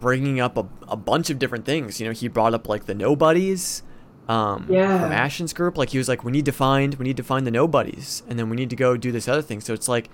bringing 0.00 0.40
up 0.40 0.56
a, 0.56 0.66
a 0.88 0.96
bunch 0.96 1.30
of 1.30 1.38
different 1.38 1.64
things. 1.64 2.00
You 2.00 2.06
know, 2.06 2.12
he 2.12 2.26
brought 2.28 2.54
up 2.54 2.68
like 2.68 2.86
the 2.86 2.94
nobodies. 2.94 3.82
Um, 4.28 4.66
Yeah. 4.70 5.00
from 5.00 5.10
Ashton's 5.12 5.52
group, 5.52 5.76
like 5.76 5.90
he 5.90 5.98
was 5.98 6.08
like, 6.08 6.22
we 6.24 6.30
need 6.30 6.44
to 6.44 6.52
find, 6.52 6.94
we 6.94 7.04
need 7.04 7.16
to 7.16 7.24
find 7.24 7.44
the 7.46 7.50
nobodies, 7.50 8.22
and 8.28 8.38
then 8.38 8.48
we 8.48 8.56
need 8.56 8.70
to 8.70 8.76
go 8.76 8.96
do 8.96 9.10
this 9.10 9.26
other 9.26 9.42
thing. 9.42 9.60
So 9.60 9.74
it's 9.74 9.88
like, 9.88 10.08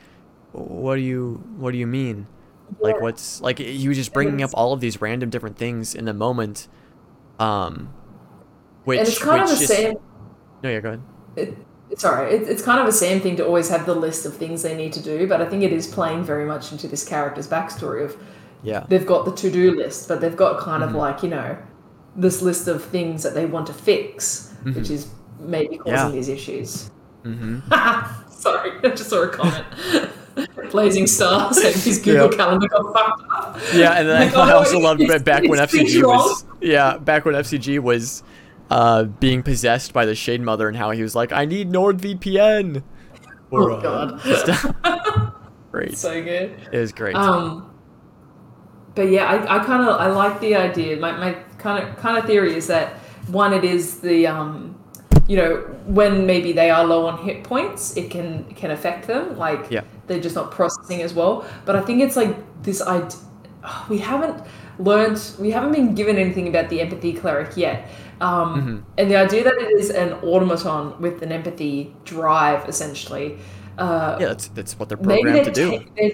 what 0.52 0.94
do 0.94 1.02
you, 1.02 1.42
what 1.58 1.72
do 1.72 1.78
you 1.78 1.86
mean? 1.86 2.26
Like 2.80 3.00
what's 3.00 3.40
like 3.42 3.58
he 3.58 3.86
was 3.86 3.96
just 3.96 4.12
bringing 4.12 4.42
up 4.42 4.50
all 4.54 4.72
of 4.72 4.80
these 4.80 5.00
random 5.00 5.30
different 5.30 5.56
things 5.56 5.94
in 5.94 6.04
the 6.06 6.14
moment, 6.14 6.66
um, 7.38 7.92
which 8.84 8.98
and 9.00 9.08
it's 9.08 9.18
kind 9.18 9.42
of 9.42 9.50
the 9.50 9.56
just- 9.56 9.68
same. 9.72 9.96
No, 10.62 10.70
yeah, 10.70 10.80
go 10.80 10.88
ahead. 10.88 11.02
It, 11.36 11.98
sorry, 12.00 12.32
it, 12.34 12.48
it's 12.48 12.62
kind 12.62 12.80
of 12.80 12.86
the 12.86 12.92
same 12.92 13.20
thing 13.20 13.36
to 13.36 13.46
always 13.46 13.68
have 13.68 13.84
the 13.86 13.94
list 13.94 14.24
of 14.26 14.34
things 14.34 14.62
they 14.62 14.74
need 14.74 14.92
to 14.94 15.00
do, 15.02 15.26
but 15.28 15.40
I 15.42 15.46
think 15.46 15.62
it 15.62 15.72
is 15.72 15.86
playing 15.86 16.24
very 16.24 16.44
much 16.46 16.72
into 16.72 16.88
this 16.88 17.06
character's 17.06 17.46
backstory 17.46 18.04
of 18.04 18.16
Yeah, 18.66 18.84
they've 18.88 19.06
got 19.06 19.24
the 19.24 19.32
to-do 19.32 19.76
list, 19.76 20.08
but 20.08 20.20
they've 20.20 20.36
got 20.36 20.60
kind 20.60 20.82
Mm-hmm. 20.82 20.94
of 20.94 21.00
like 21.00 21.22
you 21.22 21.28
know 21.30 21.56
this 22.16 22.42
list 22.42 22.66
of 22.68 22.84
things 22.84 23.22
that 23.22 23.34
they 23.34 23.46
want 23.46 23.66
to 23.68 23.72
fix, 23.74 24.52
which 24.64 24.90
is 24.90 25.08
maybe 25.38 25.76
causing 25.78 25.94
Mm-hmm. 25.94 26.06
Yeah. 26.06 26.10
these 26.10 26.28
issues. 26.28 26.90
hmm 27.22 27.58
Sorry, 28.30 28.70
I 28.84 28.88
just 28.94 29.08
saw 29.10 29.22
a 29.22 29.28
comment. 29.28 29.64
blazing 30.70 31.06
stars 31.06 31.56
and 31.58 31.74
his 31.74 31.98
Google 31.98 32.30
Yeah. 32.30 32.36
calendar 32.36 32.68
got 32.68 32.92
fucked 32.92 33.22
up. 33.30 33.58
Yeah, 33.74 33.92
and 33.92 34.08
then 34.08 34.32
Like, 34.32 34.36
I 34.36 34.52
oh, 34.52 34.58
also 34.58 34.78
loved 34.78 35.00
back 35.24 35.42
when 35.44 35.58
FCG 35.58 36.02
was 36.04 36.44
yeah 36.60 36.98
back 36.98 37.24
when 37.24 37.34
FCG 37.34 37.78
was 37.80 38.22
uh, 38.70 39.04
being 39.04 39.42
possessed 39.42 39.92
by 39.92 40.04
the 40.04 40.14
Shade 40.14 40.40
Mother 40.42 40.68
and 40.68 40.76
how 40.76 40.90
he 40.90 41.00
was 41.02 41.14
like, 41.14 41.32
I 41.32 41.44
need 41.44 41.70
NordVPN. 41.70 42.82
Or, 43.50 43.70
Oh, 43.70 43.74
uh, 43.76 43.80
God. 43.80 44.20
just- 44.24 44.66
great. 45.70 45.96
So 45.96 46.22
good. 46.22 46.56
It 46.72 46.78
was 46.78 46.92
great. 46.92 47.14
Um, 47.14 47.70
but 48.96 49.08
yeah, 49.08 49.26
I, 49.26 49.60
I 49.60 49.64
kind 49.64 49.82
of 49.88 50.00
I 50.00 50.08
like 50.08 50.40
the 50.40 50.56
idea. 50.56 50.96
My 50.96 51.12
my 51.12 51.32
kind 51.58 51.76
of 51.82 51.96
kind 51.98 52.18
of 52.18 52.24
theory 52.24 52.56
is 52.56 52.66
that 52.66 52.94
one, 53.28 53.52
it 53.52 53.64
is 53.64 54.00
the 54.00 54.26
um, 54.26 54.74
you 55.28 55.36
know, 55.36 55.56
when 55.86 56.26
maybe 56.26 56.52
they 56.52 56.70
are 56.70 56.84
low 56.84 57.06
on 57.06 57.18
hit 57.24 57.44
points, 57.44 57.96
it 57.96 58.10
can 58.10 58.44
can 58.54 58.70
affect 58.70 59.06
them. 59.06 59.36
Like 59.38 59.70
Yeah. 59.70 59.82
they're 60.06 60.20
just 60.20 60.34
not 60.36 60.50
processing 60.50 61.02
as 61.02 61.14
well. 61.14 61.44
But 61.64 61.76
I 61.76 61.82
think 61.82 62.00
it's 62.02 62.16
like 62.16 62.34
this 62.62 62.80
idea. 62.82 63.18
We 63.88 63.98
haven't 63.98 64.36
learned. 64.78 65.20
We 65.40 65.50
haven't 65.50 65.72
been 65.72 65.94
given 65.94 66.16
anything 66.16 66.48
about 66.48 66.68
the 66.70 66.80
empathy 66.80 67.12
cleric 67.12 67.56
yet. 67.56 67.78
Um, 68.20 68.48
Mm-hmm. 68.54 68.76
And 68.98 69.10
the 69.10 69.16
idea 69.16 69.42
that 69.44 69.54
it 69.64 69.70
is 69.80 69.90
an 69.90 70.12
automaton 70.22 70.94
with 71.00 71.22
an 71.22 71.32
empathy 71.32 71.94
drive, 72.04 72.68
essentially. 72.68 73.38
Uh, 73.78 74.16
yeah, 74.20 74.28
that's 74.28 74.48
that's 74.48 74.78
what 74.78 74.88
they're 74.88 74.96
programmed 74.96 75.36
they're, 75.36 75.52
to 75.52 75.52
do. 75.52 75.84
they're 75.96 76.12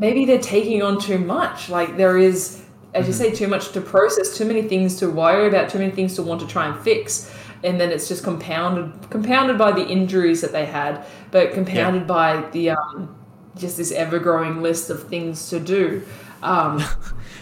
maybe 0.00 0.24
they're 0.24 0.40
taking 0.40 0.82
on 0.82 0.98
too 1.00 1.18
much. 1.18 1.68
Like 1.68 1.96
there 1.96 2.18
is, 2.18 2.62
as 2.94 3.06
you 3.06 3.12
Mm-hmm. 3.14 3.22
say, 3.22 3.30
too 3.32 3.46
much 3.46 3.70
to 3.72 3.80
process, 3.80 4.36
too 4.36 4.44
many 4.44 4.62
things 4.62 4.96
to 4.96 5.08
worry 5.08 5.46
about, 5.46 5.70
too 5.70 5.78
many 5.78 5.92
things 5.92 6.16
to 6.16 6.22
want 6.24 6.40
to 6.40 6.46
try 6.48 6.66
and 6.66 6.76
fix, 6.82 7.30
and 7.62 7.78
then 7.80 7.90
it's 7.92 8.08
just 8.08 8.24
compounded 8.24 9.08
compounded 9.10 9.56
by 9.58 9.70
the 9.70 9.86
injuries 9.86 10.40
that 10.40 10.50
they 10.52 10.64
had, 10.66 11.04
but 11.30 11.52
compounded 11.52 12.06
by 12.08 12.42
the 12.50 12.70
um, 12.70 13.14
just 13.56 13.76
this 13.76 13.92
ever 13.92 14.18
growing 14.18 14.62
list 14.62 14.90
of 14.90 15.06
things 15.08 15.48
to 15.50 15.60
do. 15.60 16.02
Um, 16.42 16.82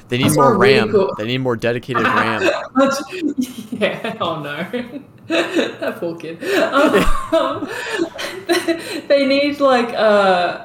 They 0.08 0.16
need 0.16 0.34
more 0.36 0.56
really 0.56 0.78
RAM. 0.78 0.90
cool- 0.90 1.14
They 1.18 1.26
need 1.26 1.38
more 1.38 1.54
dedicated 1.54 2.02
RAM. 2.18 2.40
yeah. 3.70 4.16
Oh 4.22 4.40
no. 4.40 4.66
that 5.26 5.96
poor 6.00 6.16
kid. 6.16 6.42
Um, 6.72 7.68
they 9.06 9.26
need 9.26 9.60
like 9.60 9.90
uh 9.94 10.64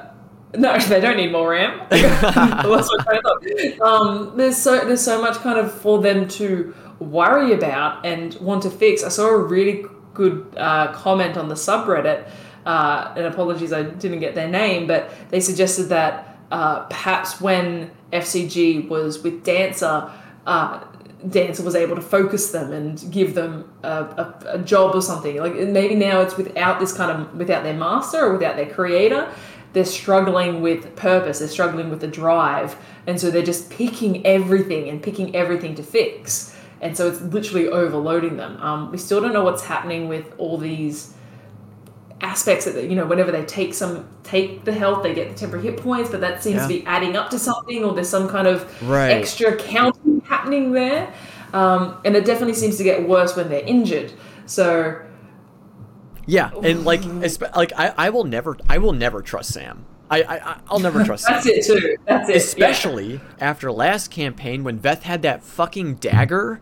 no, 0.56 0.70
actually, 0.70 0.90
they 0.96 1.00
don't 1.00 1.16
need 1.16 1.32
more 1.32 1.50
RAM. 1.50 1.80
I 1.90 2.66
lost 2.66 2.92
my 3.06 3.16
of 3.16 3.22
thought. 3.22 3.80
Um, 3.80 4.36
there's 4.36 4.56
so 4.56 4.84
there's 4.84 5.04
so 5.04 5.20
much 5.20 5.36
kind 5.38 5.58
of 5.58 5.72
for 5.72 6.00
them 6.00 6.28
to 6.28 6.74
worry 6.98 7.52
about 7.52 8.04
and 8.04 8.34
want 8.36 8.62
to 8.62 8.70
fix. 8.70 9.02
I 9.02 9.08
saw 9.08 9.28
a 9.28 9.38
really 9.38 9.84
good 10.12 10.46
uh, 10.56 10.92
comment 10.92 11.36
on 11.36 11.48
the 11.48 11.54
subreddit, 11.54 12.28
uh, 12.66 13.12
and 13.16 13.26
apologies 13.26 13.72
I 13.72 13.82
didn't 13.82 14.20
get 14.20 14.34
their 14.34 14.48
name, 14.48 14.86
but 14.86 15.10
they 15.30 15.40
suggested 15.40 15.84
that 15.84 16.38
uh, 16.50 16.84
perhaps 16.84 17.40
when 17.40 17.90
FCG 18.12 18.88
was 18.88 19.22
with 19.22 19.44
Dancer, 19.44 20.10
uh, 20.46 20.84
Dancer 21.28 21.62
was 21.62 21.74
able 21.74 21.96
to 21.96 22.02
focus 22.02 22.50
them 22.50 22.72
and 22.72 23.02
give 23.10 23.34
them 23.34 23.72
a, 23.82 23.88
a, 23.88 24.44
a 24.54 24.58
job 24.58 24.94
or 24.94 25.00
something. 25.00 25.36
Like 25.38 25.54
maybe 25.54 25.94
now 25.94 26.20
it's 26.20 26.36
without 26.36 26.80
this 26.80 26.92
kind 26.92 27.10
of 27.10 27.34
without 27.34 27.62
their 27.62 27.74
master 27.74 28.26
or 28.26 28.32
without 28.32 28.56
their 28.56 28.68
creator. 28.68 29.32
They're 29.74 29.84
struggling 29.84 30.62
with 30.62 30.96
purpose. 30.96 31.40
They're 31.40 31.48
struggling 31.48 31.90
with 31.90 32.00
the 32.00 32.06
drive, 32.08 32.76
and 33.06 33.20
so 33.20 33.30
they're 33.30 33.42
just 33.42 33.68
picking 33.70 34.24
everything 34.26 34.88
and 34.88 35.02
picking 35.02 35.36
everything 35.36 35.74
to 35.74 35.82
fix. 35.82 36.56
And 36.80 36.96
so 36.96 37.08
it's 37.08 37.20
literally 37.20 37.68
overloading 37.68 38.36
them. 38.36 38.56
Um, 38.62 38.90
we 38.90 38.98
still 38.98 39.20
don't 39.20 39.32
know 39.32 39.44
what's 39.44 39.64
happening 39.64 40.08
with 40.08 40.32
all 40.38 40.56
these 40.58 41.12
aspects 42.20 42.64
that 42.64 42.84
you 42.88 42.94
know 42.96 43.04
whenever 43.04 43.30
they 43.32 43.44
take 43.44 43.74
some 43.74 44.06
take 44.22 44.64
the 44.64 44.72
health 44.72 45.02
they 45.02 45.12
get 45.12 45.28
the 45.28 45.34
temporary 45.34 45.64
hit 45.66 45.76
points 45.76 46.08
but 46.08 46.20
that 46.22 46.42
seems 46.42 46.56
Yeah. 46.56 46.62
to 46.62 46.68
be 46.68 46.86
adding 46.86 47.16
up 47.16 47.28
to 47.30 47.38
something 47.38 47.84
or 47.84 47.92
there's 47.92 48.08
some 48.08 48.28
kind 48.28 48.46
of 48.46 48.64
Right. 48.88 49.10
extra 49.10 49.56
counting 49.56 50.22
happening 50.26 50.72
there 50.72 51.12
um, 51.52 51.96
and 52.04 52.16
it 52.16 52.24
definitely 52.24 52.54
seems 52.54 52.76
to 52.78 52.84
get 52.84 53.06
worse 53.06 53.36
when 53.36 53.48
they're 53.50 53.64
injured 53.66 54.12
so 54.46 54.96
Yeah, 56.26 56.50
and 56.62 56.84
like, 56.84 57.02
like 57.56 57.72
I, 57.76 57.94
I 57.96 58.10
will 58.10 58.24
never, 58.24 58.56
I 58.68 58.78
will 58.78 58.92
never 58.92 59.22
trust 59.22 59.52
Sam. 59.52 59.84
I, 60.10 60.22
I, 60.22 60.60
I'll 60.68 60.78
never 60.78 61.04
trust 61.04 61.24
Sam. 61.24 61.34
that's 61.34 61.46
it 61.46 61.64
too 61.64 61.96
that's 62.06 62.28
it 62.28 62.32
yeah. 62.32 62.36
Especially 62.38 63.20
after 63.40 63.72
last 63.72 64.10
campaign 64.10 64.62
when 64.64 64.78
Veth 64.78 65.02
had 65.02 65.22
that 65.22 65.42
fucking 65.42 65.96
dagger 65.96 66.60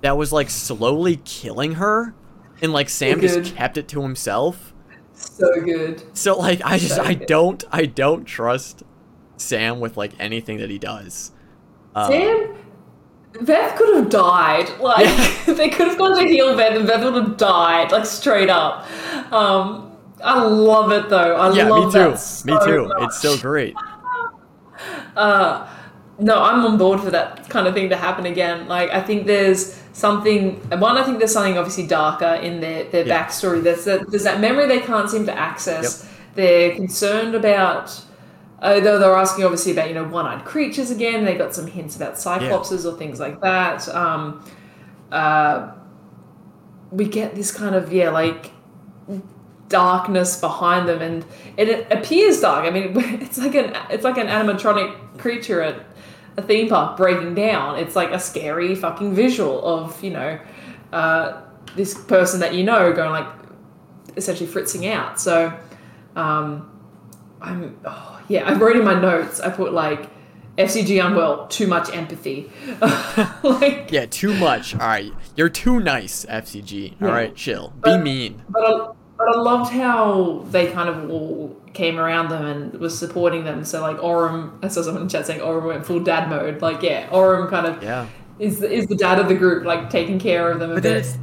that 0.00 0.16
was 0.16 0.32
like 0.32 0.50
slowly 0.50 1.16
killing 1.24 1.74
her, 1.74 2.14
and 2.62 2.72
like 2.72 2.88
Sam 2.88 3.20
So 3.20 3.40
just 3.40 3.54
kept 3.56 3.76
it 3.78 3.88
to 3.88 4.02
himself. 4.02 4.74
so 5.12 5.48
good 5.62 6.02
So 6.16 6.36
like, 6.38 6.60
I 6.64 6.78
just, 6.78 6.96
So 6.96 7.02
I 7.02 7.14
don't, 7.14 7.62
I 7.72 7.86
don't 7.86 8.24
trust 8.24 8.82
Sam 9.36 9.80
with 9.80 9.96
like 9.96 10.12
anything 10.18 10.58
that 10.58 10.70
he 10.70 10.78
does. 10.78 11.32
Um, 11.94 12.10
Sam 12.10 12.56
Veth 13.40 13.76
could 13.76 13.96
have 13.96 14.10
died. 14.10 14.70
Like 14.80 15.06
they 15.46 15.68
could 15.68 15.88
have 15.88 15.98
gone 15.98 16.16
to 16.16 16.26
heal 16.26 16.54
Veth, 16.54 16.76
and 16.76 16.88
Veth 16.88 17.04
would 17.04 17.14
have 17.22 17.36
died, 17.36 17.92
like 17.92 18.06
straight 18.06 18.50
up. 18.50 18.86
Um, 19.32 19.96
I 20.22 20.42
love 20.42 20.92
it 20.92 21.08
though. 21.08 21.36
I 21.36 21.52
yeah, 21.54 21.68
love 21.68 21.86
me 21.86 21.92
too. 21.92 22.16
so 22.16 22.46
me 22.46 22.58
too. 22.64 22.88
much. 22.88 23.02
It's 23.02 23.20
so 23.20 23.36
great. 23.38 23.74
Uh, 25.16 25.66
no, 26.18 26.42
I'm 26.42 26.64
on 26.64 26.76
board 26.76 27.00
for 27.00 27.10
that 27.10 27.48
kind 27.48 27.66
of 27.68 27.74
thing 27.74 27.88
to 27.90 27.96
happen 27.96 28.26
again. 28.26 28.66
Like, 28.68 28.90
I 28.90 29.00
think 29.00 29.26
there's 29.26 29.80
something. 29.92 30.56
One, 30.70 30.96
I 30.96 31.04
think 31.04 31.18
there's 31.18 31.32
something 31.32 31.56
obviously 31.56 31.86
darker 31.86 32.34
in 32.42 32.60
their 32.60 32.84
their 32.90 33.06
Yeah. 33.06 33.24
backstory. 33.24 33.62
There's 33.62 33.84
that 33.84 34.10
there's 34.10 34.24
that 34.24 34.40
memory 34.40 34.66
they 34.66 34.80
can't 34.80 35.08
seem 35.08 35.24
to 35.26 35.32
access. 35.38 36.08
They're 36.34 36.74
concerned 36.74 37.34
about. 37.34 38.00
Uh, 38.60 38.80
though 38.80 38.98
they're 38.98 39.14
asking 39.14 39.44
obviously 39.44 39.72
about 39.72 39.88
you 39.88 39.94
know 39.94 40.04
one-eyed 40.04 40.44
creatures 40.44 40.90
again. 40.90 41.24
They 41.24 41.36
got 41.36 41.54
some 41.54 41.66
hints 41.66 41.96
about 41.96 42.14
cyclopses 42.14 42.84
or 42.84 42.96
things 42.96 43.20
like 43.20 43.40
that. 43.40 43.88
Um, 43.88 44.44
uh, 45.10 45.72
we 46.90 47.06
get 47.06 47.34
this 47.34 47.50
kind 47.50 47.74
of 47.74 47.92
yeah 47.92 48.10
like 48.10 48.52
darkness 49.68 50.40
behind 50.40 50.88
them 50.88 51.00
and 51.00 51.24
it, 51.56 51.68
it 51.68 51.92
appears 51.92 52.40
dark 52.40 52.64
i 52.64 52.70
mean 52.70 52.92
it's 53.20 53.38
like 53.38 53.54
an 53.54 53.76
it's 53.90 54.04
like 54.04 54.18
an 54.18 54.26
animatronic 54.26 55.18
creature 55.18 55.60
at 55.60 55.84
a 56.36 56.42
theme 56.42 56.68
park 56.68 56.96
breaking 56.96 57.34
down 57.34 57.78
it's 57.78 57.96
like 57.96 58.10
a 58.10 58.20
scary 58.20 58.74
fucking 58.74 59.14
visual 59.14 59.64
of 59.64 60.02
you 60.02 60.10
know 60.10 60.38
uh, 60.92 61.40
this 61.74 61.94
person 62.04 62.38
that 62.38 62.54
you 62.54 62.62
know 62.62 62.92
going 62.92 63.10
like 63.10 63.26
essentially 64.16 64.48
fritzing 64.48 64.86
out 64.86 65.18
so 65.18 65.52
um 66.14 66.70
i'm 67.44 67.78
oh, 67.84 68.20
yeah 68.28 68.48
i 68.48 68.52
wrote 68.54 68.76
in 68.76 68.84
my 68.84 68.98
notes 69.00 69.40
i 69.40 69.48
put 69.50 69.72
like 69.72 70.08
fcg 70.58 71.04
unwell 71.04 71.46
too 71.48 71.66
much 71.66 71.94
empathy 71.94 72.50
like 73.42 73.90
Yeah, 73.90 74.06
too 74.06 74.34
much. 74.34 74.74
All 74.74 74.80
right, 74.80 75.12
you're 75.36 75.48
too 75.48 75.78
nice, 75.80 76.24
FCG. 76.26 77.00
All 77.02 77.08
Yeah. 77.08 77.14
right, 77.14 77.34
chill. 77.36 77.72
Be 77.84 77.96
mean. 77.98 78.42
But 78.48 78.62
I, 78.64 78.88
but 79.18 79.28
I 79.36 79.40
loved 79.40 79.72
how 79.72 80.44
they 80.50 80.70
kind 80.72 80.88
of 80.88 81.10
all 81.10 81.56
came 81.74 81.98
around 81.98 82.28
them 82.30 82.44
and 82.44 82.74
was 82.80 82.96
supporting 82.98 83.44
them. 83.44 83.64
So 83.64 83.80
like 83.82 83.98
Orym, 83.98 84.52
I 84.64 84.68
saw 84.68 84.82
someone 84.82 85.02
in 85.02 85.08
chat 85.08 85.26
saying 85.26 85.40
Orym 85.40 85.66
went 85.66 85.86
full 85.86 86.00
dad 86.00 86.28
mode. 86.30 86.62
Like 86.62 86.82
yeah, 86.82 87.08
Orym 87.10 87.48
kind 87.50 87.66
of 87.66 87.82
Yeah. 87.82 88.06
is 88.38 88.58
the, 88.60 88.70
is 88.72 88.86
the 88.86 88.96
dad 88.96 89.18
of 89.20 89.28
the 89.28 89.34
group, 89.34 89.64
like 89.64 89.90
taking 89.90 90.18
care 90.18 90.50
of 90.50 90.58
them 90.60 90.70
a 90.70 90.74
But 90.74 90.82
then 90.84 90.94
bit. 90.94 91.04
it's 91.06 91.18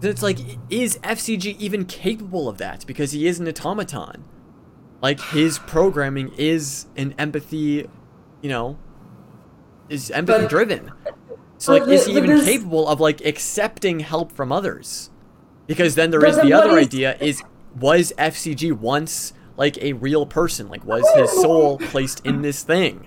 then 0.00 0.10
it's 0.10 0.22
like, 0.22 0.38
is 0.70 0.98
FCG 1.02 1.56
even 1.58 1.84
capable 1.86 2.48
of 2.48 2.58
that? 2.58 2.86
Because 2.86 3.12
he 3.12 3.26
is 3.26 3.40
an 3.40 3.48
automaton. 3.48 4.24
Like 5.04 5.20
his 5.20 5.58
programming 5.58 6.32
is 6.38 6.86
an 6.96 7.14
empathy, 7.18 7.86
you 8.40 8.48
know, 8.48 8.78
is 9.90 10.10
empathy 10.10 10.44
But- 10.44 10.48
driven. 10.48 10.92
So 11.58 11.74
like, 11.74 11.86
is 11.88 12.06
he 12.06 12.16
even 12.16 12.40
capable 12.40 12.88
of 12.88 13.00
like 13.00 13.20
accepting 13.22 14.00
help 14.00 14.32
from 14.32 14.50
others? 14.50 15.10
Because 15.66 15.94
then 15.94 16.10
there 16.10 16.24
is 16.24 16.40
the 16.40 16.54
other 16.54 16.78
is- 16.78 16.86
idea: 16.86 17.18
is 17.20 17.42
was 17.78 18.14
FCG 18.16 18.72
once 18.72 19.34
like 19.58 19.76
a 19.82 19.92
real 19.92 20.24
person? 20.24 20.68
Like 20.68 20.86
was 20.86 21.06
his 21.16 21.30
soul 21.32 21.76
placed 21.76 22.24
in 22.24 22.40
this 22.40 22.62
thing? 22.62 23.06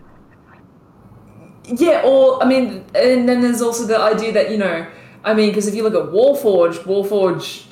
Yeah, 1.65 2.03
or 2.05 2.43
I 2.43 2.47
mean, 2.47 2.85
and 2.93 3.27
then 3.27 3.41
there's 3.41 3.63
also 3.63 3.87
the 3.87 3.99
idea 3.99 4.31
that 4.33 4.51
you 4.51 4.57
know, 4.57 4.85
I 5.23 5.33
mean, 5.33 5.49
because 5.49 5.65
if 5.65 5.73
you 5.73 5.81
look 5.81 5.95
at 5.95 6.11
Warforged, 6.13 6.83
Warforged 6.83 7.66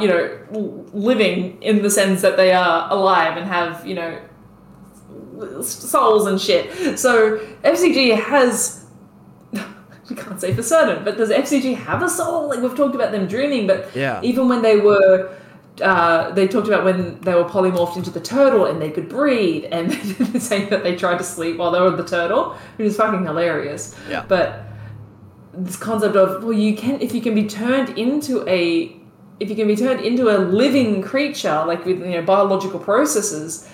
you 0.00 0.08
know 0.08 0.38
living 0.92 1.60
in 1.62 1.82
the 1.82 1.90
sense 1.90 2.22
that 2.22 2.36
they 2.36 2.52
are 2.52 2.90
alive 2.90 3.36
and 3.36 3.46
have 3.46 3.86
you 3.86 3.94
know 3.94 4.18
souls 5.62 6.26
and 6.26 6.40
shit. 6.40 6.98
So 6.98 7.38
FCG 7.64 8.18
has. 8.20 8.86
We 10.10 10.16
can't 10.16 10.40
say 10.40 10.52
for 10.52 10.62
certain, 10.64 11.04
but 11.04 11.16
does 11.16 11.30
FCG 11.30 11.76
have 11.76 12.02
a 12.02 12.08
soul? 12.10 12.48
Like 12.48 12.60
we've 12.60 12.74
talked 12.76 12.96
about 12.96 13.12
them 13.12 13.28
dreaming, 13.28 13.68
but 13.68 13.94
Yeah. 13.94 14.18
even 14.24 14.48
when 14.48 14.60
they 14.60 14.76
were, 14.76 15.30
uh, 15.80 16.32
they 16.32 16.48
talked 16.48 16.66
about 16.66 16.82
when 16.84 17.20
they 17.20 17.32
were 17.32 17.44
polymorphed 17.44 17.96
into 17.96 18.10
the 18.10 18.18
turtle 18.20 18.66
and 18.66 18.82
they 18.82 18.90
could 18.90 19.08
breathe, 19.08 19.66
and 19.70 19.92
saying 20.42 20.68
that 20.70 20.82
they 20.82 20.96
tried 20.96 21.18
to 21.18 21.22
sleep 21.24 21.58
while 21.58 21.70
they 21.70 21.80
were 21.80 21.92
the 21.92 22.02
turtle, 22.04 22.56
which 22.76 22.88
is 22.88 22.96
fucking 22.96 23.24
hilarious. 23.24 23.94
Yeah. 24.08 24.24
But 24.26 24.64
this 25.54 25.76
concept 25.76 26.16
of 26.16 26.42
well, 26.42 26.52
you 26.54 26.76
can 26.76 27.00
if 27.00 27.14
you 27.14 27.20
can 27.20 27.34
be 27.36 27.46
turned 27.46 27.96
into 27.96 28.44
a 28.48 28.99
if 29.40 29.48
you 29.50 29.56
can 29.56 29.66
be 29.66 29.76
turned 29.76 30.00
into 30.00 30.28
a 30.28 30.38
living 30.38 31.02
creature, 31.02 31.64
like 31.66 31.84
with 31.84 31.98
you 32.00 32.10
know 32.12 32.22
biological 32.22 32.78
processes, 32.78 33.68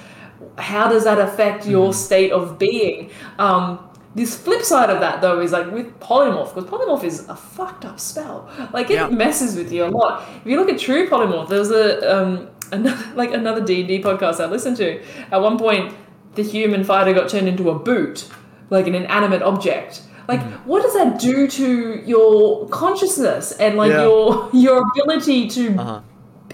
how 0.59 0.89
does 0.89 1.05
that 1.05 1.19
affect 1.19 1.67
your 1.67 1.93
state 1.93 2.33
of 2.33 2.59
being? 2.59 3.11
Um, 3.39 3.81
this 4.15 4.35
flip 4.35 4.63
side 4.63 4.89
of 4.89 5.01
that 5.01 5.21
though 5.21 5.41
is 5.41 5.53
like 5.53 5.71
with 5.71 5.99
polymorph 6.01 6.55
because 6.55 6.71
polymorph 6.71 7.05
is 7.05 7.29
a 7.29 7.37
fucked 7.37 7.85
up 7.85 8.01
spell. 8.01 8.49
Like 8.73 8.89
it 8.91 8.95
Yeah. 8.95 9.09
messes 9.09 9.57
with 9.57 9.71
you 9.73 9.85
a 9.85 9.89
lot. 9.89 10.23
If 10.41 10.47
you 10.47 10.57
look 10.59 10.71
at 10.71 10.79
true 10.79 11.07
polymorph 11.09 11.49
there 11.51 11.59
was 11.59 11.71
a 11.71 12.17
um 12.17 12.49
another, 12.73 13.05
like 13.15 13.33
another 13.35 13.63
d&d 13.65 14.03
podcast 14.03 14.41
i 14.41 14.47
listened 14.47 14.77
to. 14.79 15.03
At 15.31 15.43
one 15.43 15.59
point 15.59 15.95
the 16.35 16.43
human 16.43 16.83
fighter 16.85 17.13
got 17.13 17.29
turned 17.29 17.49
into 17.49 17.69
a 17.71 17.79
boot 17.79 18.29
like 18.71 18.87
an 18.87 18.95
inanimate 18.95 19.43
object 19.43 20.03
like 20.29 20.43
what 20.65 20.83
does 20.83 20.95
that 20.95 21.19
do 21.21 21.47
to 21.49 22.03
your 22.07 22.69
consciousness 22.69 23.53
and 23.53 23.77
like 23.77 23.91
Yeah. 23.93 24.03
your 24.03 24.51
your 24.53 24.83
ability 24.91 25.49
to 25.49 25.77
Uh-huh. 25.79 26.01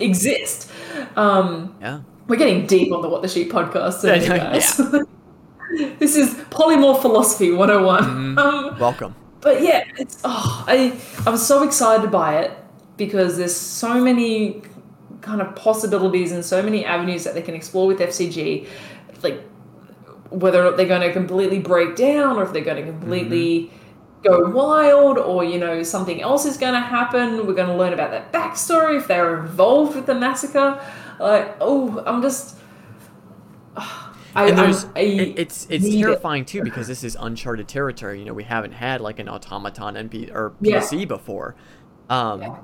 exist 0.01 0.71
um 1.17 1.75
Yeah. 1.81 2.01
we're 2.29 2.37
getting 2.37 2.67
deep 2.67 2.93
on 2.93 3.03
the 3.03 3.09
what 3.09 3.23
the 3.23 3.29
sheep 3.29 3.53
podcast 3.53 4.01
today, 4.01 4.21
Yeah, 4.27 4.39
guys 4.39 4.77
this 5.99 6.17
is 6.17 6.35
polymorph 6.51 7.01
philosophy 7.03 7.51
101 7.51 8.03
Mm-hmm. 8.05 8.39
um 8.45 8.79
Welcome. 8.79 9.15
but 9.41 9.63
yeah, 9.63 9.85
it's 9.99 10.19
oh, 10.25 10.65
I 10.69 10.93
I'm 11.27 11.37
so 11.37 11.63
excited 11.63 12.11
by 12.11 12.39
it 12.43 12.51
because 12.97 13.37
there's 13.39 13.57
so 13.57 14.01
many 14.01 14.63
kind 15.23 15.41
of 15.41 15.55
possibilities 15.57 16.33
and 16.33 16.45
so 16.45 16.63
many 16.63 16.85
avenues 16.85 17.25
that 17.25 17.35
they 17.35 17.43
can 17.43 17.55
explore 17.55 17.87
with 17.87 17.99
FCG, 18.01 18.67
whether 20.33 20.61
or 20.61 20.65
not 20.65 20.77
they're 20.77 20.87
going 20.87 21.03
to 21.03 21.13
completely 21.13 21.59
break 21.59 21.97
down 21.97 22.37
or 22.37 22.45
if 22.45 22.53
they're 22.53 22.65
going 22.65 22.85
to 22.85 22.91
completely 22.91 23.71
go 24.23 24.49
wild 24.51 25.19
or 25.19 25.45
you 25.45 25.59
know 25.59 25.83
something 25.83 26.23
else 26.23 26.45
is 26.45 26.57
going 26.57 26.75
to 26.75 26.81
happen. 26.81 27.47
We're 27.47 27.55
going 27.55 27.69
to 27.69 27.77
learn 27.77 27.93
about 27.93 28.11
that 28.11 28.33
backstory 28.33 28.99
if 28.99 29.09
they're 29.09 29.41
involved 29.41 29.97
with 29.97 30.07
the 30.07 30.15
massacre. 30.15 30.81
Like 31.19 31.57
oh, 31.61 32.03
I'm 32.07 32.23
just. 32.23 32.59
I, 34.35 34.49
and 34.49 34.57
there's 34.57 34.87
I 34.97 35.01
it's 35.01 35.67
it's 35.69 35.85
need 35.85 36.01
it. 36.01 36.05
terrifying 36.05 36.47
too 36.47 36.63
because 36.63 36.87
this 36.87 37.05
is 37.05 37.19
uncharted 37.21 37.69
territory. 37.69 38.19
You 38.19 38.25
know, 38.25 38.33
we 38.33 38.45
haven't 38.45 38.73
had 38.73 39.03
like 39.03 39.19
an 39.19 39.29
automaton 39.29 39.95
NP 39.95 40.35
or 40.35 40.55
Yeah. 40.63 40.81
Before, 41.05 41.55
um, 42.09 42.57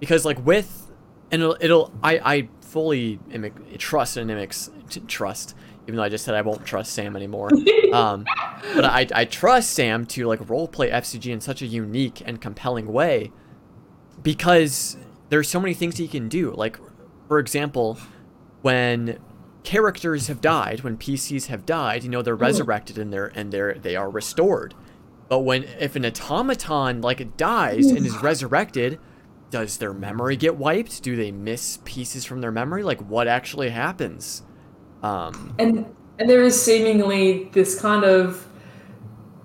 because 0.00 0.24
like 0.24 0.44
with 0.46 0.90
and 1.30 1.42
it'll, 1.42 1.56
it'll 1.60 1.92
I 2.02 2.18
I 2.18 2.48
fully 2.62 3.18
imic, 3.30 3.78
trust 3.78 4.16
and 4.16 4.26
mimics 4.26 4.70
trust. 5.06 5.54
Even 5.86 5.96
though 5.96 6.02
I 6.02 6.08
just 6.08 6.24
said 6.24 6.34
I 6.34 6.42
won't 6.42 6.66
trust 6.66 6.92
Sam 6.92 7.14
anymore, 7.16 7.50
um, 7.92 8.26
but 8.74 8.84
I 8.84 9.06
I 9.14 9.24
trust 9.24 9.70
Sam 9.72 10.04
to 10.06 10.26
like 10.26 10.40
roleplay 10.40 10.92
FCG 10.92 11.32
in 11.32 11.40
such 11.40 11.62
a 11.62 11.66
unique 11.66 12.22
and 12.26 12.40
compelling 12.40 12.92
way, 12.92 13.30
because 14.22 14.96
there's 15.28 15.48
so 15.48 15.60
many 15.60 15.74
things 15.74 15.96
he 15.96 16.08
can 16.08 16.28
do. 16.28 16.52
Like, 16.52 16.78
for 17.28 17.38
example, 17.38 17.98
when 18.62 19.18
characters 19.62 20.28
have 20.28 20.40
died, 20.40 20.80
when 20.80 20.96
PCs 20.96 21.46
have 21.46 21.66
died, 21.66 22.04
you 22.04 22.08
know, 22.08 22.22
they're 22.22 22.36
resurrected 22.36 22.98
and 22.98 23.12
they're 23.12 23.32
and 23.34 23.52
they're 23.52 23.74
they 23.74 23.96
are 23.96 24.10
restored. 24.10 24.74
But 25.28 25.40
when 25.40 25.64
if 25.64 25.96
an 25.96 26.04
automaton 26.04 27.00
like 27.00 27.36
dies 27.36 27.86
and 27.90 28.06
is 28.06 28.16
resurrected, 28.22 28.98
does 29.50 29.78
their 29.78 29.92
memory 29.92 30.36
get 30.36 30.56
wiped? 30.56 31.02
Do 31.02 31.16
they 31.16 31.32
miss 31.32 31.78
pieces 31.84 32.24
from 32.24 32.40
their 32.40 32.52
memory? 32.52 32.82
Like 32.82 33.00
what 33.00 33.26
actually 33.28 33.70
happens? 33.70 34.42
Um 35.02 35.54
and 35.58 35.86
and 36.18 36.30
there 36.30 36.42
is 36.42 36.60
seemingly 36.60 37.50
this 37.52 37.78
kind 37.80 38.04
of 38.04 38.46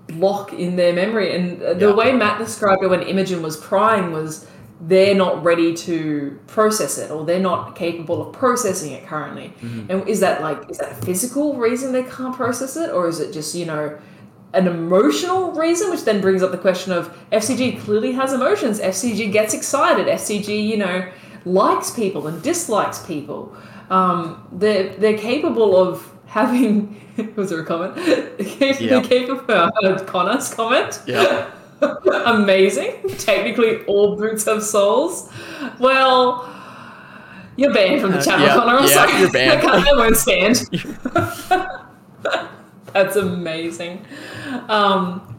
block 0.08 0.52
in 0.52 0.76
their 0.76 0.92
memory. 0.92 1.34
And 1.34 1.60
the 1.60 1.88
Yeah. 1.88 1.94
way 1.94 2.12
matt 2.12 2.38
described 2.38 2.82
it 2.82 2.88
when 2.88 3.02
imogen 3.02 3.42
was 3.42 3.56
crying 3.56 4.12
was 4.12 4.46
they're 4.84 5.14
not 5.14 5.44
ready 5.44 5.72
to 5.74 6.36
process 6.48 6.98
it 6.98 7.10
or 7.10 7.24
they're 7.24 7.38
not 7.38 7.76
capable 7.76 8.20
of 8.26 8.32
processing 8.32 8.92
it 8.92 9.06
currently. 9.06 9.52
And 9.88 10.06
is 10.08 10.20
that 10.20 10.42
like 10.42 10.58
is 10.70 10.78
that 10.78 10.92
a 10.92 10.94
physical 11.06 11.54
reason 11.56 11.92
they 11.92 12.02
can't 12.02 12.34
process 12.34 12.76
it? 12.76 12.90
Or 12.90 13.08
is 13.08 13.20
it 13.20 13.32
just 13.32 13.54
you 13.54 13.64
know 13.64 13.96
an 14.54 14.66
emotional 14.66 15.52
reason? 15.52 15.90
Which 15.90 16.04
then 16.04 16.20
brings 16.20 16.42
up 16.42 16.50
the 16.50 16.58
question 16.58 16.92
of 16.92 17.14
fcg 17.30 17.80
clearly 17.80 18.12
has 18.12 18.32
emotions. 18.32 18.80
Fcg 18.80 19.32
gets 19.32 19.54
excited. 19.54 20.06
Fcg 20.08 20.48
you 20.66 20.76
know 20.78 21.06
likes 21.44 21.90
people 21.90 22.26
and 22.26 22.42
dislikes 22.42 22.98
people 23.06 23.54
um, 23.92 24.48
they're 24.52 24.94
they're 24.96 25.18
capable 25.18 25.76
of 25.76 26.10
having. 26.26 26.98
Was 27.36 27.50
there 27.50 27.60
a 27.60 27.64
comment? 27.66 27.94
They're 28.38 28.72
Yep. 28.82 29.04
capable. 29.04 29.70
Heard 29.82 30.06
Connor's 30.06 30.52
comment. 30.54 31.02
Yeah. 31.06 31.50
Amazing. 32.24 32.92
Technically, 33.18 33.84
all 33.84 34.16
boots 34.16 34.44
have 34.46 34.62
souls. 34.62 35.28
Well, 35.78 36.48
you're 37.56 37.74
banned 37.74 38.00
from 38.00 38.12
the 38.12 38.18
Uh, 38.18 38.22
channel, 38.24 38.46
yeah, 38.46 38.54
Connor. 38.56 38.78
I'm 38.78 38.84
yeah, 38.88 38.94
sorry. 38.94 39.20
you're 39.20 39.30
banned. 39.30 39.58
I, 39.58 39.60
can't, 39.60 39.86
I 39.88 39.92
won't 39.92 40.16
stand. 40.16 40.56
That's 42.94 43.16
amazing. 43.16 44.06
Um, 44.68 45.36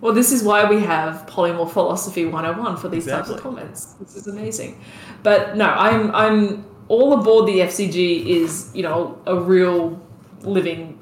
well, 0.00 0.12
this 0.14 0.30
is 0.32 0.42
why 0.44 0.68
we 0.68 0.80
have 0.80 1.26
Polymorph 1.26 1.72
Philosophy 1.72 2.24
101 2.24 2.76
for 2.76 2.88
these 2.88 3.06
types 3.06 3.28
of 3.30 3.36
Exactly. 3.36 3.42
comments. 3.42 3.94
This 3.94 4.16
is 4.16 4.26
amazing. 4.28 4.80
But 5.24 5.56
no, 5.56 5.66
I'm 5.66 6.14
I'm 6.14 6.64
all 6.88 7.12
aboard 7.12 7.46
the 7.46 7.60
FCG 7.60 8.26
is, 8.26 8.70
you 8.74 8.82
know, 8.82 9.18
a 9.26 9.36
real 9.38 10.00
living 10.42 10.98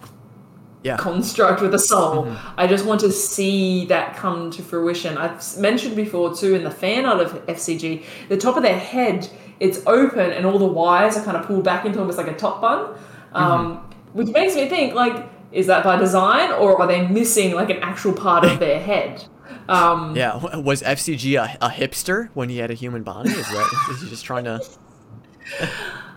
Yeah. 0.82 0.96
construct 0.96 1.60
with 1.60 1.74
a 1.74 1.78
soul. 1.78 2.28
I 2.56 2.66
just 2.66 2.84
want 2.84 3.00
to 3.00 3.10
see 3.10 3.86
that 3.86 4.16
come 4.16 4.50
to 4.52 4.62
fruition. 4.62 5.16
I've 5.18 5.42
mentioned 5.58 5.96
before 5.96 6.34
too 6.34 6.54
in 6.54 6.62
the 6.64 6.70
fan 6.70 7.04
art 7.06 7.20
of 7.20 7.46
FCG, 7.46 8.04
the 8.28 8.36
top 8.36 8.56
of 8.56 8.62
their 8.62 8.78
head 8.78 9.28
it's 9.58 9.80
open 9.86 10.32
and 10.32 10.44
all 10.44 10.58
the 10.58 10.66
wires 10.66 11.16
are 11.16 11.24
kind 11.24 11.36
of 11.36 11.46
pulled 11.46 11.64
back 11.64 11.86
into 11.86 11.98
almost 11.98 12.18
like 12.18 12.28
a 12.28 12.34
top 12.34 12.60
bun, 12.60 12.94
um, 13.32 13.78
which 14.12 14.28
makes 14.28 14.54
me 14.54 14.68
think 14.68 14.94
like, 14.94 15.26
is 15.50 15.66
that 15.68 15.82
by 15.82 15.96
design 15.96 16.52
or 16.52 16.78
are 16.80 16.86
they 16.86 17.06
missing 17.06 17.54
like 17.54 17.70
an 17.70 17.78
actual 17.78 18.12
part 18.12 18.44
of 18.44 18.58
their 18.58 18.78
head? 18.78 19.24
Um, 19.68 20.14
Yeah, 20.14 20.36
was 20.58 20.82
FCG 20.82 21.34
a, 21.42 21.56
a 21.64 21.70
hipster 21.70 22.28
when 22.34 22.48
he 22.50 22.58
had 22.58 22.70
a 22.70 22.74
human 22.74 23.02
body? 23.02 23.30
Is 23.30 23.48
that 23.48 23.66
is 23.92 24.02
he 24.02 24.08
just 24.10 24.24
trying 24.26 24.44
to 24.44 24.60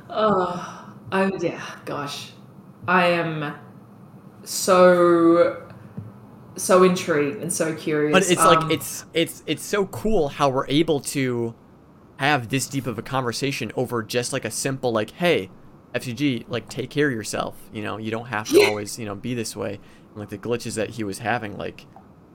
Oh, 0.10 0.94
I 1.12 1.32
yeah, 1.40 1.64
gosh, 1.86 2.32
I 2.88 3.08
am 3.08 3.56
so 4.44 5.66
so 6.56 6.84
intrigued 6.84 7.42
and 7.42 7.52
so 7.54 7.74
curious. 7.76 8.14
But 8.14 8.30
it's 8.32 8.42
Um, 8.42 8.48
like 8.48 8.72
it's 8.72 9.06
it's 9.14 9.44
it's 9.46 9.64
so 9.64 9.86
cool 9.88 10.30
how 10.30 10.50
we're 10.50 10.68
able 10.68 11.00
to 11.02 11.56
have 12.18 12.50
this 12.50 12.68
deep 12.68 12.86
of 12.88 12.98
a 12.98 13.02
conversation 13.02 13.72
over 13.76 14.04
just 14.04 14.34
like 14.34 14.46
a 14.46 14.52
simple 14.52 14.92
like, 14.92 15.12
hey, 15.12 15.50
FCG, 15.94 16.46
like 16.50 16.68
take 16.70 16.90
care 16.90 17.08
of 17.08 17.14
yourself. 17.14 17.56
You 17.74 17.82
know, 17.84 17.98
you 17.98 18.12
don't 18.12 18.28
have 18.28 18.50
to 18.50 18.62
always 18.64 19.00
you 19.00 19.06
know 19.06 19.16
be 19.16 19.34
this 19.34 19.56
way. 19.56 19.80
And, 20.10 20.18
like 20.18 20.30
the 20.30 20.38
glitches 20.38 20.76
that 20.76 20.92
he 20.92 21.04
was 21.04 21.20
having, 21.20 21.58
like 21.58 21.86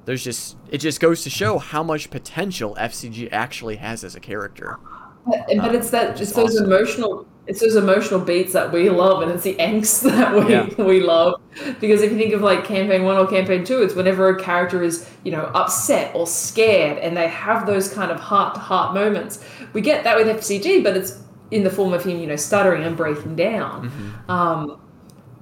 there's 0.04 0.24
just 0.24 0.56
it 0.70 0.78
just 0.78 1.00
goes 1.00 1.22
to 1.24 1.30
show 1.30 1.58
how 1.58 1.82
much 1.82 2.10
potential 2.10 2.76
FCG 2.78 3.28
actually 3.32 3.76
has 3.76 4.04
as 4.04 4.14
a 4.14 4.20
character. 4.20 4.78
But, 5.26 5.46
but 5.56 5.74
it's 5.74 5.90
that 5.90 6.20
it's 6.20 6.32
those 6.32 6.54
awesome. 6.56 6.66
emotional 6.66 7.26
it's 7.46 7.60
those 7.60 7.76
emotional 7.76 8.20
beats 8.20 8.52
that 8.54 8.72
we 8.72 8.88
love 8.90 9.22
and 9.22 9.30
it's 9.30 9.42
the 9.42 9.54
angst 9.56 10.02
that 10.10 10.34
we 10.34 10.52
Yeah. 10.52 10.84
we 10.84 11.00
love 11.02 11.40
because 11.80 12.02
if 12.02 12.12
you 12.12 12.18
think 12.18 12.32
of 12.34 12.40
like 12.42 12.64
campaign 12.64 13.04
one 13.04 13.16
or 13.16 13.26
campaign 13.26 13.64
two 13.64 13.82
it's 13.82 13.94
whenever 13.94 14.28
a 14.28 14.38
character 14.42 14.82
is 14.82 15.08
you 15.24 15.32
know 15.32 15.50
upset 15.54 16.14
or 16.14 16.26
scared 16.26 16.98
and 16.98 17.16
they 17.16 17.28
have 17.28 17.66
those 17.66 17.92
kind 17.92 18.10
of 18.10 18.20
heart 18.20 18.54
to 18.54 18.60
heart 18.60 18.94
moments 18.94 19.42
we 19.72 19.80
get 19.80 20.04
that 20.04 20.16
with 20.16 20.26
fcg 20.26 20.82
but 20.82 20.96
it's 20.96 21.20
in 21.50 21.62
the 21.64 21.70
form 21.70 21.92
of 21.92 22.02
him 22.04 22.18
you 22.18 22.26
know 22.26 22.36
stuttering 22.36 22.82
and 22.84 22.96
breaking 22.96 23.34
down 23.36 23.88
Mm-hmm. 23.90 24.30
um 24.30 24.80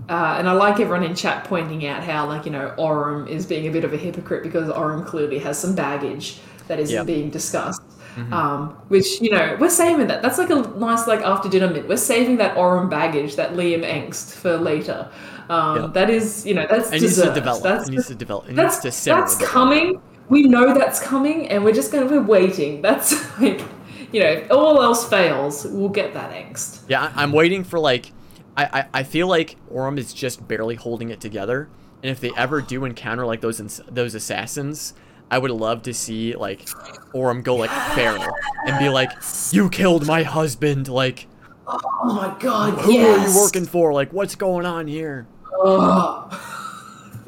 uh, 0.09 0.35
and 0.37 0.49
I 0.49 0.53
like 0.53 0.81
everyone 0.81 1.05
in 1.05 1.15
chat 1.15 1.45
pointing 1.45 1.87
out 1.87 2.03
how, 2.03 2.27
like, 2.27 2.45
you 2.45 2.51
know, 2.51 2.75
Orym 2.77 3.29
is 3.29 3.47
being 3.47 3.69
a 3.69 3.71
bit 3.71 3.85
of 3.85 3.93
a 3.95 3.97
hypocrite 3.97 4.43
because 4.43 4.69
Orym 4.69 5.07
clearly 5.07 5.39
has 5.39 5.57
some 5.57 5.77
baggage 5.77 6.41
that 6.67 6.81
isn't 6.81 6.97
Yep. 6.97 7.07
being 7.07 7.31
discussed. 7.31 7.81
Um, 8.17 8.71
which, 8.89 9.21
you 9.21 9.31
know, 9.31 9.57
we're 9.59 9.71
saving 9.71 10.07
that. 10.09 10.23
That's 10.23 10.39
like 10.39 10.51
a 10.51 10.61
nice, 10.77 11.07
like, 11.07 11.21
after 11.21 11.49
dinner 11.49 11.73
bit. 11.73 11.89
We're 11.89 11.97
saving 11.97 12.37
that 12.39 12.57
Orym 12.57 12.91
baggage, 12.91 13.37
that 13.37 13.55
Liam 13.55 13.85
angst 13.85 14.35
for 14.35 14.57
later. 14.57 15.11
Um, 15.49 15.83
Yep. 15.83 15.95
That 15.95 16.11
is, 16.11 16.47
you 16.47 16.55
know, 16.55 16.67
that's 16.69 16.93
It 16.93 17.01
needs 17.01 17.17
to 17.17 17.33
develop. 17.33 17.63
That's, 17.63 17.89
it 17.89 17.93
needs 17.93 18.07
to 18.09 18.15
develop. 18.15 18.49
It 18.49 18.57
that's, 18.57 18.85
needs 18.85 19.03
to 19.05 19.11
that's 19.11 19.37
coming. 19.39 20.01
We 20.29 20.45
know 20.45 20.73
that's 20.75 21.01
coming, 21.01 21.49
and 21.49 21.65
we're 21.65 21.75
just 21.75 21.93
going 21.93 22.09
to 22.09 22.11
be 22.11 22.19
waiting. 22.19 22.81
That's 22.81 23.13
like, 23.41 23.61
you 24.13 24.21
know, 24.21 24.29
if 24.29 24.51
all 24.51 24.83
else 24.83 25.09
fails, 25.09 25.65
we'll 25.67 25.89
get 25.89 26.15
that 26.15 26.33
angst. 26.33 26.83
Yeah, 26.89 27.13
I'm 27.15 27.33
waiting 27.33 27.65
for 27.65 27.79
like, 27.79 28.13
I, 28.57 28.65
I 28.65 29.01
I 29.01 29.03
feel 29.03 29.27
like 29.27 29.57
Orym 29.71 29.99
is 29.99 30.13
just 30.13 30.47
barely 30.47 30.75
holding 30.75 31.11
it 31.11 31.21
together, 31.21 31.69
and 32.03 32.11
if 32.11 32.21
they 32.21 32.31
ever 32.37 32.61
do 32.61 32.85
encounter 32.85 33.27
like 33.27 33.41
those 33.41 33.61
ins- 33.61 33.81
those 33.91 34.15
assassins, 34.15 34.95
I 35.33 35.39
would 35.39 35.51
love 35.51 35.83
to 35.85 35.95
see 35.95 36.37
like 36.37 36.67
Orym 37.15 37.43
go 37.43 37.57
like 37.57 37.71
feral 37.95 38.27
and 38.67 38.79
be 38.79 38.89
like, 38.91 39.11
"You 39.51 39.69
killed 39.71 40.07
my 40.07 40.23
husband! 40.23 40.89
Like, 40.89 41.27
Oh 41.67 42.15
my 42.15 42.37
god, 42.39 42.79
who 42.81 42.93
yes. 42.93 43.09
are 43.19 43.29
you 43.33 43.41
working 43.45 43.65
for? 43.67 43.93
Like, 43.93 44.13
what's 44.13 44.35
going 44.37 44.67
on 44.67 44.87
here?" 44.87 45.27
Oh. 45.53 46.29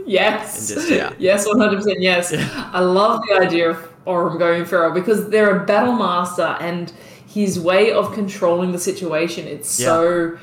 Yes. 0.06 0.68
Just- 0.68 0.90
yeah. 0.90 1.14
Yes, 1.18 1.48
100% 1.48 1.96
yes. 1.98 2.30
I 2.74 2.80
love 2.80 3.22
the 3.26 3.36
idea 3.40 3.70
of 3.70 3.78
Orym 4.06 4.38
going 4.38 4.66
feral 4.66 4.92
because 4.92 5.30
they're 5.30 5.62
a 5.62 5.64
battle 5.64 5.94
master 5.94 6.58
and 6.60 6.92
his 7.26 7.58
way 7.58 7.90
of 7.90 8.12
controlling 8.12 8.72
the 8.72 8.78
situation. 8.78 9.46
It's 9.48 9.80
Yeah. 9.80 9.86
so 9.86 10.38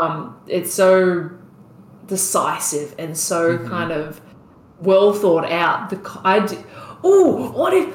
um, 0.00 0.36
it's 0.48 0.74
so 0.74 1.30
decisive 2.08 2.94
and 2.98 3.16
so 3.16 3.56
Mm-hmm. 3.58 3.68
kind 3.68 3.92
of 3.92 4.20
well 4.80 5.12
thought 5.12 5.48
out. 5.50 5.90
The 5.90 5.98
I 6.24 6.40
oh, 7.04 7.52
what 7.52 7.72
if 7.74 7.88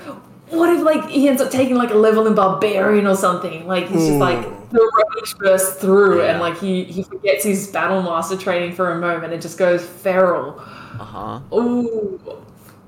what 0.52 0.69
if 0.76 0.81
like 0.84 1.07
he 1.10 1.27
ends 1.27 1.41
up 1.41 1.52
taking 1.52 1.76
like 1.76 1.91
a 1.91 1.95
level 1.95 2.26
in 2.27 2.36
barbarian 2.36 3.06
or 3.06 3.15
something? 3.15 3.68
Like 3.68 3.88
he's 3.88 4.07
just 4.07 4.19
like 4.19 4.41
the 4.72 4.91
rage 5.19 5.36
bursts 5.38 5.80
through 5.81 6.22
and 6.23 6.40
like 6.40 6.57
he 6.60 6.84
he 6.86 7.03
forgets 7.03 7.44
his 7.44 7.68
battle 7.68 8.02
master 8.02 8.38
training 8.38 8.73
for 8.73 8.91
a 8.91 8.99
moment 8.99 9.34
and 9.34 9.41
just 9.41 9.57
goes 9.57 9.86
feral. 9.86 10.56
Uh 10.60 11.06
huh. 11.06 11.40
Ooh, 11.56 12.19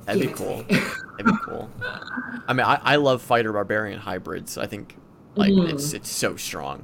That'd 0.05 0.21
be 0.21 0.27
cool. 0.29 0.63
That'd 0.67 1.25
be 1.25 1.31
cool. 1.43 1.69
I 2.47 2.53
mean, 2.53 2.65
I, 2.65 2.79
I 2.83 2.95
love 2.95 3.21
fighter 3.21 3.51
barbarian 3.53 3.99
hybrids. 3.99 4.57
I 4.57 4.65
think 4.67 4.95
like 5.35 5.51
Mm. 5.51 5.71
it's 5.71 5.93
it's 5.93 6.09
so 6.09 6.35
strong. 6.35 6.83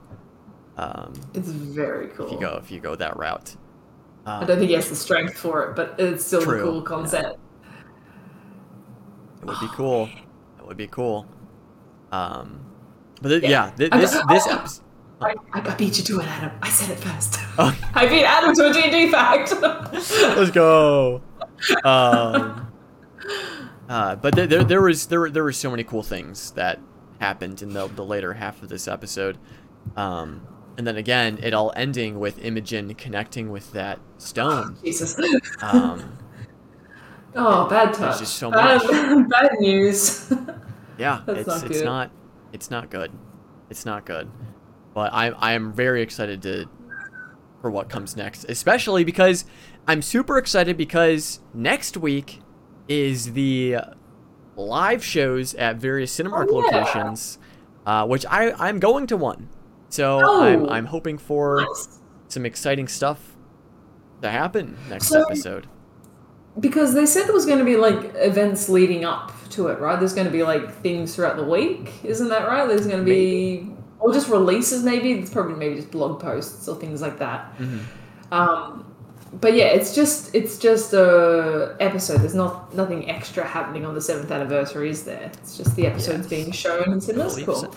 Um, 0.78 1.14
it's 1.34 1.50
very 1.50 2.08
cool. 2.10 2.28
if 2.28 2.32
you 2.34 2.40
go 2.40 2.56
if 2.64 2.72
you 2.72 2.80
go 2.80 2.96
that 2.96 3.18
route. 3.18 3.56
I 4.28 4.42
Um, 4.42 4.46
don't 4.46 4.58
think 4.58 4.70
he 4.70 4.76
has 4.76 4.90
the 4.90 4.96
strength 4.96 5.38
for 5.38 5.64
it, 5.70 5.76
but 5.76 5.96
it's 5.98 6.24
still 6.26 6.42
True, 6.42 6.60
a 6.60 6.82
cool 6.84 6.84
yeah. 7.14 7.32
Concept. 9.40 9.44
it 9.44 9.46
would 9.46 9.60
be 9.60 9.68
cool. 9.76 10.10
It 10.60 10.68
would 10.68 10.78
be 10.78 10.88
cool. 10.88 11.26
Um, 12.12 12.62
but 13.22 13.30
th- 13.30 13.44
Yeah. 13.44 13.50
yeah, 13.50 13.72
th- 13.72 13.92
this 13.92 14.16
I- 14.16 14.34
this 14.34 14.48
I- 14.48 14.54
episode. 14.56 14.84
I, 15.20 15.34
I 15.54 15.62
beat 15.76 15.98
you 15.98 16.04
to 16.04 16.20
it, 16.20 16.28
Adam. 16.28 16.52
I 16.62 16.70
said 16.70 16.92
it 16.92 17.00
first. 17.00 17.40
Oh. 17.58 17.76
I 17.96 18.06
beat 18.08 18.24
Adam 18.24 18.54
to 18.54 18.70
a 18.70 18.72
D&D 18.74 19.10
fact. 19.12 19.52
Let's 19.62 20.52
go. 20.52 21.24
Um, 21.84 22.72
uh, 23.90 24.16
but 24.18 24.36
there, 24.36 24.46
there, 24.46 24.64
there 24.64 24.82
was 24.82 25.08
there 25.08 25.22
were 25.22 25.30
there 25.32 25.44
were 25.44 25.52
so 25.54 25.72
many 25.72 25.84
cool 25.84 26.04
things 26.04 26.52
that 26.52 26.80
happened 27.20 27.64
in 27.64 27.74
the 27.74 27.88
the 27.88 28.06
later 28.06 28.34
half 28.34 28.62
of 28.62 28.70
this 28.70 28.88
episode, 28.88 29.40
um, 29.96 30.46
and 30.78 30.86
then 30.86 30.98
again 30.98 31.40
it 31.42 31.52
all 31.54 31.74
ending 31.76 32.20
with 32.20 32.38
Imogen 32.38 32.94
connecting 32.94 33.50
with 33.50 33.72
that 33.72 34.00
stone. 34.20 34.78
Jesus. 34.84 35.18
Um, 35.64 36.16
Oh, 37.36 37.68
bad 37.70 37.94
touch. 37.94 38.20
just 38.20 38.36
so 38.36 38.50
bad, 38.52 38.82
much. 38.84 39.30
bad 39.30 39.52
news. 39.60 40.32
yeah, 40.98 41.22
That's 41.26 41.40
it's 41.40 41.48
not 41.48 41.64
it's 41.66 41.78
good. 41.80 41.86
not 41.86 42.12
it's 42.54 42.72
not 42.72 42.90
good, 42.90 43.12
it's 43.70 43.86
not 43.86 44.06
good. 44.06 44.30
But 44.94 45.14
I 45.14 45.30
I 45.30 45.54
am 45.54 45.74
very 45.74 46.02
excited 46.02 46.42
to 46.44 46.66
for 47.62 47.70
what 47.72 47.90
comes 47.90 48.16
next, 48.16 48.46
especially 48.46 49.04
because 49.04 49.46
I'm 49.88 50.02
super 50.02 50.38
excited 50.38 50.78
because 50.78 51.40
next 51.54 51.98
week 51.98 52.40
is 52.88 53.34
the 53.34 53.78
live 54.56 55.04
shows 55.04 55.54
at 55.56 55.76
various 55.78 56.18
Cinemark 56.18 56.48
Oh, 56.50 56.64
yeah. 56.64 56.78
locations, 56.78 57.38
uh, 57.86 58.06
which 58.08 58.26
I 58.28 58.52
I'm 58.54 58.80
going 58.80 59.06
to 59.08 59.18
one. 59.18 59.50
So 59.90 60.22
Oh. 60.24 60.44
I'm 60.44 60.68
I'm 60.70 60.86
hoping 60.86 61.18
for 61.18 61.62
Nice. 61.62 62.00
some 62.30 62.46
exciting 62.46 62.88
stuff 62.88 63.36
to 64.24 64.30
happen 64.32 64.76
next 64.90 65.08
So- 65.10 65.22
episode. 65.24 65.68
Because 66.60 66.94
they 66.94 67.06
said 67.06 67.26
there 67.28 67.34
was 67.34 67.46
going 67.46 67.60
to 67.60 67.66
be 67.66 67.76
like 67.78 68.12
events 68.16 68.68
leading 68.70 69.06
up 69.06 69.32
to 69.52 69.68
it, 69.68 69.80
right? 69.80 70.00
There's 70.00 70.14
going 70.14 70.26
to 70.26 70.32
be 70.32 70.44
like 70.44 70.74
things 70.82 71.16
throughout 71.16 71.36
the 71.38 71.44
week, 71.44 71.92
isn't 72.04 72.30
that 72.30 72.48
right? 72.48 72.68
There's 72.68 72.88
going 72.88 73.00
to 73.00 73.06
be, 73.06 73.70
or 74.00 74.12
just 74.14 74.28
releases 74.30 74.84
maybe. 74.84 75.12
It's 75.14 75.30
probably 75.32 75.56
maybe 75.56 75.76
just 75.76 75.92
blog 75.92 76.20
posts 76.20 76.68
or 76.68 76.76
things 76.76 77.02
like 77.02 77.20
that. 77.20 77.56
Mm-hmm. 77.60 78.34
Um, 78.34 78.84
but 79.42 79.54
yeah, 79.54 79.66
it's 79.66 79.94
just 79.94 80.34
it's 80.34 80.58
just 80.58 80.94
a 80.94 81.76
episode. 81.80 82.22
There's 82.22 82.34
not 82.36 82.74
nothing 82.74 83.10
extra 83.10 83.46
happening 83.46 83.86
on 83.86 83.94
the 83.94 84.02
seventh 84.02 84.32
anniversary, 84.32 84.90
is 84.90 85.04
there? 85.04 85.30
It's 85.34 85.58
just 85.58 85.76
the 85.76 85.86
episodes 85.86 86.20
Yes. 86.20 86.28
being 86.30 86.52
shown 86.52 86.92
in 86.92 87.02
cinemas. 87.02 87.38
Cool. 87.44 87.56
so. 87.56 87.72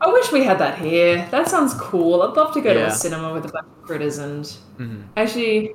I 0.00 0.08
wish 0.12 0.30
we 0.32 0.44
had 0.44 0.58
that 0.58 0.78
here. 0.78 1.26
That 1.30 1.48
sounds 1.48 1.72
cool. 1.74 2.20
I'd 2.22 2.36
love 2.36 2.52
to 2.54 2.60
go 2.60 2.74
to 2.74 2.86
a 2.86 2.90
cinema 2.90 3.32
with 3.32 3.46
a 3.46 3.48
bunch 3.48 3.66
of 3.66 3.82
critters 3.84 4.18
and 4.18 4.46
hmm 4.76 5.02
actually, 5.16 5.74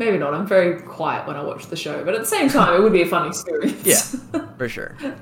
maybe 0.00 0.18
not. 0.18 0.34
I'm 0.34 0.46
very 0.46 0.80
quiet 0.80 1.28
when 1.28 1.36
I 1.36 1.42
watch 1.44 1.66
the 1.66 1.76
show, 1.76 2.04
but 2.04 2.14
at 2.14 2.20
the 2.20 2.26
same 2.26 2.48
time, 2.48 2.74
it 2.74 2.82
would 2.82 2.92
be 2.92 3.02
a 3.02 3.06
fun 3.06 3.28
experience. 3.28 3.86
Yeah, 4.32 4.46
for 4.58 4.68
sure. 4.68 4.96
Yeah, 5.00 5.14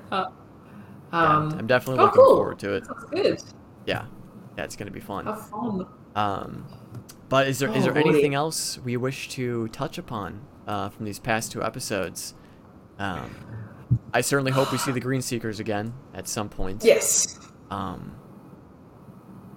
um, 1.12 1.52
I'm 1.58 1.66
definitely 1.66 2.00
oh, 2.00 2.04
looking 2.06 2.22
cool. 2.22 2.36
forward 2.36 2.58
to 2.60 2.74
it. 2.74 2.86
sounds 2.86 3.04
good. 3.10 3.42
Yeah, 3.84 4.06
yeah, 4.56 4.64
it's 4.64 4.76
gonna 4.76 4.90
be 4.90 5.00
fun. 5.00 5.26
Have 5.26 5.46
fun. 5.50 5.86
Um, 6.16 6.66
but 7.28 7.48
is 7.48 7.58
there 7.58 7.68
is 7.68 7.76
Oh, 7.76 7.92
there 7.92 7.94
Lordy. 7.94 8.08
anything 8.10 8.34
else 8.34 8.78
we 8.78 8.96
wish 8.96 9.28
to 9.30 9.68
touch 9.68 9.98
upon 9.98 10.40
uh, 10.66 10.88
from 10.88 11.04
these 11.04 11.18
past 11.18 11.52
two 11.52 11.62
episodes? 11.62 12.34
Um, 12.98 13.30
I 14.14 14.20
certainly 14.22 14.52
hope 14.52 14.72
we 14.72 14.78
see 14.78 14.92
the 14.92 15.00
Green 15.00 15.22
Seekers 15.22 15.60
again 15.60 15.92
at 16.14 16.28
some 16.28 16.48
point. 16.48 16.84
Yes. 16.84 17.38
Um, 17.70 18.16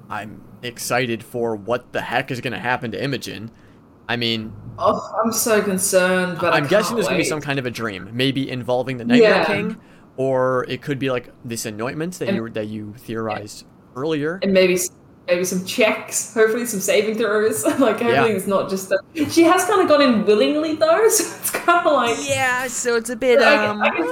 I'm 0.09 0.43
excited 0.61 1.23
for 1.23 1.55
what 1.55 1.93
the 1.93 2.01
heck 2.01 2.31
is 2.31 2.41
going 2.41 2.53
to 2.53 2.59
happen 2.59 2.91
to 2.91 3.01
Imogen. 3.01 3.49
I 4.09 4.15
mean, 4.15 4.53
Oh, 4.79 5.21
I'm 5.23 5.31
so 5.31 5.61
concerned, 5.61 6.37
but 6.41 6.53
I 6.53 6.57
I'm 6.57 6.65
guessing 6.67 6.95
can't 6.95 6.95
there's 6.97 7.07
going 7.07 7.17
to 7.19 7.23
be 7.23 7.29
some 7.29 7.41
kind 7.41 7.59
of 7.59 7.65
a 7.65 7.71
dream, 7.71 8.09
maybe 8.13 8.49
involving 8.49 8.97
the 8.97 9.05
Nightmare 9.05 9.29
Yeah. 9.29 9.45
King, 9.45 9.77
or 10.17 10.65
it 10.67 10.81
could 10.81 10.97
be 10.97 11.11
like 11.11 11.31
this 11.45 11.65
anointment 11.65 12.13
that 12.19 12.29
And- 12.29 12.37
you 12.37 12.49
that 12.49 12.67
you 12.67 12.93
theorized 12.97 13.65
earlier. 13.95 14.39
and 14.41 14.53
maybe 14.53 14.77
maybe 15.27 15.43
some 15.43 15.63
checks, 15.65 16.33
hopefully 16.33 16.65
some 16.65 16.79
saving 16.79 17.15
throws. 17.15 17.63
like 17.65 17.77
hopefully 17.79 18.11
Yeah. 18.13 18.25
it's 18.25 18.47
not 18.47 18.69
just 18.69 18.91
a, 18.91 18.97
she 19.29 19.43
has 19.43 19.65
kind 19.65 19.81
of 19.81 19.87
gone 19.87 20.01
in 20.01 20.25
willingly 20.25 20.75
though, 20.75 21.07
so 21.09 21.23
it's 21.39 21.51
kind 21.51 21.85
of 21.85 21.93
like 21.93 22.17
Yeah, 22.27 22.67
so 22.67 22.95
it's 22.95 23.09
a 23.11 23.15
bit 23.15 23.39
I, 23.39 23.67
um. 23.67 23.81
I, 23.81 23.89
can, 23.89 23.97
I 24.03 24.05
can 24.05 24.07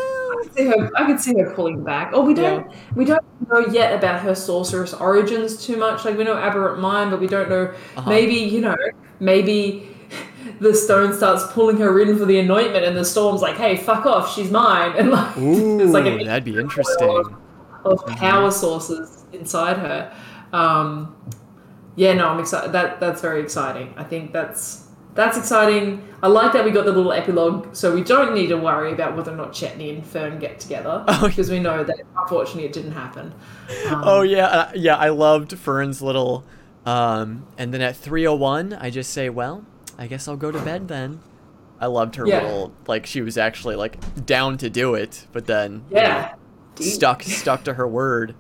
see 0.54 0.66
her. 0.66 0.90
I 0.96 1.06
could 1.06 1.20
see 1.20 1.38
her 1.40 1.54
pulling 1.54 1.84
back. 1.84 2.12
Oh, 2.14 2.24
we 2.24 2.34
don't. 2.34 2.72
We 2.96 3.06
don't 3.06 3.24
know 3.50 3.68
yet 3.68 3.94
about 3.94 4.22
her 4.22 4.36
sorceress 4.36 4.94
origins 4.94 5.66
too 5.66 5.78
much. 5.78 6.06
Like 6.06 6.18
we 6.18 6.24
know 6.24 6.38
aberrant 6.38 6.80
mind, 6.80 7.12
but 7.12 7.20
we 7.20 7.28
don't 7.28 7.50
know. 7.50 7.74
Uh-huh. 7.98 8.10
Maybe 8.10 8.36
you 8.36 8.62
know. 8.62 8.76
Maybe 9.20 9.90
the 10.60 10.74
stone 10.74 11.14
starts 11.14 11.52
pulling 11.52 11.78
her 11.78 12.00
in 12.02 12.18
for 12.18 12.26
the 12.26 12.40
anointment, 12.40 12.86
and 12.86 12.96
the 12.96 13.06
storm's 13.06 13.42
like, 13.42 13.58
"Hey, 13.58 13.78
fuck 13.78 14.06
off, 14.06 14.34
she's 14.34 14.52
mine." 14.52 14.94
And 14.98 15.12
like, 15.12 15.38
Ooh, 15.38 15.78
there's 15.78 15.92
like 15.92 16.06
an 16.06 16.26
that'd 16.26 16.44
be 16.44 16.58
interesting. 16.58 17.36
of 17.86 18.06
power 18.08 18.52
sources 18.52 19.26
inside 19.34 19.78
her. 19.78 20.14
Um, 20.54 21.16
yeah, 21.96 22.14
no, 22.14 22.30
I'm 22.30 22.40
excited. 22.40 22.72
That 22.72 23.00
that's 23.00 23.22
very 23.22 23.42
exciting. 23.42 23.94
I 23.98 24.04
think 24.04 24.32
that's 24.32 24.89
that's 25.20 25.38
exciting. 25.38 26.08
I 26.24 26.28
like 26.28 26.54
that 26.54 26.64
we 26.66 26.72
got 26.72 26.86
the 26.86 26.92
little 26.92 27.12
epilogue, 27.14 27.76
so 27.76 27.94
we 27.94 28.04
don't 28.04 28.34
need 28.34 28.48
to 28.48 28.56
worry 28.58 28.92
about 28.94 29.16
whether 29.16 29.32
or 29.32 29.36
not 29.36 29.52
Chetney 29.52 29.94
and 29.94 30.04
Fearne 30.06 30.40
get 30.40 30.60
together 30.60 31.04
Oh, 31.08 31.28
because 31.28 31.50
we 31.50 31.60
know 31.60 31.84
that 31.84 31.98
unfortunately 32.18 32.66
it 32.66 32.74
didn't 32.74 32.92
happen. 32.94 33.34
Um, 33.90 34.02
Oh 34.06 34.22
yeah, 34.22 34.48
uh, 34.48 34.72
yeah. 34.76 34.96
I 34.96 35.10
loved 35.10 35.52
Fearne's 35.52 36.02
little. 36.02 36.44
Um, 36.86 37.46
and 37.58 37.74
then 37.74 37.82
at 37.82 37.96
3:01, 37.96 38.78
I 38.82 38.90
just 38.90 39.12
say, 39.12 39.30
"Well, 39.30 39.66
I 39.98 40.08
guess 40.08 40.28
I'll 40.28 40.38
go 40.38 40.52
to 40.52 40.60
bed 40.60 40.88
then." 40.88 41.20
I 41.82 41.86
loved 41.88 42.16
her 42.16 42.26
Yeah. 42.26 42.42
little, 42.42 42.74
like 42.88 43.06
she 43.06 43.22
was 43.22 43.38
actually 43.38 43.76
like 43.76 43.98
down 44.26 44.58
to 44.60 44.70
do 44.70 44.96
it, 44.96 45.26
but 45.32 45.46
then 45.46 45.84
you 45.90 45.98
Yeah. 45.98 46.14
know, 46.20 46.26
stuck 46.86 47.24
stuck 47.42 47.64
to 47.66 47.74
her 47.74 47.88
word. 47.88 48.36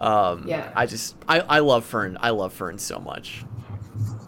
Um, 0.00 0.44
Yeah. 0.46 0.68
I 0.76 0.86
just 0.86 1.16
I 1.28 1.40
I 1.40 1.58
love 1.60 1.84
Fearne. 1.84 2.16
I 2.20 2.30
love 2.30 2.52
Fearne 2.52 2.78
so 2.78 2.98
much. 2.98 3.44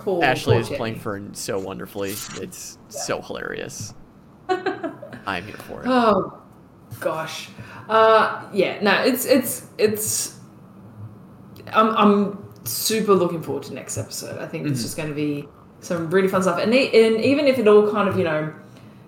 Poor- 0.01 0.25
Ashley 0.25 0.55
poor 0.55 0.61
is 0.63 0.69
playing. 0.69 0.99
Fearne 0.99 1.35
so 1.35 1.59
wonderfully. 1.59 2.11
It's 2.41 2.79
so 2.89 3.21
hilarious. 3.23 3.95
I'm 4.49 5.45
here 5.45 5.57
for 5.57 5.81
it. 5.83 5.87
Oh 5.87 6.41
gosh. 7.01 7.49
Uh 7.89 8.45
yeah, 8.53 8.81
no, 8.83 9.03
it's 9.05 9.25
it's 9.27 9.67
it's 9.79 10.37
I'm 11.73 11.91
I'm 11.97 12.45
super 12.65 13.15
looking 13.15 13.43
forward 13.43 13.65
to 13.65 13.75
next 13.75 13.97
episode. 13.99 14.39
I 14.39 14.47
think 14.47 14.67
it's 14.67 14.81
Mhm. 14.81 14.83
just 14.83 14.97
going 14.97 15.09
to 15.09 15.15
be 15.15 15.49
some 15.81 16.11
really 16.11 16.29
fun 16.29 16.43
stuff. 16.43 16.59
And 16.59 16.75
e- 16.75 16.91
and 17.07 17.25
even 17.25 17.47
if 17.47 17.59
it 17.59 17.67
all 17.69 17.91
kind 17.91 18.09
of, 18.09 18.19
you 18.19 18.25
know, 18.25 18.53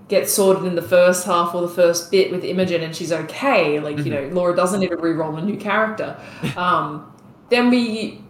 gets 0.08 0.32
sorted 0.32 0.64
in 0.64 0.74
the 0.74 0.82
first 0.82 1.24
half 1.26 1.54
or 1.54 1.62
the 1.62 1.68
first 1.68 2.10
bit 2.10 2.30
with 2.30 2.44
Imogen 2.44 2.82
and 2.82 2.94
she's 2.94 3.12
okay, 3.12 3.80
like, 3.80 3.98
you 3.98 4.10
know, 4.12 4.28
Laura 4.32 4.54
doesn't 4.54 4.80
need 4.80 4.88
to 4.90 4.96
re-roll 4.96 5.36
a 5.36 5.42
new 5.42 5.56
character. 5.56 6.16
Um 6.56 7.12
then 7.50 7.68
we 7.70 8.21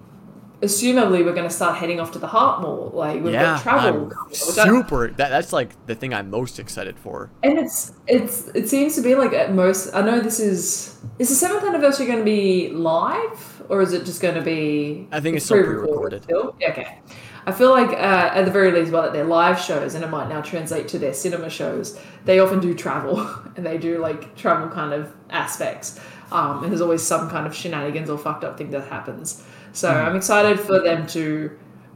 assumably 0.63 1.25
we're 1.25 1.35
going 1.35 1.49
to 1.49 1.55
start 1.55 1.77
heading 1.77 2.01
off 2.01 2.13
to 2.13 2.19
the 2.19 2.27
heart 2.27 2.63
more 2.63 2.91
Like 2.91 3.23
we've 3.23 3.33
yeah, 3.33 3.43
got 3.43 3.63
travel 3.63 4.07
coming, 4.07 4.35
super. 4.35 5.09
That 5.09 5.29
that's 5.29 5.53
like 5.53 5.75
the 5.87 5.95
thing 5.95 6.15
I'm 6.15 6.31
most 6.31 6.59
excited 6.59 6.99
for. 6.99 7.31
and 7.43 7.59
it's 7.59 7.93
it's 8.07 8.49
it 8.49 8.69
seems 8.69 8.95
to 8.95 9.03
be 9.03 9.15
like 9.15 9.33
at 9.33 9.53
most. 9.53 9.93
I 9.95 10.03
know 10.03 10.21
this 10.21 10.41
is 10.41 10.97
is 11.19 11.29
the 11.29 11.35
seventh 11.35 11.65
anniversary 11.65 12.07
going 12.07 12.21
to 12.21 12.25
be 12.25 12.71
live 12.71 13.63
or 13.69 13.83
is 13.83 13.93
it 13.93 14.05
just 14.05 14.21
going 14.23 14.35
to 14.35 14.43
be? 14.43 15.09
I 15.13 15.21
think 15.21 15.37
it's 15.37 15.45
still 15.45 15.59
pre-recorded 15.59 16.23
pre-recorded. 16.23 16.23
still? 16.25 16.57
Okay. 16.71 16.99
I 17.45 17.51
feel 17.51 17.71
like 17.71 17.89
uh, 17.89 18.31
at 18.35 18.45
the 18.45 18.53
very 18.53 18.71
least, 18.71 18.93
well, 18.93 19.05
at 19.05 19.13
their 19.13 19.25
live 19.25 19.59
shows, 19.59 19.97
and 19.97 20.05
it 20.05 20.11
might 20.11 20.29
now 20.29 20.41
translate 20.43 20.87
to 20.89 20.99
their 20.99 21.13
cinema 21.13 21.51
shows, 21.51 21.99
they 22.25 22.39
often 22.39 22.61
do 22.61 22.73
travel 22.73 23.19
and 23.57 23.67
they 23.67 23.79
do 23.79 23.99
like 23.99 24.37
travel 24.37 24.69
kind 24.69 24.93
of 24.93 25.13
aspects. 25.31 25.99
Um, 26.31 26.63
and 26.63 26.73
there's 26.73 26.81
always 26.81 27.03
some 27.03 27.29
kind 27.29 27.47
of 27.47 27.55
shenanigans 27.55 28.09
or 28.09 28.17
fucked 28.17 28.45
up 28.45 28.57
thing 28.57 28.71
that 28.71 28.89
happens. 28.89 29.43
So 29.73 29.91
Hmm. 29.91 30.07
I'm 30.07 30.17
excited 30.17 30.61
for 30.61 30.81
them 30.81 31.07
to, 31.09 31.51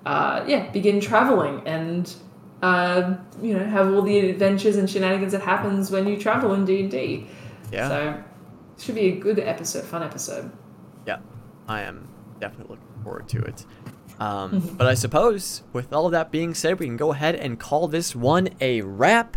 uh, 0.05 0.45
yeah, 0.47 0.71
begin 0.71 1.01
traveling 1.01 1.63
and 1.67 2.13
uh, 2.63 3.15
you 3.43 3.53
know 3.53 3.65
have 3.65 3.93
all 3.93 4.03
the 4.03 4.31
adventures 4.31 4.77
and 4.77 4.89
shenanigans 4.89 5.33
that 5.33 5.43
happens 5.43 5.91
when 5.91 6.07
you 6.07 6.17
travel 6.17 6.55
in 6.55 6.65
D 6.65 6.81
and 6.81 6.91
D. 6.91 7.27
Yeah. 7.71 7.89
So 7.89 8.25
it 8.77 8.83
should 8.83 8.95
be 8.95 9.09
a 9.09 9.17
good 9.17 9.39
episode, 9.39 9.85
fun 9.85 10.03
episode. 10.03 10.51
Yeah, 11.07 11.19
I 11.69 11.83
am 11.83 12.09
definitely 12.41 12.77
looking 12.77 13.03
forward 13.05 13.29
to 13.29 13.43
it. 13.43 13.67
Um, 14.19 14.75
but 14.79 14.87
I 14.87 14.95
suppose, 14.95 15.63
with 15.75 15.93
all 15.93 16.07
of 16.07 16.13
that 16.13 16.31
being 16.31 16.55
said, 16.55 16.79
we 16.79 16.87
can 16.87 16.97
go 16.97 17.13
ahead 17.13 17.35
and 17.35 17.61
call 17.61 17.87
this 17.89 18.17
one 18.17 18.49
a 18.61 18.81
wrap. 18.81 19.37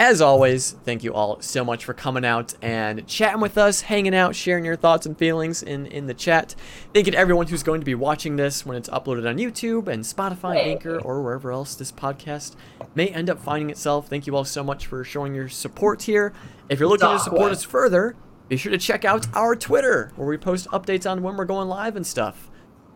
As 0.00 0.20
always, 0.20 0.76
thank 0.84 1.02
you 1.02 1.12
all 1.12 1.40
so 1.40 1.64
much 1.64 1.84
for 1.84 1.92
coming 1.92 2.24
out 2.24 2.54
and 2.62 3.04
chatting 3.08 3.40
with 3.40 3.58
us, 3.58 3.80
hanging 3.80 4.14
out, 4.14 4.36
sharing 4.36 4.64
your 4.64 4.76
thoughts 4.76 5.06
and 5.06 5.18
feelings 5.18 5.60
in, 5.60 5.86
in 5.86 6.06
the 6.06 6.14
chat. 6.14 6.54
Thank 6.94 7.06
you 7.06 7.12
to 7.12 7.18
everyone 7.18 7.48
who's 7.48 7.64
going 7.64 7.80
to 7.80 7.84
be 7.84 7.96
watching 7.96 8.36
this 8.36 8.64
when 8.64 8.76
it's 8.76 8.88
uploaded 8.90 9.28
on 9.28 9.38
YouTube 9.38 9.88
and 9.88 10.04
Spotify, 10.04 10.56
Anchor, 10.64 11.00
or 11.00 11.20
wherever 11.20 11.50
else 11.50 11.74
this 11.74 11.90
podcast 11.90 12.54
may 12.94 13.08
end 13.08 13.28
up 13.28 13.40
finding 13.40 13.70
itself. 13.70 14.06
Thank 14.06 14.28
you 14.28 14.36
all 14.36 14.44
so 14.44 14.62
much 14.62 14.86
for 14.86 15.02
showing 15.02 15.34
your 15.34 15.48
support 15.48 16.02
here. 16.02 16.32
If 16.68 16.78
you're 16.78 16.88
looking 16.88 17.08
to 17.08 17.18
support 17.18 17.50
us 17.50 17.64
further, 17.64 18.14
be 18.48 18.56
sure 18.56 18.70
to 18.70 18.78
check 18.78 19.04
out 19.04 19.26
our 19.34 19.56
Twitter, 19.56 20.12
where 20.14 20.28
we 20.28 20.36
post 20.36 20.68
updates 20.68 21.10
on 21.10 21.24
when 21.24 21.36
we're 21.36 21.44
going 21.44 21.66
live 21.66 21.96
and 21.96 22.06
stuff. 22.06 22.48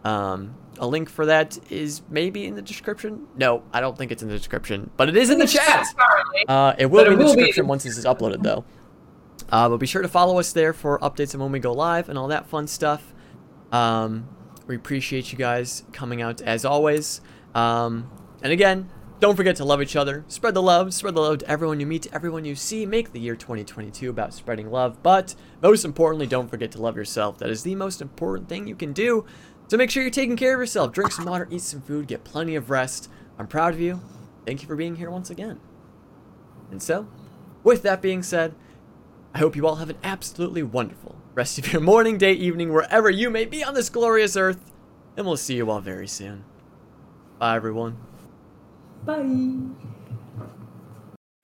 Um, 0.05 0.55
a 0.79 0.87
link 0.87 1.09
for 1.11 1.27
that 1.27 1.59
is 1.71 2.03
maybe 2.09 2.47
in 2.47 2.55
the 2.55 2.63
description. 2.63 3.27
No, 3.37 3.63
I 3.73 3.81
don't 3.81 3.97
think 3.97 4.11
it's 4.13 4.23
in 4.23 4.29
the 4.29 4.37
description, 4.37 4.91
but 4.97 5.09
it 5.09 5.17
is 5.17 5.31
in 5.31 5.39
the 5.39 5.47
chat. 5.47 5.87
Uh, 6.49 6.75
it 6.79 6.87
will 6.87 7.05
But 7.05 7.09
be 7.09 7.13
in 7.15 7.19
the 7.19 7.25
will 7.25 7.35
be- 7.35 7.41
description 7.43 7.67
once 7.67 7.85
this 7.85 7.99
is 7.99 8.05
uploaded, 8.05 8.43
though. 8.43 8.65
Uh, 9.51 9.69
but 9.69 9.77
be 9.77 9.87
sure 9.87 10.01
to 10.03 10.09
follow 10.09 10.39
us 10.39 10.53
there 10.53 10.73
for 10.73 10.99
updates 11.01 11.35
on 11.35 11.41
when 11.41 11.53
we 11.53 11.59
go 11.59 11.73
live 11.73 12.09
and 12.09 12.19
all 12.19 12.29
that 12.29 12.47
fun 12.47 12.67
stuff. 12.67 13.13
Um, 13.71 14.29
we 14.67 14.77
appreciate 14.77 15.31
you 15.33 15.39
guys 15.39 15.85
coming 15.93 16.23
out 16.23 16.41
as 16.41 16.65
always. 16.65 17.21
Um, 17.55 18.11
and 18.43 18.53
again, 18.53 18.89
don't 19.21 19.37
forget 19.37 19.57
to 19.57 19.65
love 19.65 19.81
each 19.83 19.95
other. 19.95 20.25
Spread 20.29 20.55
the 20.55 20.63
love. 20.63 20.93
Spread 20.95 21.15
the 21.15 21.21
love 21.21 21.39
to 21.39 21.49
everyone 21.51 21.81
you 21.81 21.87
meet, 21.87 22.03
to 22.03 22.15
everyone 22.15 22.45
you 22.45 22.55
see. 22.55 22.87
Make 22.87 23.13
the 23.13 23.21
year 23.21 23.37
2022 23.37 24.09
about 24.11 24.33
spreading 24.35 24.71
love. 24.71 25.03
But 25.03 25.35
most 25.63 25.85
importantly, 25.85 26.27
don't 26.27 26.49
forget 26.49 26.73
to 26.73 26.81
love 26.83 26.97
yourself. 26.97 27.39
That 27.39 27.51
is 27.51 27.63
the 27.63 27.75
most 27.75 28.01
important 28.01 28.49
thing 28.49 28.67
you 28.67 28.75
can 28.75 28.93
do. 28.93 29.25
So 29.73 29.79
make 29.79 29.89
sure 29.89 30.03
you're 30.03 30.11
taking 30.11 30.37
care 30.37 30.53
of 30.53 30.61
yourself. 30.61 30.93
Drink 30.93 31.13
some 31.13 31.25
water, 31.25 31.49
eat 31.51 31.63
some 31.63 31.81
food, 31.81 32.07
get 32.07 32.25
plenty 32.25 32.57
of 32.57 32.69
rest. 32.69 33.09
I'm 33.39 33.47
proud 33.47 33.73
of 33.73 33.81
you. 33.81 34.03
Thank 34.45 34.61
you 34.61 34.69
for 34.69 34.77
being 34.77 34.97
here 34.97 35.11
once 35.11 35.31
again. 35.31 35.61
And 36.71 36.83
so, 36.83 37.09
with 37.65 37.81
that 37.81 38.03
being 38.03 38.23
said, 38.23 38.55
I 39.33 39.39
hope 39.39 39.57
you 39.57 39.67
all 39.67 39.77
have 39.77 39.89
an 39.89 39.97
absolutely 40.05 40.63
wonderful 40.63 41.17
rest 41.33 41.59
of 41.59 41.73
your 41.73 41.81
morning, 41.81 42.19
day, 42.19 42.35
evening, 42.35 42.71
wherever 42.71 43.09
you 43.09 43.31
may 43.31 43.47
be 43.47 43.65
on 43.65 43.73
this 43.73 43.89
glorious 43.89 44.37
earth. 44.37 44.61
And 45.17 45.25
we'll 45.25 45.39
see 45.39 45.57
you 45.57 45.71
all 45.71 45.81
very 45.81 46.07
soon. 46.07 46.45
Bye, 47.39 47.57
everyone. 47.57 47.97
Bye. 49.07 49.92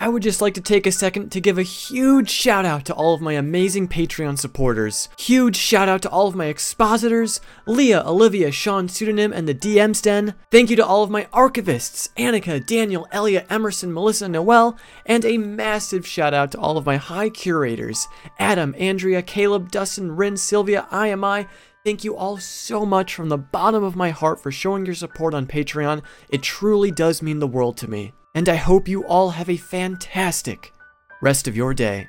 I 0.08 0.10
would 0.10 0.22
just 0.22 0.40
like 0.40 0.54
to 0.54 0.62
take 0.62 0.86
a 0.86 0.90
second 0.90 1.28
to 1.32 1.40
give 1.40 1.58
a 1.58 1.62
huge 1.62 2.30
shout 2.30 2.64
out 2.64 2.86
to 2.86 2.94
all 2.94 3.12
of 3.12 3.20
my 3.20 3.34
amazing 3.34 3.88
Patreon 3.88 4.38
supporters. 4.38 5.10
Huge 5.18 5.54
shout 5.54 5.86
out 5.86 6.00
to 6.00 6.08
all 6.08 6.26
of 6.26 6.34
my 6.34 6.46
expositors, 6.46 7.42
Leah, 7.66 8.02
Olivia, 8.06 8.50
Sean, 8.50 8.88
Pseudonym, 8.88 9.34
and 9.34 9.46
the 9.46 9.54
DM's 9.54 10.00
Den. 10.00 10.32
Thank 10.50 10.70
you 10.70 10.76
to 10.76 10.86
all 10.86 11.02
of 11.02 11.10
my 11.10 11.24
archivists, 11.26 12.08
Annika, 12.16 12.64
Daniel, 12.64 13.06
Elia, 13.12 13.44
Emerson, 13.50 13.92
Melissa, 13.92 14.30
Noel, 14.30 14.78
and 15.04 15.26
a 15.26 15.36
massive 15.36 16.06
shout 16.06 16.32
out 16.32 16.52
to 16.52 16.58
all 16.58 16.78
of 16.78 16.86
my 16.86 16.96
high 16.96 17.28
curators, 17.28 18.08
Adam, 18.38 18.74
Andrea, 18.78 19.20
Caleb, 19.20 19.70
Dustin, 19.70 20.16
Rin, 20.16 20.38
Sylvia, 20.38 20.86
IMI, 20.90 21.46
Thank 21.84 22.02
you 22.02 22.16
all 22.16 22.38
so 22.38 22.84
much 22.84 23.14
from 23.14 23.28
the 23.28 23.38
bottom 23.38 23.84
of 23.84 23.94
my 23.94 24.10
heart 24.10 24.42
for 24.42 24.50
showing 24.50 24.84
your 24.84 24.94
support 24.94 25.32
on 25.32 25.46
Patreon. 25.46 26.02
It 26.28 26.42
truly 26.42 26.90
does 26.90 27.22
mean 27.22 27.38
the 27.38 27.46
world 27.46 27.76
to 27.78 27.88
me. 27.88 28.12
And 28.34 28.48
I 28.48 28.56
hope 28.56 28.88
you 28.88 29.04
all 29.06 29.30
have 29.30 29.48
a 29.48 29.56
fantastic 29.56 30.72
rest 31.20 31.48
of 31.48 31.56
your 31.56 31.74
day. 31.74 32.08